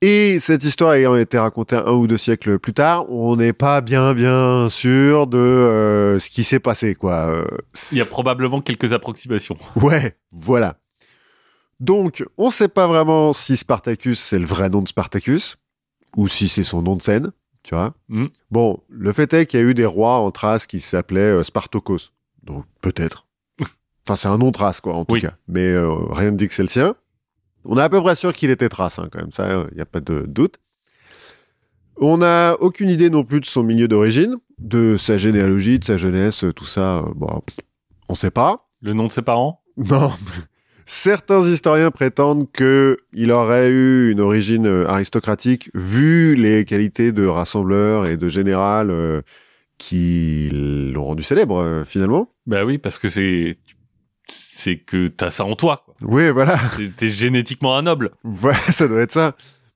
Et 0.00 0.38
cette 0.38 0.62
histoire 0.62 0.94
ayant 0.94 1.16
été 1.16 1.38
racontée 1.38 1.74
un 1.74 1.90
ou 1.90 2.06
deux 2.06 2.18
siècles 2.18 2.60
plus 2.60 2.72
tard, 2.72 3.10
on 3.10 3.34
n'est 3.34 3.52
pas 3.52 3.80
bien 3.80 4.14
bien 4.14 4.68
sûr 4.68 5.26
de 5.26 5.38
euh, 5.38 6.18
ce 6.20 6.30
qui 6.30 6.44
s'est 6.44 6.60
passé, 6.60 6.94
quoi. 6.94 7.26
Euh, 7.28 7.44
Il 7.90 7.98
y 7.98 8.00
a 8.00 8.04
probablement 8.04 8.60
quelques 8.60 8.92
approximations. 8.92 9.56
Ouais, 9.76 10.16
voilà. 10.30 10.76
Donc, 11.80 12.24
on 12.36 12.46
ne 12.46 12.52
sait 12.52 12.68
pas 12.68 12.86
vraiment 12.86 13.32
si 13.32 13.56
Spartacus, 13.56 14.20
c'est 14.20 14.38
le 14.38 14.46
vrai 14.46 14.68
nom 14.68 14.82
de 14.82 14.88
Spartacus, 14.88 15.56
ou 16.16 16.28
si 16.28 16.48
c'est 16.48 16.64
son 16.64 16.82
nom 16.82 16.94
de 16.96 17.02
scène, 17.02 17.32
tu 17.64 17.74
vois. 17.74 17.92
Mhm. 18.08 18.28
Bon, 18.52 18.80
le 18.88 19.12
fait 19.12 19.32
est 19.34 19.46
qu'il 19.46 19.58
y 19.60 19.62
a 19.62 19.66
eu 19.66 19.74
des 19.74 19.86
rois 19.86 20.18
en 20.18 20.30
Thrace 20.30 20.66
qui 20.66 20.78
s'appelaient 20.78 21.20
euh. 21.20 21.42
Donc, 22.44 22.64
peut-être. 22.82 23.26
enfin, 24.06 24.14
c'est 24.16 24.28
un 24.28 24.38
nom 24.38 24.52
Thrace, 24.52 24.80
quoi, 24.80 24.94
en 24.94 25.04
tout 25.04 25.14
Oui. 25.14 25.22
cas. 25.22 25.34
Mais 25.48 25.66
euh, 25.72 25.92
rien 26.10 26.30
ne 26.30 26.36
dit 26.36 26.46
que 26.46 26.54
c'est 26.54 26.62
le 26.62 26.68
sien. 26.68 26.94
On 27.64 27.76
est 27.78 27.82
à 27.82 27.88
peu 27.88 28.00
près 28.00 28.16
sûr 28.16 28.34
qu'il 28.34 28.50
était 28.50 28.68
Thrace, 28.68 28.98
hein, 28.98 29.08
quand 29.10 29.20
même, 29.20 29.32
ça, 29.32 29.64
il 29.70 29.74
n'y 29.74 29.82
a 29.82 29.86
pas 29.86 30.00
de 30.00 30.24
doute. 30.26 30.56
On 31.96 32.18
n'a 32.18 32.56
aucune 32.60 32.90
idée 32.90 33.10
non 33.10 33.24
plus 33.24 33.40
de 33.40 33.46
son 33.46 33.62
milieu 33.62 33.88
d'origine, 33.88 34.36
de 34.58 34.96
sa 34.96 35.16
généalogie, 35.16 35.78
de 35.78 35.84
sa 35.84 35.96
jeunesse, 35.98 36.44
tout 36.54 36.66
ça, 36.66 36.98
euh, 36.98 37.02
bon, 37.16 37.42
on 38.08 38.14
sait 38.14 38.30
pas. 38.30 38.68
Le 38.80 38.92
nom 38.92 39.06
de 39.06 39.12
ses 39.12 39.22
parents? 39.22 39.62
Non. 39.76 40.12
Certains 40.90 41.42
historiens 41.42 41.90
prétendent 41.90 42.50
que 42.50 42.96
il 43.12 43.30
aurait 43.30 43.68
eu 43.68 44.10
une 44.10 44.20
origine 44.20 44.66
euh, 44.66 44.88
aristocratique 44.88 45.70
vu 45.74 46.34
les 46.34 46.64
qualités 46.64 47.12
de 47.12 47.26
rassembleur 47.26 48.06
et 48.06 48.16
de 48.16 48.30
général 48.30 48.90
euh, 48.90 49.20
qui 49.76 50.48
l'ont 50.50 51.04
rendu 51.04 51.22
célèbre 51.22 51.58
euh, 51.58 51.84
finalement. 51.84 52.32
Bah 52.46 52.64
oui, 52.64 52.78
parce 52.78 52.98
que 52.98 53.10
c'est 53.10 53.58
c'est 54.28 54.76
que 54.78 55.08
t'as 55.08 55.30
ça 55.30 55.44
en 55.44 55.56
toi. 55.56 55.82
quoi. 55.84 55.94
Oui, 56.02 56.30
voilà. 56.30 56.58
T'es- 56.96 57.08
génétiquement 57.08 57.76
un 57.76 57.82
noble. 57.82 58.10
Voilà, 58.24 58.58
ça 58.70 58.88
doit 58.88 59.00
être 59.00 59.12
ça. 59.12 59.34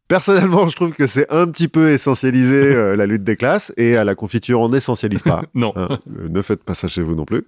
Personnellement, 0.08 0.68
je 0.68 0.76
trouve 0.76 0.92
que 0.92 1.06
c'est 1.06 1.30
un 1.32 1.48
petit 1.48 1.68
peu 1.68 1.90
essentialisé 1.90 2.56
euh, 2.74 2.96
la 2.96 3.06
lutte 3.06 3.24
des 3.24 3.36
classes 3.36 3.72
et 3.76 3.96
à 3.96 4.04
la 4.04 4.14
confiture, 4.14 4.60
on 4.60 4.68
n'essentialise 4.68 5.22
pas. 5.22 5.42
Non. 5.54 5.72
Hein, 5.76 5.98
euh, 6.18 6.28
ne 6.28 6.42
faites 6.42 6.64
pas 6.64 6.74
ça 6.74 6.88
chez 6.88 7.02
vous 7.02 7.14
non 7.14 7.24
plus. 7.24 7.44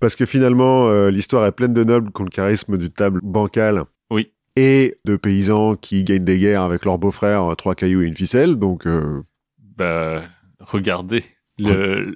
Parce 0.00 0.16
que 0.16 0.26
finalement, 0.26 0.88
euh, 0.88 1.10
l'histoire 1.10 1.44
est 1.46 1.52
pleine 1.52 1.74
de 1.74 1.84
nobles 1.84 2.10
qui 2.12 2.20
ont 2.20 2.24
le 2.24 2.30
charisme 2.30 2.76
du 2.78 2.90
table 2.90 3.20
bancal. 3.22 3.84
Oui. 4.10 4.30
Et 4.56 4.96
de 5.04 5.16
paysans 5.16 5.76
qui 5.76 6.02
gagnent 6.04 6.24
des 6.24 6.38
guerres 6.38 6.62
avec 6.62 6.84
leurs 6.84 6.98
beaux-frères, 6.98 7.54
trois 7.56 7.74
cailloux 7.76 8.02
et 8.02 8.06
une 8.06 8.14
ficelle. 8.16 8.56
Donc, 8.56 8.86
euh, 8.86 9.22
Bah 9.76 10.22
regardez 10.60 11.22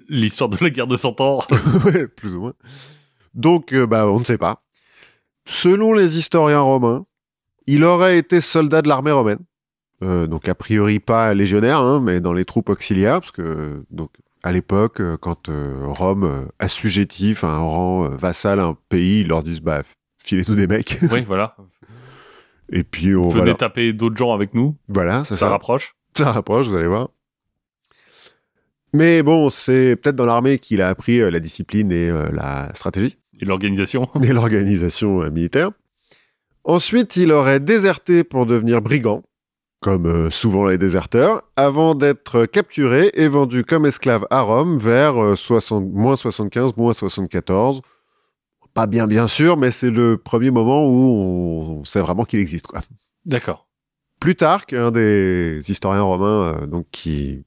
l'histoire 0.09 0.48
de 0.50 0.57
la 0.61 0.70
guerre 0.70 0.86
de 0.86 0.96
Cent 0.96 1.20
Ans. 1.20 1.40
ouais, 1.84 2.07
plus 2.09 2.34
ou 2.34 2.40
moins. 2.40 2.55
Donc, 3.34 3.72
euh, 3.72 3.86
bah, 3.86 4.06
on 4.08 4.18
ne 4.20 4.24
sait 4.24 4.38
pas. 4.38 4.62
Selon 5.46 5.92
les 5.92 6.18
historiens 6.18 6.60
romains, 6.60 7.06
il 7.66 7.84
aurait 7.84 8.18
été 8.18 8.40
soldat 8.40 8.82
de 8.82 8.88
l'armée 8.88 9.12
romaine. 9.12 9.38
Euh, 10.02 10.26
donc, 10.26 10.48
a 10.48 10.54
priori 10.54 10.98
pas 11.00 11.32
légionnaire, 11.34 11.78
hein, 11.78 12.00
mais 12.02 12.20
dans 12.20 12.32
les 12.32 12.44
troupes 12.44 12.68
auxiliaires, 12.68 13.20
parce 13.20 13.32
que, 13.32 13.84
donc, 13.90 14.10
à 14.42 14.50
l'époque, 14.52 15.00
euh, 15.00 15.16
quand 15.16 15.48
Rome 15.84 16.48
assujettit 16.58 17.32
enfin, 17.32 17.48
un 17.50 17.58
rang 17.62 18.08
vassal 18.10 18.58
à 18.60 18.64
un 18.64 18.76
pays, 18.88 19.20
ils 19.20 19.28
leur 19.28 19.42
disent, 19.44 19.60
bah, 19.60 19.82
filez-nous 20.24 20.54
des 20.56 20.66
mecs. 20.66 20.98
oui, 21.12 21.20
voilà. 21.26 21.56
Et 22.70 22.82
puis, 22.84 23.14
on 23.14 23.28
va 23.28 23.44
leur- 23.44 23.56
taper 23.56 23.92
d'autres 23.92 24.16
gens 24.16 24.32
avec 24.32 24.54
nous. 24.54 24.76
Voilà, 24.88 25.24
Ça 25.24 25.36
ça. 25.36 25.48
rapproche. 25.48 25.94
Ça 26.16 26.32
rapproche, 26.32 26.66
vous 26.66 26.74
allez 26.76 26.88
voir. 26.88 27.08
Mais 28.92 29.22
bon, 29.22 29.48
c'est 29.50 29.96
peut-être 29.96 30.16
dans 30.16 30.26
l'armée 30.26 30.58
qu'il 30.58 30.82
a 30.82 30.88
appris 30.88 31.20
euh, 31.20 31.30
la 31.30 31.40
discipline 31.40 31.90
et 31.92 32.10
euh, 32.10 32.28
la 32.32 32.74
stratégie. 32.74 33.16
Et 33.43 33.45
l'organisation. 33.45 34.09
et 34.22 34.32
l'organisation 34.32 35.22
euh, 35.22 35.30
militaire. 35.30 35.72
Ensuite, 36.64 37.16
il 37.16 37.32
aurait 37.32 37.61
déserté 37.61 38.22
pour 38.22 38.47
devenir 38.47 38.80
brigand, 38.80 39.22
comme 39.80 40.07
euh, 40.07 40.30
souvent 40.30 40.66
les 40.66 40.78
déserteurs, 40.78 41.43
avant 41.57 41.97
d'être 41.97 42.47
capturé 42.47 43.11
et 43.14 43.26
vendu 43.26 43.64
comme 43.64 43.84
esclave 43.84 44.26
à 44.30 44.40
Rome 44.40 44.78
vers 44.78 45.20
euh, 45.22 45.34
60, 45.34 45.93
moins 45.93 46.16
75, 46.16 46.76
moins 46.76 46.95
74. 46.95 47.82
Pas 48.74 48.86
bien, 48.86 49.07
bien 49.07 49.28
sûr, 49.28 49.59
mais 49.59 49.70
c'est 49.70 49.90
le 49.90 50.16
premier 50.16 50.51
moment 50.51 50.86
où 50.86 51.80
on, 51.80 51.84
sait 51.84 52.01
vraiment 52.01 52.24
qu'il 52.24 52.38
existe. 52.38 52.68
Quoi. 52.68 52.80
D'accord. 53.26 53.66
Plutarque, 54.20 54.72
un 54.72 54.93
des 54.93 55.61
historiens 55.68 56.03
romains 56.03 56.55
euh, 56.55 56.66
donc 56.66 56.86
qui 56.93 57.45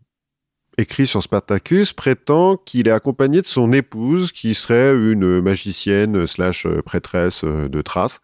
écrit 0.78 1.08
sur 1.08 1.24
Spartacus, 1.24 1.94
prétend 1.94 2.58
qu'il 2.58 2.88
est 2.88 2.92
accompagné 2.92 3.42
de 3.42 3.48
son 3.48 3.72
épouse, 3.74 4.32
qui 4.32 4.54
serait 4.54 4.94
une 4.94 5.42
magicienne 5.42 6.28
slash 6.28 6.66
euh, 6.66 6.82
prêtresse 6.82 7.44
euh, 7.44 7.70
de 7.70 7.82
Thrace. 7.82 8.22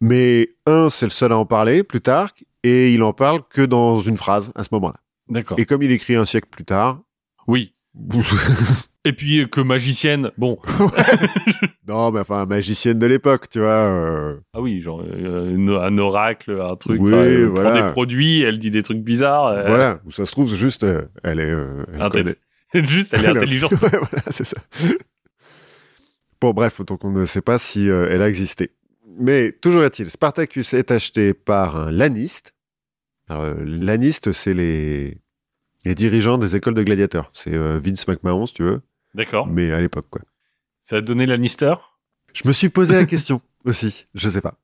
Mais 0.00 0.50
un, 0.66 0.90
c'est 0.90 1.06
le 1.06 1.10
seul 1.10 1.32
à 1.32 1.38
en 1.38 1.46
parler, 1.46 1.84
Plutarque, 1.84 2.44
et 2.62 2.92
il 2.92 3.02
en 3.02 3.12
parle 3.12 3.42
que 3.48 3.62
dans 3.62 4.00
une 4.00 4.16
phrase 4.16 4.52
à 4.54 4.64
ce 4.64 4.68
moment-là. 4.72 4.98
D'accord. 5.28 5.58
Et 5.58 5.64
comme 5.64 5.82
il 5.82 5.92
écrit 5.92 6.16
un 6.16 6.24
siècle 6.24 6.48
plus 6.50 6.64
tard, 6.64 7.00
Oui. 7.46 7.74
Et 9.04 9.12
puis 9.12 9.40
euh, 9.40 9.46
que 9.46 9.60
magicienne, 9.60 10.30
bon. 10.38 10.58
non, 11.88 12.12
mais 12.12 12.20
enfin, 12.20 12.46
magicienne 12.46 12.98
de 12.98 13.06
l'époque, 13.06 13.48
tu 13.48 13.58
vois. 13.58 13.68
euh, 13.68 14.36
Ah 14.54 14.60
oui, 14.60 14.80
genre 14.80 15.02
euh, 15.04 15.78
un- 15.82 15.98
oracle, 15.98 16.60
un 16.60 16.76
truc. 16.76 17.00
Oui, 17.00 17.12
elle 17.12 17.46
voilà. 17.46 17.70
prend 17.72 17.86
des 17.86 17.92
produits, 17.92 18.42
elle 18.42 18.58
dit 18.58 18.70
des 18.70 18.82
trucs 18.84 19.00
bizarres. 19.02 19.64
Voilà, 19.66 20.00
où 20.06 20.10
ça 20.12 20.24
se 20.24 20.30
trouve, 20.32 20.54
juste, 20.54 20.84
euh, 20.84 21.02
elle 21.24 21.40
est. 21.40 21.48
elle 21.48 22.00
Intelli- 22.00 22.10
connaît. 22.10 22.36
Juste, 22.86 23.12
elle 23.12 23.24
est 23.24 23.28
intelligente. 23.36 23.72
Ouais, 23.72 23.78
voilà, 23.90 24.22
c'est 24.30 24.44
ça. 24.46 24.56
Bon, 26.40 26.52
bref, 26.52 26.80
donc 26.84 27.04
on 27.04 27.10
ne 27.10 27.24
sait 27.26 27.42
pas 27.42 27.58
si 27.58 27.86
elle 27.88 28.22
a 28.22 28.28
existé. 28.28 28.70
Mais 29.18 29.52
toujours 29.52 29.82
est-il, 29.84 30.08
Spartacus 30.10 30.72
est 30.74 30.90
acheté 30.90 31.34
par 31.34 31.76
un 31.76 31.90
laniste. 31.90 32.54
Alors, 33.28 33.54
laniste, 33.64 34.32
c'est 34.32 34.54
les 34.54 35.18
et 35.84 35.94
dirigeant 35.94 36.38
des 36.38 36.54
écoles 36.56 36.74
de 36.74 36.82
gladiateurs. 36.82 37.28
C'est 37.34 37.50
Vince 37.56 38.06
McMahon, 38.08 38.46
si 38.46 38.54
tu 38.54 38.62
veux, 38.62 38.80
D'accord. 39.14 39.46
mais 39.46 39.72
à 39.72 39.80
l'époque, 39.80 40.06
quoi. 40.10 40.22
Ça 40.80 40.96
a 40.96 41.00
donné 41.00 41.26
Lannister? 41.26 41.74
Je 42.32 42.42
me 42.48 42.52
suis 42.52 42.68
posé 42.70 42.94
la 42.94 43.04
question 43.04 43.40
aussi, 43.64 44.06
je 44.14 44.28
sais 44.28 44.40
pas. 44.40 44.54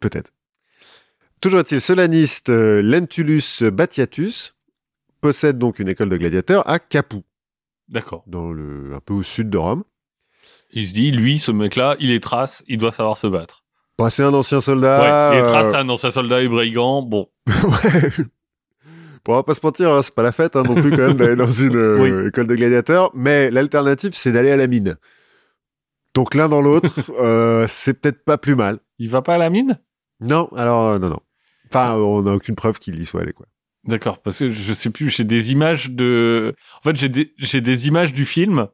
Peut-être. 0.00 0.32
Toujours 1.40 1.60
est-il, 1.60 1.80
ce 1.80 1.92
laniste, 1.92 2.50
euh, 2.50 2.82
Lentulus 2.82 3.62
Batiatus, 3.62 4.54
possède 5.20 5.58
donc 5.58 5.78
une 5.78 5.88
école 5.88 6.08
de 6.08 6.16
gladiateurs 6.16 6.68
à 6.68 6.78
Capoue, 6.78 7.24
D'accord. 7.88 8.24
dans 8.26 8.52
le, 8.52 8.92
un 8.94 9.00
peu 9.00 9.14
au 9.14 9.22
sud 9.22 9.50
de 9.50 9.58
Rome. 9.58 9.84
Il 10.72 10.86
se 10.86 10.92
dit, 10.92 11.10
lui, 11.12 11.38
ce 11.38 11.52
mec-là, 11.52 11.96
il 12.00 12.10
est 12.10 12.22
trace, 12.22 12.64
il 12.66 12.78
doit 12.78 12.92
savoir 12.92 13.16
se 13.16 13.26
battre. 13.26 13.62
Bah, 13.98 14.10
c'est 14.10 14.24
un 14.24 14.34
ancien 14.34 14.60
soldat. 14.60 15.30
ouais, 15.30 15.36
il 15.36 15.40
est 15.40 15.44
trace, 15.44 15.72
euh, 15.74 15.78
un 15.78 15.88
ancien 15.88 16.10
soldat 16.10 16.42
et 16.42 16.48
brigand. 16.48 17.02
Bon, 17.02 17.28
ouais. 17.46 18.10
Bon, 19.26 19.32
on 19.32 19.36
va 19.36 19.42
pas 19.42 19.54
se 19.54 19.60
mentir, 19.64 19.90
hein, 19.90 20.02
c'est 20.02 20.14
pas 20.14 20.22
la 20.22 20.30
fête 20.32 20.54
hein, 20.54 20.62
non 20.62 20.74
plus 20.76 20.90
quand 20.90 20.98
même 21.08 21.16
d'aller 21.16 21.34
dans 21.36 21.50
une 21.50 21.74
euh, 21.76 22.28
école 22.28 22.46
de 22.46 22.54
gladiateurs, 22.54 23.10
mais 23.14 23.50
l'alternative 23.50 24.12
c'est 24.14 24.30
d'aller 24.30 24.52
à 24.52 24.56
la 24.56 24.68
mine. 24.68 24.96
Donc 26.14 26.34
l'un 26.34 26.48
dans 26.48 26.62
l'autre, 26.62 27.00
euh, 27.20 27.66
c'est 27.68 28.00
peut-être 28.00 28.24
pas 28.24 28.38
plus 28.38 28.54
mal. 28.54 28.78
il 28.98 29.10
va 29.10 29.22
pas 29.22 29.34
à 29.34 29.38
la 29.38 29.50
mine? 29.50 29.80
Non, 30.20 30.48
alors 30.56 30.84
euh, 30.84 30.98
non, 31.00 31.08
non. 31.10 31.20
Enfin, 31.68 31.96
on 31.96 32.22
n'a 32.22 32.32
aucune 32.32 32.54
preuve 32.54 32.78
qu'il 32.78 33.00
y 33.00 33.04
soit 33.04 33.22
allé 33.22 33.32
quoi. 33.32 33.46
D'accord, 33.84 34.20
parce 34.22 34.38
que 34.38 34.50
je 34.52 34.72
sais 34.72 34.90
plus, 34.90 35.10
j'ai 35.10 35.24
des 35.24 35.52
images 35.52 35.90
de... 35.90 36.54
En 36.80 36.82
fait, 36.82 36.96
j'ai 36.96 37.08
des, 37.08 37.32
j'ai 37.38 37.60
des 37.60 37.86
images 37.86 38.12
du 38.12 38.24
film, 38.24 38.66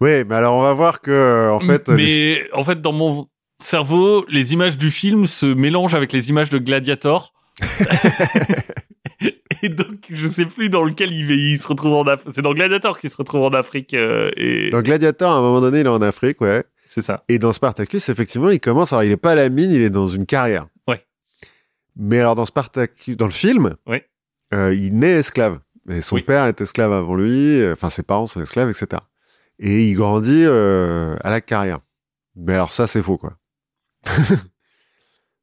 Oui, 0.00 0.24
mais 0.24 0.34
alors 0.34 0.54
on 0.56 0.62
va 0.62 0.72
voir 0.72 1.00
que 1.00 1.50
en 1.50 1.60
fait, 1.60 1.88
mais 1.88 1.96
les- 1.96 2.48
en 2.52 2.64
fait, 2.64 2.80
dans 2.80 2.92
mon 2.92 3.28
cerveau, 3.60 4.24
les 4.28 4.52
images 4.52 4.78
du 4.78 4.90
film 4.90 5.26
se 5.26 5.46
mélangent 5.46 5.94
avec 5.94 6.12
les 6.12 6.30
images 6.30 6.50
de 6.50 6.58
Gladiator. 6.58 7.32
et 9.62 9.68
donc, 9.68 10.06
je 10.10 10.28
sais 10.28 10.46
plus 10.46 10.68
dans 10.68 10.82
lequel 10.84 11.12
il, 11.12 11.30
il 11.30 11.58
se 11.58 11.66
retrouve 11.68 11.94
en 11.94 12.04
Afrique. 12.06 12.32
C'est 12.34 12.42
dans 12.42 12.54
Gladiator 12.54 12.98
qu'il 12.98 13.10
se 13.10 13.16
retrouve 13.16 13.42
en 13.42 13.50
Afrique. 13.50 13.94
euh, 13.94 14.30
et 14.36 14.70
dans 14.70 14.82
Gladiator, 14.82 15.30
à 15.32 15.36
un 15.38 15.40
moment 15.40 15.60
donné, 15.60 15.80
il 15.80 15.86
est 15.86 15.90
en 15.90 16.02
Afrique, 16.02 16.40
ouais. 16.40 16.64
c'est 16.86 17.02
ça. 17.02 17.24
Et 17.28 17.38
dans 17.38 17.52
Spartacus, 17.52 18.08
effectivement, 18.08 18.50
il 18.50 18.60
commence. 18.60 18.92
Alors, 18.92 19.04
il 19.04 19.10
est 19.12 19.16
pas 19.16 19.32
à 19.32 19.34
la 19.36 19.48
mine, 19.48 19.70
il 19.72 19.82
est 19.82 19.90
dans 19.90 20.08
une 20.08 20.26
carrière. 20.26 20.66
Ouais. 20.88 21.04
Mais 21.96 22.18
alors 22.20 22.34
dans 22.34 22.44
Spartacus, 22.44 23.16
dans 23.16 23.26
le 23.26 23.32
film, 23.32 23.76
Ouais. 23.86 24.08
euh, 24.54 24.74
il 24.74 24.96
naît 24.96 25.18
esclave. 25.18 25.58
Et 25.88 26.00
son 26.00 26.16
Oui. 26.16 26.22
père 26.22 26.44
est 26.46 26.60
esclave 26.60 26.92
avant 26.92 27.14
lui. 27.16 27.60
Enfin, 27.72 27.90
ses 27.90 28.02
parents 28.02 28.26
sont 28.26 28.40
esclaves, 28.40 28.70
etc. 28.70 29.02
Et 29.58 29.88
il 29.88 29.94
grandit 29.94 30.44
euh, 30.44 31.16
à 31.22 31.30
la 31.30 31.40
carrière. 31.40 31.80
Mais 32.36 32.54
alors 32.54 32.72
ça, 32.72 32.86
c'est 32.86 33.02
faux, 33.02 33.18
quoi. 33.18 33.36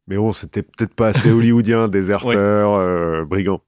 Mais 0.08 0.18
bon, 0.18 0.34
c'était 0.34 0.64
peut-être 0.64 0.96
pas 0.96 1.08
assez 1.10 1.30
hollywoodien, 1.32 1.88
déserteur, 1.90 2.74
euh, 2.74 3.26
brigand. 3.26 3.62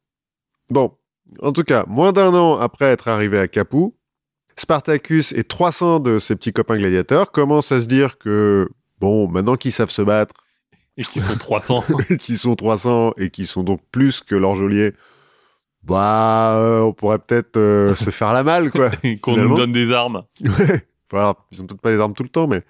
Bon, 0.72 0.94
en 1.42 1.52
tout 1.52 1.64
cas, 1.64 1.86
moins 1.88 2.14
d'un 2.14 2.34
an 2.34 2.58
après 2.58 2.86
être 2.86 3.08
arrivé 3.08 3.38
à 3.38 3.48
Capoue, 3.48 3.96
Spartacus 4.56 5.34
et 5.34 5.44
300 5.44 6.00
de 6.00 6.18
ses 6.18 6.36
petits 6.36 6.54
copains 6.54 6.78
gladiateurs 6.78 7.32
commencent 7.32 7.72
à 7.72 7.82
se 7.82 7.88
dire 7.88 8.18
que, 8.18 8.70
bon, 9.00 9.28
maintenant 9.28 9.56
qu'ils 9.56 9.72
savent 9.72 9.92
se 9.92 10.02
battre, 10.02 10.34
Et 10.98 11.04
qui 11.04 11.20
sont 11.20 11.38
300. 11.38 11.84
qu'ils 12.20 12.38
sont 12.38 12.56
300 12.56 13.14
et 13.18 13.30
qui 13.30 13.46
sont 13.46 13.64
donc 13.64 13.82
plus 13.92 14.22
que 14.22 14.36
leurs 14.36 14.56
geôliers, 14.56 14.94
bah, 15.84 16.58
euh, 16.58 16.82
on 16.82 16.94
pourrait 16.94 17.20
peut-être 17.20 17.58
euh, 17.58 17.96
se 17.96 18.10
faire 18.10 18.34
la 18.34 18.44
malle, 18.44 18.72
quoi. 18.72 18.92
qu'on 19.22 19.36
nous 19.36 19.56
donne 19.56 19.74
des 19.74 19.92
armes. 19.92 20.24
Ouais. 20.42 20.88
Voilà, 21.10 21.36
ils 21.52 21.62
ont 21.62 21.66
peut-être 21.66 21.82
pas 21.82 21.92
les 21.92 22.00
armes 22.00 22.14
tout 22.14 22.24
le 22.24 22.30
temps, 22.30 22.48
mais. 22.48 22.64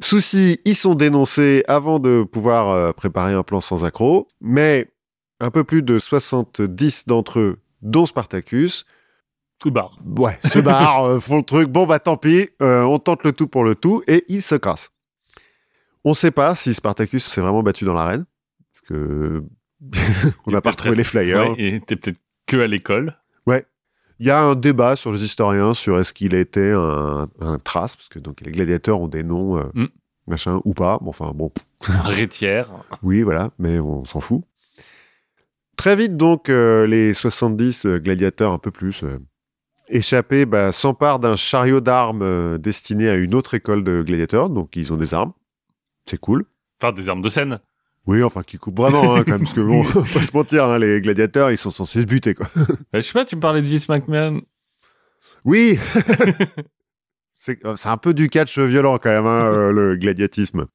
Souci, 0.00 0.60
ils 0.64 0.76
sont 0.76 0.94
dénoncés 0.94 1.64
avant 1.66 1.98
de 1.98 2.22
pouvoir 2.22 2.68
euh, 2.68 2.92
préparer 2.92 3.32
un 3.32 3.42
plan 3.42 3.60
sans 3.60 3.84
accroc, 3.84 4.28
mais 4.40 4.92
un 5.40 5.50
peu 5.50 5.64
plus 5.64 5.82
de 5.82 5.98
70 5.98 7.06
d'entre 7.06 7.38
eux, 7.38 7.58
dont 7.82 8.06
Spartacus, 8.06 8.84
Tout 9.58 9.70
barre. 9.70 9.98
ouais, 10.16 10.38
se 10.44 10.58
barrent, 10.60 11.04
euh, 11.06 11.20
font 11.20 11.36
le 11.38 11.42
truc, 11.44 11.68
bon 11.68 11.86
bah 11.86 11.98
tant 11.98 12.16
pis, 12.16 12.48
euh, 12.62 12.82
on 12.82 12.98
tente 12.98 13.24
le 13.24 13.32
tout 13.32 13.46
pour 13.48 13.64
le 13.64 13.74
tout, 13.74 14.02
et 14.06 14.24
ils 14.28 14.42
se 14.42 14.54
cassent. 14.54 14.90
On 16.04 16.14
sait 16.14 16.30
pas 16.30 16.54
si 16.54 16.74
Spartacus 16.74 17.24
s'est 17.24 17.40
vraiment 17.40 17.62
battu 17.62 17.84
dans 17.84 17.94
l'arène, 17.94 18.24
parce 18.72 18.86
que 18.88 19.42
on 20.46 20.50
Il 20.50 20.52
n'a 20.52 20.60
pas 20.60 20.70
était 20.70 20.80
retrouvé 20.82 20.96
les 20.96 21.04
flyers. 21.04 21.50
Ouais, 21.52 21.54
et 21.58 21.80
t'es 21.80 21.96
peut-être 21.96 22.18
que 22.46 22.56
à 22.58 22.66
l'école. 22.66 23.16
Il 24.20 24.26
y 24.26 24.30
a 24.32 24.40
un 24.42 24.56
débat 24.56 24.96
sur 24.96 25.12
les 25.12 25.22
historiens 25.22 25.74
sur 25.74 26.00
est-ce 26.00 26.12
qu'il 26.12 26.34
été 26.34 26.72
un, 26.72 27.28
un 27.40 27.58
trace, 27.60 27.94
parce 27.94 28.08
que 28.08 28.18
donc 28.18 28.40
les 28.40 28.50
gladiateurs 28.50 29.00
ont 29.00 29.06
des 29.06 29.22
noms, 29.22 29.56
euh, 29.58 29.62
Mm. 29.74 29.86
machin, 30.26 30.60
ou 30.64 30.74
pas. 30.74 30.98
Bon, 31.00 31.10
enfin, 31.10 31.30
bon, 31.32 31.52
rétière. 32.04 32.68
oui, 33.04 33.22
voilà, 33.22 33.52
mais 33.60 33.78
on 33.78 34.04
s'en 34.04 34.18
fout. 34.18 34.42
Très 35.78 35.94
vite, 35.94 36.16
donc, 36.16 36.48
euh, 36.48 36.88
les 36.88 37.14
70 37.14 37.86
euh, 37.86 37.98
gladiateurs, 38.00 38.52
un 38.52 38.58
peu 38.58 38.72
plus, 38.72 39.04
euh, 39.04 39.16
échappés, 39.88 40.44
bah, 40.44 40.72
s'emparent 40.72 41.20
d'un 41.20 41.36
chariot 41.36 41.80
d'armes 41.80 42.58
destiné 42.58 43.08
à 43.08 43.14
une 43.14 43.32
autre 43.32 43.54
école 43.54 43.84
de 43.84 44.02
gladiateurs, 44.02 44.50
donc 44.50 44.74
ils 44.74 44.92
ont 44.92 44.96
des 44.96 45.14
armes. 45.14 45.32
C'est 46.04 46.18
cool. 46.18 46.44
Enfin, 46.82 46.92
des 46.92 47.08
armes 47.08 47.22
de 47.22 47.28
scène. 47.28 47.60
Oui, 48.08 48.24
enfin, 48.24 48.42
qui 48.42 48.58
coupent 48.58 48.76
vraiment, 48.76 49.14
hein, 49.14 49.22
quand 49.22 49.32
même, 49.32 49.42
parce 49.42 49.54
que 49.54 49.60
bon, 49.60 49.84
faut 49.84 50.02
pas 50.02 50.22
se 50.22 50.36
mentir, 50.36 50.64
hein, 50.64 50.80
les 50.80 51.00
gladiateurs, 51.00 51.52
ils 51.52 51.56
sont 51.56 51.70
censés 51.70 52.00
se 52.00 52.06
buter, 52.06 52.34
quoi. 52.34 52.48
Euh, 52.56 52.64
je 52.94 53.00
sais 53.02 53.12
pas, 53.12 53.24
tu 53.24 53.36
me 53.36 53.40
parlais 53.40 53.62
de 53.62 53.66
Vince 53.66 53.88
McMahon. 53.88 54.40
Oui 55.44 55.78
C'est 57.36 57.62
un 57.62 57.96
peu 57.98 58.14
du 58.14 58.28
catch 58.28 58.58
violent 58.58 58.98
quand 58.98 59.10
même, 59.10 59.26
hein, 59.26 59.70
le 59.70 59.94
gladiatisme. 59.94 60.66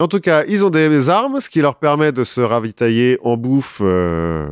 En 0.00 0.08
tout 0.08 0.20
cas, 0.20 0.44
ils 0.48 0.64
ont 0.64 0.70
des 0.70 1.08
armes, 1.10 1.40
ce 1.40 1.48
qui 1.48 1.60
leur 1.60 1.76
permet 1.78 2.10
de 2.12 2.24
se 2.24 2.40
ravitailler 2.40 3.18
en 3.22 3.36
bouffe, 3.36 3.80
euh, 3.82 4.48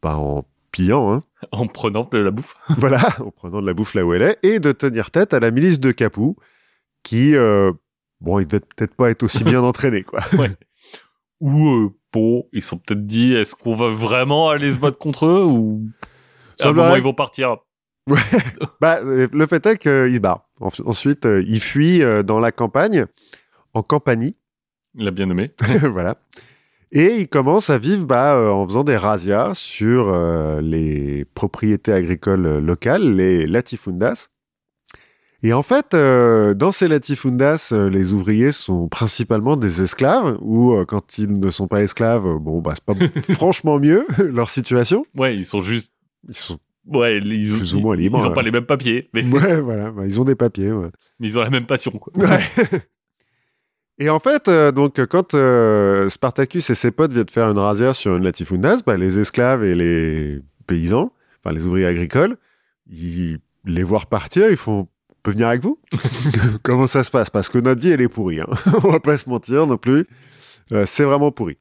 pas 0.00 0.16
en 0.16 0.44
pillant, 0.70 1.12
hein, 1.12 1.22
En 1.52 1.66
prenant 1.66 2.08
de 2.10 2.18
la 2.18 2.30
bouffe. 2.30 2.56
voilà, 2.78 3.00
en 3.20 3.30
prenant 3.30 3.60
de 3.60 3.66
la 3.66 3.74
bouffe 3.74 3.94
là 3.94 4.04
où 4.04 4.14
elle 4.14 4.22
est, 4.22 4.38
et 4.44 4.58
de 4.60 4.72
tenir 4.72 5.10
tête 5.10 5.34
à 5.34 5.40
la 5.40 5.50
milice 5.50 5.80
de 5.80 5.90
Capoue, 5.90 6.36
qui, 7.02 7.34
euh, 7.34 7.72
bon, 8.20 8.38
ils 8.38 8.46
devaient 8.46 8.60
peut-être 8.60 8.94
pas 8.94 9.10
être 9.10 9.22
aussi 9.24 9.42
bien 9.44 9.62
entraînés, 9.64 10.02
quoi. 10.04 10.20
Ou, 11.40 11.68
euh, 11.68 11.88
bon, 12.12 12.46
ils 12.52 12.62
sont 12.62 12.78
peut-être 12.78 13.04
dit, 13.06 13.32
est-ce 13.34 13.54
qu'on 13.56 13.74
va 13.74 13.88
vraiment 13.88 14.48
aller 14.50 14.72
se 14.72 14.78
battre 14.78 14.98
contre 14.98 15.26
eux 15.26 15.44
ou 15.44 15.82
à 16.60 16.64
un 16.64 16.68
Semblerait- 16.68 16.74
moment 16.84 16.96
ils 16.96 17.02
vont 17.02 17.12
partir. 17.14 17.56
Bah, 18.80 19.00
le 19.02 19.46
fait 19.46 19.66
est 19.66 19.78
qu'ils 19.78 20.14
se 20.14 20.20
barrent. 20.20 20.48
En- 20.60 20.70
Ensuite, 20.84 21.26
euh, 21.26 21.42
ils 21.46 21.60
fuient 21.60 22.02
dans 22.24 22.38
la 22.40 22.52
campagne, 22.52 23.06
en 23.74 23.82
Campanie, 23.82 24.36
Il 24.96 25.04
l'a 25.04 25.10
bien 25.10 25.26
nommé. 25.26 25.50
voilà. 25.90 26.16
Et 26.92 27.16
ils 27.20 27.28
commencent 27.28 27.70
à 27.70 27.78
vivre 27.78 28.06
bah, 28.06 28.34
euh, 28.36 28.48
en 28.50 28.66
faisant 28.66 28.84
des 28.84 28.96
razzias 28.96 29.54
sur 29.54 30.08
euh, 30.08 30.60
les 30.60 31.24
propriétés 31.34 31.92
agricoles 31.92 32.46
euh, 32.46 32.60
locales, 32.60 33.14
les 33.14 33.46
latifundas. 33.46 34.28
Et 35.42 35.52
en 35.52 35.62
fait, 35.62 35.92
euh, 35.94 36.54
dans 36.54 36.72
ces 36.72 36.88
latifundas, 36.88 37.72
les 37.90 38.12
ouvriers 38.12 38.52
sont 38.52 38.88
principalement 38.88 39.56
des 39.56 39.82
esclaves, 39.82 40.38
ou 40.40 40.74
quand 40.88 41.18
ils 41.18 41.38
ne 41.38 41.50
sont 41.50 41.68
pas 41.68 41.82
esclaves, 41.82 42.38
bon, 42.40 42.60
bah, 42.62 42.72
c'est 42.74 42.84
pas 42.84 42.94
franchement 43.34 43.78
mieux 43.78 44.06
leur 44.18 44.48
situation. 44.50 45.04
Ouais, 45.16 45.36
ils 45.36 45.44
sont 45.44 45.60
juste. 45.60 45.92
Ils 46.28 46.34
sont, 46.34 46.58
Ouais, 46.88 47.18
ils, 47.18 47.52
Plus 47.58 47.74
ou 47.74 47.80
moins 47.80 47.96
ils- 47.96 48.02
libres, 48.02 48.18
Ils 48.20 48.26
ont 48.26 48.28
ouais. 48.30 48.34
pas 48.34 48.42
les 48.42 48.52
mêmes 48.52 48.64
papiers, 48.64 49.10
mais, 49.12 49.24
ouais, 49.24 49.60
voilà, 49.60 49.90
bah, 49.90 50.02
ils 50.06 50.20
ont 50.20 50.24
des 50.24 50.36
papiers. 50.36 50.70
ouais. 50.72 50.88
mais 51.18 51.26
ils 51.28 51.36
ont 51.36 51.42
la 51.42 51.50
même 51.50 51.66
passion. 51.66 51.90
Quoi. 51.92 52.12
Ouais. 52.16 52.40
Et 53.98 54.10
en 54.10 54.18
fait, 54.18 54.48
euh, 54.48 54.72
donc, 54.72 55.04
quand 55.06 55.34
euh, 55.34 56.08
Spartacus 56.08 56.68
et 56.68 56.74
ses 56.74 56.90
potes 56.90 57.12
viennent 57.12 57.28
faire 57.28 57.50
une 57.50 57.58
razzia 57.58 57.94
sur 57.94 58.16
une 58.16 58.24
latifundas, 58.24 58.82
bah, 58.86 58.96
les 58.96 59.18
esclaves 59.18 59.64
et 59.64 59.74
les 59.74 60.40
paysans, 60.66 61.12
enfin 61.42 61.54
les 61.54 61.64
ouvriers 61.64 61.86
agricoles, 61.86 62.36
ils 62.90 63.38
les 63.64 63.82
voient 63.82 64.00
repartir, 64.00 64.50
ils 64.50 64.56
font 64.56 64.88
on 65.26 65.30
peut 65.30 65.32
venir 65.32 65.48
avec 65.48 65.62
vous? 65.62 65.80
Comment 66.62 66.86
ça 66.86 67.02
se 67.02 67.10
passe? 67.10 67.30
Parce 67.30 67.48
que 67.48 67.58
notre 67.58 67.80
vie, 67.80 67.90
elle 67.90 68.00
est 68.00 68.08
pourrie. 68.08 68.40
Hein. 68.40 68.46
On 68.84 68.90
va 68.90 69.00
pas 69.00 69.16
se 69.16 69.28
mentir 69.28 69.66
non 69.66 69.76
plus. 69.76 70.06
Euh, 70.70 70.84
c'est 70.86 71.02
vraiment 71.02 71.32
pourri. 71.32 71.58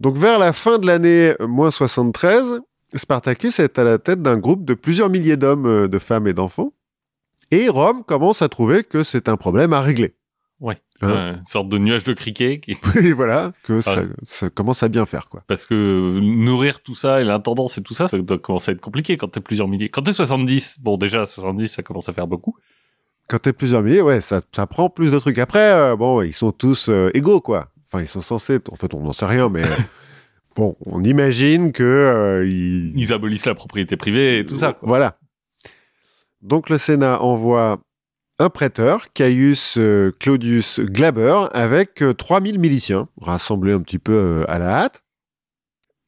Donc, 0.00 0.16
vers 0.16 0.38
la 0.38 0.54
fin 0.54 0.78
de 0.78 0.86
l'année 0.86 1.34
moins 1.40 1.70
73, 1.70 2.60
Spartacus 2.94 3.60
est 3.60 3.78
à 3.78 3.84
la 3.84 3.98
tête 3.98 4.22
d'un 4.22 4.38
groupe 4.38 4.64
de 4.64 4.72
plusieurs 4.72 5.10
milliers 5.10 5.36
d'hommes, 5.36 5.66
euh, 5.66 5.88
de 5.88 5.98
femmes 5.98 6.26
et 6.26 6.32
d'enfants. 6.32 6.72
Et 7.50 7.68
Rome 7.68 8.02
commence 8.02 8.40
à 8.40 8.48
trouver 8.48 8.82
que 8.82 9.04
c'est 9.04 9.28
un 9.28 9.36
problème 9.36 9.74
à 9.74 9.82
régler. 9.82 10.15
Ouais. 10.60 10.78
Hein 11.02 11.12
Ouais, 11.12 11.38
une 11.38 11.44
sorte 11.44 11.68
de 11.68 11.76
nuage 11.76 12.04
de 12.04 12.12
criquet 12.12 12.60
qui... 12.60 12.76
Et 13.02 13.12
voilà, 13.12 13.52
que 13.62 13.80
ça, 13.80 14.50
commence 14.50 14.82
à 14.82 14.88
bien 14.88 15.04
faire, 15.04 15.28
quoi. 15.28 15.42
parce 15.46 15.66
que 15.66 16.18
nourrir 16.20 16.80
tout 16.82 16.94
ça 16.94 17.20
et 17.20 17.24
l'intendance 17.24 17.76
et 17.76 17.82
tout 17.82 17.92
ça, 17.92 18.08
ça 18.08 18.18
doit 18.18 18.38
commencer 18.38 18.70
à 18.70 18.74
être 18.74 18.80
compliqué 18.80 19.16
quand 19.16 19.28
t'es 19.28 19.40
plusieurs 19.40 19.68
milliers. 19.68 19.90
Quand 19.90 20.02
t'es 20.02 20.12
70, 20.12 20.78
bon 20.80 20.96
déjà 20.96 21.26
70 21.26 21.68
ça 21.68 21.82
commence 21.82 22.08
à 22.08 22.12
faire 22.12 22.26
beaucoup. 22.26 22.56
Quand 23.28 23.38
t'es 23.38 23.52
plusieurs 23.52 23.82
milliers, 23.82 24.00
ouais, 24.00 24.20
ça, 24.20 24.40
ça 24.52 24.66
prend 24.66 24.88
plus 24.88 25.12
de 25.12 25.18
trucs. 25.18 25.38
Après, 25.38 25.72
euh, 25.72 25.96
bon, 25.96 26.22
ils 26.22 26.32
sont 26.32 26.52
tous 26.52 26.88
euh, 26.88 27.10
égaux, 27.12 27.40
quoi. 27.40 27.68
Enfin, 27.88 28.02
ils 28.02 28.08
sont 28.08 28.20
censés, 28.20 28.60
en 28.70 28.76
fait, 28.76 28.94
on 28.94 29.00
n'en 29.00 29.12
sait 29.12 29.26
rien, 29.26 29.48
mais 29.48 29.64
euh, 29.64 29.76
bon, 30.56 30.76
on 30.86 31.02
imagine 31.02 31.72
que 31.72 31.82
euh, 31.82 32.46
ils... 32.46 32.92
Ils 32.96 33.12
abolissent 33.12 33.46
la 33.46 33.56
propriété 33.56 33.96
privée 33.96 34.38
et 34.38 34.46
tout 34.46 34.56
ça. 34.56 34.72
Quoi. 34.72 34.88
Voilà. 34.88 35.18
Donc 36.42 36.70
le 36.70 36.78
Sénat 36.78 37.20
envoie 37.20 37.80
un 38.38 38.50
prêteur, 38.50 39.12
Caius 39.14 39.76
euh, 39.78 40.12
Claudius 40.20 40.80
Glaber, 40.80 41.44
avec 41.52 42.02
euh, 42.02 42.12
3000 42.14 42.58
miliciens, 42.58 43.08
rassemblés 43.20 43.72
un 43.72 43.80
petit 43.80 43.98
peu 43.98 44.12
euh, 44.12 44.44
à 44.50 44.58
la 44.58 44.68
hâte. 44.82 45.02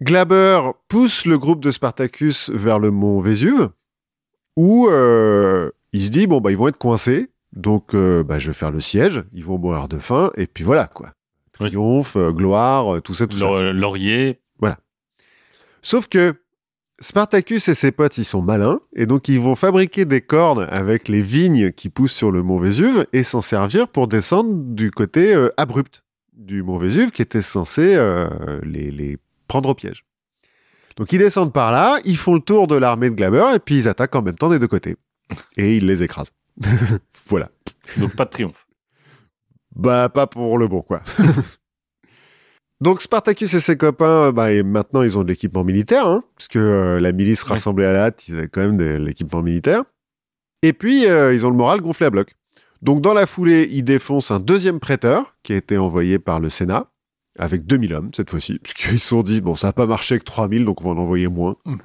Glaber 0.02 0.60
pousse 0.88 1.24
le 1.26 1.38
groupe 1.38 1.60
de 1.60 1.70
Spartacus 1.70 2.50
vers 2.50 2.78
le 2.78 2.90
mont 2.90 3.20
Vésuve, 3.20 3.70
où 4.56 4.88
euh, 4.88 5.70
il 5.92 6.02
se 6.04 6.10
dit 6.10 6.26
bon 6.26 6.40
bah 6.40 6.50
ils 6.50 6.56
vont 6.56 6.68
être 6.68 6.78
coincés, 6.78 7.30
donc 7.52 7.94
euh, 7.94 8.22
bah, 8.22 8.38
je 8.38 8.48
vais 8.48 8.54
faire 8.54 8.70
le 8.70 8.80
siège, 8.80 9.24
ils 9.32 9.44
vont 9.44 9.58
mourir 9.58 9.88
de 9.88 9.98
faim, 9.98 10.30
et 10.36 10.46
puis 10.46 10.62
voilà 10.64 10.86
quoi. 10.86 11.10
Triomphe, 11.52 12.14
euh, 12.16 12.30
gloire, 12.30 12.96
euh, 12.96 13.00
tout 13.00 13.14
ça, 13.14 13.26
tout 13.26 13.38
ça. 13.38 13.46
Laur- 13.46 13.72
Laurier. 13.72 14.40
Sauf 15.82 16.08
que 16.08 16.34
Spartacus 17.00 17.68
et 17.68 17.74
ses 17.74 17.92
potes, 17.92 18.18
ils 18.18 18.24
sont 18.24 18.42
malins, 18.42 18.80
et 18.96 19.06
donc 19.06 19.28
ils 19.28 19.38
vont 19.38 19.54
fabriquer 19.54 20.04
des 20.04 20.20
cornes 20.20 20.66
avec 20.70 21.08
les 21.08 21.22
vignes 21.22 21.70
qui 21.70 21.90
poussent 21.90 22.14
sur 22.14 22.32
le 22.32 22.42
mont 22.42 22.58
Vésuve 22.58 23.06
et 23.12 23.22
s'en 23.22 23.40
servir 23.40 23.88
pour 23.88 24.08
descendre 24.08 24.52
du 24.52 24.90
côté 24.90 25.32
euh, 25.32 25.48
abrupt 25.56 26.02
du 26.32 26.62
mont 26.64 26.78
Vésuve 26.78 27.12
qui 27.12 27.22
était 27.22 27.42
censé 27.42 27.94
euh, 27.94 28.28
les, 28.64 28.90
les 28.90 29.18
prendre 29.46 29.68
au 29.68 29.74
piège. 29.74 30.04
Donc 30.96 31.12
ils 31.12 31.18
descendent 31.18 31.52
par 31.52 31.70
là, 31.70 32.00
ils 32.04 32.16
font 32.16 32.34
le 32.34 32.40
tour 32.40 32.66
de 32.66 32.74
l'armée 32.74 33.10
de 33.10 33.14
Glaber 33.14 33.54
et 33.54 33.60
puis 33.60 33.76
ils 33.76 33.88
attaquent 33.88 34.16
en 34.16 34.22
même 34.22 34.34
temps 34.34 34.50
des 34.50 34.58
deux 34.58 34.66
côtés. 34.66 34.96
Et 35.56 35.76
ils 35.76 35.86
les 35.86 36.02
écrasent. 36.02 36.32
voilà. 37.28 37.48
Donc 37.96 38.16
pas 38.16 38.24
de 38.24 38.30
triomphe. 38.30 38.66
Bah, 39.76 40.08
pas 40.08 40.26
pour 40.26 40.58
le 40.58 40.66
bon, 40.66 40.82
quoi. 40.82 41.02
Donc, 42.80 43.02
Spartacus 43.02 43.54
et 43.54 43.60
ses 43.60 43.76
copains, 43.76 44.30
bah, 44.32 44.52
et 44.52 44.62
maintenant, 44.62 45.02
ils 45.02 45.18
ont 45.18 45.24
de 45.24 45.28
l'équipement 45.28 45.64
militaire, 45.64 46.06
hein, 46.06 46.22
parce 46.36 46.46
que 46.46 46.58
euh, 46.58 47.00
la 47.00 47.10
milice 47.12 47.42
rassemblée 47.42 47.84
à 47.84 47.92
la 47.92 48.04
hâte, 48.04 48.28
ils 48.28 48.36
avaient 48.36 48.48
quand 48.48 48.60
même 48.60 48.76
de 48.76 48.84
l'équipement 48.84 49.42
militaire. 49.42 49.82
Et 50.62 50.72
puis, 50.72 51.06
euh, 51.06 51.34
ils 51.34 51.44
ont 51.44 51.50
le 51.50 51.56
moral 51.56 51.80
gonflé 51.80 52.06
à 52.06 52.10
bloc. 52.10 52.34
Donc, 52.80 53.00
dans 53.00 53.14
la 53.14 53.26
foulée, 53.26 53.68
ils 53.72 53.82
défoncent 53.82 54.30
un 54.30 54.38
deuxième 54.38 54.78
prêteur, 54.78 55.34
qui 55.42 55.52
a 55.52 55.56
été 55.56 55.76
envoyé 55.76 56.20
par 56.20 56.38
le 56.38 56.50
Sénat, 56.50 56.92
avec 57.36 57.66
2000 57.66 57.94
hommes, 57.94 58.10
cette 58.14 58.30
fois-ci, 58.30 58.58
parce 58.62 58.74
qu'ils 58.74 59.00
se 59.00 59.08
sont 59.08 59.22
dit, 59.22 59.40
bon, 59.40 59.56
ça 59.56 59.68
n'a 59.68 59.72
pas 59.72 59.86
marché 59.86 60.14
avec 60.14 60.24
3000, 60.24 60.64
donc 60.64 60.80
on 60.80 60.84
va 60.84 61.00
en 61.00 61.02
envoyer 61.02 61.26
moins. 61.26 61.56
Mm. 61.64 61.76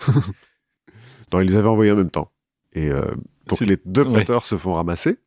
non, 1.34 1.42
ils 1.42 1.48
les 1.48 1.56
avaient 1.56 1.70
envoyés 1.70 1.92
en 1.92 1.96
même 1.96 2.12
temps. 2.12 2.32
Et 2.74 2.90
euh, 2.92 3.04
donc, 3.48 3.62
les 3.62 3.78
deux 3.86 4.04
ouais. 4.04 4.14
prêteurs 4.14 4.44
se 4.44 4.58
font 4.58 4.76
ramasser. 4.76 5.18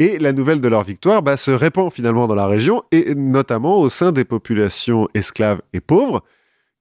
Et 0.00 0.18
la 0.18 0.32
nouvelle 0.32 0.62
de 0.62 0.68
leur 0.68 0.82
victoire 0.82 1.22
bah, 1.22 1.36
se 1.36 1.50
répand 1.50 1.92
finalement 1.92 2.26
dans 2.26 2.34
la 2.34 2.46
région, 2.46 2.82
et 2.90 3.14
notamment 3.14 3.78
au 3.78 3.90
sein 3.90 4.12
des 4.12 4.24
populations 4.24 5.08
esclaves 5.12 5.60
et 5.74 5.80
pauvres, 5.80 6.24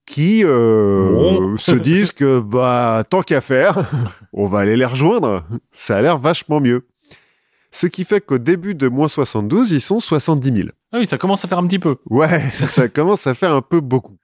qui 0.06 0.46
euh, 0.46 1.58
se 1.58 1.76
disent 1.76 2.14
que 2.14 2.40
bah 2.40 3.04
tant 3.10 3.22
qu'à 3.22 3.42
faire, 3.42 3.90
on 4.34 4.48
va 4.48 4.60
aller 4.60 4.78
les 4.78 4.86
rejoindre. 4.86 5.44
Ça 5.70 5.98
a 5.98 6.02
l'air 6.02 6.18
vachement 6.18 6.62
mieux. 6.62 6.88
Ce 7.72 7.88
qui 7.88 8.06
fait 8.06 8.22
qu'au 8.22 8.38
début 8.38 8.74
de 8.74 8.88
moins 8.88 9.10
72, 9.10 9.74
ils 9.74 9.82
sont 9.82 10.00
70 10.00 10.54
000. 10.54 10.70
Ah 10.94 11.00
oui, 11.00 11.06
ça 11.06 11.18
commence 11.18 11.44
à 11.44 11.50
faire 11.50 11.60
un 11.60 11.68
petit 11.68 11.78
peu. 11.78 11.98
Ouais, 12.10 12.40
ça 12.54 12.88
commence 12.88 13.28
à 13.28 13.34
faire 13.34 13.52
un 13.52 13.62
peu 13.62 13.82
beaucoup. 13.82 14.16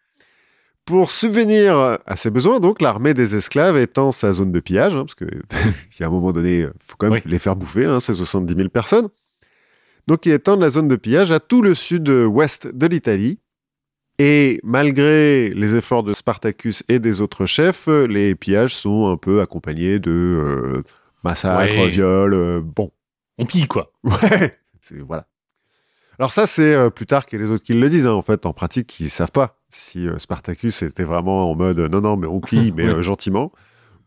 Pour 0.86 1.10
subvenir 1.10 1.98
à 2.06 2.16
ses 2.16 2.30
besoins, 2.30 2.60
donc, 2.60 2.80
l'armée 2.80 3.16
des 3.16 3.36
esclaves 3.36 3.76
étend 3.78 4.12
sa 4.12 4.34
zone 4.34 4.52
de 4.52 4.60
pillage, 4.60 4.96
hein, 4.96 5.04
parce 5.06 5.16
que 5.16 5.26
il 5.56 6.00
y 6.00 6.04
a 6.04 6.08
un 6.08 6.12
moment 6.12 6.32
donné, 6.32 6.60
il 6.60 6.72
faut 6.86 6.96
quand 6.98 7.08
même 7.10 7.22
Oui. 7.26 7.32
les 7.32 7.40
faire 7.40 7.56
bouffer, 7.56 7.86
hein, 7.86 8.00
ces 8.00 8.14
70 8.14 8.56
000 8.56 8.70
personnes. 8.70 9.10
Donc, 10.08 10.28
ils 10.28 10.32
étendent 10.34 10.62
la 10.62 10.70
zone 10.70 10.88
de 10.88 10.96
pillage 10.96 11.32
à 11.32 11.40
tout 11.40 11.64
le 11.64 11.74
sud-ouest 11.74 12.68
de 12.68 12.86
l'Italie. 12.86 13.40
Et 14.20 14.60
malgré 14.64 15.50
les 15.50 15.76
efforts 15.76 16.04
de 16.04 16.14
Spartacus 16.14 16.84
et 16.88 17.00
des 17.00 17.20
autres 17.20 17.46
chefs, 17.48 17.88
les 17.88 18.36
pillages 18.36 18.74
sont 18.76 19.08
un 19.12 19.18
peu 19.18 19.42
accompagnés 19.42 19.98
de 20.00 20.12
euh, 20.12 20.84
massacres, 21.24 21.74
Ouais. 21.76 21.90
viols. 21.90 22.34
euh, 22.34 22.62
bon, 22.64 22.92
On 23.40 23.46
pille, 23.48 23.68
quoi. 23.68 23.92
Ouais, 24.04 24.58
voilà. 25.06 25.28
Alors 26.20 26.32
ça, 26.32 26.46
c'est 26.46 26.74
euh, 26.74 26.90
plus 26.90 27.06
tard 27.06 27.26
que 27.26 27.36
les 27.38 27.50
autres 27.50 27.64
qui 27.64 27.74
le 27.74 27.90
disent. 27.90 28.08
hein. 28.08 28.14
En 28.14 28.22
fait, 28.22 28.46
en 28.46 28.54
pratique, 28.54 29.00
ils 29.00 29.10
savent 29.10 29.32
pas 29.32 29.60
si 29.70 30.08
euh, 30.08 30.18
Spartacus 30.18 30.82
était 30.84 31.04
vraiment 31.04 31.52
en 31.52 31.56
mode 31.56 31.80
euh, 31.80 31.90
non, 31.90 32.02
non, 32.02 32.16
mais 32.18 32.28
on 32.28 32.40
pille, 32.40 32.72
mais 32.76 32.86
euh, 32.88 33.02
gentiment, 33.02 33.52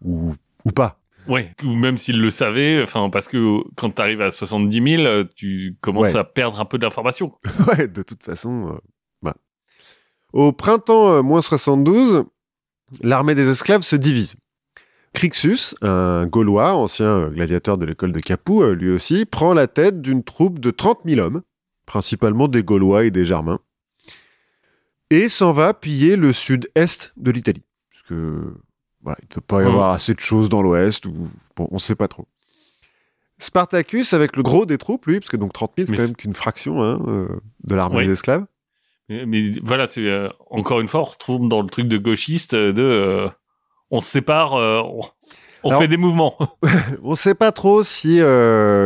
ou, 0.04 0.34
ou 0.64 0.70
pas. 0.72 1.00
Ouais. 1.26 1.54
Ou 1.62 1.74
même 1.74 1.98
s'il 1.98 2.20
le 2.22 2.30
savait, 2.30 2.82
enfin, 2.82 3.10
parce 3.10 3.28
que 3.28 3.58
quand 3.76 3.90
t'arrives 3.90 4.22
à 4.22 4.30
70 4.30 4.90
000, 4.96 5.02
euh, 5.06 5.24
tu 5.36 5.76
commences 5.82 6.14
Ouais. 6.14 6.18
à 6.20 6.24
perdre 6.24 6.58
un 6.60 6.64
peu 6.64 6.78
d'informations. 6.78 7.32
ouais, 7.68 7.86
de 7.88 8.02
toute 8.02 8.24
façon. 8.24 8.70
euh, 8.72 8.78
voilà. 9.20 9.36
Au 10.32 10.52
printemps 10.52 11.10
euh, 11.10 11.22
moins 11.22 11.42
72, 11.42 12.24
l'armée 13.02 13.34
des 13.34 13.50
esclaves 13.50 13.82
se 13.82 13.96
divise. 13.96 14.36
Crixus, 15.12 15.74
un 15.82 16.26
Gaulois, 16.26 16.74
ancien 16.74 17.28
gladiateur 17.28 17.76
de 17.76 17.84
l'école 17.84 18.12
de 18.12 18.20
Capoue, 18.20 18.62
lui 18.72 18.90
aussi, 18.90 19.26
prend 19.26 19.52
la 19.52 19.66
tête 19.66 20.00
d'une 20.00 20.22
troupe 20.22 20.58
de 20.60 20.70
30 20.70 21.00
000 21.06 21.20
hommes, 21.20 21.42
principalement 21.88 22.46
des 22.48 22.62
Gaulois 22.62 23.04
et 23.04 23.10
des 23.10 23.24
Germains, 23.26 23.58
et 25.10 25.28
s'en 25.28 25.52
va 25.52 25.72
piller 25.74 26.16
le 26.16 26.32
sud-est 26.32 27.12
de 27.16 27.30
l'Italie. 27.30 27.64
Parce 27.90 28.02
que, 28.04 28.54
voilà, 29.02 29.18
il 29.22 29.24
ne 29.24 29.34
peut 29.34 29.40
pas 29.40 29.62
y 29.62 29.64
Mhm. 29.64 29.70
avoir 29.70 29.90
assez 29.90 30.12
de 30.14 30.20
choses 30.20 30.48
dans 30.50 30.62
l'ouest, 30.62 31.06
ou 31.06 31.12
bon, 31.56 31.66
on 31.70 31.74
ne 31.76 31.80
sait 31.80 31.94
pas 31.96 32.06
trop. 32.08 32.28
Spartacus, 33.38 34.12
avec 34.12 34.36
le 34.36 34.42
gros 34.42 34.66
des 34.66 34.78
troupes, 34.78 35.06
lui, 35.06 35.18
parce 35.20 35.30
que 35.30 35.36
donc 35.36 35.52
30 35.52 35.72
000, 35.76 35.88
c'est 35.88 35.96
quand 35.96 36.02
même 36.02 36.16
qu'une 36.16 36.34
fraction 36.34 36.82
hein, 36.82 37.00
euh, 37.06 37.28
de 37.64 37.74
l'armée 37.74 37.98
Oui. 37.98 38.06
des 38.06 38.12
esclaves. 38.12 38.44
Mais, 39.08 39.24
mais 39.26 39.50
voilà, 39.62 39.86
c'est 39.86 40.06
euh, 40.06 40.28
encore 40.50 40.80
une 40.80 40.88
fois, 40.88 41.00
on 41.00 41.04
retrouve 41.04 41.48
dans 41.48 41.62
le 41.62 41.68
truc 41.70 41.88
de 41.88 41.96
gauchiste 41.96 42.52
euh, 42.54 42.72
de, 42.72 42.82
euh, 42.82 43.28
on 43.90 44.00
se 44.00 44.10
sépare, 44.10 44.52
on, 44.54 45.00
on 45.62 45.68
Alors- 45.70 45.80
fait 45.80 45.88
des 45.88 45.96
mouvements. 45.96 46.36
On 47.02 47.14
sait 47.14 47.34
pas 47.34 47.52
trop 47.52 47.82
si 47.82 48.18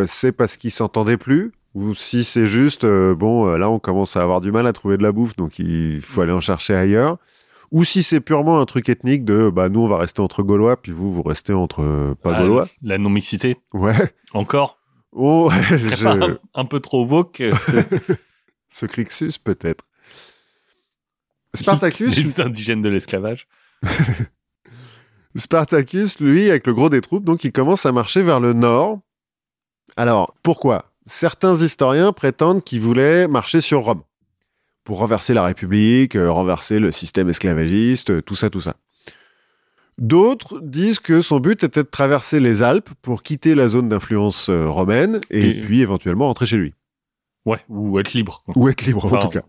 c'est 0.07 0.33
parce 0.33 0.57
qu'ils 0.57 0.71
s'entendaient 0.71 1.17
plus 1.19 1.53
ou 1.75 1.95
si 1.95 2.23
c'est 2.25 2.47
juste 2.47 2.85
euh, 2.85 3.15
bon 3.15 3.47
euh, 3.49 3.57
là 3.57 3.71
on 3.71 3.79
commence 3.79 4.17
à 4.17 4.23
avoir 4.23 4.41
du 4.41 4.53
mal 4.53 4.67
à 4.67 4.73
trouver 4.73 4.97
de 4.99 5.03
la 5.03 5.13
bouffe 5.13 5.37
donc 5.37 5.59
il 5.59 6.01
faut 6.03 6.21
aller 6.21 6.33
en 6.33 6.41
chercher 6.41 6.75
ailleurs. 6.75 7.19
Ou 7.71 7.85
si 7.85 8.03
c'est 8.03 8.21
purement 8.21 8.61
un 8.61 8.67
truc 8.67 8.91
ethnique 8.91 9.25
de 9.25 9.49
bah 9.49 9.71
nous 9.71 9.81
on 9.81 9.89
va 9.89 9.97
rester 9.97 10.21
entre 10.21 10.43
Gaulois 10.43 10.77
puis 10.81 10.93
vous 10.93 11.13
vous 11.15 11.23
restez 11.23 11.55
entre 11.55 11.83
euh, 11.83 12.15
pas 12.15 12.35
Ah, 12.37 12.41
Gaulois. 12.43 12.69
La 12.83 12.99
non-mixité, 12.99 13.57
ouais. 13.73 14.15
Encore. 14.35 14.79
oh 15.13 15.51
je- 15.71 16.05
pas 16.05 16.27
un, 16.27 16.39
un 16.55 16.65
peu 16.67 16.81
trop 16.81 17.07
beau 17.07 17.25
que 17.25 17.55
c'est- 17.57 17.89
ce 18.69 18.85
Crixus 18.87 19.39
peut-être. 19.39 19.85
Spartacus 21.55 22.17
les 22.23 22.41
indigènes 22.41 22.83
de 22.83 22.89
l'esclavage. 22.91 23.47
Spartacus, 25.37 26.21
lui, 26.21 26.51
avec 26.51 26.67
le 26.67 26.75
gros 26.75 26.89
des 26.91 27.01
troupes, 27.01 27.25
donc 27.25 27.45
il 27.45 27.53
commence 27.53 27.87
à 27.87 27.93
marcher 27.93 28.23
vers 28.23 28.41
le 28.41 28.53
nord. 28.53 29.01
Alors, 29.97 30.35
pourquoi? 30.43 30.92
Certains 31.07 31.55
historiens 31.55 32.13
prétendent 32.13 32.63
qu'il 32.63 32.81
voulait 32.81 33.27
marcher 33.29 33.61
sur 33.61 33.81
Rome 33.81 34.03
pour 34.85 34.99
renverser 34.99 35.35
la 35.35 35.45
République, 35.45 36.17
euh, 36.17 36.31
renverser 36.31 36.79
le 36.79 36.93
système 36.93 37.29
esclavagiste, 37.29 38.11
euh, 38.11 38.23
tout 38.23 38.35
ça, 38.35 38.51
tout 38.51 38.61
ça. 38.61 38.77
D'autres 39.99 40.61
disent 40.61 40.99
que 41.01 41.21
son 41.21 41.39
but 41.39 41.63
était 41.65 41.83
de 41.83 41.89
traverser 41.89 42.41
les 42.41 42.63
Alpes 42.63 42.91
pour 43.03 43.23
quitter 43.23 43.55
la 43.55 43.69
zone 43.69 43.89
d'influence 43.89 44.49
euh, 44.49 44.67
romaine 44.69 45.21
et, 45.31 45.49
Et- 45.49 45.61
puis 45.61 45.81
éventuellement 45.81 46.27
rentrer 46.29 46.47
chez 46.47 46.57
lui. 46.57 46.75
Ouais, 47.45 47.61
ou 47.69 47.99
être 47.99 48.13
libre. 48.13 48.45
Ou 48.55 48.69
être 48.69 48.83
libre, 48.87 49.05
en 49.13 49.19
tout 49.19 49.29
cas. 49.29 49.43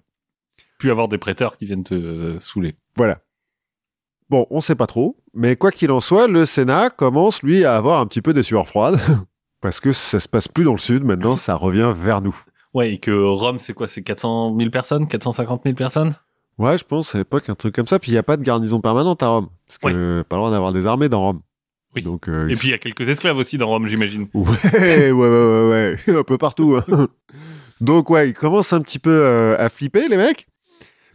Puis 0.80 0.90
avoir 0.90 1.08
des 1.08 1.18
prêteurs 1.20 1.58
qui 1.58 1.66
viennent 1.66 1.84
te 1.84 1.94
euh, 1.94 2.40
saouler. 2.40 2.76
Voilà. 2.96 3.20
Bon, 4.30 4.48
on 4.50 4.62
sait 4.62 4.76
pas 4.76 4.88
trop, 4.88 5.18
mais 5.34 5.56
quoi 5.56 5.72
qu'il 5.72 5.92
en 5.92 6.02
soit, 6.02 6.28
le 6.28 6.46
Sénat 6.46 6.90
commence, 6.90 7.44
lui, 7.44 7.64
à 7.66 7.76
avoir 7.76 8.00
un 8.00 8.08
petit 8.08 8.22
peu 8.22 8.34
des 8.34 8.42
sueurs 8.44 8.68
froides, 8.68 9.00
parce 9.64 9.80
que 9.80 9.92
ça 9.92 10.20
se 10.20 10.30
passe 10.30 10.48
plus 10.48 10.64
dans 10.66 10.74
le 10.74 10.78
sud, 10.78 11.04
maintenant 11.04 11.36
ça 11.36 11.56
revient 11.56 11.92
vers 11.96 12.22
nous. 12.22 12.36
Ouais, 12.76 12.94
et 12.94 12.98
que 13.00 13.12
Rome, 13.12 13.58
c'est 13.60 13.74
quoi 13.74 13.88
C'est 13.88 14.02
400 14.04 14.56
000 14.58 14.70
personnes 14.70 15.08
450 15.08 15.62
000 15.64 15.76
personnes? 15.76 16.14
Ouais, 16.60 16.78
je 16.78 16.84
pense 16.84 17.16
à 17.16 17.18
l'époque 17.20 17.50
un 17.50 17.56
truc 17.56 17.74
comme 17.74 17.88
ça, 17.88 17.98
puis 17.98 18.12
il 18.12 18.14
n'y 18.14 18.20
a 18.20 18.24
pas 18.24 18.38
de 18.38 18.44
garnison 18.44 18.80
permanente 18.82 19.24
à 19.24 19.28
Rome, 19.30 19.48
parce 19.68 19.80
que 19.80 20.22
pas 20.24 20.36
droit 20.38 20.52
d'avoir 20.52 20.72
des 20.74 20.86
armées 20.86 21.10
dans 21.10 21.22
Rome. 21.22 21.42
Oui. 21.96 22.02
Donc, 22.04 22.28
euh, 22.28 22.48
Et 22.48 22.56
puis 22.56 22.68
il 22.70 22.72
y 22.72 22.74
a 22.74 22.78
quelques 22.80 23.08
esclaves 23.10 23.38
aussi 23.38 23.58
dans 23.58 23.68
Rome, 23.68 23.88
j'imagine. 23.88 24.28
Ouais, 24.34 24.44
ouais, 24.74 25.12
ouais, 25.12 25.30
ouais, 25.30 25.98
ouais, 26.08 26.16
un 26.20 26.24
peu 26.24 26.38
partout. 26.38 26.78
hein. 26.88 27.08
Donc 27.82 28.10
ouais, 28.10 28.30
ils 28.30 28.34
commencent 28.34 28.74
un 28.74 28.82
petit 28.82 29.00
peu 29.00 29.12
euh, 29.12 29.56
à 29.60 29.70
flipper, 29.70 30.08
les 30.10 30.18
mecs. 30.18 30.48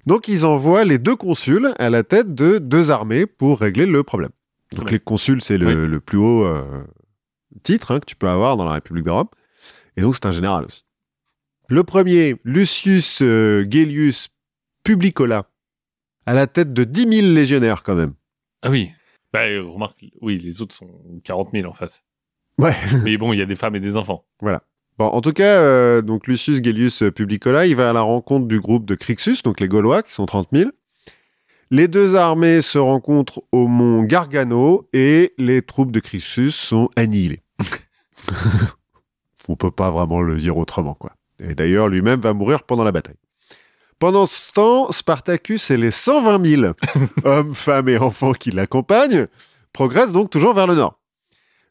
Donc 0.06 0.28
ils 0.28 0.46
envoient 0.46 0.84
les 0.84 0.98
deux 0.98 1.16
consuls 1.16 1.72
à 1.78 1.90
la 1.90 2.02
tête 2.02 2.34
de 2.34 2.58
deux 2.58 2.90
armées 2.90 3.26
pour 3.26 3.60
régler 3.60 3.86
le 3.86 4.02
problème. 4.02 4.30
Donc 4.74 4.86
Ouais. 4.86 4.92
les 4.92 4.98
consuls, 5.00 5.42
c'est 5.42 5.58
le, 5.58 5.66
Oui. 5.66 5.88
le 5.88 6.00
plus 6.00 6.18
haut 6.18 6.44
euh, 6.44 6.62
titre 7.62 7.92
hein, 7.92 8.00
que 8.00 8.06
tu 8.06 8.16
peux 8.16 8.28
avoir 8.28 8.56
dans 8.56 8.64
la 8.64 8.72
République 8.72 9.04
de 9.04 9.10
Rome. 9.10 9.28
Et 9.96 10.02
donc 10.02 10.14
c'est 10.14 10.26
un 10.26 10.32
général 10.32 10.64
aussi. 10.64 10.84
Le 11.68 11.84
premier, 11.84 12.36
Lucius 12.44 13.20
euh, 13.20 13.66
Gellius 13.68 14.28
Publicola, 14.84 15.50
à 16.24 16.32
la 16.32 16.46
tête 16.46 16.72
de 16.72 16.84
10 16.84 17.20
000 17.20 17.34
légionnaires 17.34 17.82
quand 17.82 17.94
même. 17.94 18.14
Ah 18.62 18.70
oui. 18.70 18.90
Bah, 19.32 19.46
euh, 19.46 19.62
remarque, 19.62 20.06
oui, 20.22 20.38
les 20.38 20.62
autres 20.62 20.74
sont 20.74 20.88
40 21.24 21.50
000 21.52 21.68
en 21.68 21.74
face. 21.74 22.04
Ouais. 22.58 22.74
Mais 23.04 23.18
bon, 23.18 23.32
il 23.32 23.38
y 23.38 23.42
a 23.42 23.46
des 23.46 23.56
femmes 23.56 23.76
et 23.76 23.80
des 23.80 23.96
enfants. 23.96 24.24
Bon, 24.40 25.04
en 25.04 25.20
tout 25.20 25.32
cas, 25.32 25.60
euh, 25.60 26.00
donc 26.00 26.26
Lucius 26.26 26.62
Gellius 26.62 27.04
Publicola, 27.14 27.66
il 27.66 27.76
va 27.76 27.90
à 27.90 27.92
la 27.92 28.00
rencontre 28.00 28.48
du 28.48 28.60
groupe 28.60 28.86
de 28.86 28.94
Crixus, 28.94 29.42
donc 29.44 29.60
les 29.60 29.68
Gaulois, 29.68 30.02
qui 30.02 30.12
sont 30.12 30.26
30 30.26 30.48
000. 30.52 30.70
Les 31.70 31.86
deux 31.86 32.16
armées 32.16 32.62
se 32.62 32.78
rencontrent 32.78 33.42
au 33.52 33.66
mont 33.66 34.02
Gargano 34.02 34.88
et 34.94 35.34
les 35.36 35.60
troupes 35.60 35.92
de 35.92 36.00
Crixus 36.00 36.52
sont 36.52 36.88
annihilées. 36.96 37.42
On 39.48 39.56
peut 39.56 39.70
pas 39.70 39.90
vraiment 39.90 40.22
le 40.22 40.36
dire 40.36 40.56
autrement, 40.56 40.94
quoi. 40.94 41.12
Et 41.40 41.54
d'ailleurs, 41.54 41.88
lui-même 41.88 42.20
va 42.20 42.32
mourir 42.32 42.62
pendant 42.62 42.84
la 42.84 42.92
bataille. 42.92 43.16
Pendant 43.98 44.26
ce 44.26 44.52
temps, 44.52 44.90
Spartacus 44.92 45.70
et 45.70 45.76
les 45.76 45.90
120 45.90 46.46
000 46.46 46.72
hommes, 47.24 47.54
femmes 47.54 47.88
et 47.88 47.98
enfants 47.98 48.32
qui 48.32 48.50
l'accompagnent 48.50 49.26
progressent 49.72 50.12
donc 50.12 50.30
toujours 50.30 50.54
vers 50.54 50.66
le 50.66 50.74
nord. 50.74 50.98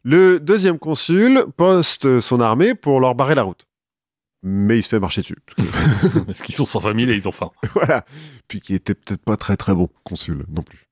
Le 0.04 0.40
deuxième 0.40 0.78
consul 0.78 1.46
poste 1.58 2.20
son 2.20 2.40
armée 2.40 2.76
pour 2.76 3.00
leur 3.00 3.16
barrer 3.16 3.36
la 3.36 3.44
route. 3.44 3.66
Mais 4.50 4.80
il 4.80 4.84
se 4.84 4.90
fait 4.90 5.00
marcher 5.00 5.22
dessus. 5.22 5.38
Parce 6.26 6.42
qu'ils 6.44 6.56
sont 6.56 6.66
120 6.66 7.00
000 7.00 7.12
et 7.12 7.16
ils 7.16 7.28
ont 7.28 7.32
faim. 7.32 7.52
voilà. 7.74 8.06
Puis 8.48 8.62
qui 8.62 8.74
était 8.74 8.96
peut-être 8.96 9.24
pas 9.24 9.38
très 9.38 9.58
très 9.58 9.74
bon 9.74 9.90
consul 10.04 10.46
non 10.50 10.62
plus. 10.62 10.88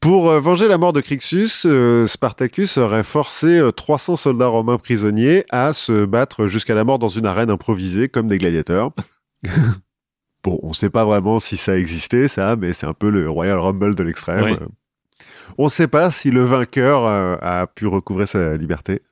Pour 0.00 0.30
euh, 0.30 0.40
venger 0.40 0.66
la 0.66 0.78
mort 0.78 0.94
de 0.94 1.02
Crixus, 1.02 1.66
euh, 1.66 2.06
Spartacus 2.06 2.78
aurait 2.78 3.02
forcé 3.02 3.58
euh, 3.58 3.70
300 3.70 4.16
soldats 4.16 4.46
romains 4.46 4.78
prisonniers 4.78 5.44
à 5.50 5.74
se 5.74 6.06
battre 6.06 6.46
jusqu'à 6.46 6.74
la 6.74 6.84
mort 6.84 6.98
dans 6.98 7.10
une 7.10 7.26
arène 7.26 7.50
improvisée 7.50 8.08
comme 8.08 8.26
des 8.26 8.38
gladiateurs. 8.38 8.92
bon, 10.42 10.58
on 10.62 10.72
sait 10.72 10.90
pas 10.90 11.04
vraiment 11.04 11.40
si 11.40 11.56
ça 11.56 11.76
existait, 11.76 12.28
ça, 12.28 12.56
mais 12.56 12.72
c'est 12.72 12.86
un 12.86 12.94
peu 12.94 13.10
le 13.10 13.28
Royal 13.28 13.58
Rumble 13.58 13.94
de 13.94 14.02
l'extrême. 14.02 14.44
Oui. 14.44 14.52
Euh, 14.52 14.66
On 15.58 15.68
sait 15.68 15.88
pas 15.88 16.10
si 16.10 16.30
le 16.30 16.44
vainqueur 16.44 17.04
euh, 17.06 17.36
a 17.40 17.66
pu 17.66 17.86
recouvrer 17.86 18.26
sa 18.26 18.56
liberté. 18.56 19.02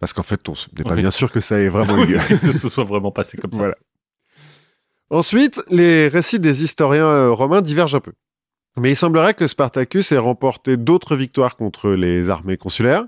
Parce 0.00 0.12
qu'en 0.12 0.22
fait, 0.22 0.46
on 0.48 0.52
n'est 0.76 0.84
pas 0.84 0.94
Oui. 0.94 1.00
bien 1.00 1.10
sûr 1.10 1.30
que 1.32 1.40
ça 1.40 1.58
ait 1.58 1.68
vraiment 1.68 1.96
eu 1.98 2.06
lieu. 2.06 2.18
que 2.28 2.36
ce 2.52 2.68
soit 2.68 2.84
vraiment 2.84 3.10
passé 3.12 3.36
comme 3.38 3.52
ça. 3.52 3.58
Voilà. 3.58 3.76
Ensuite, 5.10 5.62
les 5.70 6.08
récits 6.08 6.40
des 6.40 6.64
historiens 6.64 7.06
euh, 7.06 7.30
romains 7.30 7.62
divergent 7.62 7.94
un 7.96 8.00
peu. 8.00 8.12
Mais 8.76 8.90
il 8.92 8.96
semblerait 8.96 9.34
que 9.34 9.46
Spartacus 9.46 10.10
ait 10.12 10.18
remporté 10.18 10.76
d'autres 10.76 11.14
victoires 11.14 11.56
contre 11.56 11.90
les 11.90 12.28
armées 12.30 12.56
consulaires 12.56 13.04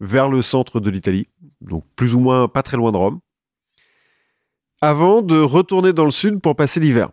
vers 0.00 0.28
le 0.28 0.42
centre 0.42 0.78
de 0.78 0.90
l'Italie, 0.90 1.28
donc 1.62 1.84
plus 1.96 2.14
ou 2.14 2.20
moins 2.20 2.48
pas 2.48 2.62
très 2.62 2.76
loin 2.76 2.92
de 2.92 2.98
Rome, 2.98 3.20
avant 4.82 5.22
de 5.22 5.40
retourner 5.40 5.94
dans 5.94 6.04
le 6.04 6.10
sud 6.10 6.40
pour 6.40 6.54
passer 6.54 6.80
l'hiver. 6.80 7.08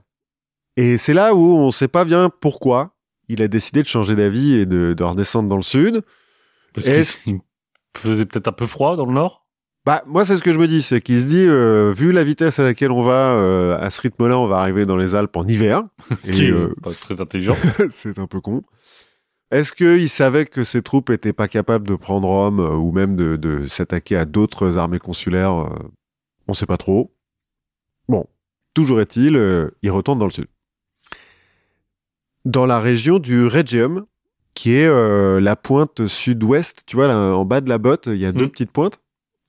Et 0.76 0.98
c'est 0.98 1.14
là 1.14 1.34
où 1.34 1.56
on 1.56 1.68
ne 1.68 1.72
sait 1.72 1.88
pas 1.88 2.04
bien 2.04 2.30
pourquoi 2.30 2.94
il 3.30 3.42
a 3.42 3.48
décidé 3.48 3.82
de 3.84 3.88
changer 3.88 4.16
d'avis 4.16 4.56
et 4.56 4.66
de, 4.66 4.94
de 4.94 5.04
redescendre 5.04 5.48
dans 5.48 5.56
le 5.56 5.62
sud. 5.64 6.02
Parce 6.74 6.88
qu'il 6.88 7.40
faisait 7.98 8.26
peut-être 8.26 8.48
un 8.48 8.54
peu 8.54 8.66
froid 8.66 8.96
dans 8.96 9.06
le 9.06 9.14
nord? 9.14 9.46
Bah, 9.86 10.04
moi, 10.08 10.24
c'est 10.24 10.38
ce 10.38 10.42
que 10.42 10.54
je 10.54 10.60
me 10.60 10.68
dis, 10.68 10.82
c'est 10.82 11.02
qu'il 11.02 11.22
se 11.22 11.28
dit, 11.28 11.46
euh, 11.46 11.94
vu 11.96 12.14
la 12.14 12.24
vitesse 12.24 12.60
à 12.60 12.64
laquelle 12.64 12.92
on 12.92 13.02
va, 13.02 13.32
euh, 13.32 13.78
à 13.78 13.90
ce 13.90 14.02
rythme-là, 14.02 14.40
on 14.40 14.48
va 14.48 14.58
arriver 14.60 14.86
dans 14.86 14.96
les 14.96 15.14
Alpes 15.14 15.36
en 15.36 15.46
hiver. 15.46 15.84
Ce 16.22 16.32
Et, 16.32 16.34
qui 16.34 16.46
est 16.46 16.52
euh, 16.52 16.74
pas 16.82 16.90
très 16.90 17.20
intelligent. 17.20 17.58
c'est 17.90 18.18
un 18.18 18.28
peu 18.28 18.40
con. 18.40 18.64
Est-ce 19.52 19.74
qu'il 19.74 20.08
savait 20.10 20.46
que 20.46 20.64
ses 20.64 20.82
troupes 20.82 21.10
étaient 21.10 21.34
pas 21.34 21.50
capables 21.50 21.86
de 21.86 21.96
prendre 21.96 22.28
Rome 22.30 22.60
ou 22.60 22.92
même 22.92 23.18
de, 23.18 23.36
de 23.36 23.68
s'attaquer 23.68 24.16
à 24.16 24.26
d'autres 24.26 24.78
armées 24.78 25.00
consulaires 25.00 25.70
On 26.48 26.54
sait 26.54 26.66
pas 26.66 26.78
trop. 26.78 27.14
Bon, 28.08 28.26
toujours 28.74 29.00
est-il, 29.00 29.36
euh, 29.36 29.70
il 29.82 29.92
retourne 29.92 30.20
dans 30.20 30.26
le 30.26 30.32
sud. 30.32 30.48
Dans 32.46 32.66
la 32.66 32.80
région 32.80 33.20
du 33.20 33.48
Regium, 33.48 34.06
qui 34.54 34.74
est 34.76 34.88
euh, 34.88 35.40
la 35.42 35.56
pointe 35.56 36.08
sud-ouest, 36.08 36.84
tu 36.86 36.96
vois, 36.96 37.08
là, 37.08 37.18
en 37.18 37.46
bas 37.46 37.62
de 37.62 37.70
la 37.70 37.78
botte, 37.80 38.08
il 38.08 38.18
y 38.18 38.26
a 38.26 38.32
deux 38.32 38.44
Mhm. 38.46 38.50
petites 38.52 38.72
pointes. 38.72 39.00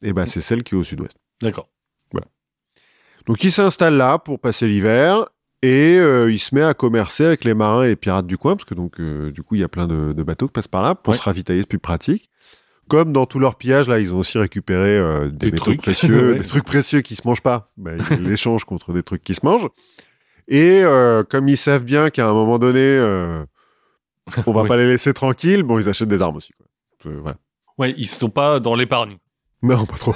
Et 0.03 0.13
ben, 0.13 0.27
c'est 0.27 0.41
celle 0.41 0.63
qui 0.63 0.75
est 0.75 0.79
au 0.79 0.85
sud-ouest. 0.85 1.17
D'accord. 1.41 1.69
Donc 3.27 3.43
il 3.43 3.51
s'installe 3.51 3.97
là 3.97 4.19
pour 4.19 4.39
passer 4.39 4.67
l'hiver 4.67 5.25
et 5.63 5.97
euh, 5.99 6.31
il 6.31 6.39
se 6.39 6.55
met 6.55 6.61
à 6.63 6.75
commercer 6.75 7.25
avec 7.25 7.45
les 7.45 7.55
marins 7.55 7.83
et 7.85 7.89
les 7.89 7.97
pirates 7.97 8.27
du 8.27 8.37
coin 8.37 8.55
parce 8.55 8.69
que 8.69 8.75
donc 8.75 9.01
euh, 9.01 9.31
du 9.33 9.43
coup 9.43 9.55
il 9.55 9.63
y 9.63 9.65
a 9.65 9.69
plein 9.69 9.87
de, 9.87 10.13
de 10.13 10.23
bateaux 10.23 10.47
qui 10.47 10.53
passent 10.53 10.69
par 10.69 10.83
là 10.83 10.95
pour 10.95 11.13
Ouais. 11.13 11.19
se 11.19 11.23
ravitailler, 11.23 11.61
c'est 11.63 11.67
plus 11.67 11.79
pratique. 11.79 12.29
Comme 12.87 13.15
dans 13.15 13.25
tous 13.25 13.39
leurs 13.39 13.55
pillages 13.57 13.89
là, 13.89 13.99
ils 13.99 14.13
ont 14.13 14.19
aussi 14.19 14.37
récupéré 14.37 14.99
euh, 14.99 15.29
des, 15.31 15.47
Des 15.47 15.53
métaux 15.53 15.65
trucs. 15.65 15.81
précieux, 15.81 16.29
Ouais. 16.33 16.39
des 16.39 16.45
trucs 16.45 16.65
précieux 16.65 17.01
qui 17.01 17.15
se 17.15 17.27
mangent 17.27 17.41
pas. 17.41 17.73
Ben, 17.79 17.97
ils 18.11 18.17
l'échangent 18.29 18.67
contre 18.67 18.93
des 18.93 19.03
trucs 19.03 19.25
qui 19.25 19.35
se 19.35 19.41
mangent. 19.43 19.69
Et 20.49 20.83
comme 21.31 21.49
ils 21.49 21.57
savent 21.57 21.85
bien 21.85 22.11
qu'à 22.11 22.29
un 22.29 22.35
moment 22.35 22.59
donné, 22.59 22.99
on 24.47 24.53
va 24.53 24.63
Oui. 24.63 24.69
pas 24.69 24.77
les 24.77 24.87
laisser 24.87 25.13
tranquilles, 25.13 25.63
bon 25.63 25.79
ils 25.79 25.89
achètent 25.89 26.09
des 26.09 26.23
armes 26.23 26.37
aussi. 26.37 26.53
Quoi. 26.53 26.67
Euh, 27.13 27.19
voilà. 27.21 27.37
Ouais, 27.79 27.95
ils 27.97 28.07
sont 28.07 28.31
pas 28.31 28.61
dans 28.61 28.75
l'épargne. 28.75 29.19
Non, 29.63 29.85
pas 29.87 29.97
trop. 29.97 30.15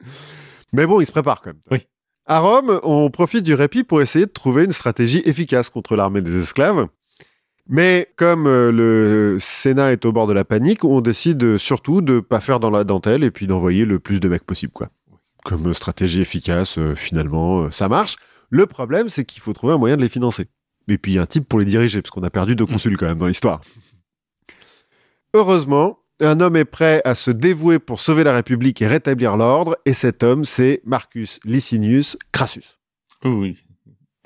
Mais 0.72 0.86
bon, 0.86 1.00
il 1.00 1.06
se 1.06 1.12
prépare 1.12 1.40
quand 1.40 1.50
même. 1.50 1.60
Oui. 1.70 1.86
À 2.26 2.40
Rome, 2.40 2.80
on 2.82 3.10
profite 3.10 3.44
du 3.44 3.54
répit 3.54 3.84
pour 3.84 4.00
essayer 4.00 4.26
de 4.26 4.30
trouver 4.30 4.64
une 4.64 4.72
stratégie 4.72 5.22
efficace 5.24 5.70
contre 5.70 5.94
l'armée 5.96 6.22
des 6.22 6.38
esclaves. 6.38 6.86
Mais 7.68 8.08
comme 8.16 8.46
euh, 8.46 8.70
le 8.70 9.38
Sénat 9.40 9.92
est 9.92 10.04
au 10.04 10.12
bord 10.12 10.26
de 10.26 10.32
la 10.32 10.44
panique, 10.44 10.84
on 10.84 11.00
décide 11.00 11.56
surtout 11.58 12.00
de 12.02 12.20
pas 12.20 12.40
faire 12.40 12.60
dans 12.60 12.70
la 12.70 12.84
dentelle 12.84 13.24
et 13.24 13.30
puis 13.30 13.46
d'envoyer 13.46 13.84
le 13.84 13.98
plus 13.98 14.20
de 14.20 14.28
mecs 14.28 14.44
possible, 14.44 14.72
quoi. 14.72 14.88
Comme 15.44 15.68
euh, 15.68 15.74
stratégie 15.74 16.20
efficace, 16.20 16.78
euh, 16.78 16.94
finalement, 16.94 17.62
euh, 17.64 17.70
ça 17.70 17.88
marche. 17.88 18.16
Le 18.50 18.66
problème, 18.66 19.08
c'est 19.08 19.24
qu'il 19.24 19.42
faut 19.42 19.52
trouver 19.52 19.74
un 19.74 19.78
moyen 19.78 19.96
de 19.96 20.02
les 20.02 20.08
financer. 20.08 20.46
Et 20.88 20.98
puis 20.98 21.18
un 21.18 21.26
type 21.26 21.48
pour 21.48 21.58
les 21.58 21.64
diriger, 21.64 22.02
parce 22.02 22.10
qu'on 22.10 22.22
a 22.22 22.30
perdu 22.30 22.54
deux 22.56 22.66
consuls 22.66 22.96
quand 22.96 23.06
même 23.06 23.18
dans 23.18 23.26
l'histoire. 23.26 23.60
Heureusement, 25.32 25.98
un 26.20 26.40
homme 26.40 26.56
est 26.56 26.64
prêt 26.64 27.00
à 27.04 27.14
se 27.14 27.30
dévouer 27.30 27.78
pour 27.78 28.00
sauver 28.00 28.22
la 28.22 28.32
République 28.32 28.80
et 28.82 28.86
rétablir 28.86 29.36
l'ordre, 29.36 29.76
et 29.84 29.94
cet 29.94 30.22
homme, 30.22 30.44
c'est 30.44 30.80
Marcus 30.84 31.40
Licinius 31.44 32.16
Crassus. 32.32 32.78
Oui, 33.24 33.30
oui. 33.32 33.64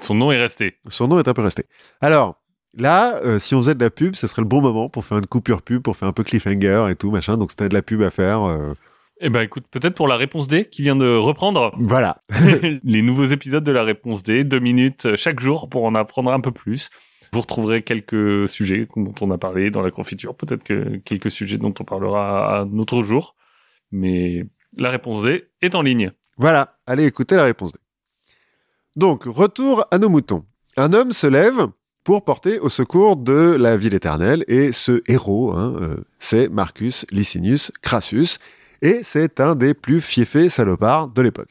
Son 0.01 0.15
nom 0.15 0.31
est 0.31 0.41
resté. 0.41 0.77
Son 0.89 1.09
nom 1.09 1.19
est 1.19 1.29
un 1.29 1.35
peu 1.35 1.43
resté. 1.43 1.65
Alors, 2.01 2.41
là, 2.77 3.17
euh, 3.25 3.39
si 3.39 3.55
on 3.55 3.59
faisait 3.59 3.75
de 3.75 3.83
la 3.83 3.91
pub, 3.91 4.15
ce 4.15 4.27
serait 4.27 4.43
le 4.43 4.49
bon 4.49 4.61
moment 4.61 4.89
pour 4.89 5.05
faire 5.05 5.19
une 5.19 5.27
coupure 5.27 5.63
pub, 5.63 5.83
pour 5.83 5.97
faire 5.97 6.09
un 6.09 6.13
peu 6.13 6.23
cliffhanger 6.25 6.89
et 6.91 6.95
tout, 6.97 7.11
machin. 7.11 7.37
Donc, 7.37 7.51
c'était 7.51 7.69
de 7.69 7.75
la 7.75 7.83
pub 7.83 8.03
à 8.03 8.11
faire. 8.11 8.43
euh, 8.43 8.75
Eh 9.21 9.31
ben, 9.31 9.43
écoute, 9.43 9.65
peut-être 9.71 9.95
pour 9.95 10.07
la 10.07 10.17
réponse 10.17 10.47
D 10.47 10.67
qui 10.67 10.83
vient 10.83 10.97
de 10.97 11.17
reprendre 11.17 11.73
Voilà. 11.79 12.19
les 12.85 13.03
nouveaux 13.03 13.25
épisodes 13.25 13.65
de 13.65 13.73
la 13.73 13.83
réponse 13.83 14.23
D, 14.23 14.45
deux 14.45 14.61
minutes 14.61 15.07
euh, 15.07 15.17
chaque 15.17 15.41
jour 15.41 15.69
pour 15.69 15.85
en 15.85 15.95
apprendre 15.95 16.33
un 16.33 16.41
peu 16.41 16.53
plus. 16.53 16.91
Vous 17.33 17.41
retrouverez 17.41 17.83
quelques 17.83 18.49
sujets 18.49 18.87
dont 18.97 19.15
on 19.21 19.31
a 19.31 19.39
parlé 19.39 19.71
dans 19.71 19.83
la 19.83 19.91
confiture, 19.91 20.35
peut-être 20.35 20.65
que 20.65 20.97
quelques 21.05 21.31
sujets 21.31 21.59
dont 21.59 21.75
on 21.79 21.85
parlera 21.85 22.61
un 22.61 22.79
autre 22.79 23.03
jour. 23.03 23.35
Mais 23.93 24.47
la 24.77 24.91
réponse 24.91 25.25
D 25.25 25.45
est 25.61 25.75
en 25.75 25.83
ligne. 25.83 26.13
Voilà. 26.39 26.79
Allez 26.87 27.05
écouter 27.05 27.37
la 27.37 27.45
réponse 27.45 27.73
D. 27.73 27.79
Donc, 28.97 29.25
retour 29.25 29.87
à 29.91 29.99
nos 29.99 30.09
moutons. 30.09 30.45
Un 30.77 30.93
homme 30.93 31.13
se 31.13 31.27
lève 31.27 31.69
pour 32.05 32.25
porter 32.25 32.59
au 32.59 32.71
secours 32.71 33.17
de 33.17 33.55
la 33.59 33.77
ville 33.77 33.93
éternelle, 33.93 34.45
et 34.49 34.73
ce 34.73 35.03
héros, 35.09 35.53
hein, 35.53 35.77
euh, 35.81 35.97
c'est 36.19 36.49
Marcus 36.49 37.05
Licinius 37.11 37.71
Crassus, 37.83 38.39
et 38.83 39.01
c'est 39.03 39.41
un 39.41 39.55
des 39.55 39.75
plus 39.75 40.01
fiefés 40.01 40.49
salopards 40.49 41.09
de 41.09 41.23
l'époque. 41.23 41.51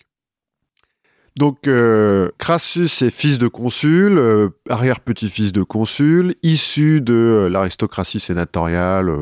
Donc, 1.38 1.67
euh, 1.67 2.32
Crassus 2.39 3.03
est 3.03 3.11
fils 3.11 3.38
de 3.38 3.47
consul, 3.47 4.17
euh, 4.17 4.49
arrière-petit-fils 4.69 5.51
de 5.51 5.61
consul, 5.61 6.34
issu 6.41 6.99
de 6.99 7.13
euh, 7.13 7.47
l'aristocratie 7.47 8.19
sénatoriale. 8.19 9.15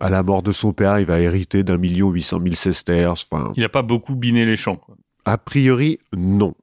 à 0.00 0.10
la 0.10 0.22
mort 0.24 0.42
de 0.42 0.50
son 0.50 0.72
père, 0.72 0.98
il 0.98 1.06
va 1.06 1.20
hériter 1.20 1.62
d'un 1.62 1.78
million 1.78 2.10
huit 2.10 2.22
cent 2.22 2.40
mille 2.40 2.56
sesterces. 2.56 3.28
Il 3.54 3.60
n'a 3.60 3.68
pas 3.68 3.82
beaucoup 3.82 4.16
biné 4.16 4.44
les 4.44 4.56
champs. 4.56 4.76
quoi. 4.76 4.96
a 5.26 5.38
priori, 5.38 6.00
non. 6.16 6.54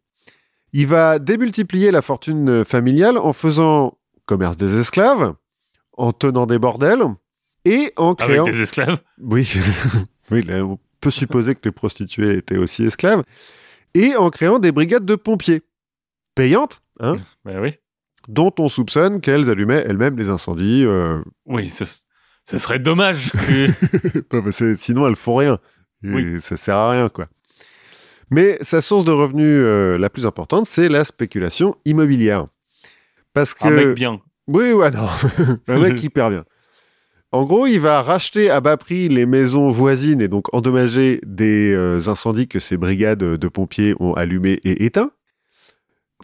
Il 0.73 0.87
va 0.87 1.19
démultiplier 1.19 1.91
la 1.91 2.01
fortune 2.01 2.65
familiale 2.65 3.17
en 3.17 3.31
faisant 3.31 3.97
commerce 4.25 4.57
des 4.57 4.77
esclaves, 4.77 5.35
en 5.93 6.11
tenant 6.11 6.47
des 6.47 6.59
bordels 6.59 7.05
et 7.67 7.93
en 7.97 8.13
Avec 8.13 8.17
créant. 8.29 8.45
des 8.45 8.61
esclaves. 8.61 8.99
Oui, 9.21 9.51
oui 10.31 10.41
là, 10.43 10.63
on 10.65 10.79
peut 11.01 11.11
supposer 11.11 11.55
que 11.55 11.61
les 11.65 11.71
prostituées 11.71 12.37
étaient 12.37 12.57
aussi 12.57 12.85
esclaves. 12.85 13.23
Et 13.93 14.15
en 14.15 14.29
créant 14.29 14.59
des 14.59 14.71
brigades 14.71 15.05
de 15.05 15.15
pompiers 15.15 15.61
payantes, 16.35 16.81
hein, 16.99 17.17
Ben 17.45 17.59
oui. 17.61 17.75
dont 18.27 18.53
on 18.59 18.67
soupçonne 18.69 19.21
qu'elles 19.21 19.49
allumaient 19.49 19.83
elles-mêmes 19.87 20.17
les 20.17 20.29
incendies. 20.29 20.83
euh, 20.85 21.21
Oui, 21.45 21.69
ce, 21.69 21.83
ce 22.45 22.57
serait 22.57 22.79
dommage. 22.79 23.31
que 24.29 24.75
sinon, 24.75 25.07
elles 25.07 25.15
font 25.15 25.35
rien. 25.35 25.57
Et 26.03 26.11
Oui. 26.13 26.41
Ça 26.41 26.57
sert 26.57 26.75
à 26.75 26.91
rien, 26.91 27.09
quoi. 27.09 27.27
Mais 28.29 28.57
sa 28.61 28.81
source 28.81 29.05
de 29.05 29.11
revenus 29.11 29.45
euh, 29.45 29.97
la 29.97 30.09
plus 30.09 30.25
importante, 30.25 30.65
c'est 30.67 30.89
la 30.89 31.03
spéculation 31.05 31.75
immobilière. 31.85 32.47
Parce 33.33 33.53
que... 33.53 33.65
Un 33.67 33.71
mec 33.71 33.93
bien. 33.95 34.19
Oui, 34.47 34.73
ouais, 34.73 34.91
non. 34.91 35.07
Un 35.67 35.79
mec 35.79 36.01
hyper 36.03 36.29
bien. 36.29 36.43
En 37.31 37.43
gros, 37.43 37.67
il 37.67 37.79
va 37.79 38.01
racheter 38.01 38.49
à 38.49 38.61
bas 38.61 38.77
prix 38.77 39.09
les 39.09 39.25
maisons 39.25 39.69
voisines 39.69 40.21
et 40.21 40.27
donc 40.29 40.53
endommager 40.53 41.19
des 41.25 41.73
euh, 41.73 41.99
incendies 42.07 42.47
que 42.47 42.59
ces 42.59 42.77
brigades 42.77 43.19
de 43.19 43.47
pompiers 43.49 43.95
ont 43.99 44.13
allumés 44.13 44.59
et 44.63 44.85
éteints. 44.85 45.11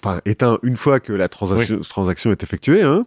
Enfin, 0.01 0.21
éteints 0.25 0.59
une 0.63 0.77
fois 0.77 0.99
que 0.99 1.11
la 1.13 1.27
transaction, 1.27 1.79
transaction 1.81 2.31
est 2.31 2.41
effectuée. 2.43 2.81
Hein. 2.83 3.05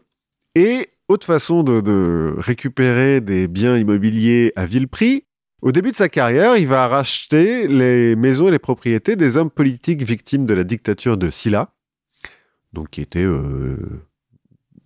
Et 0.54 0.88
autre 1.08 1.26
façon 1.26 1.62
de, 1.62 1.80
de 1.80 2.34
récupérer 2.38 3.20
des 3.20 3.48
biens 3.48 3.76
immobiliers 3.76 4.52
à 4.56 4.66
vil 4.66 4.88
prix, 4.88 5.24
au 5.62 5.72
début 5.72 5.90
de 5.90 5.96
sa 5.96 6.08
carrière, 6.08 6.56
il 6.56 6.66
va 6.66 6.86
racheter 6.86 7.66
les 7.66 8.14
maisons 8.14 8.48
et 8.48 8.50
les 8.50 8.58
propriétés 8.58 9.16
des 9.16 9.36
hommes 9.36 9.50
politiques 9.50 10.02
victimes 10.02 10.44
de 10.44 10.54
la 10.54 10.64
dictature 10.64 11.16
de 11.16 11.30
Silla, 11.30 11.72
donc 12.72 12.90
qui 12.90 13.00
était 13.00 13.24
euh, 13.24 13.76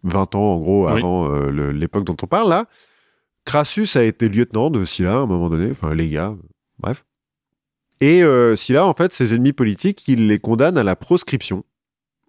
20 0.05 0.35
ans 0.37 0.55
en 0.55 0.59
gros 0.59 0.87
Oui. 0.87 0.93
avant 0.93 1.31
euh, 1.35 1.73
l'époque 1.73 2.05
dont 2.05 2.17
on 2.23 2.27
parle 2.27 2.49
là. 2.49 2.67
Crassus 3.45 3.97
a 3.97 4.03
été 4.05 4.29
lieutenant 4.29 4.71
de 4.71 4.85
Silla 4.85 5.13
à 5.15 5.19
un 5.21 5.27
moment 5.27 5.49
donné, 5.51 5.71
enfin 5.71 5.95
les 5.95 6.09
gars, 6.09 6.37
bref. 6.79 7.05
Et 8.01 8.23
euh, 8.23 8.57
Silla, 8.57 8.87
en 8.87 8.95
fait, 8.95 9.13
ses 9.13 9.35
ennemis 9.35 9.53
politiques, 9.53 10.07
il 10.09 10.27
les 10.29 10.39
condamne 10.39 10.79
à 10.79 10.83
la 10.85 10.97
proscription 10.97 11.65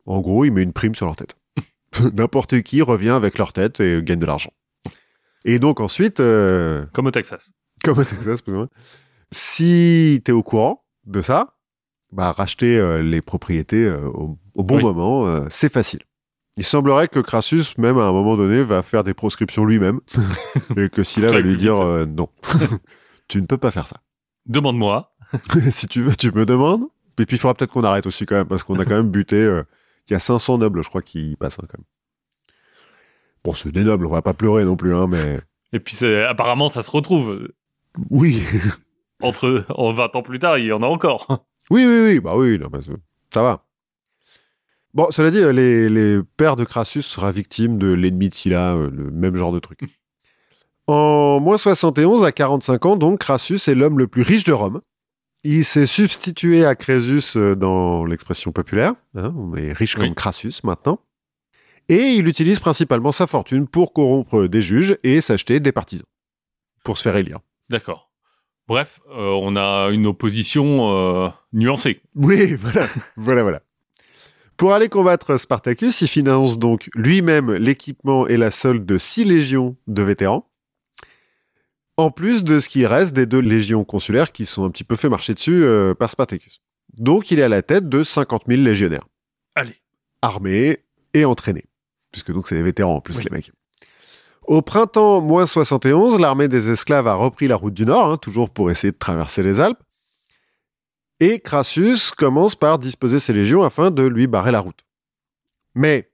En 0.06 0.20
gros, 0.20 0.44
il 0.46 0.52
met 0.52 0.64
une 0.64 0.74
prime 0.74 0.96
sur 0.96 1.06
leur 1.06 1.16
tête. 1.16 1.36
N'importe 2.14 2.62
qui 2.62 2.82
revient 2.82 3.10
avec 3.12 3.38
leur 3.38 3.54
tête 3.54 3.80
et 3.80 4.02
gagne 4.04 4.20
de 4.20 4.26
l'argent. 4.26 4.52
Et 5.46 5.60
donc 5.60 5.80
ensuite, 5.80 6.20
euh, 6.20 6.86
Comme 6.94 7.08
au 7.08 7.12
Texas. 7.12 7.52
comme 7.84 7.98
au 8.00 8.04
Texas, 8.04 8.42
plus 8.42 8.54
ou 8.54 8.58
moins, 8.58 8.70
si 9.32 10.22
t'es 10.26 10.32
au 10.34 10.44
courant 10.44 10.86
de 11.06 11.22
ça, 11.22 11.56
bah 12.12 12.32
racheter 12.32 12.78
euh, 12.78 13.02
les 13.02 13.22
propriétés 13.22 13.86
euh, 13.86 14.06
au, 14.08 14.38
au 14.56 14.64
bon 14.64 14.78
Oui. 14.78 14.84
moment, 14.84 15.46
c'est 15.50 15.72
facile. 15.72 16.02
Il 16.58 16.66
semblerait 16.66 17.08
que 17.08 17.20
Crassus, 17.20 17.64
même 17.78 17.98
à 17.98 18.04
un 18.04 18.12
moment 18.12 18.36
donné, 18.36 18.62
va 18.64 18.84
faire 18.84 19.04
des 19.04 19.14
proscriptions 19.14 19.66
lui-même, 19.66 20.00
et 20.78 20.90
que 20.90 21.04
Scylla 21.04 21.30
va 21.30 21.40
lui 21.40 21.56
dire 21.58 21.80
euh, 21.80 22.06
non, 22.06 22.28
tu 23.28 23.42
ne 23.42 23.46
peux 23.46 23.58
pas 23.58 23.72
faire 23.72 23.88
ça. 23.88 23.98
Demande-moi. 24.46 25.14
si 25.70 25.88
tu 25.88 26.02
veux, 26.02 26.16
tu 26.16 26.32
me 26.34 26.46
demandes. 26.46 26.84
Et 27.20 27.26
puis 27.26 27.38
il 27.38 27.40
faudra 27.40 27.54
peut-être 27.54 27.72
qu'on 27.72 27.84
arrête 27.84 28.06
aussi 28.06 28.26
quand 28.26 28.36
même, 28.36 28.48
parce 28.48 28.64
qu'on 28.64 28.80
a 28.80 28.86
quand 28.86 28.96
même 28.96 29.10
buté. 29.12 29.36
euh, 29.38 29.64
il 30.10 30.14
y 30.14 30.16
a 30.16 30.20
500 30.20 30.58
nobles, 30.58 30.84
je 30.84 30.90
crois, 30.90 31.02
qui 31.02 31.36
passent 31.40 31.60
hein, 31.60 31.68
quand 31.70 31.78
même. 31.78 31.86
Bon, 33.44 33.54
c'est 33.54 33.72
des 33.72 33.84
nobles, 33.84 34.06
on 34.06 34.12
va 34.12 34.22
pas 34.22 34.34
pleurer 34.34 34.66
non 34.66 34.76
plus, 34.76 34.94
hein, 34.96 35.08
mais 35.08 35.40
Et 35.74 35.80
puis 35.80 35.96
c'est- 35.96 36.24
apparemment, 36.24 36.70
ça 36.70 36.84
se 36.84 36.92
retrouve. 36.92 37.48
oui, 38.10 38.44
Entre 39.22 39.66
en 39.70 39.94
20 39.94 40.16
ans 40.16 40.22
plus 40.22 40.40
tard, 40.40 40.58
il 40.58 40.66
y 40.66 40.72
en 40.74 40.82
a 40.82 40.88
encore. 40.88 41.46
oui, 41.70 41.86
oui, 41.86 42.02
oui, 42.08 42.20
bah 42.20 42.34
oui, 42.36 42.58
non, 42.60 42.68
bah, 42.68 42.80
ça 43.34 43.42
va. 43.42 43.64
Bon, 44.94 45.08
cela 45.12 45.32
dit, 45.32 45.38
euh, 45.40 45.52
les, 45.54 45.88
les 45.90 46.20
pères 46.38 46.56
de 46.56 46.64
Crassus 46.66 47.02
sera 47.02 47.32
victime 47.32 47.78
de 47.78 47.92
l'ennemi 47.92 48.30
de 48.30 48.34
Scylla, 48.34 48.76
euh, 48.76 48.90
le 48.92 49.10
même 49.12 49.36
genre 49.36 49.52
de 49.54 49.60
truc. 49.60 49.80
En 50.88 51.40
moins 51.40 51.58
71, 51.58 52.24
à 52.24 52.32
45 52.32 52.86
ans, 52.86 52.96
donc, 52.98 53.20
Crassus 53.20 53.60
est 53.70 53.76
l'homme 53.76 53.98
le 54.00 54.08
plus 54.08 54.24
riche 54.24 54.44
de 54.44 54.52
Rome. 54.54 54.82
Il 55.44 55.64
s'est 55.66 55.86
substitué 55.86 56.66
à 56.66 56.76
Crésus 56.76 57.36
euh, 57.38 57.56
dans 57.56 58.04
l'expression 58.06 58.52
populaire. 58.52 58.94
hein, 59.16 59.34
on 59.38 59.56
est 59.56 59.72
riche 59.74 59.96
Oui. 59.98 60.06
comme 60.08 60.16
Crassus 60.16 60.54
maintenant. 60.64 61.00
Et 61.90 62.14
il 62.16 62.28
utilise 62.28 62.60
principalement 62.60 63.12
sa 63.12 63.28
fortune 63.28 63.68
pour 63.68 63.94
corrompre 63.94 64.46
des 64.48 64.62
juges 64.62 64.98
et 65.04 65.20
s'acheter 65.22 65.60
des 65.60 65.72
partisans. 65.72 66.06
Pour 66.84 66.98
se 66.98 67.04
faire 67.04 67.16
élire. 67.16 67.40
D'accord. 67.70 68.12
Bref, 68.68 69.00
euh, 69.12 69.32
on 69.42 69.56
a 69.56 69.90
une 69.92 70.06
opposition 70.06 70.92
euh, 70.92 71.30
nuancée. 71.54 72.02
Oui, 72.16 72.54
voilà, 72.60 72.88
voilà, 73.16 73.42
voilà. 73.42 73.62
Pour 74.62 74.74
aller 74.76 74.90
combattre 74.90 75.38
Spartacus, 75.38 76.02
il 76.02 76.08
finance 76.08 76.60
donc 76.60 76.92
lui-même 76.94 77.52
l'équipement 77.52 78.28
et 78.28 78.38
la 78.38 78.52
solde 78.52 78.86
de 78.86 79.00
six 79.00 79.26
légions 79.26 79.76
de 79.88 80.04
vétérans, 80.04 80.52
en 81.98 82.12
plus 82.12 82.44
de 82.44 82.60
ce 82.60 82.70
qui 82.70 82.86
reste 82.86 83.16
des 83.16 83.26
deux 83.26 83.40
légions 83.40 83.84
consulaires 83.84 84.32
qui 84.32 84.46
sont 84.46 84.64
un 84.64 84.70
petit 84.70 84.84
peu 84.84 84.96
fait 84.96 85.10
marcher 85.10 85.34
dessus 85.34 85.64
euh, 85.64 85.96
par 85.96 86.12
Spartacus. 86.12 86.62
Donc 86.94 87.32
il 87.32 87.40
est 87.40 87.42
à 87.42 87.50
la 87.50 87.64
tête 87.64 87.90
de 87.90 88.04
50 88.04 88.44
000 88.48 88.62
légionnaires, 88.62 89.08
Allez. 89.56 89.82
armés 90.22 90.86
et 91.16 91.26
entraînés, 91.26 91.66
puisque 92.12 92.32
donc 92.32 92.48
c'est 92.48 92.54
des 92.54 92.62
vétérans 92.62 92.98
en 92.98 93.02
plus 93.02 93.18
Oui. 93.18 93.24
les 93.32 93.36
mecs. 93.36 93.52
Au 94.44 94.62
printemps 94.62 95.22
moins 95.22 95.48
71, 95.48 96.20
l'armée 96.20 96.48
des 96.48 96.70
esclaves 96.70 97.08
a 97.08 97.16
repris 97.16 97.48
la 97.48 97.56
route 97.56 97.74
du 97.74 97.88
Nord, 97.88 98.12
hein, 98.12 98.18
toujours 98.18 98.52
pour 98.52 98.70
essayer 98.70 98.92
de 98.92 98.98
traverser 99.00 99.42
les 99.42 99.60
Alpes. 99.60 99.82
Et 101.22 101.40
Crassus 101.40 102.12
commence 102.18 102.56
par 102.56 102.80
disposer 102.80 103.20
ses 103.20 103.32
légions 103.32 103.62
afin 103.64 103.92
de 103.92 104.04
lui 104.04 104.26
barrer 104.28 104.52
la 104.52 104.60
route. 104.60 104.84
Mais 105.76 106.12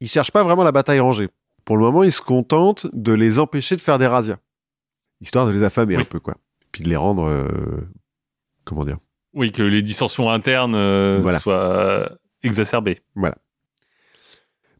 il 0.00 0.06
cherche 0.08 0.30
pas 0.30 0.42
vraiment 0.44 0.64
la 0.64 0.70
bataille 0.70 1.00
rangée. 1.00 1.28
Pour 1.64 1.76
le 1.78 1.82
moment, 1.82 2.02
il 2.04 2.12
se 2.12 2.20
contente 2.22 2.86
de 2.92 3.12
les 3.12 3.38
empêcher 3.38 3.74
de 3.74 3.80
faire 3.80 3.98
des 3.98 4.06
razzias. 4.06 4.36
Histoire 5.22 5.46
de 5.46 5.52
les 5.52 5.62
affamer 5.62 5.96
Oui. 5.96 6.02
un 6.02 6.04
peu, 6.04 6.20
quoi. 6.20 6.36
Puis 6.72 6.84
de 6.84 6.88
les 6.90 6.96
rendre... 6.96 7.24
euh, 7.26 7.48
comment 8.64 8.84
dire? 8.84 8.98
Oui, 9.32 9.50
que 9.50 9.62
les 9.62 9.80
dissensions 9.82 10.28
internes 10.30 10.74
euh, 10.74 11.20
Voilà. 11.22 11.38
soient 11.38 12.10
exacerbées. 12.42 13.00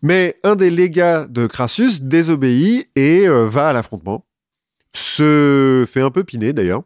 Mais 0.03 0.39
un 0.45 0.57
des 0.57 0.71
légats 0.71 1.27
de 1.27 1.47
Crassus 1.47 2.01
désobéit 2.03 2.91
et 2.97 3.27
euh, 3.29 3.47
va 3.47 3.69
à 3.69 3.73
l'affrontement. 3.73 4.27
Se 4.95 5.85
fait 5.89 6.01
un 6.03 6.11
peu 6.11 6.25
piner 6.25 6.53
d'ailleurs. 6.53 6.83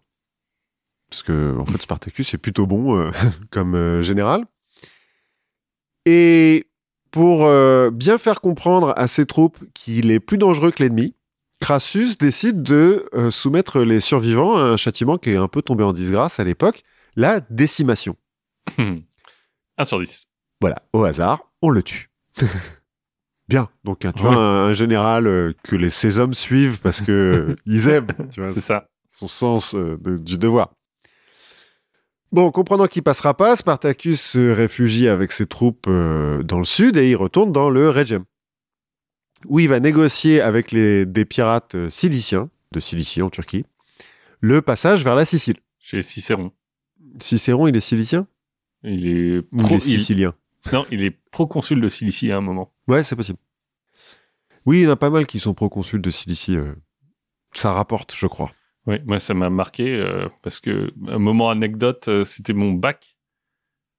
Parce 1.15 1.23
que, 1.23 1.57
en 1.59 1.65
fait, 1.67 1.81
Spartacus 1.81 2.35
est 2.35 2.39
plutôt 2.39 2.67
bon 2.67 2.99
euh, 2.99 3.11
comme 3.51 3.77
euh, 3.77 4.03
général. 4.03 4.45
Et 6.07 6.67
pour 7.13 7.45
euh, 7.47 7.91
bien 7.91 8.19
faire 8.19 8.41
comprendre 8.41 8.93
à 8.97 9.07
ses 9.07 9.27
troupes 9.27 9.59
qu'il 9.75 10.11
est 10.11 10.19
plus 10.21 10.39
dangereux 10.39 10.73
que 10.73 10.83
l'ennemi, 10.83 11.15
Crassus 11.61 12.17
décide 12.19 12.63
de 12.63 13.09
soumettre 13.31 13.81
les 13.81 14.01
survivants 14.01 14.57
à 14.59 14.63
un 14.63 14.77
châtiment 14.77 15.17
qui 15.19 15.31
est 15.31 15.37
un 15.37 15.47
peu 15.49 15.63
tombé 15.63 15.85
en 15.85 15.93
disgrâce 15.93 16.41
à 16.41 16.45
l'époque, 16.45 16.83
la 17.15 17.39
décimation. 17.41 18.17
1 18.77 19.85
sur 19.85 20.01
10. 20.01 20.27
Voilà, 20.61 20.83
au 20.93 21.05
hasard, 21.05 21.53
on 21.63 21.71
le 21.71 21.83
tue. 21.83 22.11
Bien. 23.49 23.69
Donc, 23.85 24.05
hein, 24.05 24.13
tu 24.17 24.25
Ouais. 24.25 24.31
vois, 24.31 24.37
un, 24.43 24.65
un 24.67 24.73
général 24.73 25.27
euh, 25.29 25.53
que 25.63 25.77
les, 25.77 25.91
ces 25.91 26.19
hommes 26.19 26.35
suivent 26.35 26.81
parce 26.81 27.01
que 27.03 27.13
euh, 27.53 27.57
ils 27.67 27.89
aiment, 27.89 28.09
C'est 28.33 28.61
ça. 28.61 28.89
son 29.13 29.29
sens 29.29 29.75
euh, 29.75 29.97
de- 30.01 30.19
du 30.19 30.37
devoir. 30.39 30.75
Bon, 32.35 32.51
comprenant 32.51 32.89
qu'il 32.89 33.05
passera 33.05 33.33
pas, 33.37 33.55
Spartacus 33.55 34.21
se 34.21 34.51
réfugie 34.51 35.07
avec 35.07 35.31
ses 35.31 35.47
troupes 35.47 35.87
euh, 35.87 36.43
dans 36.43 36.59
le 36.59 36.65
sud 36.65 36.97
et 36.97 37.09
il 37.09 37.15
retourne 37.15 37.53
dans 37.53 37.71
le 37.71 37.89
Regem, 37.89 38.25
où 39.47 39.61
il 39.61 39.69
va 39.69 39.79
négocier 39.79 40.41
avec 40.41 40.73
les, 40.73 41.07
des 41.07 41.25
pirates 41.25 41.77
euh, 41.77 41.89
ciliciens, 41.89 42.51
de 42.73 42.81
Cilicie 42.81 43.23
en 43.23 43.31
Turquie, 43.31 43.65
le 44.41 44.63
passage 44.63 45.05
vers 45.05 45.15
la 45.15 45.25
Sicile. 45.25 45.59
Chez 45.79 46.03
Cicéron. 46.03 46.51
Cicéron, 47.21 47.69
il 47.69 47.77
est 47.77 47.81
cilicien 47.81 48.27
Il 48.83 49.07
est, 49.07 49.39
Ou 49.53 49.59
pro- 49.59 49.69
il 49.69 49.77
est 49.77 49.81
sicilien? 49.81 50.35
Non, 50.73 50.85
il 50.91 51.05
est 51.05 51.17
proconsul 51.31 51.81
de 51.81 51.89
Cilicie 51.89 52.33
à 52.33 52.39
un 52.39 52.41
moment. 52.41 52.73
Ouais, 52.89 53.05
c'est 53.05 53.15
possible. 53.15 53.39
Oui, 54.67 54.79
il 54.81 54.83
y 54.85 54.87
en 54.89 54.91
a 54.91 54.97
pas 54.97 55.11
mal 55.11 55.27
qui 55.27 55.39
sont 55.39 55.55
proconsuls 55.55 56.01
de 56.03 56.11
Cilicie. 56.11 56.57
euh. 56.57 56.75
Ça 57.55 57.73
rapporte, 57.73 58.13
je 58.17 58.27
crois. 58.27 58.51
Oui, 58.87 58.97
moi 59.07 59.19
ça 59.19 59.35
m'a 59.35 59.51
marqué 59.51 59.95
euh, 59.95 60.29
parce 60.43 60.61
que 60.61 60.93
un 61.09 61.19
moment 61.19 61.51
anecdote, 61.51 62.09
euh, 62.09 62.25
c'était 62.25 62.53
mon 62.53 62.73
bac 62.73 63.17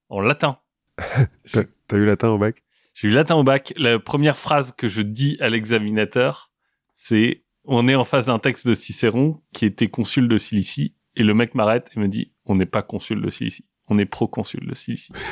en 0.09 0.21
latin. 0.21 0.59
T'as 1.51 1.63
t'as 1.87 1.97
eu 1.97 2.05
latin 2.05 2.29
au 2.29 2.37
bac? 2.37 2.63
J'ai 2.93 3.09
eu 3.09 3.11
latin 3.11 3.35
au 3.35 3.43
bac. 3.43 3.73
La 3.77 3.99
première 3.99 4.37
phrase 4.37 4.71
que 4.71 4.87
je 4.87 5.01
dis 5.01 5.37
à 5.41 5.49
l'examinateur, 5.49 6.51
c'est 6.95 7.43
on 7.65 7.87
est 7.87 7.95
en 7.95 8.05
face 8.05 8.27
d'un 8.27 8.39
texte 8.39 8.67
de 8.67 8.73
Cicéron 8.73 9.41
qui 9.53 9.65
était 9.65 9.89
consul 9.89 10.27
de 10.27 10.37
Cilicie 10.37 10.95
et 11.15 11.23
le 11.23 11.33
mec 11.33 11.55
m'arrête 11.55 11.89
et 11.95 11.99
me 11.99 12.07
dit 12.07 12.31
on 12.45 12.55
n'est 12.55 12.65
pas 12.65 12.83
consul 12.83 13.21
de 13.21 13.29
Cilicie, 13.29 13.65
on 13.87 13.97
est 13.97 14.05
proconsul 14.05 14.65
de 14.67 14.75
Cilicie. 14.75 15.13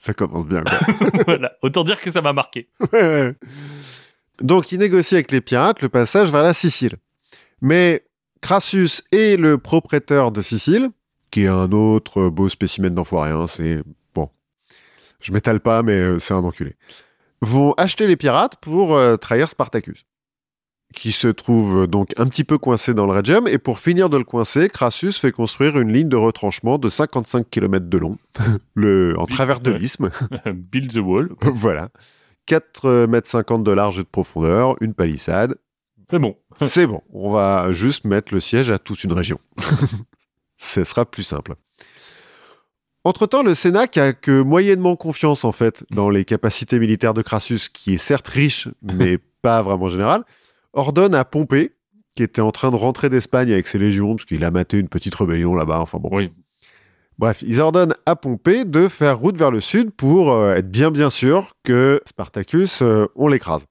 Ça 0.00 0.14
commence 0.14 0.46
bien, 0.46 0.62
quoi. 0.62 0.78
voilà, 1.26 1.52
autant 1.60 1.84
dire 1.84 2.00
que 2.00 2.10
ça 2.10 2.22
m'a 2.22 2.32
marqué. 2.32 2.70
Ouais, 2.90 3.02
ouais. 3.02 3.34
Donc, 4.40 4.72
il 4.72 4.78
négocie 4.78 5.14
avec 5.14 5.30
les 5.30 5.42
pirates 5.42 5.82
le 5.82 5.90
passage 5.90 6.32
vers 6.32 6.42
la 6.42 6.54
Sicile. 6.54 6.96
Mais 7.60 8.04
Crassus 8.40 9.02
est 9.12 9.38
le 9.38 9.58
propriétaire 9.58 10.30
de 10.32 10.40
Sicile, 10.42 10.90
qui 11.30 11.42
est 11.44 11.48
un 11.48 11.70
autre 11.72 12.28
beau 12.28 12.48
spécimen 12.48 12.94
d'enfoiré. 12.94 13.30
hein, 13.30 13.46
C'est 13.46 13.82
bon. 14.14 14.28
Je 15.20 15.32
m'étale 15.32 15.60
pas, 15.60 15.82
mais 15.82 15.92
euh, 15.98 16.18
c'est 16.18 16.34
un 16.34 16.38
enculé. 16.44 16.76
Vont 17.42 17.72
acheter 17.76 18.06
les 18.06 18.16
pirates 18.16 18.56
pour 18.60 18.94
euh, 18.94 19.16
trahir 19.16 19.48
Spartacus, 19.48 20.04
qui 20.94 21.12
se 21.12 21.28
trouve 21.28 21.82
euh, 21.82 21.86
donc 21.86 22.12
un 22.18 22.26
petit 22.26 22.44
peu 22.44 22.58
coincé 22.58 22.94
dans 22.94 23.06
le 23.06 23.12
Regium. 23.12 23.46
Et 23.46 23.58
pour 23.58 23.78
finir 23.78 24.08
de 24.08 24.16
le 24.16 24.24
coincer, 24.24 24.68
Crassus 24.70 25.12
fait 25.12 25.32
construire 25.32 25.78
une 25.78 25.92
ligne 25.92 26.08
de 26.08 26.16
retranchement 26.16 26.78
de 26.78 26.88
55 26.88 27.48
km 27.50 27.86
de 27.88 27.98
long, 27.98 28.18
le, 28.74 29.14
en 29.18 29.26
travers 29.26 29.60
de 29.60 29.70
l'isthme. 29.70 30.10
Build 30.46 30.92
the 30.92 30.98
wall. 30.98 31.30
voilà. 31.42 31.90
4 32.46 33.06
mètres 33.06 33.28
50 33.28 33.62
de 33.62 33.70
large 33.70 34.00
et 34.00 34.02
de 34.02 34.08
profondeur, 34.08 34.76
une 34.80 34.94
palissade. 34.94 35.56
C'est 36.10 36.18
bon. 36.18 36.36
C'est 36.58 36.86
bon. 36.86 37.02
On 37.12 37.30
va 37.30 37.72
juste 37.72 38.04
mettre 38.04 38.34
le 38.34 38.40
siège 38.40 38.70
à 38.70 38.78
toute 38.78 39.04
une 39.04 39.12
région. 39.12 39.38
Ce 40.56 40.84
sera 40.84 41.04
plus 41.04 41.22
simple. 41.22 41.54
Entre-temps, 43.04 43.42
le 43.42 43.54
Sénat, 43.54 43.86
qui 43.86 43.98
a 43.98 44.12
que 44.12 44.42
moyennement 44.42 44.94
confiance, 44.94 45.44
en 45.44 45.52
fait, 45.52 45.84
dans 45.90 46.10
les 46.10 46.26
capacités 46.26 46.78
militaires 46.78 47.14
de 47.14 47.22
Crassus, 47.22 47.70
qui 47.72 47.94
est 47.94 47.98
certes 47.98 48.28
riche, 48.28 48.68
mais 48.82 49.18
pas 49.42 49.62
vraiment 49.62 49.88
général, 49.88 50.24
ordonne 50.74 51.14
à 51.14 51.24
Pompée, 51.24 51.72
qui 52.14 52.22
était 52.22 52.42
en 52.42 52.52
train 52.52 52.70
de 52.70 52.76
rentrer 52.76 53.08
d'Espagne 53.08 53.52
avec 53.52 53.66
ses 53.68 53.78
légions, 53.78 54.16
parce 54.16 54.26
qu'il 54.26 54.44
a 54.44 54.50
maté 54.50 54.78
une 54.78 54.88
petite 54.88 55.14
rébellion 55.14 55.54
là-bas, 55.54 55.80
enfin 55.80 55.98
bon. 55.98 56.10
Oui. 56.12 56.30
Bref, 57.18 57.42
ils 57.46 57.60
ordonnent 57.60 57.94
à 58.04 58.16
Pompée 58.16 58.64
de 58.66 58.88
faire 58.88 59.18
route 59.18 59.36
vers 59.36 59.50
le 59.50 59.60
sud 59.60 59.90
pour 59.90 60.32
euh, 60.32 60.54
être 60.54 60.70
bien 60.70 60.90
bien 60.90 61.10
sûr 61.10 61.52
que 61.64 62.02
Spartacus, 62.06 62.82
euh, 62.82 63.06
on 63.14 63.28
l'écrase. 63.28 63.64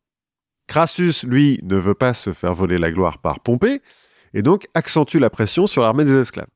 Crassus, 0.69 1.25
lui, 1.25 1.59
ne 1.63 1.77
veut 1.77 1.95
pas 1.95 2.13
se 2.13 2.31
faire 2.31 2.53
voler 2.53 2.77
la 2.77 2.91
gloire 2.91 3.17
par 3.17 3.39
Pompée, 3.39 3.81
et 4.35 4.43
donc 4.43 4.67
accentue 4.75 5.17
la 5.17 5.31
pression 5.31 5.65
sur 5.65 5.81
l'armée 5.81 6.05
des 6.05 6.15
esclaves. 6.15 6.47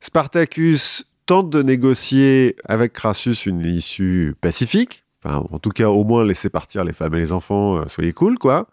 Spartacus 0.00 1.12
tente 1.26 1.48
de 1.50 1.62
négocier 1.62 2.56
avec 2.64 2.92
Crassus 2.92 3.46
une 3.46 3.60
issue 3.60 4.34
pacifique, 4.40 5.04
enfin 5.22 5.44
en 5.52 5.60
tout 5.60 5.70
cas 5.70 5.88
au 5.88 6.02
moins 6.02 6.24
laisser 6.24 6.50
partir 6.50 6.82
les 6.82 6.92
femmes 6.92 7.14
et 7.14 7.18
les 7.20 7.30
enfants, 7.30 7.76
euh, 7.76 7.84
soyez 7.86 8.12
cool 8.12 8.36
quoi. 8.36 8.66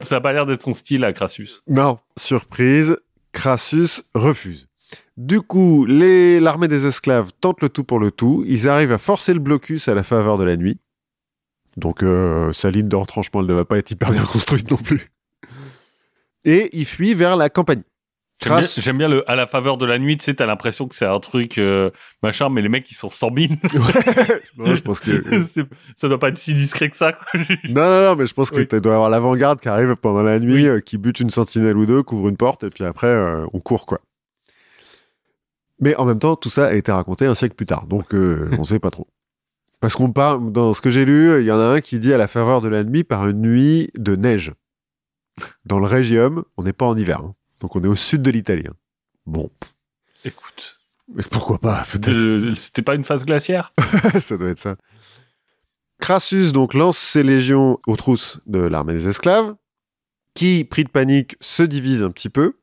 Ça 0.00 0.16
a 0.16 0.20
pas 0.20 0.32
l'air 0.32 0.44
d'être 0.44 0.62
son 0.62 0.72
style 0.72 1.04
à 1.04 1.12
Crassus. 1.12 1.62
Non, 1.68 2.00
surprise, 2.16 2.98
Crassus 3.30 4.02
refuse. 4.12 4.66
Du 5.16 5.40
coup, 5.40 5.86
l'armée 5.86 6.66
des 6.66 6.86
esclaves 6.86 7.30
tente 7.40 7.62
le 7.62 7.68
tout 7.68 7.84
pour 7.84 8.00
le 8.00 8.10
tout. 8.10 8.44
Ils 8.48 8.68
arrivent 8.68 8.92
à 8.92 8.98
forcer 8.98 9.34
le 9.34 9.40
blocus 9.40 9.86
à 9.86 9.94
la 9.94 10.02
faveur 10.02 10.36
de 10.36 10.44
la 10.44 10.56
nuit. 10.56 10.80
Donc, 11.76 12.02
euh, 12.02 12.52
sa 12.52 12.70
ligne 12.70 12.88
de 12.88 12.96
retranchement, 12.96 13.40
elle 13.40 13.46
ne 13.46 13.54
va 13.54 13.64
pas 13.64 13.78
être 13.78 13.90
hyper 13.90 14.10
bien 14.12 14.24
construite 14.32 14.70
non 14.70 14.76
plus. 14.76 15.10
Et 16.44 16.68
ils 16.72 16.84
fuient 16.86 17.14
vers 17.14 17.36
la 17.36 17.48
campagne. 17.48 17.82
J'aime 18.42 18.50
bien, 18.52 18.60
Grâce- 18.60 18.80
j'aime 18.80 18.98
bien 18.98 19.08
le 19.08 19.30
à 19.30 19.36
la 19.36 19.46
faveur 19.46 19.76
de 19.78 19.86
la 19.86 19.98
nuit, 19.98 20.16
tu 20.16 20.24
sais, 20.24 20.34
t'as 20.34 20.44
l'impression 20.46 20.88
que 20.88 20.94
c'est 20.94 21.06
un 21.06 21.20
truc 21.20 21.56
euh, 21.56 21.90
machin, 22.22 22.48
mais 22.50 22.62
les 22.62 22.68
mecs 22.68 22.90
ils 22.90 22.94
sont 22.96 23.08
100 23.08 23.30
000. 23.36 23.52
Non, 24.56 24.74
je 24.74 24.82
pense 24.82 25.00
que... 25.00 25.10
Ça 25.96 26.08
doit 26.08 26.18
pas 26.18 26.28
être 26.30 26.36
si 26.36 26.52
discret 26.52 26.90
que 26.90 26.96
ça. 26.96 27.12
Quoi. 27.12 27.40
Non, 27.68 27.88
non, 27.88 28.04
non, 28.06 28.16
mais 28.16 28.26
je 28.26 28.34
pense 28.34 28.50
que 28.50 28.56
Oui. 28.56 28.66
tu 28.68 28.80
dois 28.80 28.94
avoir 28.94 29.08
l'avant-garde 29.08 29.60
qui 29.60 29.68
arrive 29.68 29.94
pendant 29.96 30.22
la 30.24 30.40
nuit, 30.40 30.66
euh, 30.66 30.80
qui 30.80 30.98
bute 30.98 31.20
une 31.20 31.30
sentinelle 31.30 31.76
ou 31.76 31.86
deux, 31.86 32.02
couvre 32.02 32.28
une 32.28 32.36
porte, 32.36 32.64
et 32.64 32.70
puis 32.70 32.84
après, 32.84 33.06
euh, 33.06 33.46
on 33.52 33.60
court, 33.60 33.86
quoi. 33.86 34.00
Mais 35.80 35.94
en 35.96 36.04
même 36.04 36.18
temps, 36.18 36.34
tout 36.36 36.50
ça 36.50 36.66
a 36.66 36.72
été 36.74 36.90
raconté 36.92 37.26
un 37.26 37.34
siècle 37.36 37.54
plus 37.54 37.66
tard, 37.66 37.86
donc 37.86 38.12
on 38.14 38.64
sait 38.64 38.78
pas 38.80 38.90
trop. 38.90 39.06
Parce 39.80 39.94
qu'on 39.96 40.12
parle, 40.12 40.50
dans 40.52 40.72
ce 40.74 40.80
que 40.80 40.90
j'ai 40.90 41.04
lu, 41.04 41.40
il 41.40 41.44
y 41.46 41.52
en 41.52 41.58
a 41.58 41.64
un 41.66 41.80
qui 41.80 41.98
dit 41.98 42.12
à 42.12 42.16
la 42.16 42.26
faveur 42.28 42.60
de 42.60 42.68
la 42.68 42.84
nuit 42.84 43.04
par 43.04 43.28
une 43.28 43.42
nuit 43.42 43.90
de 43.96 44.16
neige. 44.16 44.52
Dans 45.66 45.78
le 45.78 45.86
Régium, 45.86 46.44
on 46.56 46.62
n'est 46.62 46.72
pas 46.72 46.86
en 46.86 46.96
hiver, 46.96 47.20
hein. 47.20 47.34
donc 47.60 47.76
on 47.76 47.82
est 47.84 47.88
au 47.88 47.96
sud 47.96 48.22
de 48.22 48.30
l'Italie. 48.30 48.66
hein. 48.68 48.74
Bon, 49.26 49.50
Écoute, 50.24 50.80
mais 51.14 51.22
pourquoi 51.30 51.58
pas, 51.58 51.84
peut-être. 51.90 52.16
euh, 52.16 52.54
c'était 52.56 52.82
pas 52.82 52.94
une 52.94 53.04
phase 53.04 53.24
glaciaire? 53.26 53.72
Ça 54.18 54.36
doit 54.38 54.48
être 54.50 54.58
ça. 54.58 54.76
Crassus 56.00 56.52
donc 56.52 56.74
lance 56.74 56.98
ses 56.98 57.22
légions 57.22 57.78
aux 57.86 57.96
trousses 57.96 58.40
de 58.46 58.58
l'armée 58.60 58.94
des 58.94 59.06
esclaves, 59.08 59.54
qui, 60.34 60.64
pris 60.64 60.84
de 60.84 60.88
panique, 60.90 61.36
se 61.40 61.62
divise 61.62 62.02
un 62.02 62.10
petit 62.10 62.28
peu. 62.30 62.54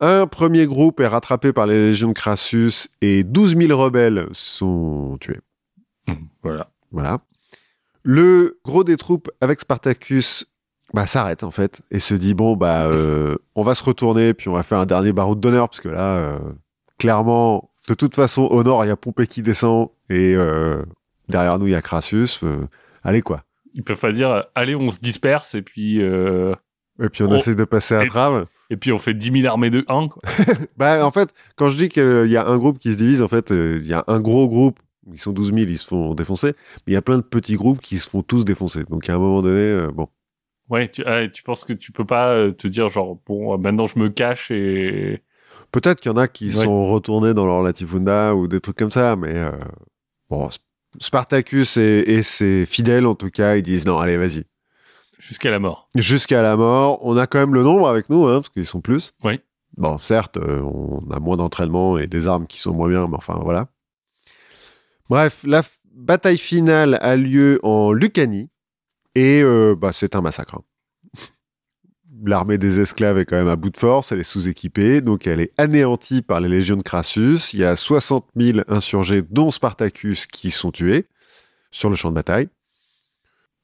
Un 0.00 0.26
premier 0.26 0.66
groupe 0.66 1.00
est 1.00 1.06
rattrapé 1.06 1.52
par 1.52 1.66
les 1.66 1.88
légions 1.88 2.08
de 2.08 2.12
Crassus 2.14 2.88
et 3.00 3.24
12 3.24 3.56
000 3.56 3.78
rebelles 3.80 4.26
sont 4.32 5.16
tués. 5.20 5.40
Voilà. 6.42 6.70
Voilà. 6.92 7.18
Le 8.02 8.58
gros 8.64 8.84
des 8.84 8.96
troupes 8.96 9.30
avec 9.40 9.60
Spartacus 9.60 10.46
bah, 10.94 11.06
s'arrête 11.06 11.42
en 11.42 11.50
fait 11.50 11.82
et 11.90 11.98
se 11.98 12.14
dit 12.14 12.34
bon 12.34 12.56
bah 12.56 12.84
euh, 12.86 13.36
on 13.56 13.64
va 13.64 13.74
se 13.74 13.82
retourner 13.82 14.32
puis 14.34 14.48
on 14.48 14.52
va 14.52 14.62
faire 14.62 14.78
un 14.78 14.86
dernier 14.86 15.12
baroud 15.12 15.40
d'honneur 15.40 15.68
parce 15.68 15.80
que 15.80 15.88
là 15.88 16.16
euh, 16.16 16.38
clairement 16.98 17.70
de 17.88 17.94
toute 17.94 18.14
façon 18.14 18.42
au 18.42 18.62
nord 18.62 18.84
il 18.84 18.88
y 18.88 18.90
a 18.92 18.96
Pompée 18.96 19.26
qui 19.26 19.42
descend 19.42 19.88
et 20.08 20.34
euh, 20.36 20.82
derrière 21.28 21.58
nous 21.58 21.66
il 21.66 21.72
y 21.72 21.74
a 21.74 21.82
Crassus 21.82 22.38
euh, 22.44 22.66
allez 23.02 23.20
quoi 23.22 23.42
Ils 23.74 23.82
peuvent 23.82 23.98
pas 23.98 24.12
dire 24.12 24.44
allez 24.54 24.76
on 24.76 24.88
se 24.88 25.00
disperse 25.00 25.56
et 25.56 25.62
puis 25.62 26.00
euh, 26.00 26.54
et 27.02 27.08
puis 27.08 27.24
on 27.24 27.34
essaie 27.34 27.56
de 27.56 27.64
passer 27.64 27.96
à 27.96 28.04
Et- 28.04 28.08
trave 28.08 28.46
et 28.70 28.76
puis 28.76 28.92
on 28.92 28.98
fait 28.98 29.14
10 29.14 29.42
000 29.42 29.46
armées 29.52 29.70
de 29.70 29.84
1 29.88 30.08
quoi. 30.08 30.22
bah 30.76 31.04
en 31.04 31.10
fait 31.10 31.34
quand 31.56 31.68
je 31.68 31.76
dis 31.76 31.88
qu'il 31.88 32.26
y 32.28 32.36
a 32.36 32.46
un 32.46 32.56
groupe 32.58 32.78
qui 32.78 32.92
se 32.92 32.96
divise 32.98 33.22
en 33.22 33.28
fait 33.28 33.50
il 33.50 33.84
y 33.86 33.92
a 33.92 34.04
un 34.06 34.20
gros 34.20 34.48
groupe 34.48 34.78
ils 35.12 35.18
sont 35.20 35.32
12 35.32 35.52
000 35.52 35.58
ils 35.68 35.78
se 35.78 35.86
font 35.86 36.14
défoncer 36.14 36.48
mais 36.86 36.92
il 36.92 36.92
y 36.94 36.96
a 36.96 37.02
plein 37.02 37.16
de 37.18 37.22
petits 37.22 37.54
groupes 37.56 37.80
qui 37.80 37.98
se 37.98 38.08
font 38.08 38.22
tous 38.22 38.44
défoncer 38.44 38.84
donc 38.84 39.08
à 39.08 39.14
un 39.14 39.18
moment 39.18 39.42
donné 39.42 39.60
euh, 39.60 39.90
bon 39.90 40.08
Ouais, 40.68 40.88
tu, 40.90 41.04
ah, 41.06 41.28
tu 41.28 41.44
penses 41.44 41.64
que 41.64 41.72
tu 41.72 41.92
peux 41.92 42.04
pas 42.04 42.30
euh, 42.30 42.50
te 42.50 42.66
dire 42.66 42.88
genre 42.88 43.18
bon 43.26 43.54
euh, 43.54 43.56
maintenant 43.56 43.86
je 43.86 43.98
me 43.98 44.08
cache 44.08 44.50
et 44.50 45.22
Peut-être 45.72 46.00
qu'il 46.00 46.10
y 46.10 46.14
en 46.14 46.16
a 46.18 46.26
qui 46.28 46.46
Ouais. 46.46 46.64
sont 46.64 46.90
retournés 46.92 47.34
dans 47.34 47.46
leur 47.46 47.62
latifunda 47.62 48.34
ou 48.34 48.46
des 48.48 48.60
trucs 48.60 48.76
comme 48.76 48.90
ça, 48.90 49.14
mais 49.16 49.32
euh, 49.34 49.50
bon, 50.30 50.46
Sp- 50.48 50.60
Spartacus 51.00 51.76
et, 51.76 52.04
et 52.06 52.22
ses 52.22 52.66
fidèles, 52.66 53.06
en 53.06 53.14
tout 53.14 53.30
cas, 53.30 53.56
ils 53.56 53.62
disent 53.62 53.86
non, 53.86 53.98
allez, 53.98 54.16
vas-y. 54.16 54.44
jusqu'à 55.18 55.50
la 55.50 55.58
mort. 55.58 55.88
Jusqu'à 55.96 56.42
la 56.42 56.56
mort, 56.56 56.98
on 57.04 57.16
a 57.16 57.26
quand 57.26 57.38
même 57.38 57.54
le 57.54 57.62
nombre 57.62 57.88
avec 57.88 58.10
nous, 58.10 58.26
hein, 58.26 58.40
parce 58.40 58.48
qu'ils 58.48 58.66
sont 58.66 58.80
plus. 58.80 59.12
Oui. 59.24 59.40
Bon, 59.76 59.98
certes, 59.98 60.38
on 60.38 61.02
a 61.10 61.18
moins 61.20 61.36
d'entraînement 61.36 61.98
et 61.98 62.06
des 62.06 62.26
armes 62.28 62.46
qui 62.46 62.60
sont 62.60 62.72
moins 62.74 62.88
bien, 62.88 63.06
mais 63.08 63.16
enfin, 63.16 63.38
voilà. 63.42 63.68
Bref, 65.08 65.42
la 65.44 65.62
bataille 65.94 66.38
finale 66.38 66.98
a 67.00 67.16
lieu 67.16 67.60
en 67.62 67.92
Lucanie, 67.92 68.50
et 69.14 69.40
euh, 69.42 69.74
bah, 69.76 69.92
c'est 69.92 70.16
un 70.16 70.20
massacre. 70.20 70.56
hein. 70.56 70.64
L'armée 72.24 72.58
des 72.58 72.80
esclaves 72.80 73.18
est 73.18 73.24
quand 73.24 73.36
même 73.36 73.48
à 73.48 73.56
bout 73.56 73.70
de 73.70 73.76
force, 73.76 74.10
elle 74.10 74.20
est 74.20 74.24
sous-équipée, 74.24 75.00
donc 75.00 75.26
elle 75.26 75.40
est 75.40 75.52
anéantie 75.58 76.22
par 76.22 76.40
les 76.40 76.48
légions 76.48 76.76
de 76.76 76.82
Crassus. 76.82 77.52
Il 77.52 77.60
y 77.60 77.64
a 77.64 77.76
60 77.76 78.26
000 78.36 78.60
insurgés, 78.68 79.22
dont 79.22 79.50
Spartacus, 79.50 80.26
qui 80.26 80.50
sont 80.50 80.72
tués 80.72 81.06
sur 81.70 81.90
le 81.90 81.96
champ 81.96 82.08
de 82.10 82.14
bataille, 82.14 82.48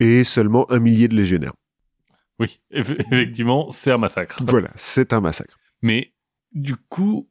et 0.01 0.23
seulement 0.24 0.70
un 0.70 0.78
millier 0.81 1.09
de 1.09 1.14
légionnaires. 1.16 1.55
Oui, 2.39 2.60
eff- 2.73 2.98
effectivement, 3.12 3.70
c'est 3.70 3.90
un 3.90 3.98
massacre. 3.98 4.43
Voilà, 4.47 4.69
c'est 4.77 5.12
un 5.12 5.20
massacre. 5.20 5.59
Mais 5.81 6.12
du 6.52 6.77
coup, 6.77 7.28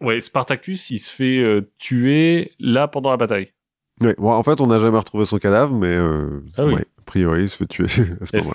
ouais, 0.00 0.20
Spartacus, 0.20 0.90
il 0.90 0.98
se 0.98 1.10
fait 1.10 1.38
euh, 1.38 1.70
tuer 1.78 2.52
là 2.58 2.88
pendant 2.88 3.10
la 3.10 3.16
bataille. 3.16 3.52
Ouais, 4.00 4.14
bon, 4.18 4.30
en 4.32 4.42
fait, 4.42 4.60
on 4.60 4.66
n'a 4.66 4.78
jamais 4.78 4.98
retrouvé 4.98 5.24
son 5.24 5.38
cadavre, 5.38 5.74
mais 5.74 5.94
euh, 5.96 6.40
Ah 6.56 6.64
oui. 6.66 6.74
ouais, 6.74 6.84
a 6.98 7.02
priori, 7.06 7.42
il 7.44 7.48
se 7.48 7.56
fait 7.58 7.66
tuer 7.66 7.84
à 8.20 8.26
ce 8.26 8.36
moment-là. 8.38 8.54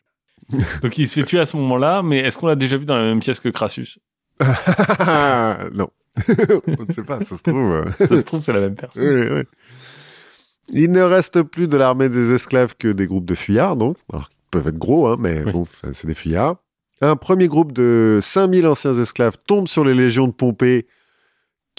Donc 0.82 0.98
il 0.98 1.08
se 1.08 1.20
fait 1.20 1.26
tuer 1.26 1.40
à 1.40 1.46
ce 1.46 1.56
moment-là, 1.58 2.02
mais 2.04 2.18
est-ce 2.20 2.38
qu'on 2.38 2.48
l'a 2.48 2.56
déjà 2.56 2.76
vu 2.78 2.86
dans 2.86 2.98
la 2.98 3.04
même 3.04 3.20
pièce 3.20 3.40
que 3.40 3.50
Crassus? 3.50 4.00
Non. 5.74 5.90
on 6.28 6.86
ne 6.88 6.92
sait 6.92 7.04
pas, 7.04 7.22
ça 7.22 7.38
se 7.38 7.44
trouve. 7.44 7.72
euh, 7.72 7.86
Ça 8.00 8.08
se 8.08 8.16
trouve, 8.22 8.42
c'est 8.42 8.54
la 8.54 8.60
même 8.62 8.76
personne. 8.76 9.04
oui, 9.04 9.28
oui. 9.32 9.44
Il 10.72 10.92
ne 10.92 11.02
reste 11.02 11.44
plus 11.44 11.68
de 11.68 11.78
l'armée 11.78 12.10
des 12.10 12.34
esclaves 12.34 12.76
que 12.78 12.88
des 12.90 13.08
groupes 13.08 13.26
de 13.26 13.36
fuyards, 13.36 13.76
donc. 13.78 13.98
Alors, 14.12 14.30
ils 14.32 14.50
peuvent 14.52 14.68
être 14.68 14.78
gros, 14.78 15.08
hein, 15.08 15.18
mais 15.20 15.44
bon, 15.44 15.66
c'est 15.94 16.06
des 16.08 16.14
fuyards. 16.16 16.58
Un 17.02 17.16
premier 17.16 17.48
groupe 17.48 17.72
de 17.72 18.20
5000 18.22 18.68
anciens 18.68 18.94
esclaves 18.94 19.38
tombe 19.48 19.68
sur 19.68 19.84
les 19.86 19.94
légions 19.96 20.28
de 20.28 20.34
Pompée, 20.34 20.88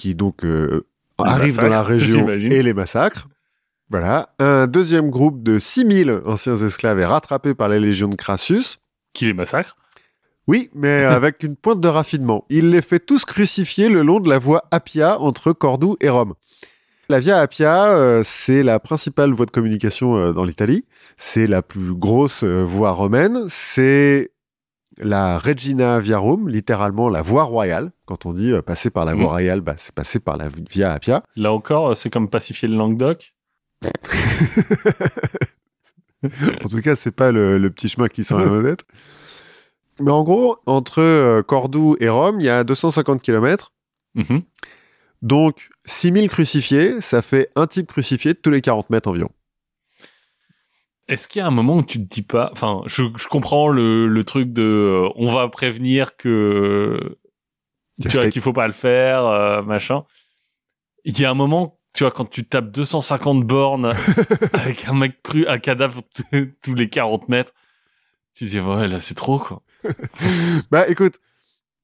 qui 0.01 0.15
donc 0.15 0.45
euh, 0.45 0.87
arrivent 1.19 1.59
dans 1.59 1.69
la 1.69 1.83
région 1.95 2.27
et 2.31 2.63
les 2.63 2.73
massacrent. 2.73 3.29
Voilà. 3.91 4.31
Un 4.39 4.67
deuxième 4.67 5.11
groupe 5.11 5.43
de 5.43 5.59
6000 5.59 6.23
anciens 6.25 6.57
esclaves 6.57 6.99
est 7.01 7.05
rattrapé 7.05 7.55
par 7.55 7.69
les 7.69 7.79
légions 7.79 8.09
de 8.09 8.15
Crassus. 8.15 8.79
Qui 9.13 9.27
les 9.27 9.35
massacre? 9.35 9.77
Oui, 10.47 10.71
mais 10.75 11.05
avec 11.19 11.43
une 11.43 11.55
pointe 11.55 11.81
de 11.81 11.89
raffinement. 11.89 12.47
Il 12.49 12.71
les 12.71 12.81
fait 12.81 12.99
tous 12.99 13.27
crucifier 13.27 13.91
le 13.91 14.03
long 14.03 14.21
de 14.21 14.31
la 14.31 14.39
voie 14.39 14.65
Appia 14.71 15.21
entre 15.21 15.53
Cordoue 15.53 15.97
et 16.01 16.09
Rome. 16.09 16.33
La 17.11 17.19
Via 17.19 17.39
Appia, 17.39 17.89
euh, 17.89 18.23
c'est 18.25 18.63
la 18.63 18.79
principale 18.79 19.33
voie 19.33 19.45
de 19.45 19.51
communication 19.51 20.17
euh, 20.17 20.33
dans 20.33 20.45
l'Italie. 20.45 20.87
C'est 21.19 21.47
la 21.47 21.61
plus 21.61 21.93
grosse 21.93 22.45
euh, 22.45 22.63
voie 22.65 22.93
romaine. 22.93 23.45
C'est 23.49 24.31
la 25.01 25.39
Regina 25.39 25.99
Viarum, 26.01 26.49
littéralement 26.49 27.09
la 27.09 27.23
voie 27.23 27.45
royale. 27.45 27.91
Quand 28.07 28.27
on 28.27 28.33
dit 28.33 28.53
euh, 28.53 28.63
passer 28.63 28.91
par 28.91 29.05
la 29.05 29.15
voie 29.15 29.25
Mhm. 29.25 29.29
royale, 29.31 29.61
bah, 29.61 29.75
c'est 29.77 29.95
passer 29.95 30.21
par 30.21 30.37
la 30.37 30.49
Via 30.71 30.93
Appia. 30.93 31.23
Là 31.37 31.53
encore, 31.53 31.97
c'est 31.97 32.11
comme 32.11 32.29
pacifier 32.29 32.69
le 32.69 32.77
Languedoc. 32.77 33.33
En 36.65 36.69
tout 36.69 36.83
cas, 36.83 36.97
c'est 36.97 37.13
pas 37.17 37.33
le, 37.33 37.57
le 37.59 37.71
petit 37.71 37.89
chemin 37.89 38.09
qui 38.09 38.25
sent 38.25 38.37
la 38.37 38.45
monette. 38.45 38.85
Mais 40.01 40.11
en 40.11 40.23
gros, 40.23 40.59
entre 40.67 41.01
euh, 41.01 41.43
Cordoue 41.43 41.97
et 41.99 42.09
Rome, 42.11 42.41
il 42.41 42.45
y 42.47 42.51
a 42.51 42.63
250 42.63 43.23
km. 43.23 43.73
Mhm. 44.15 44.43
Donc, 45.23 45.71
6000 45.87 46.29
crucifiés, 46.29 47.01
ça 47.01 47.23
fait 47.23 47.51
un 47.57 47.67
type 47.67 47.87
crucifié 47.87 48.35
tous 48.35 48.51
les 48.51 48.61
40 48.61 48.91
mètres 48.91 49.09
environ. 49.09 49.31
Est-ce 51.11 51.29
qu'il 51.29 51.41
y 51.41 51.43
a 51.43 51.47
un 51.47 51.51
moment 51.51 51.77
où 51.77 51.83
tu 51.83 51.99
te 51.99 52.09
dis 52.15 52.23
pas, 52.23 52.49
enfin, 52.53 52.83
je, 52.87 53.03
je 53.17 53.27
comprends 53.29 53.69
le, 53.69 54.07
le 54.09 54.25
truc 54.25 54.53
de, 54.53 54.63
euh, 54.63 55.09
on 55.17 55.31
va 55.33 55.49
prévenir 55.49 56.17
que 56.17 57.19
tu 58.01 58.09
vois 58.09 58.31
qu'il 58.31 58.41
faut 58.41 58.53
pas 58.55 58.67
le 58.67 58.73
faire, 58.73 59.27
euh, 59.27 59.63
machin. 59.63 60.05
Il 61.05 61.19
y 61.21 61.25
a 61.25 61.31
un 61.31 61.35
moment, 61.35 61.79
tu 61.95 62.05
vois, 62.05 62.11
quand 62.13 62.25
tu 62.27 62.45
tapes 62.47 62.71
250 62.71 63.45
bornes 63.45 63.93
avec 64.53 64.87
un 64.89 64.95
mec 64.95 65.23
cru, 65.23 65.47
un 65.49 65.59
cadavre 65.59 66.03
tous 66.63 66.75
les 66.75 66.89
40 66.89 67.29
mètres, 67.29 67.53
tu 68.35 68.45
te 68.45 68.51
dis 68.51 68.61
ouais 68.61 68.87
là 68.87 69.01
c'est 69.01 69.15
trop 69.17 69.39
quoi. 69.39 69.63
Bah 70.71 70.87
écoute, 70.89 71.17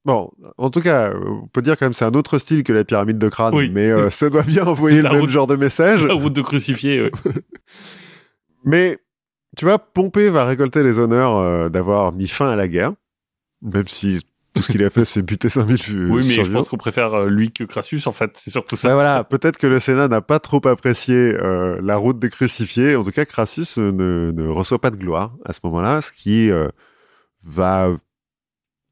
bon, 0.05 0.31
en 0.59 0.70
tout 0.70 0.81
cas, 0.82 1.12
on 1.15 1.48
peut 1.48 1.62
dire 1.62 1.77
quand 1.77 1.86
même 1.86 1.93
c'est 1.93 2.05
un 2.05 2.15
autre 2.15 2.39
style 2.39 2.62
que 2.62 2.73
la 2.73 2.85
pyramide 2.85 3.19
de 3.19 3.28
crâne, 3.28 3.55
Oui. 3.55 3.70
mais 3.74 3.90
euh, 3.90 4.09
ça 4.11 4.31
doit 4.31 4.43
bien 4.44 4.65
envoyer 4.66 5.03
le 5.03 5.11
même 5.11 5.20
route- 5.23 5.31
genre 5.31 5.48
de 5.48 5.57
message. 5.57 6.07
La 6.07 6.15
route 6.15 6.32
de 6.32 6.43
crucifié. 6.43 7.03
ouais. 7.03 7.11
Mais, 8.65 8.98
tu 9.57 9.65
vois, 9.65 9.78
Pompée 9.78 10.28
va 10.28 10.45
récolter 10.45 10.83
les 10.83 10.99
honneurs 10.99 11.37
euh, 11.37 11.69
d'avoir 11.69 12.12
mis 12.12 12.28
fin 12.28 12.51
à 12.51 12.57
la 12.57 12.69
guerre, 12.69 12.93
même 13.62 13.89
si 13.89 14.20
tout 14.53 14.62
ce 14.62 14.70
qu'il 14.70 14.85
a 14.85 14.91
fait, 14.91 15.05
c'est 15.05 15.23
buter 15.23 15.49
5000 15.49 16.11
oui 16.11 16.27
mais 16.27 16.45
je 16.45 16.51
pense 16.51 16.69
qu'on 16.69 16.77
préfère 16.77 17.12
euh, 17.15 17.28
lui 17.28 17.53
que 17.53 17.65
Crassus 17.65 18.03
en 18.07 18.12
fait. 18.12 18.31
C'est 18.35 18.51
surtout 18.51 18.77
ça. 18.77 18.89
Bah 18.89 18.95
voilà, 18.95 19.24
peut-être 19.24 19.59
que 19.59 19.66
le 19.66 19.78
Sénat 19.78 20.09
n'a 20.09 20.20
pas 20.20 20.39
trop 20.39 20.66
apprécié 20.66 21.15
euh, 21.15 21.78
la 21.83 21.97
route 21.97 22.19
des 22.19 22.31
crucifiés. 22.31 22.97
En 22.97 23.03
tout 23.03 23.11
cas, 23.11 23.24
Crassus 23.24 23.78
ne, 23.78 24.31
ne 24.35 24.49
reçoit 24.49 24.81
pas 24.81 24.91
de 24.91 24.97
gloire 24.97 25.35
à 25.45 25.53
ce 25.53 25.61
moment-là, 25.65 26.01
ce 26.01 26.12
qui 26.12 26.51
va 27.45 27.91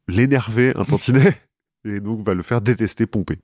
l'énerver 0.08 0.72
un 0.76 0.84
tantinet 0.84 1.34
et 1.84 2.00
donc 2.00 2.24
va 2.24 2.34
le 2.34 2.42
faire 2.42 2.60
détester 2.60 3.06
Pompée. 3.06 3.38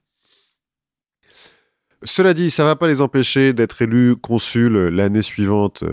Cela 2.02 2.32
dit, 2.32 2.50
ça 2.50 2.64
va 2.64 2.76
pas 2.76 2.86
les 2.86 3.02
empêcher 3.02 3.52
d'être 3.52 3.82
élus 3.82 4.16
consuls 4.16 4.88
l'année 4.88 5.20
suivante, 5.20 5.84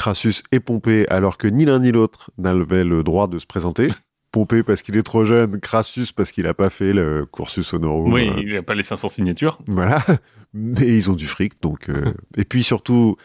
Crassus 0.00 0.44
et 0.50 0.60
Pompée, 0.60 1.06
alors 1.10 1.36
que 1.36 1.46
ni 1.46 1.66
l'un 1.66 1.78
ni 1.78 1.92
l'autre 1.92 2.30
n'avaient 2.38 2.84
le 2.84 3.02
droit 3.02 3.28
de 3.28 3.38
se 3.38 3.44
présenter. 3.44 3.88
Pompée 4.32 4.62
parce 4.62 4.80
qu'il 4.80 4.96
est 4.96 5.02
trop 5.02 5.26
jeune, 5.26 5.60
Crassus 5.60 6.06
parce 6.16 6.32
qu'il 6.32 6.46
a 6.46 6.54
pas 6.54 6.70
fait 6.70 6.94
le 6.94 7.26
cursus 7.30 7.74
honorum. 7.74 8.10
Oui, 8.10 8.30
euh, 8.30 8.40
il 8.42 8.56
a 8.56 8.62
pas 8.62 8.74
les 8.74 8.82
500 8.82 9.10
signatures. 9.10 9.58
Voilà. 9.66 10.02
Mais 10.54 10.86
ils 10.86 11.10
ont 11.10 11.14
du 11.14 11.26
fric, 11.26 11.60
donc. 11.60 11.90
euh, 11.90 12.14
Et 12.38 12.46
puis 12.46 12.62
surtout, 12.62 13.16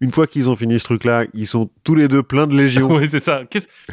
une 0.00 0.10
fois 0.10 0.26
qu'ils 0.26 0.50
ont 0.50 0.56
fini 0.56 0.80
ce 0.80 0.84
truc-là, 0.84 1.26
ils 1.32 1.46
sont 1.46 1.70
tous 1.84 1.94
les 1.94 2.08
deux 2.08 2.24
pleins 2.24 2.48
de 2.48 2.56
légions. 2.56 2.92
oui, 2.96 3.08
c'est 3.08 3.20
ça. 3.20 3.42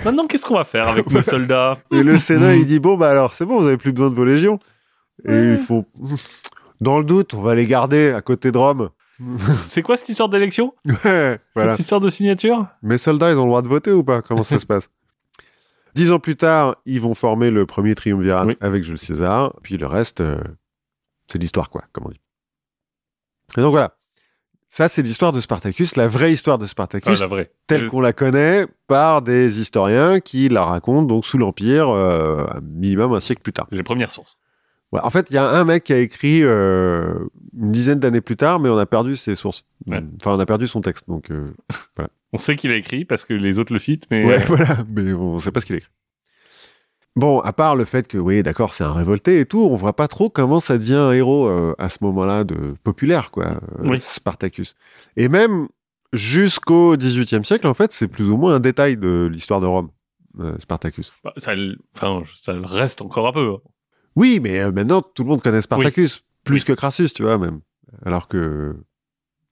Maintenant, 0.04 0.26
qu'est-ce 0.26 0.44
qu'on 0.44 0.56
va 0.56 0.64
faire 0.64 0.88
avec 0.88 1.12
nos 1.12 1.22
soldats? 1.22 1.78
Et 1.92 2.02
le 2.02 2.18
Sénat, 2.18 2.56
il 2.56 2.66
dit 2.66 2.80
bon 2.80 2.98
bah 2.98 3.12
alors 3.12 3.36
c'est 3.36 3.46
bon, 3.46 3.60
vous 3.62 3.68
avez 3.68 3.78
plus 3.78 3.92
besoin 3.92 4.10
de 4.10 4.16
vos 4.16 4.26
légions. 4.26 4.58
Et 5.28 5.52
il 5.52 5.60
faut, 5.60 5.86
dans 6.82 6.98
le 6.98 7.06
doute, 7.06 7.36
on 7.36 7.42
va 7.44 7.54
les 7.54 7.68
garder 7.68 8.10
à 8.10 8.22
côté 8.22 8.52
de 8.52 8.58
Rome. 8.58 8.90
C'est 9.52 9.82
quoi 9.82 9.98
cette 9.98 10.10
histoire 10.10 10.30
d'élection 10.30 10.74
Ouais, 11.06 11.40
voilà. 11.56 11.74
Cette 11.74 11.82
histoire 11.82 12.02
de 12.02 12.10
signature 12.10 12.68
Mes 12.82 12.98
soldats, 12.98 13.32
ils 13.32 13.38
ont 13.38 13.44
le 13.44 13.50
droit 13.50 13.62
de 13.62 13.68
voter 13.68 13.92
ou 13.92 14.04
pas? 14.04 14.22
Comment 14.22 14.44
ça 14.44 14.60
se 14.60 14.66
passe? 14.66 14.90
Dix 15.96 16.12
ans 16.12 16.20
plus 16.20 16.36
tard, 16.36 16.78
ils 16.86 17.00
vont 17.00 17.14
former 17.14 17.52
le 17.52 17.66
premier 17.68 17.94
triumvirat 17.94 18.46
Oui. 18.48 18.58
avec 18.62 18.84
Jules 18.84 18.98
César. 18.98 19.54
Puis 19.62 19.78
le 19.78 19.86
reste, 19.86 20.22
euh, 20.22 20.42
c'est 21.28 21.38
l'histoire, 21.38 21.70
quoi, 21.70 21.84
comme 21.94 22.06
on 22.08 22.10
dit. 22.10 22.20
Et 23.58 23.62
donc 23.62 23.72
voilà. 23.72 23.96
Ça, 24.70 24.88
c'est 24.88 25.04
l'histoire 25.04 25.32
de 25.32 25.40
Spartacus, 25.40 25.96
la 25.98 26.08
vraie 26.08 26.34
histoire 26.34 26.58
de 26.58 26.64
Ah, 26.64 26.68
Spartacus, 26.68 27.22
La 27.22 27.28
vraie. 27.28 27.52
telle 27.68 27.90
qu'on 27.90 28.02
la 28.02 28.12
connaît 28.12 28.66
par 28.88 29.22
des 29.22 29.60
historiens 29.60 30.20
qui 30.20 30.50
la 30.50 30.64
racontent 30.66 31.04
donc 31.04 31.28
sous 31.28 31.38
l'Empire, 31.38 31.90
euh, 31.90 32.44
minimum 32.64 33.14
un 33.14 33.20
siècle 33.20 33.44
plus 33.44 33.54
tard. 33.54 33.68
Les 33.70 33.84
premières 33.84 34.10
sources. 34.10 34.36
Ouais, 34.92 35.00
en 35.04 35.12
fait, 35.12 35.30
il 35.30 35.36
y 35.36 35.38
a 35.38 35.48
un 35.48 35.64
mec 35.64 35.84
qui 35.84 35.94
a 35.94 36.00
écrit 36.00 36.40
euh, 36.44 37.14
une 37.58 37.72
dizaine 37.72 38.00
d'années 38.00 38.22
plus 38.22 38.38
tard, 38.38 38.60
mais 38.60 38.70
on 38.70 38.78
a 38.78 38.86
perdu 38.86 39.16
ses 39.18 39.36
sources. 39.36 39.66
Ouais. 39.88 40.02
Enfin, 40.20 40.36
on 40.36 40.40
a 40.40 40.46
perdu 40.46 40.68
son 40.68 40.82
texte. 40.82 41.08
Donc, 41.08 41.32
euh, 41.32 41.54
On 42.36 42.38
sait 42.40 42.56
qu'il 42.56 42.72
a 42.72 42.76
écrit 42.76 43.06
parce 43.06 43.26
que 43.26 43.34
les 43.36 43.60
autres 43.60 43.72
le 43.74 43.78
citent, 43.80 44.08
mais 44.10 44.26
ouais, 44.26 44.38
voilà. 44.48 44.78
Mais 44.90 45.14
on 45.14 45.38
sait 45.38 45.52
pas 45.52 45.60
ce 45.60 45.68
qu'il 45.68 45.76
a 45.76 45.78
écrit. 45.78 45.90
Bon, 47.16 47.40
à 47.42 47.54
part 47.54 47.76
le 47.76 47.86
fait 47.86 48.08
que, 48.08 48.18
oui, 48.18 48.42
d'accord, 48.42 48.74
c'est 48.74 48.84
un 48.84 48.92
révolté 48.92 49.40
et 49.40 49.46
tout, 49.46 49.60
on 49.60 49.76
voit 49.76 49.96
pas 49.96 50.08
trop 50.08 50.32
comment 50.32 50.60
ça 50.60 50.80
devient 50.80 50.96
un 50.96 51.12
héros 51.12 51.46
euh, 51.48 51.76
à 51.78 51.90
ce 51.90 52.00
moment-là 52.02 52.44
de 52.44 52.74
populaire, 52.84 53.30
quoi, 53.30 53.46
euh, 53.50 53.58
Oui. 53.84 54.00
Spartacus. 54.02 54.76
Et 55.16 55.30
même 55.30 55.68
jusqu'au 56.12 56.98
XVIIIe 56.98 57.46
siècle, 57.46 57.68
en 57.68 57.76
fait, 57.76 57.92
c'est 57.92 58.08
plus 58.08 58.28
ou 58.30 58.38
moins 58.38 58.56
un 58.56 58.60
détail 58.60 58.98
de 58.98 59.30
l'histoire 59.32 59.62
de 59.62 59.68
Rome, 59.68 59.90
euh, 60.40 60.56
Spartacus. 60.58 61.14
bah, 61.24 61.34
ça, 61.38 61.54
le- 61.54 61.78
enfin, 61.96 62.24
ça 62.42 62.56
reste 62.64 63.02
encore 63.04 63.28
un 63.28 63.34
peu. 63.34 63.52
hein. 63.54 63.60
Oui, 64.16 64.40
mais 64.42 64.72
maintenant, 64.72 65.04
tout 65.04 65.22
le 65.24 65.30
monde 65.30 65.42
connaît 65.44 65.62
Spartacus, 65.62 66.24
plus 66.44 66.64
que 66.64 66.74
Crassus, 66.74 67.10
tu 67.14 67.24
vois, 67.24 67.38
même. 67.38 67.60
Alors 68.06 68.28
que 68.28 68.76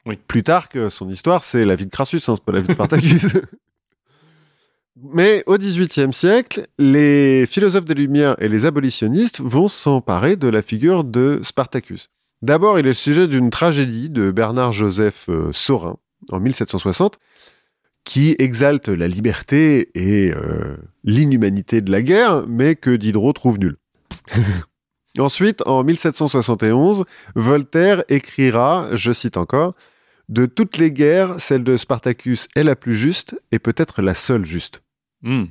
Oui. 0.05 0.17
plus 0.27 0.43
tard 0.43 0.69
que 0.69 0.89
son 0.89 1.09
histoire, 1.09 1.43
c'est 1.43 1.65
la 1.65 1.75
vie 1.75 1.85
de 1.85 1.91
Crassus, 1.91 2.17
hein, 2.27 2.35
c'est 2.35 2.43
pas 2.43 2.51
la 2.51 2.61
vie 2.61 2.67
de 2.67 2.73
Spartacus. 2.73 3.27
mais 4.95 5.43
au 5.45 5.57
XVIIIe 5.57 6.13
siècle, 6.13 6.67
les 6.77 7.45
philosophes 7.45 7.85
des 7.85 7.93
Lumières 7.93 8.35
et 8.39 8.49
les 8.49 8.65
abolitionnistes 8.65 9.39
vont 9.41 9.67
s'emparer 9.67 10.35
de 10.35 10.47
la 10.47 10.61
figure 10.61 11.03
de 11.03 11.39
Spartacus. 11.43 12.09
D'abord, 12.41 12.79
il 12.79 12.85
est 12.85 12.89
le 12.89 12.93
sujet 12.93 13.27
d'une 13.27 13.49
tragédie 13.51 14.09
de 14.09 14.31
Bernard-Joseph 14.31 15.27
euh, 15.29 15.51
Saurin, 15.53 15.97
en 16.31 16.39
1760, 16.39 17.19
qui 18.03 18.35
exalte 18.39 18.89
la 18.89 19.07
liberté 19.07 19.91
et 19.93 20.33
euh, 20.33 20.75
l'inhumanité 21.03 21.81
de 21.81 21.91
la 21.91 22.01
guerre, 22.01 22.45
mais 22.47 22.75
que 22.75 22.89
Diderot 22.95 23.33
trouve 23.33 23.59
nulle. 23.59 23.77
Ensuite, 25.19 25.61
en 25.65 25.83
1771, 25.83 27.05
Voltaire 27.35 28.03
écrira, 28.07 28.87
je 28.93 29.11
cite 29.11 29.37
encore, 29.37 29.73
De 30.29 30.45
toutes 30.45 30.77
les 30.77 30.91
guerres, 30.91 31.39
celle 31.39 31.63
de 31.63 31.75
Spartacus 31.75 32.47
est 32.55 32.63
la 32.63 32.75
plus 32.75 32.95
juste 32.95 33.39
et 33.51 33.59
peut-être 33.59 34.01
la 34.01 34.13
seule 34.13 34.45
juste. 34.45 34.83
Hmm. 35.21 35.45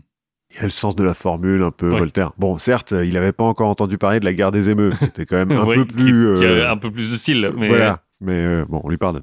Il 0.51 0.57
y 0.57 0.61
a 0.61 0.65
le 0.65 0.71
sens 0.71 0.97
de 0.97 1.05
la 1.05 1.15
formule 1.15 1.63
un 1.63 1.71
peu. 1.71 1.91
Voltaire. 1.91 2.33
Bon, 2.39 2.59
certes, 2.59 2.93
il 2.93 3.13
n'avait 3.13 3.33
pas 3.33 3.45
encore 3.45 3.69
entendu 3.69 3.99
parler 3.99 4.19
de 4.19 4.25
la 4.25 4.33
guerre 4.33 4.51
des 4.51 4.71
émeutes, 4.71 4.99
qui 4.99 5.05
était 5.05 5.27
quand 5.27 5.37
même 5.37 5.53
un 5.53 5.65
peu 5.75 5.85
plus... 5.85 6.35
qui, 6.35 6.45
euh, 6.45 6.71
un 6.71 6.77
peu 6.77 6.91
plus 6.91 7.11
de 7.11 7.17
style. 7.17 7.53
Mais 7.57 7.69
voilà, 7.69 8.03
mais 8.21 8.45
euh, 8.45 8.65
bon, 8.69 8.81
on 8.83 8.89
lui 8.89 8.97
pardonne. 8.97 9.23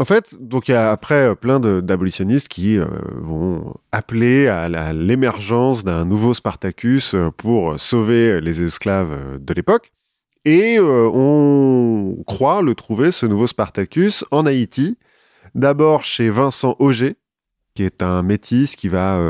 En 0.00 0.04
fait, 0.04 0.36
donc 0.40 0.68
il 0.68 0.72
y 0.72 0.74
a 0.74 0.92
après 0.92 1.28
euh, 1.30 1.34
plein 1.34 1.58
d'abolitionnistes 1.58 2.46
qui 2.48 2.78
euh, 2.78 2.86
vont 3.16 3.74
appeler 3.90 4.46
à 4.46 4.92
l'émergence 4.92 5.82
d'un 5.82 6.04
nouveau 6.04 6.34
Spartacus 6.34 7.14
euh, 7.14 7.30
pour 7.36 7.80
sauver 7.80 8.40
les 8.40 8.62
esclaves 8.62 9.40
de 9.40 9.54
l'époque. 9.54 9.90
Et 10.44 10.78
on 10.80 12.22
croit 12.26 12.62
le 12.62 12.74
trouver, 12.74 13.12
ce 13.12 13.26
nouveau 13.26 13.46
Spartacus, 13.46 14.24
en 14.30 14.46
Haïti. 14.46 14.96
D'abord 15.54 16.04
chez 16.04 16.30
Vincent 16.30 16.74
Auger, 16.78 17.16
qui 17.74 17.82
est 17.82 18.02
un 18.02 18.22
métis 18.22 18.74
qui 18.74 18.88
va 18.88 19.20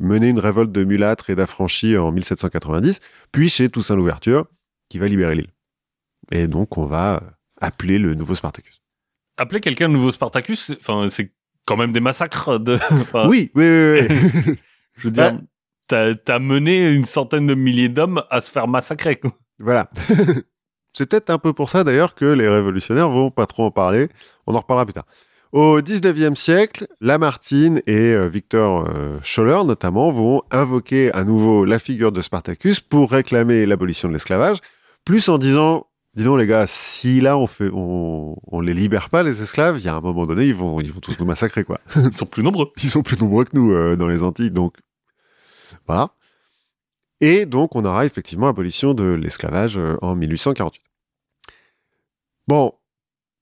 mener 0.00 0.28
une 0.28 0.40
révolte 0.40 0.70
de 0.70 0.84
mulâtres 0.84 1.30
et 1.30 1.34
d'affranchis 1.34 1.96
en 1.96 2.12
1790, 2.12 3.00
puis 3.32 3.48
chez 3.48 3.70
Toussaint 3.70 3.96
Louverture, 3.96 4.46
qui 4.90 4.98
va 4.98 5.08
libérer 5.08 5.36
l'île. 5.36 5.52
Et 6.30 6.46
donc, 6.46 6.76
on 6.76 6.84
va 6.84 7.22
appeler 7.58 7.98
le 7.98 8.14
nouveau 8.14 8.34
Spartacus. 8.34 8.82
Appeler 9.38 9.60
quelqu'un 9.60 9.88
nouveau 9.88 10.12
Spartacus, 10.12 10.64
c'est- 10.66 10.78
enfin, 10.80 11.08
c'est 11.10 11.32
quand 11.64 11.76
même 11.76 11.92
des 11.92 12.00
massacres 12.00 12.58
de. 12.58 12.74
enfin, 12.90 13.28
Oui, 13.28 13.50
oui, 13.54 13.64
oui. 13.64 14.06
oui. 14.46 14.54
Je 14.96 15.04
veux 15.08 15.10
dire, 15.12 15.38
t'as 15.86 16.14
t'as 16.14 16.38
mené 16.38 16.90
une 16.92 17.04
centaine 17.04 17.46
de 17.46 17.54
milliers 17.54 17.88
d'hommes 17.88 18.22
à 18.30 18.40
se 18.40 18.50
faire 18.50 18.66
massacrer. 18.68 19.16
quoi. 19.16 19.32
voilà. 19.58 19.88
C'est 20.96 21.06
peut-être 21.06 21.30
un 21.30 21.38
peu 21.38 21.52
pour 21.52 21.68
ça, 21.68 21.84
d'ailleurs, 21.84 22.14
que 22.14 22.24
les 22.24 22.48
révolutionnaires 22.48 23.08
vont 23.08 23.30
pas 23.30 23.46
trop 23.46 23.64
en 23.66 23.70
parler. 23.70 24.08
On 24.46 24.54
en 24.54 24.58
reparlera 24.58 24.84
plus 24.84 24.94
tard. 24.94 25.06
Au 25.52 25.80
19e 25.80 26.34
siècle, 26.34 26.86
Lamartine 27.00 27.80
et 27.86 28.12
euh, 28.12 28.26
Victor 28.28 28.86
euh, 28.88 29.18
Scholler, 29.22 29.64
notamment, 29.64 30.10
vont 30.10 30.42
invoquer 30.50 31.12
à 31.14 31.24
nouveau 31.24 31.64
la 31.64 31.78
figure 31.78 32.10
de 32.12 32.20
Spartacus 32.20 32.80
pour 32.80 33.12
réclamer 33.12 33.64
l'abolition 33.64 34.08
de 34.08 34.12
l'esclavage, 34.14 34.58
plus 35.04 35.28
en 35.28 35.38
disant, 35.38 35.86
dis 36.18 36.24
donc 36.24 36.38
les 36.38 36.46
gars, 36.46 36.66
si 36.66 37.20
là 37.20 37.38
on 37.38 37.46
fait, 37.46 37.70
on, 37.72 38.36
on 38.46 38.60
les 38.60 38.74
libère 38.74 39.08
pas 39.10 39.22
les 39.22 39.40
esclaves, 39.42 39.78
il 39.78 39.84
y 39.84 39.88
a 39.88 39.94
un 39.96 40.00
moment 40.00 40.26
donné, 40.26 40.46
ils 40.46 40.54
vont, 40.54 40.80
ils 40.80 40.92
vont 40.92 41.00
tous 41.00 41.18
nous 41.18 41.24
massacrer, 41.26 41.64
quoi. 41.64 41.78
Ils 41.96 42.12
sont 42.12 42.26
plus 42.26 42.42
nombreux. 42.42 42.70
ils 42.76 42.90
sont 42.90 43.02
plus 43.02 43.18
nombreux 43.20 43.44
que 43.44 43.56
nous 43.56 43.72
euh, 43.72 43.96
dans 43.96 44.08
les 44.08 44.22
Antilles, 44.22 44.50
donc 44.50 44.76
voilà. 45.86 46.10
Et 47.20 47.46
donc 47.46 47.74
on 47.76 47.84
aura 47.84 48.04
effectivement 48.06 48.48
abolition 48.48 48.94
de 48.94 49.04
l'esclavage 49.04 49.78
euh, 49.78 49.96
en 50.02 50.14
1848. 50.14 50.82
Bon, 52.46 52.72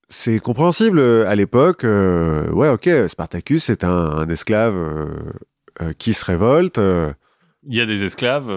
c'est 0.08 0.38
compréhensible 0.40 0.98
euh, 0.98 1.26
à 1.28 1.34
l'époque. 1.34 1.84
euh, 1.84 2.50
ouais, 2.52 2.68
ok, 2.68 2.88
Spartacus 3.08 3.70
est 3.70 3.84
un, 3.84 3.90
un 3.90 4.28
esclave 4.28 4.74
euh, 4.74 5.92
qui 5.98 6.12
se 6.14 6.24
révolte, 6.24 6.78
Il 6.78 7.74
y 7.74 7.80
a 7.80 7.86
des 7.86 8.04
esclaves. 8.04 8.50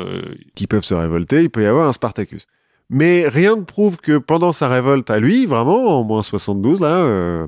qui 0.55 0.67
peuvent 0.67 0.83
se 0.85 0.93
révolter. 0.93 1.43
Il 1.43 1.49
peut 1.49 1.63
y 1.63 1.65
avoir 1.65 1.87
un 1.87 1.93
Spartacus. 1.93 2.47
Mais 2.90 3.28
rien 3.28 3.56
ne 3.56 3.61
prouve 3.61 3.98
que 3.98 4.18
pendant 4.18 4.52
sa 4.53 4.68
révolte 4.68 5.10
à 5.10 5.20
lui, 5.20 5.45
vraiment 5.45 5.99
en 5.99 6.03
moins 6.03 6.24
72 6.24 6.82
là, 6.82 6.88
euh, 6.98 7.48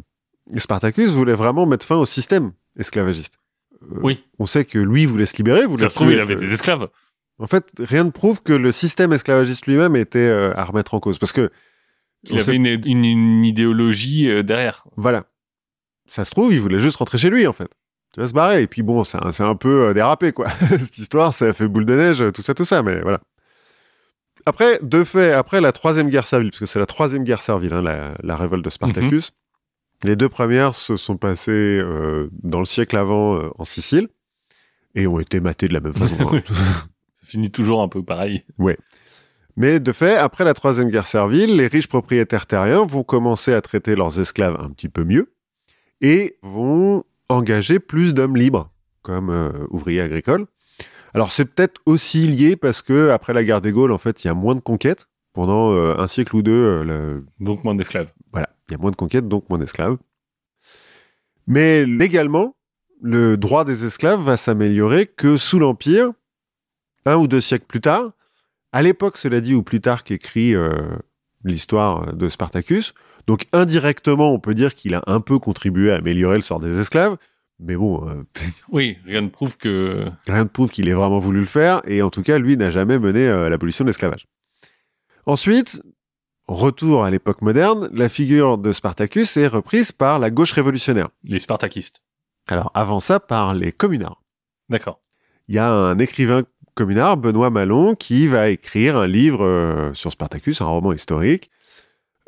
Spartacus 0.58 1.14
voulait 1.14 1.34
vraiment 1.34 1.66
mettre 1.66 1.86
fin 1.86 1.96
au 1.98 2.06
système 2.06 2.52
esclavagiste. 2.78 3.38
Euh, 3.84 4.00
Oui. 4.04 4.24
On 4.40 4.46
sait 4.46 4.66
que 4.66 4.78
lui 4.78 5.06
voulait 5.06 5.26
se 5.26 5.38
libérer, 5.38 5.66
voulait 5.66 5.84
Ça 5.84 5.90
se 5.90 5.96
trouve, 5.96 6.12
il 6.12 6.20
avait 6.20 6.36
des 6.36 6.54
esclaves. 6.54 6.88
En 7.40 7.48
fait, 7.48 7.72
rien 7.80 8.04
ne 8.04 8.12
prouve 8.12 8.44
que 8.44 8.54
le 8.54 8.72
système 8.72 9.14
esclavagiste 9.14 9.66
lui-même 9.66 9.96
était 9.96 10.20
euh, 10.20 10.54
à 10.56 10.64
remettre 10.64 10.94
en 10.94 11.00
cause. 11.00 11.18
Parce 11.18 11.32
que, 11.32 11.50
Il 12.26 12.34
avait 12.34 12.42
sait- 12.42 12.54
une, 12.56 12.68
une- 12.68 13.06
une 13.06 13.46
idéologie 13.46 14.30
euh, 14.30 14.44
derrière. 14.44 14.84
voilà, 14.96 15.24
ça 16.08 16.24
se 16.24 16.30
trouve, 16.32 16.54
il 16.54 16.60
voulait 16.62 16.78
juste 16.80 16.98
rentrer 16.98 17.18
chez 17.18 17.32
lui, 17.32 17.48
en 17.48 17.54
fait. 17.54 17.70
Tu 18.14 18.20
vas 18.20 18.28
se 18.28 18.34
barrer. 18.34 18.62
Et 18.62 18.68
puis 18.68 18.84
bon, 18.84 19.04
c'est 19.04 19.18
un, 19.18 19.32
un 19.48 19.56
peu 19.56 19.86
euh, 19.86 19.94
dérapé, 19.94 20.34
quoi. 20.34 20.46
Cette 20.70 20.98
histoire, 21.00 21.34
ça 21.34 21.46
a 21.46 21.54
fait 21.54 21.68
boule 21.68 21.86
de 21.88 21.96
neige, 21.96 22.24
tout 22.34 22.44
ça, 22.44 22.54
tout 22.54 22.66
ça, 22.66 22.84
mais 22.84 23.02
voilà. 23.02 23.22
Après, 24.46 24.80
de 24.82 25.04
fait, 25.04 25.34
après 25.34 25.62
la 25.62 25.72
troisième 25.72 26.10
guerre 26.10 26.28
servile, 26.28 26.50
parce 26.52 26.60
que 26.60 26.66
c'est 26.66 26.80
la 26.80 26.86
troisième 26.86 27.24
guerre 27.24 27.42
servile, 27.42 27.74
hein, 27.74 27.82
la, 27.82 28.14
la 28.24 28.36
révolte 28.36 28.64
de 28.66 28.70
Spartacus, 28.70 29.32
les 30.04 30.16
deux 30.16 30.30
premières 30.30 30.74
se 30.76 30.98
sont 30.98 31.18
passées 31.18 31.52
euh, 31.84 32.28
dans 32.44 32.60
le 32.60 32.66
siècle 32.66 32.98
avant 32.98 33.38
euh, 33.38 33.50
en 33.58 33.66
Sicile 33.66 34.08
et 34.96 35.06
ont 35.08 35.20
été 35.20 35.40
matées 35.40 35.68
de 35.68 35.74
la 35.74 35.80
même 35.80 35.94
façon. 35.94 36.16
hein. 36.20 36.42
Ça 37.14 37.26
finit 37.28 37.52
toujours 37.52 37.82
un 37.82 37.88
peu 37.88 38.04
pareil. 38.04 38.44
Mais 39.58 39.80
de 39.80 39.92
fait, 39.92 40.16
après 40.16 40.44
la 40.44 40.54
troisième 40.54 40.90
guerre 40.90 41.08
servile, 41.08 41.56
les 41.58 41.68
riches 41.68 41.88
propriétaires 41.88 42.46
terriens 42.48 42.86
vont 42.86 43.04
commencer 43.04 43.54
à 43.54 43.62
traiter 43.62 43.96
leurs 43.96 44.20
esclaves 44.20 44.58
un 44.60 44.70
petit 44.70 44.90
peu 44.90 45.04
mieux 45.04 45.34
et 46.02 46.38
vont 46.42 47.04
engager 47.30 47.80
plus 47.80 48.14
d'hommes 48.14 48.36
libres 48.38 48.72
comme 49.04 49.30
euh, 49.30 49.52
ouvriers 49.70 50.02
agricoles. 50.02 50.46
Alors 51.14 51.32
c'est 51.32 51.46
peut-être 51.46 51.82
aussi 51.86 52.28
lié 52.28 52.56
parce 52.56 52.82
que 52.82 53.10
après 53.10 53.34
la 53.34 53.44
guerre 53.44 53.62
des 53.62 53.72
Gaules, 53.72 53.92
en 53.92 53.98
fait, 53.98 54.24
il 54.24 54.28
y 54.28 54.30
a 54.30 54.34
moins 54.34 54.56
de 54.56 54.60
conquêtes 54.62 55.08
pendant 55.34 55.72
euh, 55.74 55.96
un 55.98 56.08
siècle 56.08 56.36
ou 56.36 56.42
deux. 56.42 56.52
euh, 56.52 56.84
le- 56.84 57.26
Donc 57.40 57.64
moins 57.64 57.76
d'esclaves. 57.76 58.12
Voilà, 58.32 58.50
il 58.68 58.72
y 58.72 58.76
a 58.76 58.78
moins 58.78 58.92
de 58.92 58.96
conquêtes, 58.96 59.28
donc 59.28 59.50
moins 59.50 59.58
d'esclaves. 59.60 59.98
Mais 61.48 61.86
légalement, 61.86 62.56
le 63.02 63.36
droit 63.38 63.66
des 63.66 63.86
esclaves 63.86 64.22
va 64.22 64.38
s'améliorer 64.38 65.06
que 65.08 65.38
sous 65.38 65.60
l'Empire, 65.60 66.12
un 67.06 67.18
ou 67.18 67.28
deux 67.28 67.42
siècles 67.42 67.66
plus 67.66 67.82
tard. 67.82 68.12
À 68.72 68.82
l'époque, 68.82 69.18
cela 69.18 69.42
dit, 69.42 69.54
où 69.54 69.64
Plutarque 69.64 70.12
écrit 70.12 70.56
euh, 70.56 70.72
l'histoire 71.44 72.14
de 72.16 72.30
Spartacus. 72.30 72.94
Donc 73.28 73.46
indirectement, 73.54 74.32
on 74.34 74.40
peut 74.40 74.54
dire 74.56 74.76
qu'il 74.76 74.96
a 74.96 75.02
un 75.08 75.20
peu 75.20 75.40
contribué 75.40 75.92
à 75.92 75.96
améliorer 75.98 76.36
le 76.38 76.42
sort 76.42 76.60
des 76.60 76.80
esclaves. 76.80 77.18
Mais 77.62 77.76
bon, 77.76 78.08
euh, 78.10 78.24
Oui, 78.72 78.98
rien 79.06 79.22
ne 79.22 79.30
prouve 79.30 79.56
que. 79.58 80.08
rien 80.28 80.44
ne 80.44 80.50
prouve 80.50 80.72
qu'il 80.72 80.90
ait 80.90 80.94
vraiment 80.94 81.20
voulu 81.20 81.40
le 81.40 81.46
faire, 81.46 81.82
et 81.86 82.02
en 82.02 82.10
tout 82.10 82.24
cas, 82.24 82.40
lui 82.40 82.58
n'a 82.58 82.72
jamais 82.72 83.00
mené 83.00 83.28
euh, 83.28 83.50
l'abolition 83.50 83.86
de 83.86 83.90
l'esclavage. 83.90 84.26
Ensuite, 85.28 85.84
retour 86.48 87.06
à 87.06 87.12
l'époque 87.12 87.44
moderne, 87.44 87.88
la 87.94 88.10
figure 88.10 88.58
de 88.58 88.74
Spartacus 88.74 89.38
est 89.38 89.48
reprise 89.48 89.92
par 89.92 90.18
la 90.18 90.32
gauche 90.32 90.52
révolutionnaire. 90.54 91.10
Les 91.24 91.40
Spartakistes. 91.40 92.02
Alors 92.48 92.72
avant 92.74 93.00
ça, 93.00 93.20
par 93.20 93.54
les 93.54 93.72
communards. 93.72 94.24
D'accord. 94.68 95.00
Il 95.48 95.54
y 95.56 95.60
a 95.60 95.72
un 95.72 96.00
écrivain 96.00 96.44
communard, 96.74 97.18
Benoît 97.18 97.52
Malon, 97.52 97.94
qui 97.94 98.26
va 98.26 98.50
écrire 98.50 98.98
un 98.98 99.08
livre 99.08 99.46
euh, 99.46 99.94
sur 99.94 100.12
Spartacus, 100.12 100.62
un 100.62 100.66
roman 100.66 100.94
historique, 100.94 101.52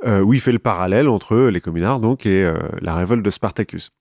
euh, 0.05 0.21
où 0.21 0.35
il 0.35 0.39
fait 0.39 0.51
le 0.51 0.59
parallèle 0.59 1.09
entre 1.09 1.35
les 1.35 1.61
communards 1.61 1.99
donc 1.99 2.27
et 2.27 2.47
la 2.81 2.95
révolte 2.95 3.23
de 3.23 3.31
Spartacus. 3.31 3.91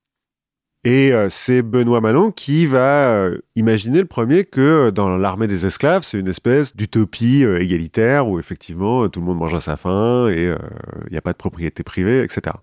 Et 0.84 1.12
euh, 1.12 1.28
c'est 1.30 1.62
Benoît 1.62 2.00
Malon 2.00 2.32
qui 2.32 2.66
va 2.66 3.12
euh, 3.12 3.38
imaginer 3.54 4.00
le 4.00 4.06
premier 4.06 4.44
que 4.44 4.60
euh, 4.60 4.90
dans 4.90 5.16
l'armée 5.16 5.46
des 5.46 5.64
esclaves, 5.64 6.02
c'est 6.02 6.18
une 6.18 6.26
espèce 6.26 6.74
d'utopie 6.74 7.44
égalitaire 7.44 8.26
où 8.26 8.40
effectivement 8.40 9.08
tout 9.08 9.20
le 9.20 9.26
monde 9.26 9.38
mange 9.38 9.54
à 9.54 9.60
sa 9.60 9.76
faim 9.76 10.28
et 10.28 10.46
il 10.46 11.12
n'y 11.12 11.16
a 11.16 11.22
pas 11.22 11.32
de 11.32 11.38
propriété 11.38 11.84
privée, 11.84 12.22
etc. 12.22 12.56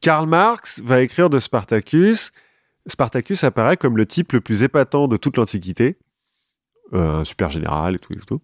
Karl 0.00 0.26
Marx 0.26 0.80
va 0.80 1.02
écrire 1.02 1.28
de 1.28 1.38
Spartacus. 1.38 2.32
Spartacus 2.86 3.44
apparaît 3.44 3.76
comme 3.76 3.98
le 3.98 4.06
type 4.06 4.32
le 4.32 4.40
plus 4.40 4.62
épatant 4.62 5.06
de 5.06 5.16
toute 5.16 5.36
l'Antiquité, 5.36 5.98
un 6.92 7.24
super 7.24 7.50
général 7.50 7.94
et 7.94 7.98
tout 7.98 8.14
et 8.14 8.16
tout. 8.16 8.40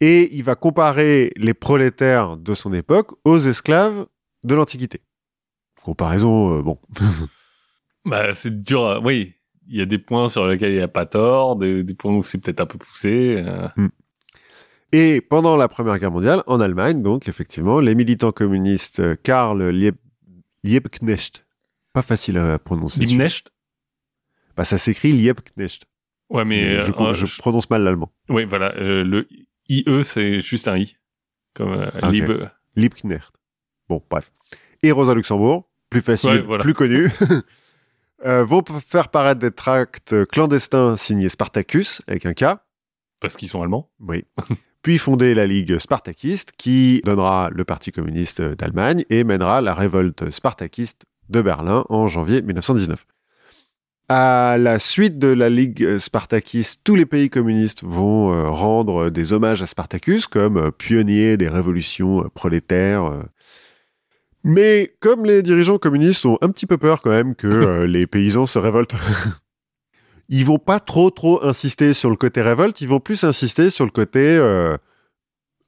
Et 0.00 0.34
il 0.34 0.42
va 0.42 0.54
comparer 0.54 1.32
les 1.36 1.54
prolétaires 1.54 2.36
de 2.36 2.54
son 2.54 2.72
époque 2.72 3.12
aux 3.24 3.38
esclaves 3.38 4.06
de 4.42 4.54
l'Antiquité. 4.54 5.02
Comparaison, 5.82 6.60
bon, 6.60 6.78
Bah, 8.06 8.32
c'est 8.32 8.62
dur. 8.62 8.86
à- 8.86 9.00
Oui, 9.00 9.34
il 9.68 9.76
y 9.76 9.80
a 9.82 9.84
des 9.86 9.98
points 9.98 10.28
sur 10.28 10.46
lesquels 10.46 10.72
il 10.72 10.76
n'y 10.76 10.82
a 10.82 10.88
pas 10.88 11.06
tort, 11.06 11.56
des, 11.56 11.82
des 11.84 11.94
points 11.94 12.14
où 12.14 12.22
c'est 12.22 12.38
peut-être 12.38 12.60
un 12.60 12.66
peu 12.66 12.78
poussé. 12.78 13.44
euh. 13.46 13.68
Et 14.92 15.20
pendant 15.20 15.56
la 15.56 15.68
Première 15.68 15.98
Guerre 15.98 16.12
mondiale, 16.12 16.42
en 16.46 16.60
Allemagne, 16.60 17.02
donc 17.02 17.28
effectivement, 17.28 17.80
les 17.80 17.94
militants 17.94 18.32
communistes 18.32 19.00
euh, 19.00 19.16
Karl 19.22 19.60
Lieb- 19.70 19.96
Liebknecht, 20.62 21.44
pas 21.92 22.02
facile 22.02 22.38
à 22.38 22.58
prononcer. 22.58 23.00
Liebknecht? 23.04 23.50
Bah, 24.56 24.64
ça 24.64 24.78
s'écrit 24.78 25.12
Liebknecht. 25.12 25.84
Ouais, 26.30 26.44
mais. 26.44 26.80
je, 26.80 26.92
euh, 26.92 27.12
je 27.12 27.26
je- 27.26 27.38
prononce 27.38 27.68
mal 27.68 27.82
l'allemand. 27.82 28.10
Oui, 28.28 28.44
voilà. 28.44 28.74
euh, 28.76 29.04
le 29.04 29.26
IE, 29.68 29.84
c'est 30.04 30.40
juste 30.40 30.68
un 30.68 30.76
I. 30.78 30.96
Comme 31.54 31.72
euh, 31.72 31.90
Ah. 32.00 32.10
Liebknecht. 32.76 33.32
Bon, 33.88 34.02
bref. 34.08 34.32
Et 34.82 34.92
Rosa 34.92 35.14
Luxembourg, 35.14 35.68
plus 35.90 36.00
facile, 36.02 36.30
Ouais, 36.30 36.40
voilà. 36.42 36.62
plus 36.62 36.74
connu, 36.74 37.08
euh, 38.26 38.44
vont 38.44 38.62
faire 38.84 39.08
paraître 39.08 39.40
des 39.40 39.52
tracts 39.52 40.14
clandestins 40.26 40.96
signés 40.96 41.28
Spartacus, 41.28 42.02
avec 42.06 42.26
un 42.26 42.34
K, 42.34 42.58
Parce 43.20 43.36
qu'ils 43.36 43.48
sont 43.48 43.62
allemands. 43.62 43.90
oui. 44.00 44.24
Puis 44.82 44.98
fonder 44.98 45.34
la 45.34 45.46
Ligue 45.46 45.78
spartakiste, 45.78 46.52
qui 46.56 47.02
donnera 47.04 47.50
le 47.52 47.64
Parti 47.64 47.90
communiste 47.90 48.40
d'Allemagne 48.40 49.04
et 49.10 49.24
mènera 49.24 49.60
la 49.60 49.74
révolte 49.74 50.30
spartakiste 50.30 51.06
de 51.28 51.42
Berlin 51.42 51.84
en 51.88 52.06
janvier 52.06 52.40
1919. 52.40 53.04
À 54.08 54.56
la 54.58 54.78
suite 54.78 55.18
de 55.18 55.26
la 55.26 55.48
Ligue 55.48 55.98
spartakiste, 55.98 56.82
tous 56.84 56.94
les 56.94 57.04
pays 57.04 57.30
communistes 57.30 57.82
vont 57.82 58.32
euh, 58.32 58.48
rendre 58.48 59.10
des 59.10 59.32
hommages 59.32 59.60
à 59.60 59.66
Spartacus 59.66 60.28
comme 60.28 60.56
euh, 60.56 60.70
pionnier 60.70 61.36
des 61.36 61.48
révolutions 61.48 62.30
prolétaires. 62.32 63.24
Mais 64.48 64.94
comme 65.00 65.24
les 65.26 65.42
dirigeants 65.42 65.78
communistes 65.78 66.24
ont 66.24 66.38
un 66.40 66.50
petit 66.50 66.66
peu 66.66 66.78
peur 66.78 67.00
quand 67.00 67.10
même 67.10 67.34
que 67.34 67.46
euh, 67.48 67.86
les 67.86 68.06
paysans 68.06 68.46
se 68.46 68.58
révoltent, 68.60 68.94
ils 70.28 70.44
vont 70.44 70.58
pas 70.58 70.78
trop 70.80 71.10
trop 71.10 71.44
insister 71.44 71.92
sur 71.94 72.10
le 72.10 72.16
côté 72.16 72.42
révolte, 72.42 72.80
ils 72.80 72.88
vont 72.88 73.00
plus 73.00 73.24
insister 73.24 73.70
sur 73.70 73.84
le 73.84 73.90
côté 73.90 74.20
euh, 74.20 74.76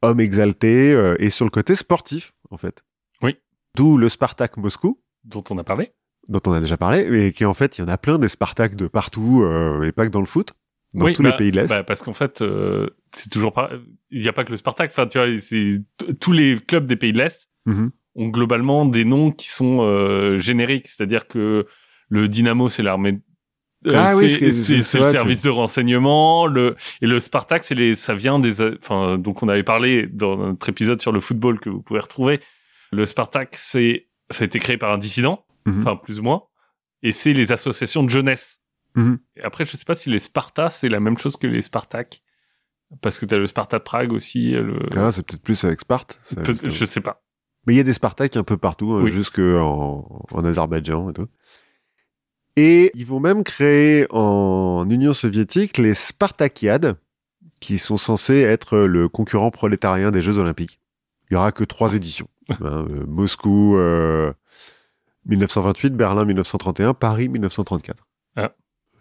homme 0.02 0.20
exalté 0.20 0.92
euh, 0.92 1.16
et 1.18 1.30
sur 1.30 1.44
le 1.44 1.50
côté 1.50 1.74
sportif 1.74 2.32
en 2.50 2.56
fait. 2.56 2.84
Oui. 3.20 3.36
D'où 3.76 3.98
le 3.98 4.08
Spartak 4.08 4.56
Moscou 4.56 5.00
dont 5.24 5.42
on 5.50 5.58
a 5.58 5.64
parlé. 5.64 5.92
dont 6.28 6.40
on 6.46 6.52
a 6.52 6.60
déjà 6.60 6.76
parlé, 6.76 7.04
mais 7.10 7.32
qui 7.32 7.44
en 7.44 7.54
fait, 7.54 7.78
il 7.78 7.80
y 7.80 7.84
en 7.84 7.88
a 7.88 7.98
plein 7.98 8.18
des 8.18 8.28
Spartaks 8.28 8.76
de 8.76 8.86
partout, 8.86 9.44
et 9.84 9.92
pas 9.92 10.06
que 10.06 10.10
dans 10.12 10.20
le 10.20 10.26
foot, 10.26 10.52
dans 10.94 11.04
Oui, 11.06 11.12
tous 11.12 11.22
bah, 11.22 11.30
les 11.30 11.36
pays 11.36 11.50
de 11.50 11.56
l'Est. 11.56 11.68
bah, 11.68 11.82
parce 11.84 12.02
qu'en 12.02 12.14
fait, 12.14 12.40
euh, 12.40 12.88
c'est 13.12 13.28
toujours 13.28 13.52
pas. 13.52 13.70
Il 14.10 14.22
n'y 14.22 14.28
a 14.28 14.32
pas 14.32 14.44
que 14.44 14.50
le 14.52 14.56
Spartak. 14.56 14.90
Enfin, 14.92 15.06
tu 15.06 15.18
vois, 15.18 15.26
c'est 15.40 15.82
tous 16.20 16.32
les 16.32 16.58
clubs 16.60 16.86
des 16.86 16.96
pays 16.96 17.12
de 17.12 17.18
l'Est 17.18 17.50
Mhm. 17.66 17.90
Ont 18.18 18.28
globalement 18.28 18.84
des 18.84 19.04
noms 19.04 19.30
qui 19.30 19.48
sont 19.48 19.78
euh, 19.82 20.36
génériques. 20.38 20.88
C'est-à-dire 20.88 21.26
que 21.28 21.66
le 22.08 22.28
Dynamo, 22.28 22.68
c'est 22.68 22.82
l'armée. 22.82 23.20
euh, 23.86 23.92
Ah 23.94 24.14
oui, 24.16 24.30
c'est 24.30 24.76
le 24.76 24.82
service 24.82 25.42
de 25.42 25.50
renseignement. 25.50 26.46
Le 26.46 26.76
et 27.00 27.06
le 27.06 27.20
Spartak, 27.20 27.64
c'est 27.64 27.74
les. 27.74 27.94
Ça 27.94 28.14
vient 28.14 28.38
des. 28.38 28.60
Enfin, 28.76 29.18
donc 29.18 29.42
on 29.42 29.48
avait 29.48 29.62
parlé 29.62 30.06
dans 30.06 30.36
notre 30.36 30.68
épisode 30.68 31.00
sur 31.00 31.12
le 31.12 31.20
football 31.20 31.60
que 31.60 31.70
vous 31.70 31.80
pouvez 31.82 32.00
retrouver. 32.00 32.40
Le 32.92 33.06
Spartak, 33.06 33.50
c'est 33.56 34.08
ça 34.30 34.42
a 34.42 34.46
été 34.46 34.58
créé 34.58 34.76
par 34.78 34.92
un 34.92 34.98
dissident, 34.98 35.44
Mhm. 35.66 35.80
enfin 35.80 35.96
plus 35.96 36.20
ou 36.20 36.22
moins, 36.22 36.42
et 37.02 37.12
c'est 37.12 37.32
les 37.32 37.52
associations 37.52 38.02
de 38.02 38.10
jeunesse. 38.10 38.60
Mhm. 38.94 39.18
Et 39.36 39.42
après, 39.42 39.64
je 39.64 39.76
sais 39.76 39.84
pas 39.86 39.94
si 39.94 40.10
les 40.10 40.18
Spartas, 40.18 40.70
c'est 40.70 40.88
la 40.88 40.98
même 41.00 41.16
chose 41.18 41.36
que 41.36 41.46
les 41.46 41.62
Spartak. 41.62 42.22
Parce 43.02 43.18
que 43.18 43.26
t'as 43.26 43.36
le 43.36 43.44
Sparta 43.44 43.78
de 43.78 43.82
Prague 43.82 44.12
aussi. 44.14 44.52
Le... 44.52 44.78
Ah, 44.96 45.12
c'est 45.12 45.22
peut-être 45.26 45.42
plus 45.42 45.62
avec 45.64 45.78
Sparte. 45.78 46.20
Peut- 46.42 46.56
je 46.70 46.84
sais 46.86 47.02
pas. 47.02 47.22
Mais 47.68 47.74
il 47.74 47.76
y 47.76 47.80
a 47.80 47.84
des 47.84 47.92
Spartaks 47.92 48.36
un 48.36 48.42
peu 48.44 48.56
partout, 48.56 48.92
hein, 48.92 49.02
Oui. 49.02 49.10
jusque 49.12 49.38
en, 49.38 50.24
en 50.32 50.44
Azerbaïdjan 50.44 51.10
et 51.10 51.12
tout. 51.12 51.28
Et 52.56 52.90
ils 52.94 53.04
vont 53.06 53.20
même 53.20 53.44
créer 53.44 54.06
en 54.10 54.84
Union 54.90 55.12
soviétique 55.12 55.78
les 55.78 55.92
Spartakiades, 55.94 56.96
qui 57.60 57.76
sont 57.78 57.96
censés 57.98 58.38
être 58.40 58.78
le 58.78 59.08
concurrent 59.08 59.50
prolétarien 59.50 60.10
des 60.10 60.22
Jeux 60.22 60.38
Olympiques. 60.38 60.80
Il 61.30 61.34
y 61.34 61.36
aura 61.36 61.52
que 61.52 61.62
trois 61.62 61.94
éditions. 61.94 62.28
hein, 62.50 62.56
euh, 62.62 63.04
Moscou 63.06 63.76
euh, 63.76 64.32
1928, 65.26 65.94
Berlin 65.94 66.24
1931, 66.24 66.94
Paris 66.94 67.28
1934. 67.28 68.06
Ah. 68.36 68.52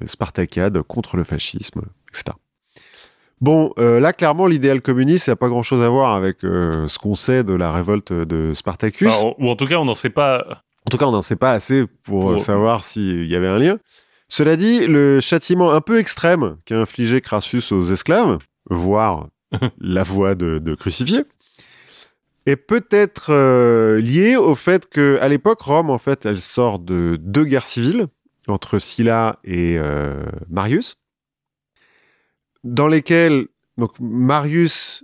Euh, 0.02 0.08
Spartakiades 0.08 0.82
contre 0.84 1.16
le 1.18 1.24
fascisme, 1.24 1.84
etc. 2.10 2.36
Bon, 3.40 3.72
euh, 3.78 4.00
là, 4.00 4.14
clairement, 4.14 4.48
l'idéal 4.48 4.82
communiste, 4.82 5.26
ça 5.26 5.34
n'a 5.34 5.36
pas 5.36 5.48
grand-chose 5.50 5.84
à 5.84 5.90
voir 5.90 6.16
avec 6.16 6.44
euh, 6.44 6.88
ce 6.88 6.98
qu'on 6.98 7.14
sait 7.16 7.44
de 7.44 7.54
la 7.54 7.72
révolte 7.72 8.12
de 8.12 8.54
Spartacus. 8.54 9.08
Enfin, 9.14 9.34
ou 9.38 9.50
en 9.50 9.56
tout 9.56 9.68
cas, 9.68 9.78
on 9.78 9.86
n'en 9.86 9.94
sait 9.96 10.10
pas. 10.10 10.64
En 10.86 10.90
tout 10.90 10.98
cas, 10.98 11.06
on 11.06 11.12
n'en 11.12 11.22
sait 11.22 11.36
pas 11.36 11.52
assez 11.52 11.86
pour, 12.04 12.22
Pour- 12.22 12.32
euh, 12.32 12.38
savoir 12.38 12.84
s'il 12.84 13.26
y 13.26 13.36
avait 13.36 13.48
un 13.48 13.60
lien. 13.60 13.78
Cela 14.30 14.56
dit, 14.56 14.88
le 14.88 15.20
châtiment 15.22 15.72
un 15.72 15.82
peu 15.82 16.00
extrême 16.00 16.58
qu'a 16.66 16.80
infligé 16.82 17.22
Crassus 17.22 17.72
aux 17.72 17.86
esclaves, 17.86 18.40
voire 18.70 19.28
la 19.80 20.04
voie 20.04 20.34
de, 20.36 20.58
de 20.58 20.76
crucifié, 20.76 21.24
est 22.46 22.56
peut-être 22.56 23.28
euh, 23.32 24.00
lié 24.02 24.36
au 24.36 24.56
fait 24.56 24.90
que 24.90 25.18
à 25.22 25.28
l'époque, 25.28 25.62
Rome, 25.62 25.90
en 25.90 25.98
fait, 25.98 26.26
elle 26.26 26.40
sort 26.42 26.80
de 26.80 27.18
deux 27.22 27.44
guerres 27.46 27.68
civiles 27.68 28.08
entre 28.48 28.80
Sylla 28.80 29.38
et 29.44 29.78
euh, 29.78 30.24
Marius, 30.50 30.96
dans 32.74 32.88
lesquelles 32.88 33.48
donc 33.78 33.92
Marius 34.00 35.04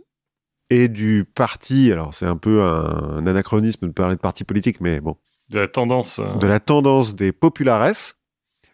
est 0.70 0.88
du 0.88 1.26
parti, 1.36 1.92
alors 1.92 2.14
c'est 2.14 2.26
un 2.26 2.38
peu 2.38 2.64
un, 2.64 3.18
un 3.18 3.28
anachronisme 3.28 3.88
de 3.88 3.92
parler 3.94 4.16
de 4.16 4.22
parti 4.22 4.44
politique, 4.44 4.82
mais 4.82 5.00
bon, 5.02 5.16
De 5.50 5.60
la 5.60 5.68
tendance. 5.68 6.20
euh, 6.20 6.36
de 6.38 6.48
la 6.48 6.60
tendance 6.60 7.16
des 7.16 7.32
populares, 7.32 7.92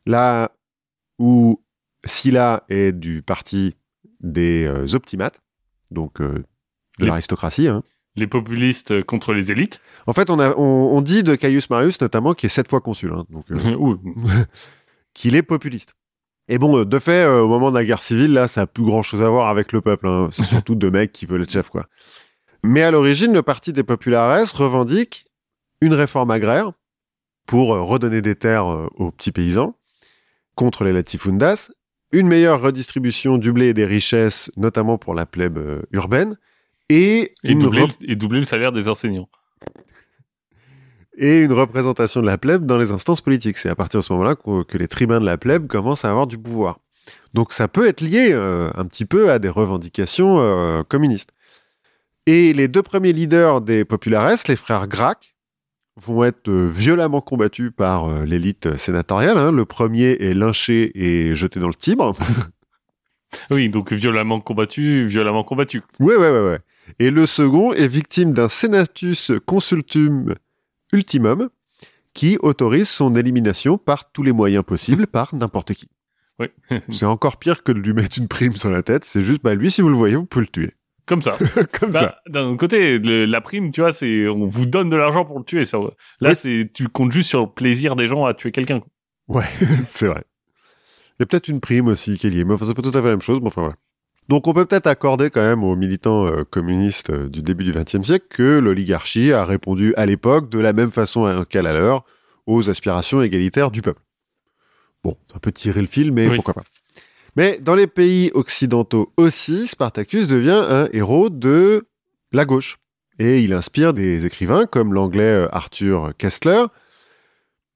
là 0.05 0.51
où 1.17 1.61
Sylla 2.05 2.63
est 2.69 2.93
du 2.93 3.21
parti 3.21 3.75
des 4.21 4.65
euh, 4.65 4.87
optimates, 4.95 5.41
donc 5.91 6.21
euh, 6.21 6.43
de 6.99 7.05
l'aristocratie. 7.05 7.67
hein. 7.67 7.83
Les 8.15 8.27
populistes 8.27 9.03
contre 9.03 9.33
les 9.33 9.51
élites. 9.51 9.81
En 10.07 10.13
fait, 10.13 10.29
on, 10.29 10.39
a, 10.39 10.53
on, 10.57 10.61
on 10.97 11.01
dit 11.01 11.23
de 11.23 11.35
Caius 11.35 11.69
Marius 11.69 12.01
notamment 12.01 12.33
qui 12.33 12.45
est 12.47 12.49
sept 12.49 12.67
fois 12.67 12.81
consul, 12.81 13.11
hein, 13.13 13.25
donc 13.29 13.45
qu'il 15.13 15.35
est 15.35 15.43
populiste. 15.43 15.95
Et 16.49 16.57
bon, 16.57 16.79
euh, 16.79 16.85
de 16.85 16.99
fait, 16.99 17.23
euh, 17.23 17.41
au 17.41 17.47
moment 17.47 17.69
de 17.69 17.75
la 17.75 17.85
guerre 17.85 18.01
civile, 18.01 18.33
là, 18.33 18.47
ça 18.47 18.61
a 18.61 18.67
plus 18.67 18.83
grand 18.83 19.01
chose 19.03 19.21
à 19.21 19.29
voir 19.29 19.47
avec 19.49 19.71
le 19.71 19.81
peuple. 19.81 20.07
hein. 20.07 20.29
C'est 20.31 20.43
surtout 20.45 20.75
deux 20.75 20.91
mecs 20.91 21.11
qui 21.11 21.25
veulent 21.25 21.43
être 21.43 21.51
chefs, 21.51 21.69
quoi. 21.69 21.85
Mais 22.63 22.81
à 22.83 22.91
l'origine, 22.91 23.31
le 23.33 23.41
parti 23.43 23.71
des 23.71 23.83
populares 23.83 24.45
revendique 24.53 25.25
une 25.81 25.93
réforme 25.93 26.31
agraire 26.31 26.73
pour 27.45 27.73
euh, 27.73 27.81
redonner 27.81 28.21
des 28.21 28.35
terres 28.35 28.65
aux 28.65 29.11
petits 29.11 29.31
paysans 29.31 29.75
contre 30.55 30.83
les 30.83 30.91
latifundas, 30.91 31.71
une 32.11 32.27
meilleure 32.27 32.59
redistribution 32.61 33.37
du 33.37 33.53
blé 33.53 33.67
et 33.67 33.73
des 33.73 33.85
richesses, 33.85 34.51
notamment 34.57 34.97
pour 34.97 35.13
la 35.15 35.25
plèbe 35.25 35.57
urbaine, 35.91 36.35
et, 36.89 37.33
et, 37.43 37.51
une 37.51 37.59
doubler, 37.59 37.83
rep- 37.83 37.91
le- 38.01 38.11
et 38.11 38.15
doubler 38.17 38.39
le 38.39 38.45
salaire 38.45 38.71
des 38.73 38.89
enseignants. 38.89 39.29
Et 41.19 41.39
une 41.41 41.53
représentation 41.53 42.21
de 42.21 42.25
la 42.25 42.37
plèbe 42.37 42.65
dans 42.65 42.77
les 42.77 42.91
instances 42.91 43.21
politiques. 43.21 43.57
C'est 43.57 43.69
à 43.69 43.75
partir 43.75 43.99
de 43.99 44.05
ce 44.05 44.13
moment-là 44.13 44.35
que, 44.35 44.63
que 44.63 44.77
les 44.77 44.87
tribuns 44.87 45.19
de 45.19 45.25
la 45.25 45.37
plèbe 45.37 45.67
commencent 45.67 46.05
à 46.05 46.09
avoir 46.09 46.25
du 46.25 46.37
pouvoir. 46.37 46.79
Donc 47.33 47.53
ça 47.53 47.67
peut 47.67 47.87
être 47.87 48.01
lié 48.01 48.29
euh, 48.31 48.69
un 48.75 48.85
petit 48.85 49.05
peu 49.05 49.29
à 49.29 49.37
des 49.37 49.49
revendications 49.49 50.37
euh, 50.39 50.81
communistes. 50.83 51.31
Et 52.25 52.53
les 52.53 52.67
deux 52.67 52.81
premiers 52.83 53.13
leaders 53.13 53.61
des 53.61 53.85
populares, 53.85 54.33
les 54.47 54.55
frères 54.55 54.87
Gracq, 54.87 55.35
vont 56.01 56.23
être 56.23 56.47
euh, 56.49 56.67
violemment 56.73 57.21
combattus 57.21 57.71
par 57.75 58.23
l'élite 58.25 58.77
sénatoriale. 58.77 59.37
hein. 59.37 59.51
Le 59.51 59.65
premier 59.65 60.11
est 60.19 60.33
lynché 60.33 60.91
et 60.95 61.35
jeté 61.35 61.59
dans 61.59 61.67
le 61.67 61.75
Tibre. 61.75 62.13
Oui, 63.51 63.69
donc 63.69 63.93
violemment 63.93 64.39
combattu, 64.41 65.05
violemment 65.05 65.43
combattu. 65.43 65.83
ouais, 65.99 66.15
ouais, 66.15 66.31
ouais, 66.31 66.41
ouais. 66.49 66.59
Et 66.97 67.11
le 67.11 67.27
second 67.27 67.73
est 67.73 67.87
victime 67.87 68.33
d'un 68.33 68.49
senatus 68.49 69.31
consultum 69.45 70.33
ultimum 70.91 71.49
qui 72.13 72.37
autorise 72.41 72.89
son 72.89 73.15
élimination 73.15 73.77
par 73.77 74.11
tous 74.11 74.23
les 74.23 74.31
moyens 74.31 74.63
possibles 74.63 75.07
par 75.11 75.33
n'importe 75.35 75.73
qui. 75.73 75.89
Oui. 76.39 76.47
C'est 76.89 77.05
encore 77.05 77.37
pire 77.37 77.63
que 77.63 77.71
de 77.71 77.79
lui 77.79 77.93
mettre 77.93 78.17
une 78.17 78.27
prime 78.27 78.53
sur 78.53 78.69
la 78.69 78.81
tête. 78.81 79.05
C'est 79.05 79.21
juste, 79.23 79.41
bah, 79.43 79.53
lui, 79.55 79.69
si 79.71 79.81
vous 79.81 79.89
le 79.89 79.95
voyez, 79.95 80.15
vous 80.15 80.25
pouvez 80.25 80.45
le 80.45 80.51
tuer. 80.51 80.71
Comme 81.05 81.21
ça. 81.21 81.31
Comme 81.79 81.91
ça. 81.91 82.01
Bah, 82.01 82.31
D'un 82.31 82.45
autre 82.49 82.57
côté, 82.57 82.99
le- 82.99 83.25
la 83.25 83.41
prime, 83.41 83.71
tu 83.71 83.81
vois, 83.81 83.91
c'est 83.93 84.27
on 84.27 84.45
vous 84.45 84.65
donne 84.65 84.89
de 84.89 84.95
l'argent 84.95 85.25
pour 85.25 85.39
le 85.39 85.43
tuer. 85.45 85.65
Ça. 85.65 85.77
Là, 85.79 86.29
Oui. 86.29 86.35
c'est 86.35 86.69
tu 86.73 86.87
comptes 86.87 87.11
juste 87.11 87.29
sur 87.29 87.41
le 87.41 87.49
plaisir 87.51 87.95
des 87.95 88.07
gens 88.07 88.25
à 88.25 88.33
tuer 88.33 88.51
quelqu'un. 88.51 88.79
Ouais, 89.27 89.45
c'est 89.85 90.07
vrai. 90.07 90.23
Il 91.17 91.21
y 91.21 91.23
a 91.23 91.25
peut-être 91.25 91.47
une 91.49 91.59
prime 91.59 91.87
aussi 91.87 92.15
qui 92.15 92.27
est 92.27 92.29
liée, 92.29 92.45
mais 92.45 92.53
enfin, 92.53 92.65
c'est 92.65 92.73
pas 92.73 92.81
tout 92.81 92.89
à 92.89 92.93
fait 93.01 93.01
la 93.07 93.09
même 93.09 93.21
chose, 93.21 93.39
mais 93.41 93.47
enfin 93.47 93.61
voilà. 93.61 93.75
Donc 94.29 94.47
on 94.47 94.53
peut 94.53 94.65
peut-être 94.65 94.87
accorder 94.87 95.29
quand 95.31 95.41
même 95.41 95.63
aux 95.63 95.75
militants 95.75 96.27
euh, 96.27 96.43
communistes 96.43 97.09
euh, 97.09 97.27
du 97.27 97.41
début 97.41 97.63
du 97.63 97.73
XXe 97.73 98.03
siècle 98.03 98.27
que 98.29 98.59
l'oligarchie 98.59 99.33
a 99.33 99.43
répondu 99.43 99.93
à 99.97 100.05
l'époque 100.05 100.49
de 100.49 100.59
la 100.59 100.71
même 100.71 100.91
façon 100.91 101.43
qu'à 101.49 101.63
la 101.63 101.73
leur 101.73 102.05
aux 102.45 102.69
aspirations 102.69 103.21
égalitaires 103.23 103.71
du 103.71 103.81
peuple. 103.81 104.01
Bon, 105.03 105.17
c'est 105.27 105.35
un 105.35 105.39
peu 105.39 105.51
tirer 105.51 105.81
le 105.81 105.87
fil, 105.87 106.11
mais 106.11 106.27
Oui. 106.27 106.35
pourquoi 106.35 106.53
pas. 106.53 106.63
Mais 107.35 107.57
dans 107.59 107.75
les 107.75 107.87
pays 107.87 108.31
occidentaux 108.33 109.13
aussi, 109.17 109.65
Spartacus 109.67 110.27
devient 110.27 110.63
un 110.67 110.89
héros 110.93 111.29
de 111.29 111.87
la 112.31 112.45
gauche. 112.45 112.77
Et 113.17 113.41
il 113.41 113.53
inspire 113.53 113.93
des 113.93 114.25
écrivains 114.25 114.65
comme 114.65 114.93
l'anglais 114.93 115.23
euh, 115.23 115.47
Arthur 115.51 116.11
Kessler, 116.17 116.65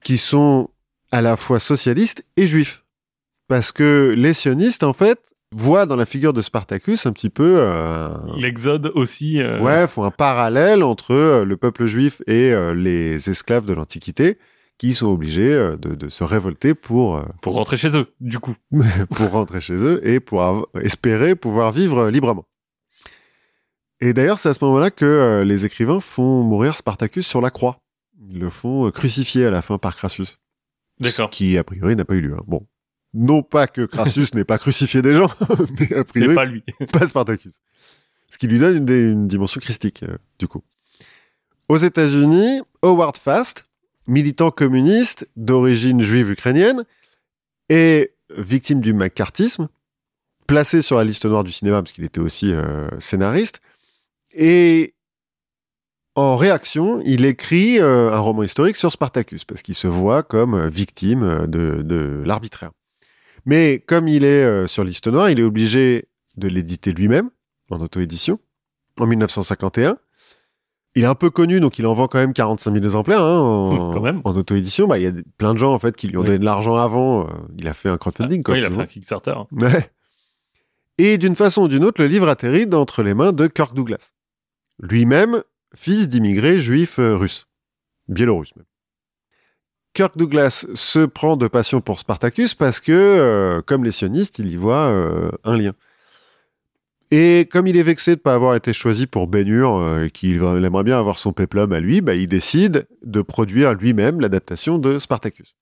qui 0.04 0.18
sont 0.18 0.70
à 1.10 1.20
la 1.22 1.36
fois 1.36 1.58
socialistes 1.60 2.24
et 2.36 2.46
juifs. 2.46 2.84
Parce 3.48 3.72
que 3.72 4.14
les 4.16 4.34
sionistes, 4.34 4.84
en 4.84 4.92
fait, 4.92 5.33
voient 5.56 5.86
dans 5.86 5.96
la 5.96 6.04
figure 6.06 6.32
de 6.32 6.40
Spartacus 6.40 7.06
un 7.06 7.12
petit 7.12 7.30
peu... 7.30 7.56
euh, 7.58 8.08
L'exode 8.36 8.90
aussi. 8.94 9.40
euh, 9.40 9.60
Ouais, 9.60 9.86
font 9.86 10.02
un 10.04 10.10
parallèle 10.10 10.82
entre 10.82 11.12
euh, 11.12 11.44
le 11.44 11.56
peuple 11.56 11.86
juif 11.86 12.22
et 12.26 12.52
euh, 12.52 12.74
les 12.74 13.30
esclaves 13.30 13.64
de 13.66 13.72
l'Antiquité 13.72 14.38
qui 14.78 14.92
sont 14.94 15.06
obligés 15.06 15.52
de, 15.54 15.94
de 15.94 16.08
se 16.08 16.24
révolter 16.24 16.74
pour, 16.74 17.24
Pour 17.42 17.54
rentrer 17.54 17.76
chez 17.76 17.96
eux, 17.96 18.12
du 18.20 18.40
coup. 18.40 18.56
pour 19.14 19.30
rentrer 19.30 19.60
chez 19.60 19.74
eux 19.76 20.00
et 20.08 20.18
pour 20.18 20.68
espérer 20.82 21.36
pouvoir 21.36 21.70
vivre 21.70 22.08
librement. 22.08 22.44
Et 24.00 24.12
d'ailleurs, 24.12 24.38
c'est 24.40 24.48
à 24.48 24.54
ce 24.54 24.64
moment-là 24.64 24.90
que 24.90 25.42
les 25.46 25.64
écrivains 25.64 26.00
font 26.00 26.42
mourir 26.42 26.74
Spartacus 26.76 27.24
sur 27.26 27.40
la 27.40 27.50
croix. 27.50 27.78
Ils 28.28 28.40
le 28.40 28.50
font 28.50 28.90
crucifier 28.90 29.46
à 29.46 29.50
la 29.52 29.62
fin 29.62 29.78
par 29.78 29.94
Crassus. 29.94 30.38
D'accord. 30.98 31.28
Ce 31.32 31.36
qui, 31.36 31.56
a 31.56 31.62
priori, 31.64 31.94
n'a 31.94 32.04
pas 32.04 32.14
eu 32.14 32.20
lieu. 32.20 32.34
hein. 32.34 32.42
Bon. 32.46 32.66
Non 33.14 33.44
pas 33.44 33.68
que 33.68 33.82
Crassus 33.86 34.26
n'ait 34.34 34.44
pas 34.44 34.58
crucifié 34.58 35.00
des 35.00 35.14
gens, 35.14 35.30
mais 35.78 35.94
a 35.94 35.98
Mais 35.98 36.04
priori, 36.04 36.34
pas 36.34 36.44
lui. 36.44 36.64
pas 36.92 37.06
Spartacus. 37.06 37.62
Ce 38.28 38.38
qui 38.38 38.48
lui 38.48 38.58
donne 38.58 38.88
une, 38.88 39.28
dimension 39.28 39.60
christique, 39.60 40.02
euh, 40.02 40.18
du 40.40 40.48
coup. 40.48 40.64
Aux 41.68 41.76
États-Unis, 41.76 42.60
Howard 42.82 43.16
Fast, 43.16 43.66
militant 44.08 44.50
communiste 44.50 45.28
d'origine 45.36 46.00
juive 46.00 46.32
ukrainienne, 46.32 46.84
est 47.68 48.12
victime 48.36 48.80
du 48.80 48.92
macartisme, 48.92 49.68
placé 50.48 50.82
sur 50.82 50.98
la 50.98 51.04
liste 51.04 51.24
noire 51.24 51.44
du 51.44 51.52
cinéma 51.52 51.80
parce 51.80 51.92
qu'il 51.92 52.04
était 52.04 52.20
aussi 52.20 52.52
euh, 52.52 52.88
scénariste, 52.98 53.60
et 54.32 54.94
en 56.16 56.34
réaction, 56.34 57.00
il 57.04 57.24
écrit 57.24 57.78
euh, 57.78 58.12
un 58.12 58.18
roman 58.18 58.42
historique 58.42 58.76
sur 58.76 58.90
Spartacus 58.90 59.44
parce 59.44 59.62
qu'il 59.62 59.76
se 59.76 59.86
voit 59.86 60.24
comme 60.24 60.68
victime 60.68 61.46
de, 61.46 61.82
de 61.82 62.22
l'arbitraire. 62.24 62.72
Mais 63.46 63.78
comme 63.86 64.08
il 64.08 64.24
est 64.24 64.44
euh, 64.44 64.66
sur 64.66 64.84
liste 64.84 65.06
noire, 65.08 65.30
il 65.30 65.38
est 65.40 65.44
obligé 65.44 66.08
de 66.36 66.48
l'éditer 66.48 66.92
lui-même 66.92 67.30
en 67.70 67.80
auto-édition 67.80 68.38
en 68.98 69.06
1951. 69.06 69.96
Il 70.96 71.02
est 71.02 71.06
un 71.06 71.14
peu 71.16 71.28
connu, 71.30 71.58
donc 71.58 71.78
il 71.80 71.86
en 71.86 71.94
vend 71.94 72.06
quand 72.06 72.18
même 72.20 72.32
45 72.32 72.72
000 72.72 72.84
exemplaires 72.84 73.20
hein, 73.22 74.20
en, 74.24 74.36
auto-édition. 74.36 74.86
Bah, 74.86 74.98
Il 74.98 75.02
y 75.04 75.06
a 75.08 75.12
plein 75.38 75.52
de 75.52 75.58
gens 75.58 75.72
en 75.74 75.78
fait 75.80 75.96
qui 75.96 76.06
lui 76.06 76.16
ont 76.16 76.20
Oui. 76.20 76.26
donné 76.26 76.38
de 76.38 76.44
l'argent 76.44 76.76
avant. 76.76 77.26
euh, 77.26 77.30
il 77.58 77.66
a 77.66 77.74
fait 77.74 77.88
un 77.88 77.96
crowdfunding. 77.98 78.42
quoi, 78.44 78.54
Oui, 78.54 78.60
il 78.60 78.64
a 78.64 78.70
fait 78.70 78.80
un 78.80 78.86
Kickstarter. 78.86 79.32
hein. 79.36 79.46
Ouais. 79.60 79.90
Et 80.98 81.18
d'une 81.18 81.34
façon 81.34 81.62
ou 81.62 81.68
d'une 81.68 81.84
autre, 81.84 82.00
le 82.00 82.06
livre 82.06 82.28
atterrit 82.28 82.68
entre 82.72 83.02
les 83.02 83.14
mains 83.14 83.32
de 83.32 83.48
Kirk 83.48 83.74
Douglas, 83.74 84.12
lui-même 84.80 85.42
fils 85.74 86.08
d'immigrés 86.08 86.60
juifs 86.60 87.00
euh, 87.00 87.16
russes, 87.16 87.48
biélorusses 88.06 88.54
même. 88.54 88.66
Kirk 89.94 90.18
Douglas 90.18 90.66
se 90.74 91.06
prend 91.06 91.36
de 91.36 91.46
passion 91.46 91.80
pour 91.80 92.00
Spartacus 92.00 92.54
parce 92.54 92.80
que, 92.80 92.92
euh, 92.92 93.62
comme 93.62 93.84
les 93.84 93.92
sionistes, 93.92 94.40
il 94.40 94.48
y 94.48 94.56
voit 94.56 94.88
euh, 94.88 95.30
un 95.44 95.56
lien. 95.56 95.72
Et 97.12 97.48
comme 97.50 97.68
il 97.68 97.76
est 97.76 97.82
vexé 97.84 98.12
de 98.12 98.16
ne 98.16 98.22
pas 98.22 98.34
avoir 98.34 98.56
été 98.56 98.72
choisi 98.72 99.06
pour 99.06 99.28
Ben-Hur 99.28 99.72
euh, 99.76 100.04
et 100.06 100.10
qu'il 100.10 100.42
aimerait 100.42 100.82
bien 100.82 100.98
avoir 100.98 101.18
son 101.20 101.32
péplum 101.32 101.72
à 101.72 101.78
lui, 101.78 102.00
bah, 102.00 102.14
il 102.14 102.26
décide 102.26 102.88
de 103.04 103.22
produire 103.22 103.74
lui-même 103.74 104.20
l'adaptation 104.20 104.78
de 104.78 104.98
Spartacus. 104.98 105.54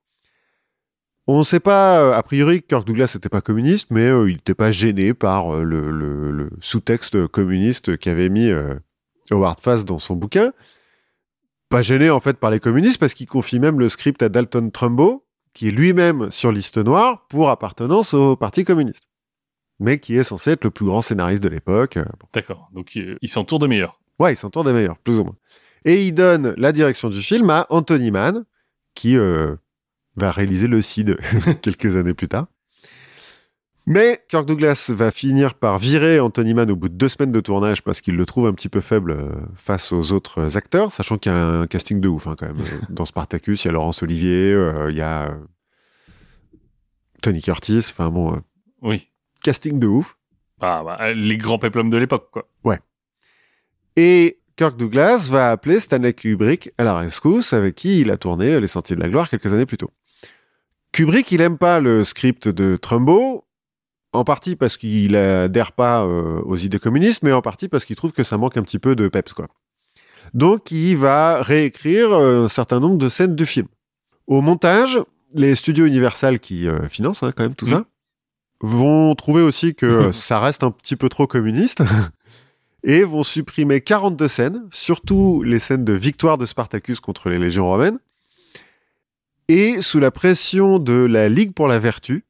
On 1.27 1.39
ne 1.39 1.45
sait 1.45 1.61
pas, 1.61 2.17
a 2.17 2.23
priori, 2.23 2.63
Kirk 2.63 2.87
Douglas 2.87 3.13
n'était 3.15 3.29
pas 3.29 3.43
communiste, 3.43 3.91
mais 3.91 4.09
il 4.09 4.35
n'était 4.35 4.55
pas 4.55 4.73
gêné 4.73 5.13
par 5.15 5.63
le, 5.63 5.91
le- 5.91 6.51
sous-texte 6.61 7.27
communiste 7.29 7.97
qu'avait 7.99 8.29
mis 8.29 8.51
Howard 9.31 9.61
Fast 9.61 9.87
dans 9.87 10.01
son 10.01 10.17
bouquin. 10.17 10.53
Pas 11.73 11.81
gêné 11.81 12.11
en 12.11 12.21
fait 12.21 12.37
par 12.37 12.51
les 12.51 12.61
communistes 12.61 13.01
parce 13.01 13.15
qu'il 13.15 13.27
confie 13.27 13.59
même 13.59 13.81
le 13.81 13.89
script 13.89 14.23
à 14.23 14.29
Dalton 14.29 14.71
Trumbo, 14.71 15.25
qui 15.55 15.69
est 15.69 15.71
lui-même 15.71 16.31
sur 16.31 16.53
liste 16.53 16.77
noire 16.77 17.27
pour 17.29 17.49
appartenance 17.49 18.13
au 18.13 18.37
Parti 18.37 18.63
communiste, 18.63 19.09
mais 19.81 19.99
qui 19.99 20.19
est 20.19 20.23
censé 20.23 20.51
être 20.51 20.65
le 20.65 20.71
plus 20.71 20.85
grand 20.85 21.01
scénariste 21.01 21.43
de 21.43 21.49
l'époque. 21.49 21.97
euh. 21.97 22.05
D'accord. 22.35 22.69
Donc, 22.75 22.93
euh, 22.99 23.17
il 23.23 23.31
s'entoure 23.31 23.59
des 23.59 23.69
meilleurs. 23.69 23.99
Ouais, 24.19 24.35
il 24.35 24.37
s'entoure 24.37 24.65
des 24.65 24.75
meilleurs, 24.75 24.99
plus 24.99 25.19
ou 25.19 25.25
moins. 25.25 25.37
Et 25.87 26.07
il 26.07 26.13
donne 26.13 26.53
la 26.59 26.73
direction 26.73 27.09
du 27.09 27.23
film 27.23 27.49
à 27.49 27.67
Anthony 27.71 28.11
Mann, 28.11 28.45
qui 28.95 29.17
euh, 29.17 29.57
va 30.17 30.31
réaliser 30.31 30.69
le 30.69 30.83
CID 30.83 31.17
quelques 31.63 31.97
années 31.97 32.13
plus 32.13 32.29
tard. 32.29 32.49
Mais 33.87 34.25
Kirk 34.29 34.47
Douglas 34.47 34.91
va 34.95 35.11
finir 35.11 35.55
par 35.55 35.79
virer 35.79 36.21
Anthony 36.21 36.55
Mann 36.55 36.71
au 36.71 36.77
bout 36.77 36.89
de 36.89 36.95
deux 36.95 37.09
semaines 37.09 37.33
de 37.33 37.41
tournage 37.41 37.83
parce 37.83 38.01
qu'il 38.01 38.15
le 38.17 38.25
trouve 38.25 38.47
un 38.47 38.53
petit 38.53 38.69
peu 38.69 38.81
faible 38.81 39.11
euh, 39.13 39.33
face 39.57 39.91
aux 39.93 40.13
autres 40.13 40.57
acteurs, 40.57 40.93
sachant 40.93 41.19
qu'il 41.19 41.33
y 41.33 41.35
a 41.35 41.45
un 41.45 41.67
casting 41.67 42.01
de 42.01 42.09
ouf 42.09 42.27
hein, 42.29 42.37
quand 42.39 42.47
même. 42.47 42.61
Euh, 42.67 42.79
Dans 42.91 43.05
Spartacus, 43.05 43.65
il 43.65 43.69
y 43.69 43.71
a 43.71 43.73
Laurence 43.73 44.03
Olivier, 44.05 44.53
euh, 44.53 44.91
il 44.91 44.97
y 44.97 45.01
a 45.01 45.31
euh, 45.31 45.35
Tony 47.23 47.43
Curtis, 47.43 47.89
enfin 47.91 48.09
bon, 48.11 48.35
euh, 48.35 48.39
Oui. 48.83 49.09
casting 49.43 49.79
de 49.81 49.89
ouf. 49.89 50.17
Ah, 50.61 50.83
bah, 50.85 51.13
les 51.13 51.37
grands 51.39 51.59
péplums 51.59 51.91
de 51.91 51.97
l'époque, 51.97 52.29
quoi. 52.31 52.47
Et 53.95 54.39
Kirk 54.57 54.79
Douglas 54.79 55.29
va 55.31 55.51
appeler 55.51 55.79
Stanley 55.81 56.15
Kubrick 56.15 56.71
à 56.79 56.85
la 56.85 56.97
rescousse, 56.97 57.53
avec 57.53 57.75
qui 57.75 58.01
il 58.01 58.11
a 58.11 58.17
tourné 58.17 58.59
Les 58.59 58.67
Sentiers 58.67 58.97
de 58.97 59.03
la 59.03 59.11
Gloire 59.11 59.29
quelques 59.29 59.53
années 59.53 59.67
plus 59.67 59.77
tôt. 59.77 59.91
Kubrick, 60.93 61.31
il 61.31 61.43
aime 61.43 61.59
pas 61.59 61.79
le 61.79 62.03
script 62.05 62.49
de 62.49 62.77
Trumbo, 62.77 63.45
en 64.13 64.25
partie 64.25 64.57
parce 64.57 64.77
qu'il 64.77 65.17
adhère 65.17 65.73
pas 65.73 66.05
euh, 66.05 66.41
aux 66.45 66.57
idées 66.57 66.79
communistes, 66.79 67.23
mais 67.23 67.33
en 67.33 67.43
partie 67.43 67.69
parce 67.69 67.85
qu'il 67.85 67.97
trouve 67.97 68.13
que 68.13 68.23
ça 68.23 68.37
manque 68.37 68.57
un 68.57 68.63
petit 68.63 68.79
peu 68.79 68.95
de 68.95 69.09
peps, 69.09 69.33
quoi. 69.33 69.49
Donc, 70.35 70.71
il 70.71 70.97
va 70.97 71.43
réécrire 71.43 72.13
euh, 72.13 72.45
un 72.45 72.49
certain 72.49 72.81
nombre 72.81 72.97
de 72.97 73.09
scènes 73.09 73.35
du 73.35 73.47
film. 73.47 73.67
Au 74.27 74.41
montage, 74.41 74.99
les 75.35 75.55
studios 75.55 75.87
Universal 75.87 76.41
qui 76.41 76.69
euh, 76.69 76.89
financent 76.89 77.23
hein, 77.23 77.33
quand 77.35 77.43
même 77.43 77.55
tout 77.55 77.67
ça 77.67 77.85
vont 78.65 79.15
trouver 79.17 79.43
aussi 79.43 79.75
que 79.75 80.13
ça 80.13 80.39
reste 80.39 80.63
un 80.63 80.71
petit 80.71 80.97
peu 80.97 81.09
trop 81.09 81.27
communiste 81.27 81.83
et 82.85 83.03
vont 83.03 83.25
supprimer 83.25 83.81
42 83.81 84.29
scènes, 84.29 84.63
surtout 84.71 85.43
les 85.43 85.59
scènes 85.59 85.85
de 85.85 85.93
victoire 85.93 86.39
de 86.39 86.47
Spartacus 86.47 87.01
contre 87.01 87.29
les 87.29 87.39
légions 87.39 87.67
romaines. 87.67 87.99
Et 89.49 89.83
sous 89.83 89.99
la 89.99 90.11
pression 90.11 90.79
de 90.79 90.95
la 90.95 91.29
Ligue 91.29 91.53
pour 91.53 91.67
la 91.67 91.79
Vertu, 91.79 92.25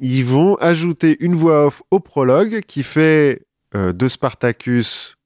ils 0.00 0.24
vont 0.24 0.56
ajouter 0.56 1.16
une 1.20 1.34
voix 1.34 1.66
off 1.66 1.82
au 1.90 2.00
prologue 2.00 2.60
qui 2.66 2.82
fait 2.82 3.42
euh, 3.74 3.92
de 3.92 4.08
Spartacus 4.08 5.16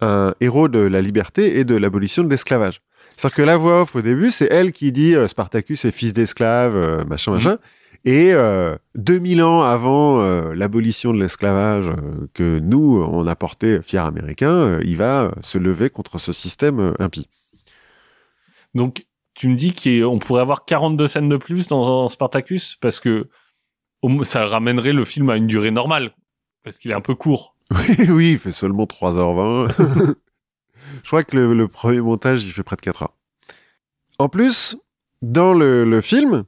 un 0.00 0.34
héros 0.40 0.68
de 0.68 0.80
la 0.80 1.00
liberté 1.00 1.58
et 1.58 1.64
de 1.64 1.76
l'abolition 1.76 2.24
de 2.24 2.28
l'esclavage. 2.30 2.80
C'est-à-dire 3.16 3.36
que 3.36 3.42
la 3.42 3.56
voix 3.56 3.82
off 3.82 3.94
au 3.94 4.02
début, 4.02 4.30
c'est 4.30 4.48
elle 4.50 4.72
qui 4.72 4.90
dit 4.90 5.14
euh, 5.14 5.28
Spartacus 5.28 5.84
est 5.84 5.92
fils 5.92 6.12
d'esclave, 6.12 6.74
euh, 6.74 7.04
machin, 7.04 7.32
Mhm. 7.32 7.36
machin. 7.38 7.58
Et 8.04 8.32
euh, 8.32 8.76
2000 8.96 9.44
ans 9.44 9.62
avant 9.62 10.20
l'abolition 10.54 11.14
de 11.14 11.20
l'esclavage 11.22 11.88
que 12.34 12.58
nous, 12.58 13.00
on 13.00 13.24
a 13.28 13.36
porté, 13.36 13.80
fiers 13.80 13.98
américains, 14.00 14.80
il 14.82 14.96
va 14.96 15.32
se 15.40 15.56
lever 15.56 15.88
contre 15.88 16.18
ce 16.18 16.32
système 16.32 16.94
impie. 16.98 17.28
Donc, 18.74 19.06
tu 19.34 19.46
me 19.46 19.54
dis 19.54 19.72
qu'on 19.72 20.18
pourrait 20.18 20.40
avoir 20.42 20.64
42 20.64 21.06
scènes 21.06 21.28
de 21.28 21.36
plus 21.36 21.68
dans 21.68 22.08
Spartacus 22.08 22.76
parce 22.80 22.98
que 22.98 23.28
ça 24.22 24.46
ramènerait 24.46 24.92
le 24.92 25.04
film 25.04 25.30
à 25.30 25.36
une 25.36 25.46
durée 25.46 25.70
normale 25.70 26.12
parce 26.64 26.78
qu'il 26.78 26.90
est 26.90 26.94
un 26.94 27.00
peu 27.00 27.14
court. 27.14 27.56
Oui, 27.74 28.10
oui, 28.10 28.32
il 28.32 28.38
fait 28.38 28.52
seulement 28.52 28.84
3h20. 28.84 30.14
Je 31.02 31.08
crois 31.08 31.24
que 31.24 31.36
le, 31.36 31.54
le 31.54 31.68
premier 31.68 32.00
montage, 32.02 32.44
il 32.44 32.50
fait 32.52 32.62
près 32.62 32.76
de 32.76 32.82
4 32.82 33.02
heures. 33.02 33.14
En 34.18 34.28
plus, 34.28 34.76
dans 35.22 35.54
le, 35.54 35.84
le 35.84 36.00
film, 36.02 36.44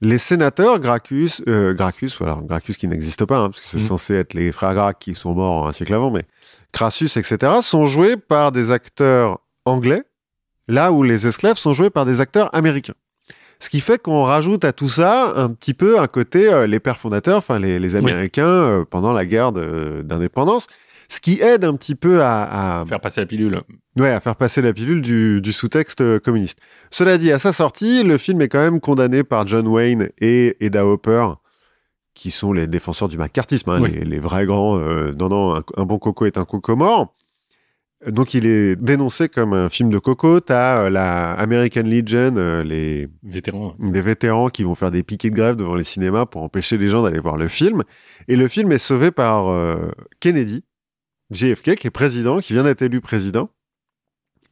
les 0.00 0.18
sénateurs 0.18 0.80
Gracchus, 0.80 1.42
euh, 1.48 1.74
Gracchus, 1.74 2.10
voilà, 2.18 2.40
Gracchus 2.42 2.74
qui 2.74 2.88
n'existe 2.88 3.24
pas, 3.24 3.38
hein, 3.38 3.50
parce 3.50 3.60
que 3.60 3.66
c'est 3.68 3.78
Mm. 3.78 3.82
censé 3.82 4.14
être 4.14 4.34
les 4.34 4.50
frères 4.52 4.74
Gracq 4.74 4.98
qui 4.98 5.14
sont 5.14 5.34
morts 5.34 5.68
un 5.68 5.72
siècle 5.72 5.94
avant, 5.94 6.10
mais 6.10 6.24
Crassus, 6.72 7.16
etc., 7.16 7.52
sont 7.62 7.86
joués 7.86 8.16
par 8.16 8.50
des 8.50 8.72
acteurs 8.72 9.38
anglais, 9.64 10.02
là 10.66 10.90
où 10.92 11.02
les 11.04 11.26
esclaves 11.28 11.56
sont 11.56 11.72
joués 11.72 11.90
par 11.90 12.04
des 12.04 12.20
acteurs 12.20 12.52
américains. 12.54 12.94
Ce 13.60 13.70
qui 13.70 13.80
fait 13.80 14.00
qu'on 14.02 14.24
rajoute 14.24 14.64
à 14.64 14.72
tout 14.72 14.88
ça 14.88 15.32
un 15.36 15.50
petit 15.50 15.74
peu 15.74 15.98
un 15.98 16.06
côté 16.06 16.52
euh, 16.52 16.66
les 16.66 16.80
pères 16.80 16.96
fondateurs, 16.98 17.38
enfin 17.38 17.58
les, 17.58 17.78
les 17.78 17.96
Américains 17.96 18.46
euh, 18.46 18.84
pendant 18.84 19.12
la 19.12 19.24
guerre 19.24 19.52
d'indépendance, 19.52 20.66
ce 21.08 21.20
qui 21.20 21.40
aide 21.40 21.64
un 21.64 21.74
petit 21.76 21.94
peu 21.94 22.22
à, 22.22 22.80
à, 22.80 22.86
Faire 22.86 23.00
passer 23.00 23.20
la 23.20 23.26
pilule. 23.26 23.62
Ouais, 23.98 24.10
à 24.10 24.20
faire 24.20 24.36
passer 24.36 24.60
la 24.62 24.72
pilule 24.72 25.00
du, 25.02 25.40
du 25.40 25.52
sous-texte 25.52 26.00
euh, 26.00 26.18
communiste. 26.18 26.58
Cela 26.90 27.16
dit, 27.18 27.30
à 27.32 27.38
sa 27.38 27.52
sortie, 27.52 28.02
le 28.02 28.18
film 28.18 28.40
est 28.42 28.48
quand 28.48 28.58
même 28.58 28.80
condamné 28.80 29.22
par 29.22 29.46
John 29.46 29.66
Wayne 29.68 30.08
et 30.20 30.56
Eda 30.64 30.84
Hopper, 30.86 31.26
qui 32.14 32.30
sont 32.30 32.52
les 32.52 32.66
défenseurs 32.66 33.08
du 33.08 33.18
macartisme, 33.18 33.70
hein, 33.70 33.80
Oui. 33.80 33.92
les, 33.92 34.04
les 34.04 34.18
vrais 34.18 34.46
grands. 34.46 34.78
euh, 34.78 35.12
non, 35.18 35.28
non, 35.28 35.56
un, 35.56 35.62
un 35.76 35.84
bon 35.84 35.98
coco 35.98 36.26
est 36.26 36.38
un 36.38 36.44
coco 36.44 36.74
mort. 36.76 37.14
Donc, 38.06 38.34
il 38.34 38.46
est 38.46 38.76
dénoncé 38.76 39.28
comme 39.28 39.52
un 39.52 39.68
film 39.68 39.90
de 39.90 39.98
coco. 39.98 40.40
T'as 40.40 40.84
euh, 40.84 40.90
la 40.90 41.32
American 41.32 41.82
Legion, 41.84 42.34
euh, 42.36 42.62
les, 42.62 43.08
Vétéran. 43.22 43.74
des 43.78 44.02
vétérans 44.02 44.48
qui 44.48 44.62
vont 44.62 44.74
faire 44.74 44.90
des 44.90 45.02
piquets 45.02 45.30
de 45.30 45.36
grève 45.36 45.56
devant 45.56 45.74
les 45.74 45.84
cinémas 45.84 46.26
pour 46.26 46.42
empêcher 46.42 46.76
les 46.76 46.88
gens 46.88 47.02
d'aller 47.02 47.18
voir 47.18 47.36
le 47.36 47.48
film. 47.48 47.82
Et 48.28 48.36
le 48.36 48.48
film 48.48 48.72
est 48.72 48.78
sauvé 48.78 49.10
par 49.10 49.48
euh, 49.48 49.90
Kennedy, 50.20 50.64
JFK, 51.30 51.76
qui 51.76 51.86
est 51.86 51.90
président, 51.90 52.40
qui 52.40 52.52
vient 52.52 52.64
d'être 52.64 52.82
élu 52.82 53.00
président, 53.00 53.48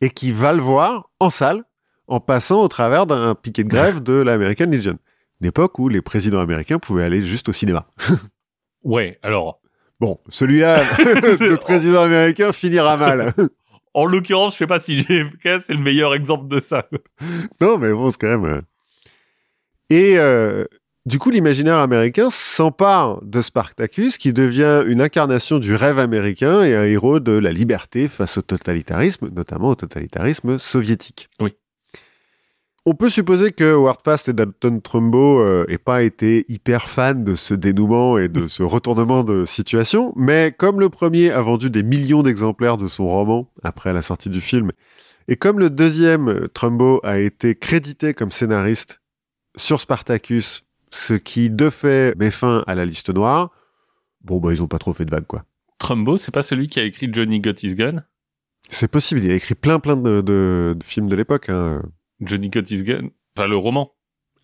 et 0.00 0.10
qui 0.10 0.32
va 0.32 0.52
le 0.52 0.60
voir 0.60 1.10
en 1.20 1.30
salle 1.30 1.64
en 2.08 2.20
passant 2.20 2.62
au 2.62 2.68
travers 2.68 3.06
d'un 3.06 3.34
piquet 3.34 3.64
de 3.64 3.68
grève 3.68 4.02
de 4.02 4.14
l'American 4.14 4.66
Legion. 4.66 4.98
Une 5.40 5.48
époque 5.48 5.78
où 5.78 5.88
les 5.88 6.02
présidents 6.02 6.40
américains 6.40 6.78
pouvaient 6.78 7.04
aller 7.04 7.20
juste 7.20 7.48
au 7.48 7.52
cinéma. 7.52 7.86
Ouais, 8.84 9.18
alors, 9.22 9.60
Bon, 10.00 10.18
celui-là, 10.28 10.78
de 10.98 11.56
président 11.56 12.02
américain, 12.02 12.52
finira 12.52 12.96
mal. 12.96 13.32
en 13.94 14.04
l'occurrence, 14.04 14.54
je 14.54 14.58
sais 14.58 14.66
pas 14.66 14.80
si 14.80 15.00
JFK, 15.00 15.62
c'est 15.64 15.74
le 15.74 15.78
meilleur 15.78 16.14
exemple 16.14 16.48
de 16.48 16.60
ça. 16.60 16.88
non, 17.60 17.78
mais 17.78 17.92
bon, 17.92 18.10
c'est 18.10 18.20
quand 18.20 18.38
même... 18.38 18.44
euh. 18.44 18.60
Et 19.90 20.18
euh, 20.18 20.64
du 21.04 21.18
coup, 21.18 21.30
l'imaginaire 21.30 21.78
américain 21.78 22.30
s'empare 22.30 23.20
de 23.22 23.42
Spartacus, 23.42 24.18
qui 24.18 24.32
devient 24.32 24.84
une 24.86 25.00
incarnation 25.00 25.58
du 25.58 25.74
rêve 25.74 25.98
américain 25.98 26.62
et 26.62 26.74
un 26.74 26.84
héros 26.84 27.20
de 27.20 27.32
la 27.32 27.52
liberté 27.52 28.08
face 28.08 28.38
au 28.38 28.42
totalitarisme, 28.42 29.28
notamment 29.34 29.68
au 29.68 29.74
totalitarisme 29.74 30.58
soviétique. 30.58 31.28
Oui. 31.40 31.54
On 32.84 32.94
peut 32.94 33.10
supposer 33.10 33.52
que 33.52 33.74
Howard 33.74 34.00
Fast 34.02 34.28
et 34.28 34.32
Dalton 34.32 34.80
Trumbo 34.82 35.38
euh, 35.40 35.64
aient 35.68 35.78
pas 35.78 36.02
été 36.02 36.44
hyper 36.48 36.88
fans 36.88 37.14
de 37.14 37.36
ce 37.36 37.54
dénouement 37.54 38.18
et 38.18 38.28
de 38.28 38.48
ce 38.48 38.64
retournement 38.64 39.22
de 39.22 39.44
situation, 39.44 40.12
mais 40.16 40.52
comme 40.56 40.80
le 40.80 40.88
premier 40.88 41.30
a 41.30 41.40
vendu 41.42 41.70
des 41.70 41.84
millions 41.84 42.24
d'exemplaires 42.24 42.76
de 42.78 42.88
son 42.88 43.06
roman 43.06 43.48
après 43.62 43.92
la 43.92 44.02
sortie 44.02 44.30
du 44.30 44.40
film, 44.40 44.72
et 45.28 45.36
comme 45.36 45.60
le 45.60 45.70
deuxième, 45.70 46.28
euh, 46.28 46.48
Trumbo, 46.48 46.98
a 47.04 47.20
été 47.20 47.54
crédité 47.54 48.14
comme 48.14 48.32
scénariste 48.32 49.00
sur 49.54 49.80
Spartacus, 49.80 50.64
ce 50.90 51.14
qui 51.14 51.50
de 51.50 51.70
fait 51.70 52.18
met 52.18 52.32
fin 52.32 52.64
à 52.66 52.74
la 52.74 52.84
liste 52.84 53.10
noire, 53.14 53.50
bon 54.22 54.40
bah 54.40 54.52
ils 54.52 54.60
ont 54.60 54.66
pas 54.66 54.78
trop 54.78 54.92
fait 54.92 55.04
de 55.04 55.10
vagues 55.12 55.26
quoi. 55.28 55.44
Trumbo, 55.78 56.16
c'est 56.16 56.32
pas 56.34 56.42
celui 56.42 56.66
qui 56.66 56.80
a 56.80 56.82
écrit 56.82 57.08
Johnny 57.12 57.38
Got 57.38 57.62
His 57.62 57.76
Gun? 57.76 58.02
C'est 58.68 58.90
possible, 58.90 59.22
il 59.22 59.30
a 59.30 59.34
écrit 59.36 59.54
plein 59.54 59.78
plein 59.78 59.96
de, 59.96 60.20
de- 60.20 60.74
de 60.76 60.84
films 60.84 61.08
de 61.08 61.14
l'époque. 61.14 61.48
Hein. 61.48 61.82
Johnny 62.22 62.48
Got 62.48 62.62
His 62.70 62.82
Gun 62.84 63.08
Enfin, 63.36 63.48
le 63.48 63.56
roman. 63.56 63.92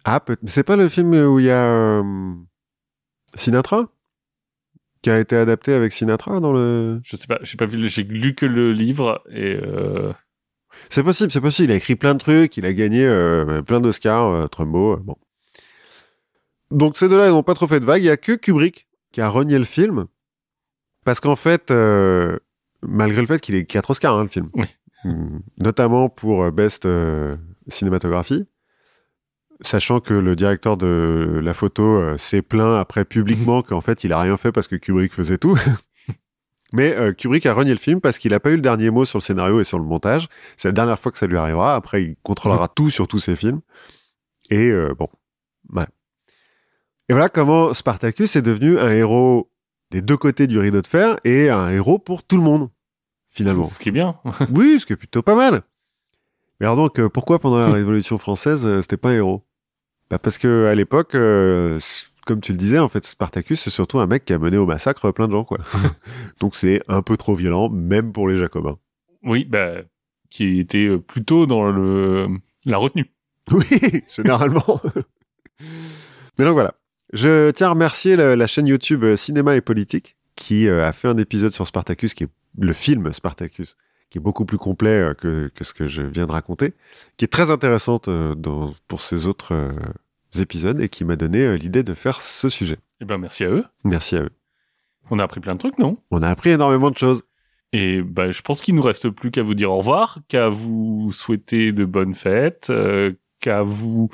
Ah, 0.05 0.24
c'est 0.46 0.64
pas 0.64 0.76
le 0.76 0.88
film 0.88 1.12
où 1.12 1.38
il 1.38 1.46
y 1.46 1.50
a 1.50 1.64
euh, 1.64 2.34
Sinatra? 3.34 3.88
Qui 5.02 5.10
a 5.10 5.18
été 5.20 5.36
adapté 5.36 5.74
avec 5.74 5.92
Sinatra 5.92 6.40
dans 6.40 6.52
le. 6.52 7.00
Je 7.05 7.16
sais 7.16 7.26
pas, 7.26 7.38
j'ai 7.42 7.56
pas 7.56 7.66
vu, 7.66 7.88
j'ai 7.88 8.02
lu 8.02 8.34
que 8.34 8.46
le 8.46 8.72
livre 8.72 9.22
et 9.30 9.55
euh, 9.62 10.12
C'est 10.88 11.02
possible, 11.05 11.30
c'est 11.30 11.40
possible. 11.40 11.70
Il 11.70 11.72
a 11.72 11.76
écrit 11.76 11.94
plein 11.94 12.14
de 12.14 12.18
trucs, 12.18 12.56
il 12.56 12.64
a 12.66 12.72
gagné 12.72 13.05
euh, 13.06 13.62
plein 13.62 13.80
d'Oscars, 13.80 14.48
Trumbo. 14.50 14.96
bon. 14.96 15.16
Donc 16.70 16.96
ces 16.96 17.09
deux-là, 17.09 17.26
ils 17.28 17.30
n'ont 17.30 17.42
pas 17.44 17.55
trop 17.55 17.66
fait 17.68 17.80
de 17.80 17.84
vagues. 17.84 18.02
Il 18.02 18.06
y 18.06 18.10
a 18.10 18.16
que 18.16 18.32
Kubrick 18.32 18.88
qui 19.12 19.20
a 19.20 19.28
renié 19.28 19.59
le 19.59 19.64
film 19.64 20.06
parce 21.05 21.20
qu'en 21.20 21.36
fait, 21.36 21.70
malgré 22.82 23.20
le 23.20 23.26
fait 23.26 23.40
qu'il 23.40 23.55
ait 23.55 23.64
quatre 23.64 23.90
Oscars, 23.90 24.16
hein, 24.16 24.24
le 24.24 24.28
film, 24.28 24.50
Oui. 24.55 24.66
Mm, 25.05 25.38
notamment 25.59 26.09
pour 26.09 26.50
Best 26.50 26.88
Cinématographie, 27.69 28.47
sachant 29.61 30.01
que 30.01 30.15
le 30.15 30.36
directeur 30.36 30.77
de 30.77 31.40
la 31.43 31.55
photo 31.55 31.82
euh, 31.85 32.16
s'est 32.16 32.43
plaint 32.43 32.81
après 32.81 33.05
publiquement 33.05 33.62
qu'en 33.62 33.81
fait, 33.81 34.05
il 34.05 34.12
a 34.12 34.20
rien 34.20 34.36
fait 34.36 34.53
parce 34.53 34.69
que 34.69 34.77
Kubrick 34.77 35.12
faisait 35.12 35.39
tout. 35.39 35.59
Mais 36.73 36.95
euh, 36.95 37.12
Kubrick 37.12 37.47
a 37.47 37.55
renié 37.55 37.73
le 37.73 37.78
film 37.78 38.01
parce 38.01 38.19
qu'il 38.19 38.32
n'a 38.32 38.40
pas 38.40 38.51
eu 38.51 38.57
le 38.57 38.62
dernier 38.62 38.90
mot 38.90 39.05
sur 39.05 39.19
le 39.19 39.23
scénario 39.23 39.61
et 39.61 39.65
sur 39.65 39.78
le 39.78 39.85
montage. 39.85 40.28
C'est 40.57 40.69
la 40.69 40.73
dernière 40.73 40.99
fois 40.99 41.11
que 41.11 41.19
ça 41.19 41.27
lui 41.27 41.36
arrivera. 41.36 41.74
Après, 41.74 42.03
il 42.03 42.16
contrôlera 42.23 42.69
tout 42.69 42.90
sur 42.90 43.09
tous 43.09 43.19
ses 43.19 43.36
films. 43.36 43.61
Et 44.51 44.70
euh, 44.70 44.95
bon, 44.99 45.09
ouais. 45.73 45.86
Et 47.09 47.15
voilà 47.15 47.31
comment 47.31 47.73
Spartacus 47.73 48.36
est 48.36 48.43
devenu 48.43 48.78
un 48.78 48.90
héros 48.90 49.51
des 49.90 50.03
deux 50.03 50.19
côtés 50.19 50.47
du 50.47 50.59
rideau 50.59 50.82
de 50.82 50.86
fer 50.86 51.16
et 51.24 51.49
un 51.49 51.70
héros 51.70 51.99
pour 51.99 52.23
tout 52.23 52.36
le 52.36 52.43
monde, 52.43 52.69
finalement. 53.31 53.65
ce 53.65 53.78
qui 53.78 53.89
est 53.89 53.93
bien. 53.93 54.16
oui, 54.55 54.78
ce 54.78 54.85
qui 54.85 54.93
est 54.93 54.97
plutôt 54.97 55.23
pas 55.23 55.35
mal. 55.35 55.62
Mais 56.60 56.66
alors 56.66 56.76
donc, 56.76 56.98
euh, 56.98 57.09
pourquoi 57.09 57.39
pendant 57.39 57.59
la 57.59 57.68
Révolution 57.72 58.18
française, 58.18 58.66
euh, 58.66 58.82
c'était 58.82 58.97
pas 58.97 59.10
un 59.10 59.14
héros? 59.14 59.44
Bah 60.10 60.18
Parce 60.18 60.39
que 60.39 60.66
à 60.66 60.74
l'époque, 60.74 61.14
euh, 61.14 61.78
comme 62.26 62.40
tu 62.40 62.52
le 62.52 62.59
disais, 62.59 62.78
en 62.78 62.89
fait, 62.89 63.05
Spartacus, 63.05 63.60
c'est 63.60 63.70
surtout 63.70 63.98
un 63.98 64.06
mec 64.06 64.24
qui 64.24 64.32
a 64.32 64.39
mené 64.39 64.56
au 64.56 64.66
massacre 64.66 65.10
plein 65.12 65.26
de 65.26 65.32
gens, 65.32 65.44
quoi. 65.44 65.59
donc 66.40 66.56
c'est 66.56 66.82
un 66.89 67.02
peu 67.02 67.16
trop 67.16 67.35
violent, 67.35 67.68
même 67.68 68.12
pour 68.12 68.28
les 68.28 68.39
Jacobins. 68.39 68.78
Oui, 69.22 69.44
bah, 69.44 69.82
qui 70.30 70.60
était 70.60 70.97
plutôt 70.98 71.47
dans 71.47 71.70
le 71.70 72.28
la 72.64 72.78
retenue. 72.78 73.10
Oui, 73.51 74.02
généralement. 74.14 74.80
Mais 76.39 76.44
donc 76.44 76.52
voilà. 76.52 76.74
Je 77.14 77.51
tiens 77.51 77.68
à 77.68 77.70
remercier 77.70 78.16
la, 78.16 78.36
la 78.36 78.47
chaîne 78.47 78.66
YouTube 78.66 79.16
Cinéma 79.16 79.56
et 79.56 79.62
Politique 79.62 80.18
qui 80.39 80.68
euh, 80.68 80.86
a 80.86 80.93
fait 80.93 81.09
un 81.09 81.18
épisode 81.18 81.52
sur 81.52 81.66
Spartacus, 81.66 82.14
qui 82.14 82.24
est 82.24 82.28
le 82.59 82.72
film 82.72 83.12
Spartacus, 83.12 83.76
qui 84.10 84.18
est 84.18 84.20
beaucoup 84.20 84.44
plus 84.44 84.59
complet 84.59 85.01
euh, 85.01 85.14
que, 85.14 85.51
que 85.55 85.64
ce 85.64 85.74
que 85.74 85.86
je 85.86 86.02
viens 86.02 86.26
de 86.26 86.32
raconter, 86.32 86.74
qui 87.16 87.24
est 87.24 87.28
très 87.28 87.51
intéressante 87.51 88.09
euh, 88.09 88.35
dans, 88.35 88.72
pour 88.86 89.01
ces 89.01 89.26
autres 89.26 89.55
euh, 89.55 89.72
épisodes 90.40 90.80
et 90.80 90.89
qui 90.89 91.05
m'a 91.05 91.16
donné 91.16 91.56
l'idée 91.56 91.82
de 91.82 91.94
faire 91.94 92.20
ce 92.20 92.48
sujet. 92.48 92.78
Eh 93.01 93.05
ben, 93.05 93.18
merci 93.18 93.44
à 93.44 93.51
eux. 93.51 93.64
Merci 93.85 94.16
à 94.16 94.22
eux. 94.22 94.30
On 95.10 95.18
a 95.18 95.24
appris 95.24 95.40
plein 95.40 95.55
de 95.55 95.59
trucs, 95.59 95.78
non? 95.78 95.98
On 96.10 96.22
a 96.22 96.28
appris 96.28 96.51
énormément 96.51 96.90
de 96.90 96.98
choses. 96.98 97.22
Et 97.72 98.02
bah, 98.02 98.30
je 98.30 98.40
pense 98.43 98.60
qu'il 98.60 98.74
nous 98.74 98.82
reste 98.82 99.10
plus 99.10 99.30
qu'à 99.30 99.43
vous 99.43 99.55
dire 99.55 99.70
au 99.70 99.78
revoir, 99.78 100.18
qu'à 100.28 100.48
vous 100.48 101.10
souhaiter 101.12 101.72
de 101.72 101.85
bonnes 101.85 102.14
fêtes, 102.14 102.68
euh, 102.70 103.12
qu'à 103.40 103.62
vous 103.62 104.09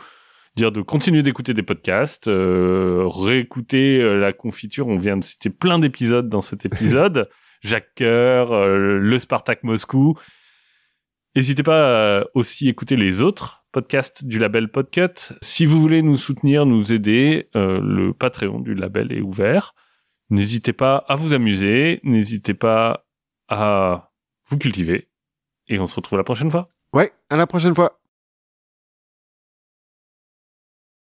dire 0.56 0.72
de 0.72 0.82
continuer 0.82 1.22
d'écouter 1.22 1.54
des 1.54 1.62
podcasts, 1.62 2.28
euh, 2.28 3.06
réécouter 3.06 4.00
euh, 4.00 4.18
la 4.18 4.32
confiture. 4.32 4.88
On 4.88 4.96
vient 4.96 5.16
de 5.16 5.24
citer 5.24 5.50
plein 5.50 5.78
d'épisodes 5.78 6.28
dans 6.28 6.40
cet 6.40 6.64
épisode. 6.64 7.28
Jacques 7.64 7.94
Coeur, 7.96 8.52
euh, 8.52 8.98
le 8.98 9.18
Spartak 9.18 9.64
Moscou. 9.64 10.14
N'hésitez 11.34 11.62
pas 11.62 12.20
à 12.20 12.24
aussi 12.34 12.68
écouter 12.68 12.94
les 12.96 13.22
autres 13.22 13.64
podcasts 13.72 14.24
du 14.24 14.38
label 14.38 14.70
Podcut. 14.70 15.32
Si 15.40 15.66
vous 15.66 15.80
voulez 15.80 16.02
nous 16.02 16.16
soutenir, 16.16 16.66
nous 16.66 16.92
aider, 16.92 17.48
euh, 17.56 17.80
le 17.82 18.12
Patreon 18.12 18.60
du 18.60 18.74
label 18.74 19.10
est 19.12 19.20
ouvert. 19.20 19.74
N'hésitez 20.30 20.72
pas 20.72 20.98
à 21.08 21.16
vous 21.16 21.32
amuser, 21.32 22.00
n'hésitez 22.04 22.54
pas 22.54 23.06
à 23.48 24.12
vous 24.48 24.58
cultiver. 24.58 25.08
Et 25.66 25.78
on 25.78 25.86
se 25.86 25.96
retrouve 25.96 26.18
la 26.18 26.24
prochaine 26.24 26.50
fois. 26.50 26.68
Ouais, 26.92 27.12
à 27.30 27.36
la 27.36 27.46
prochaine 27.46 27.74
fois. 27.74 27.98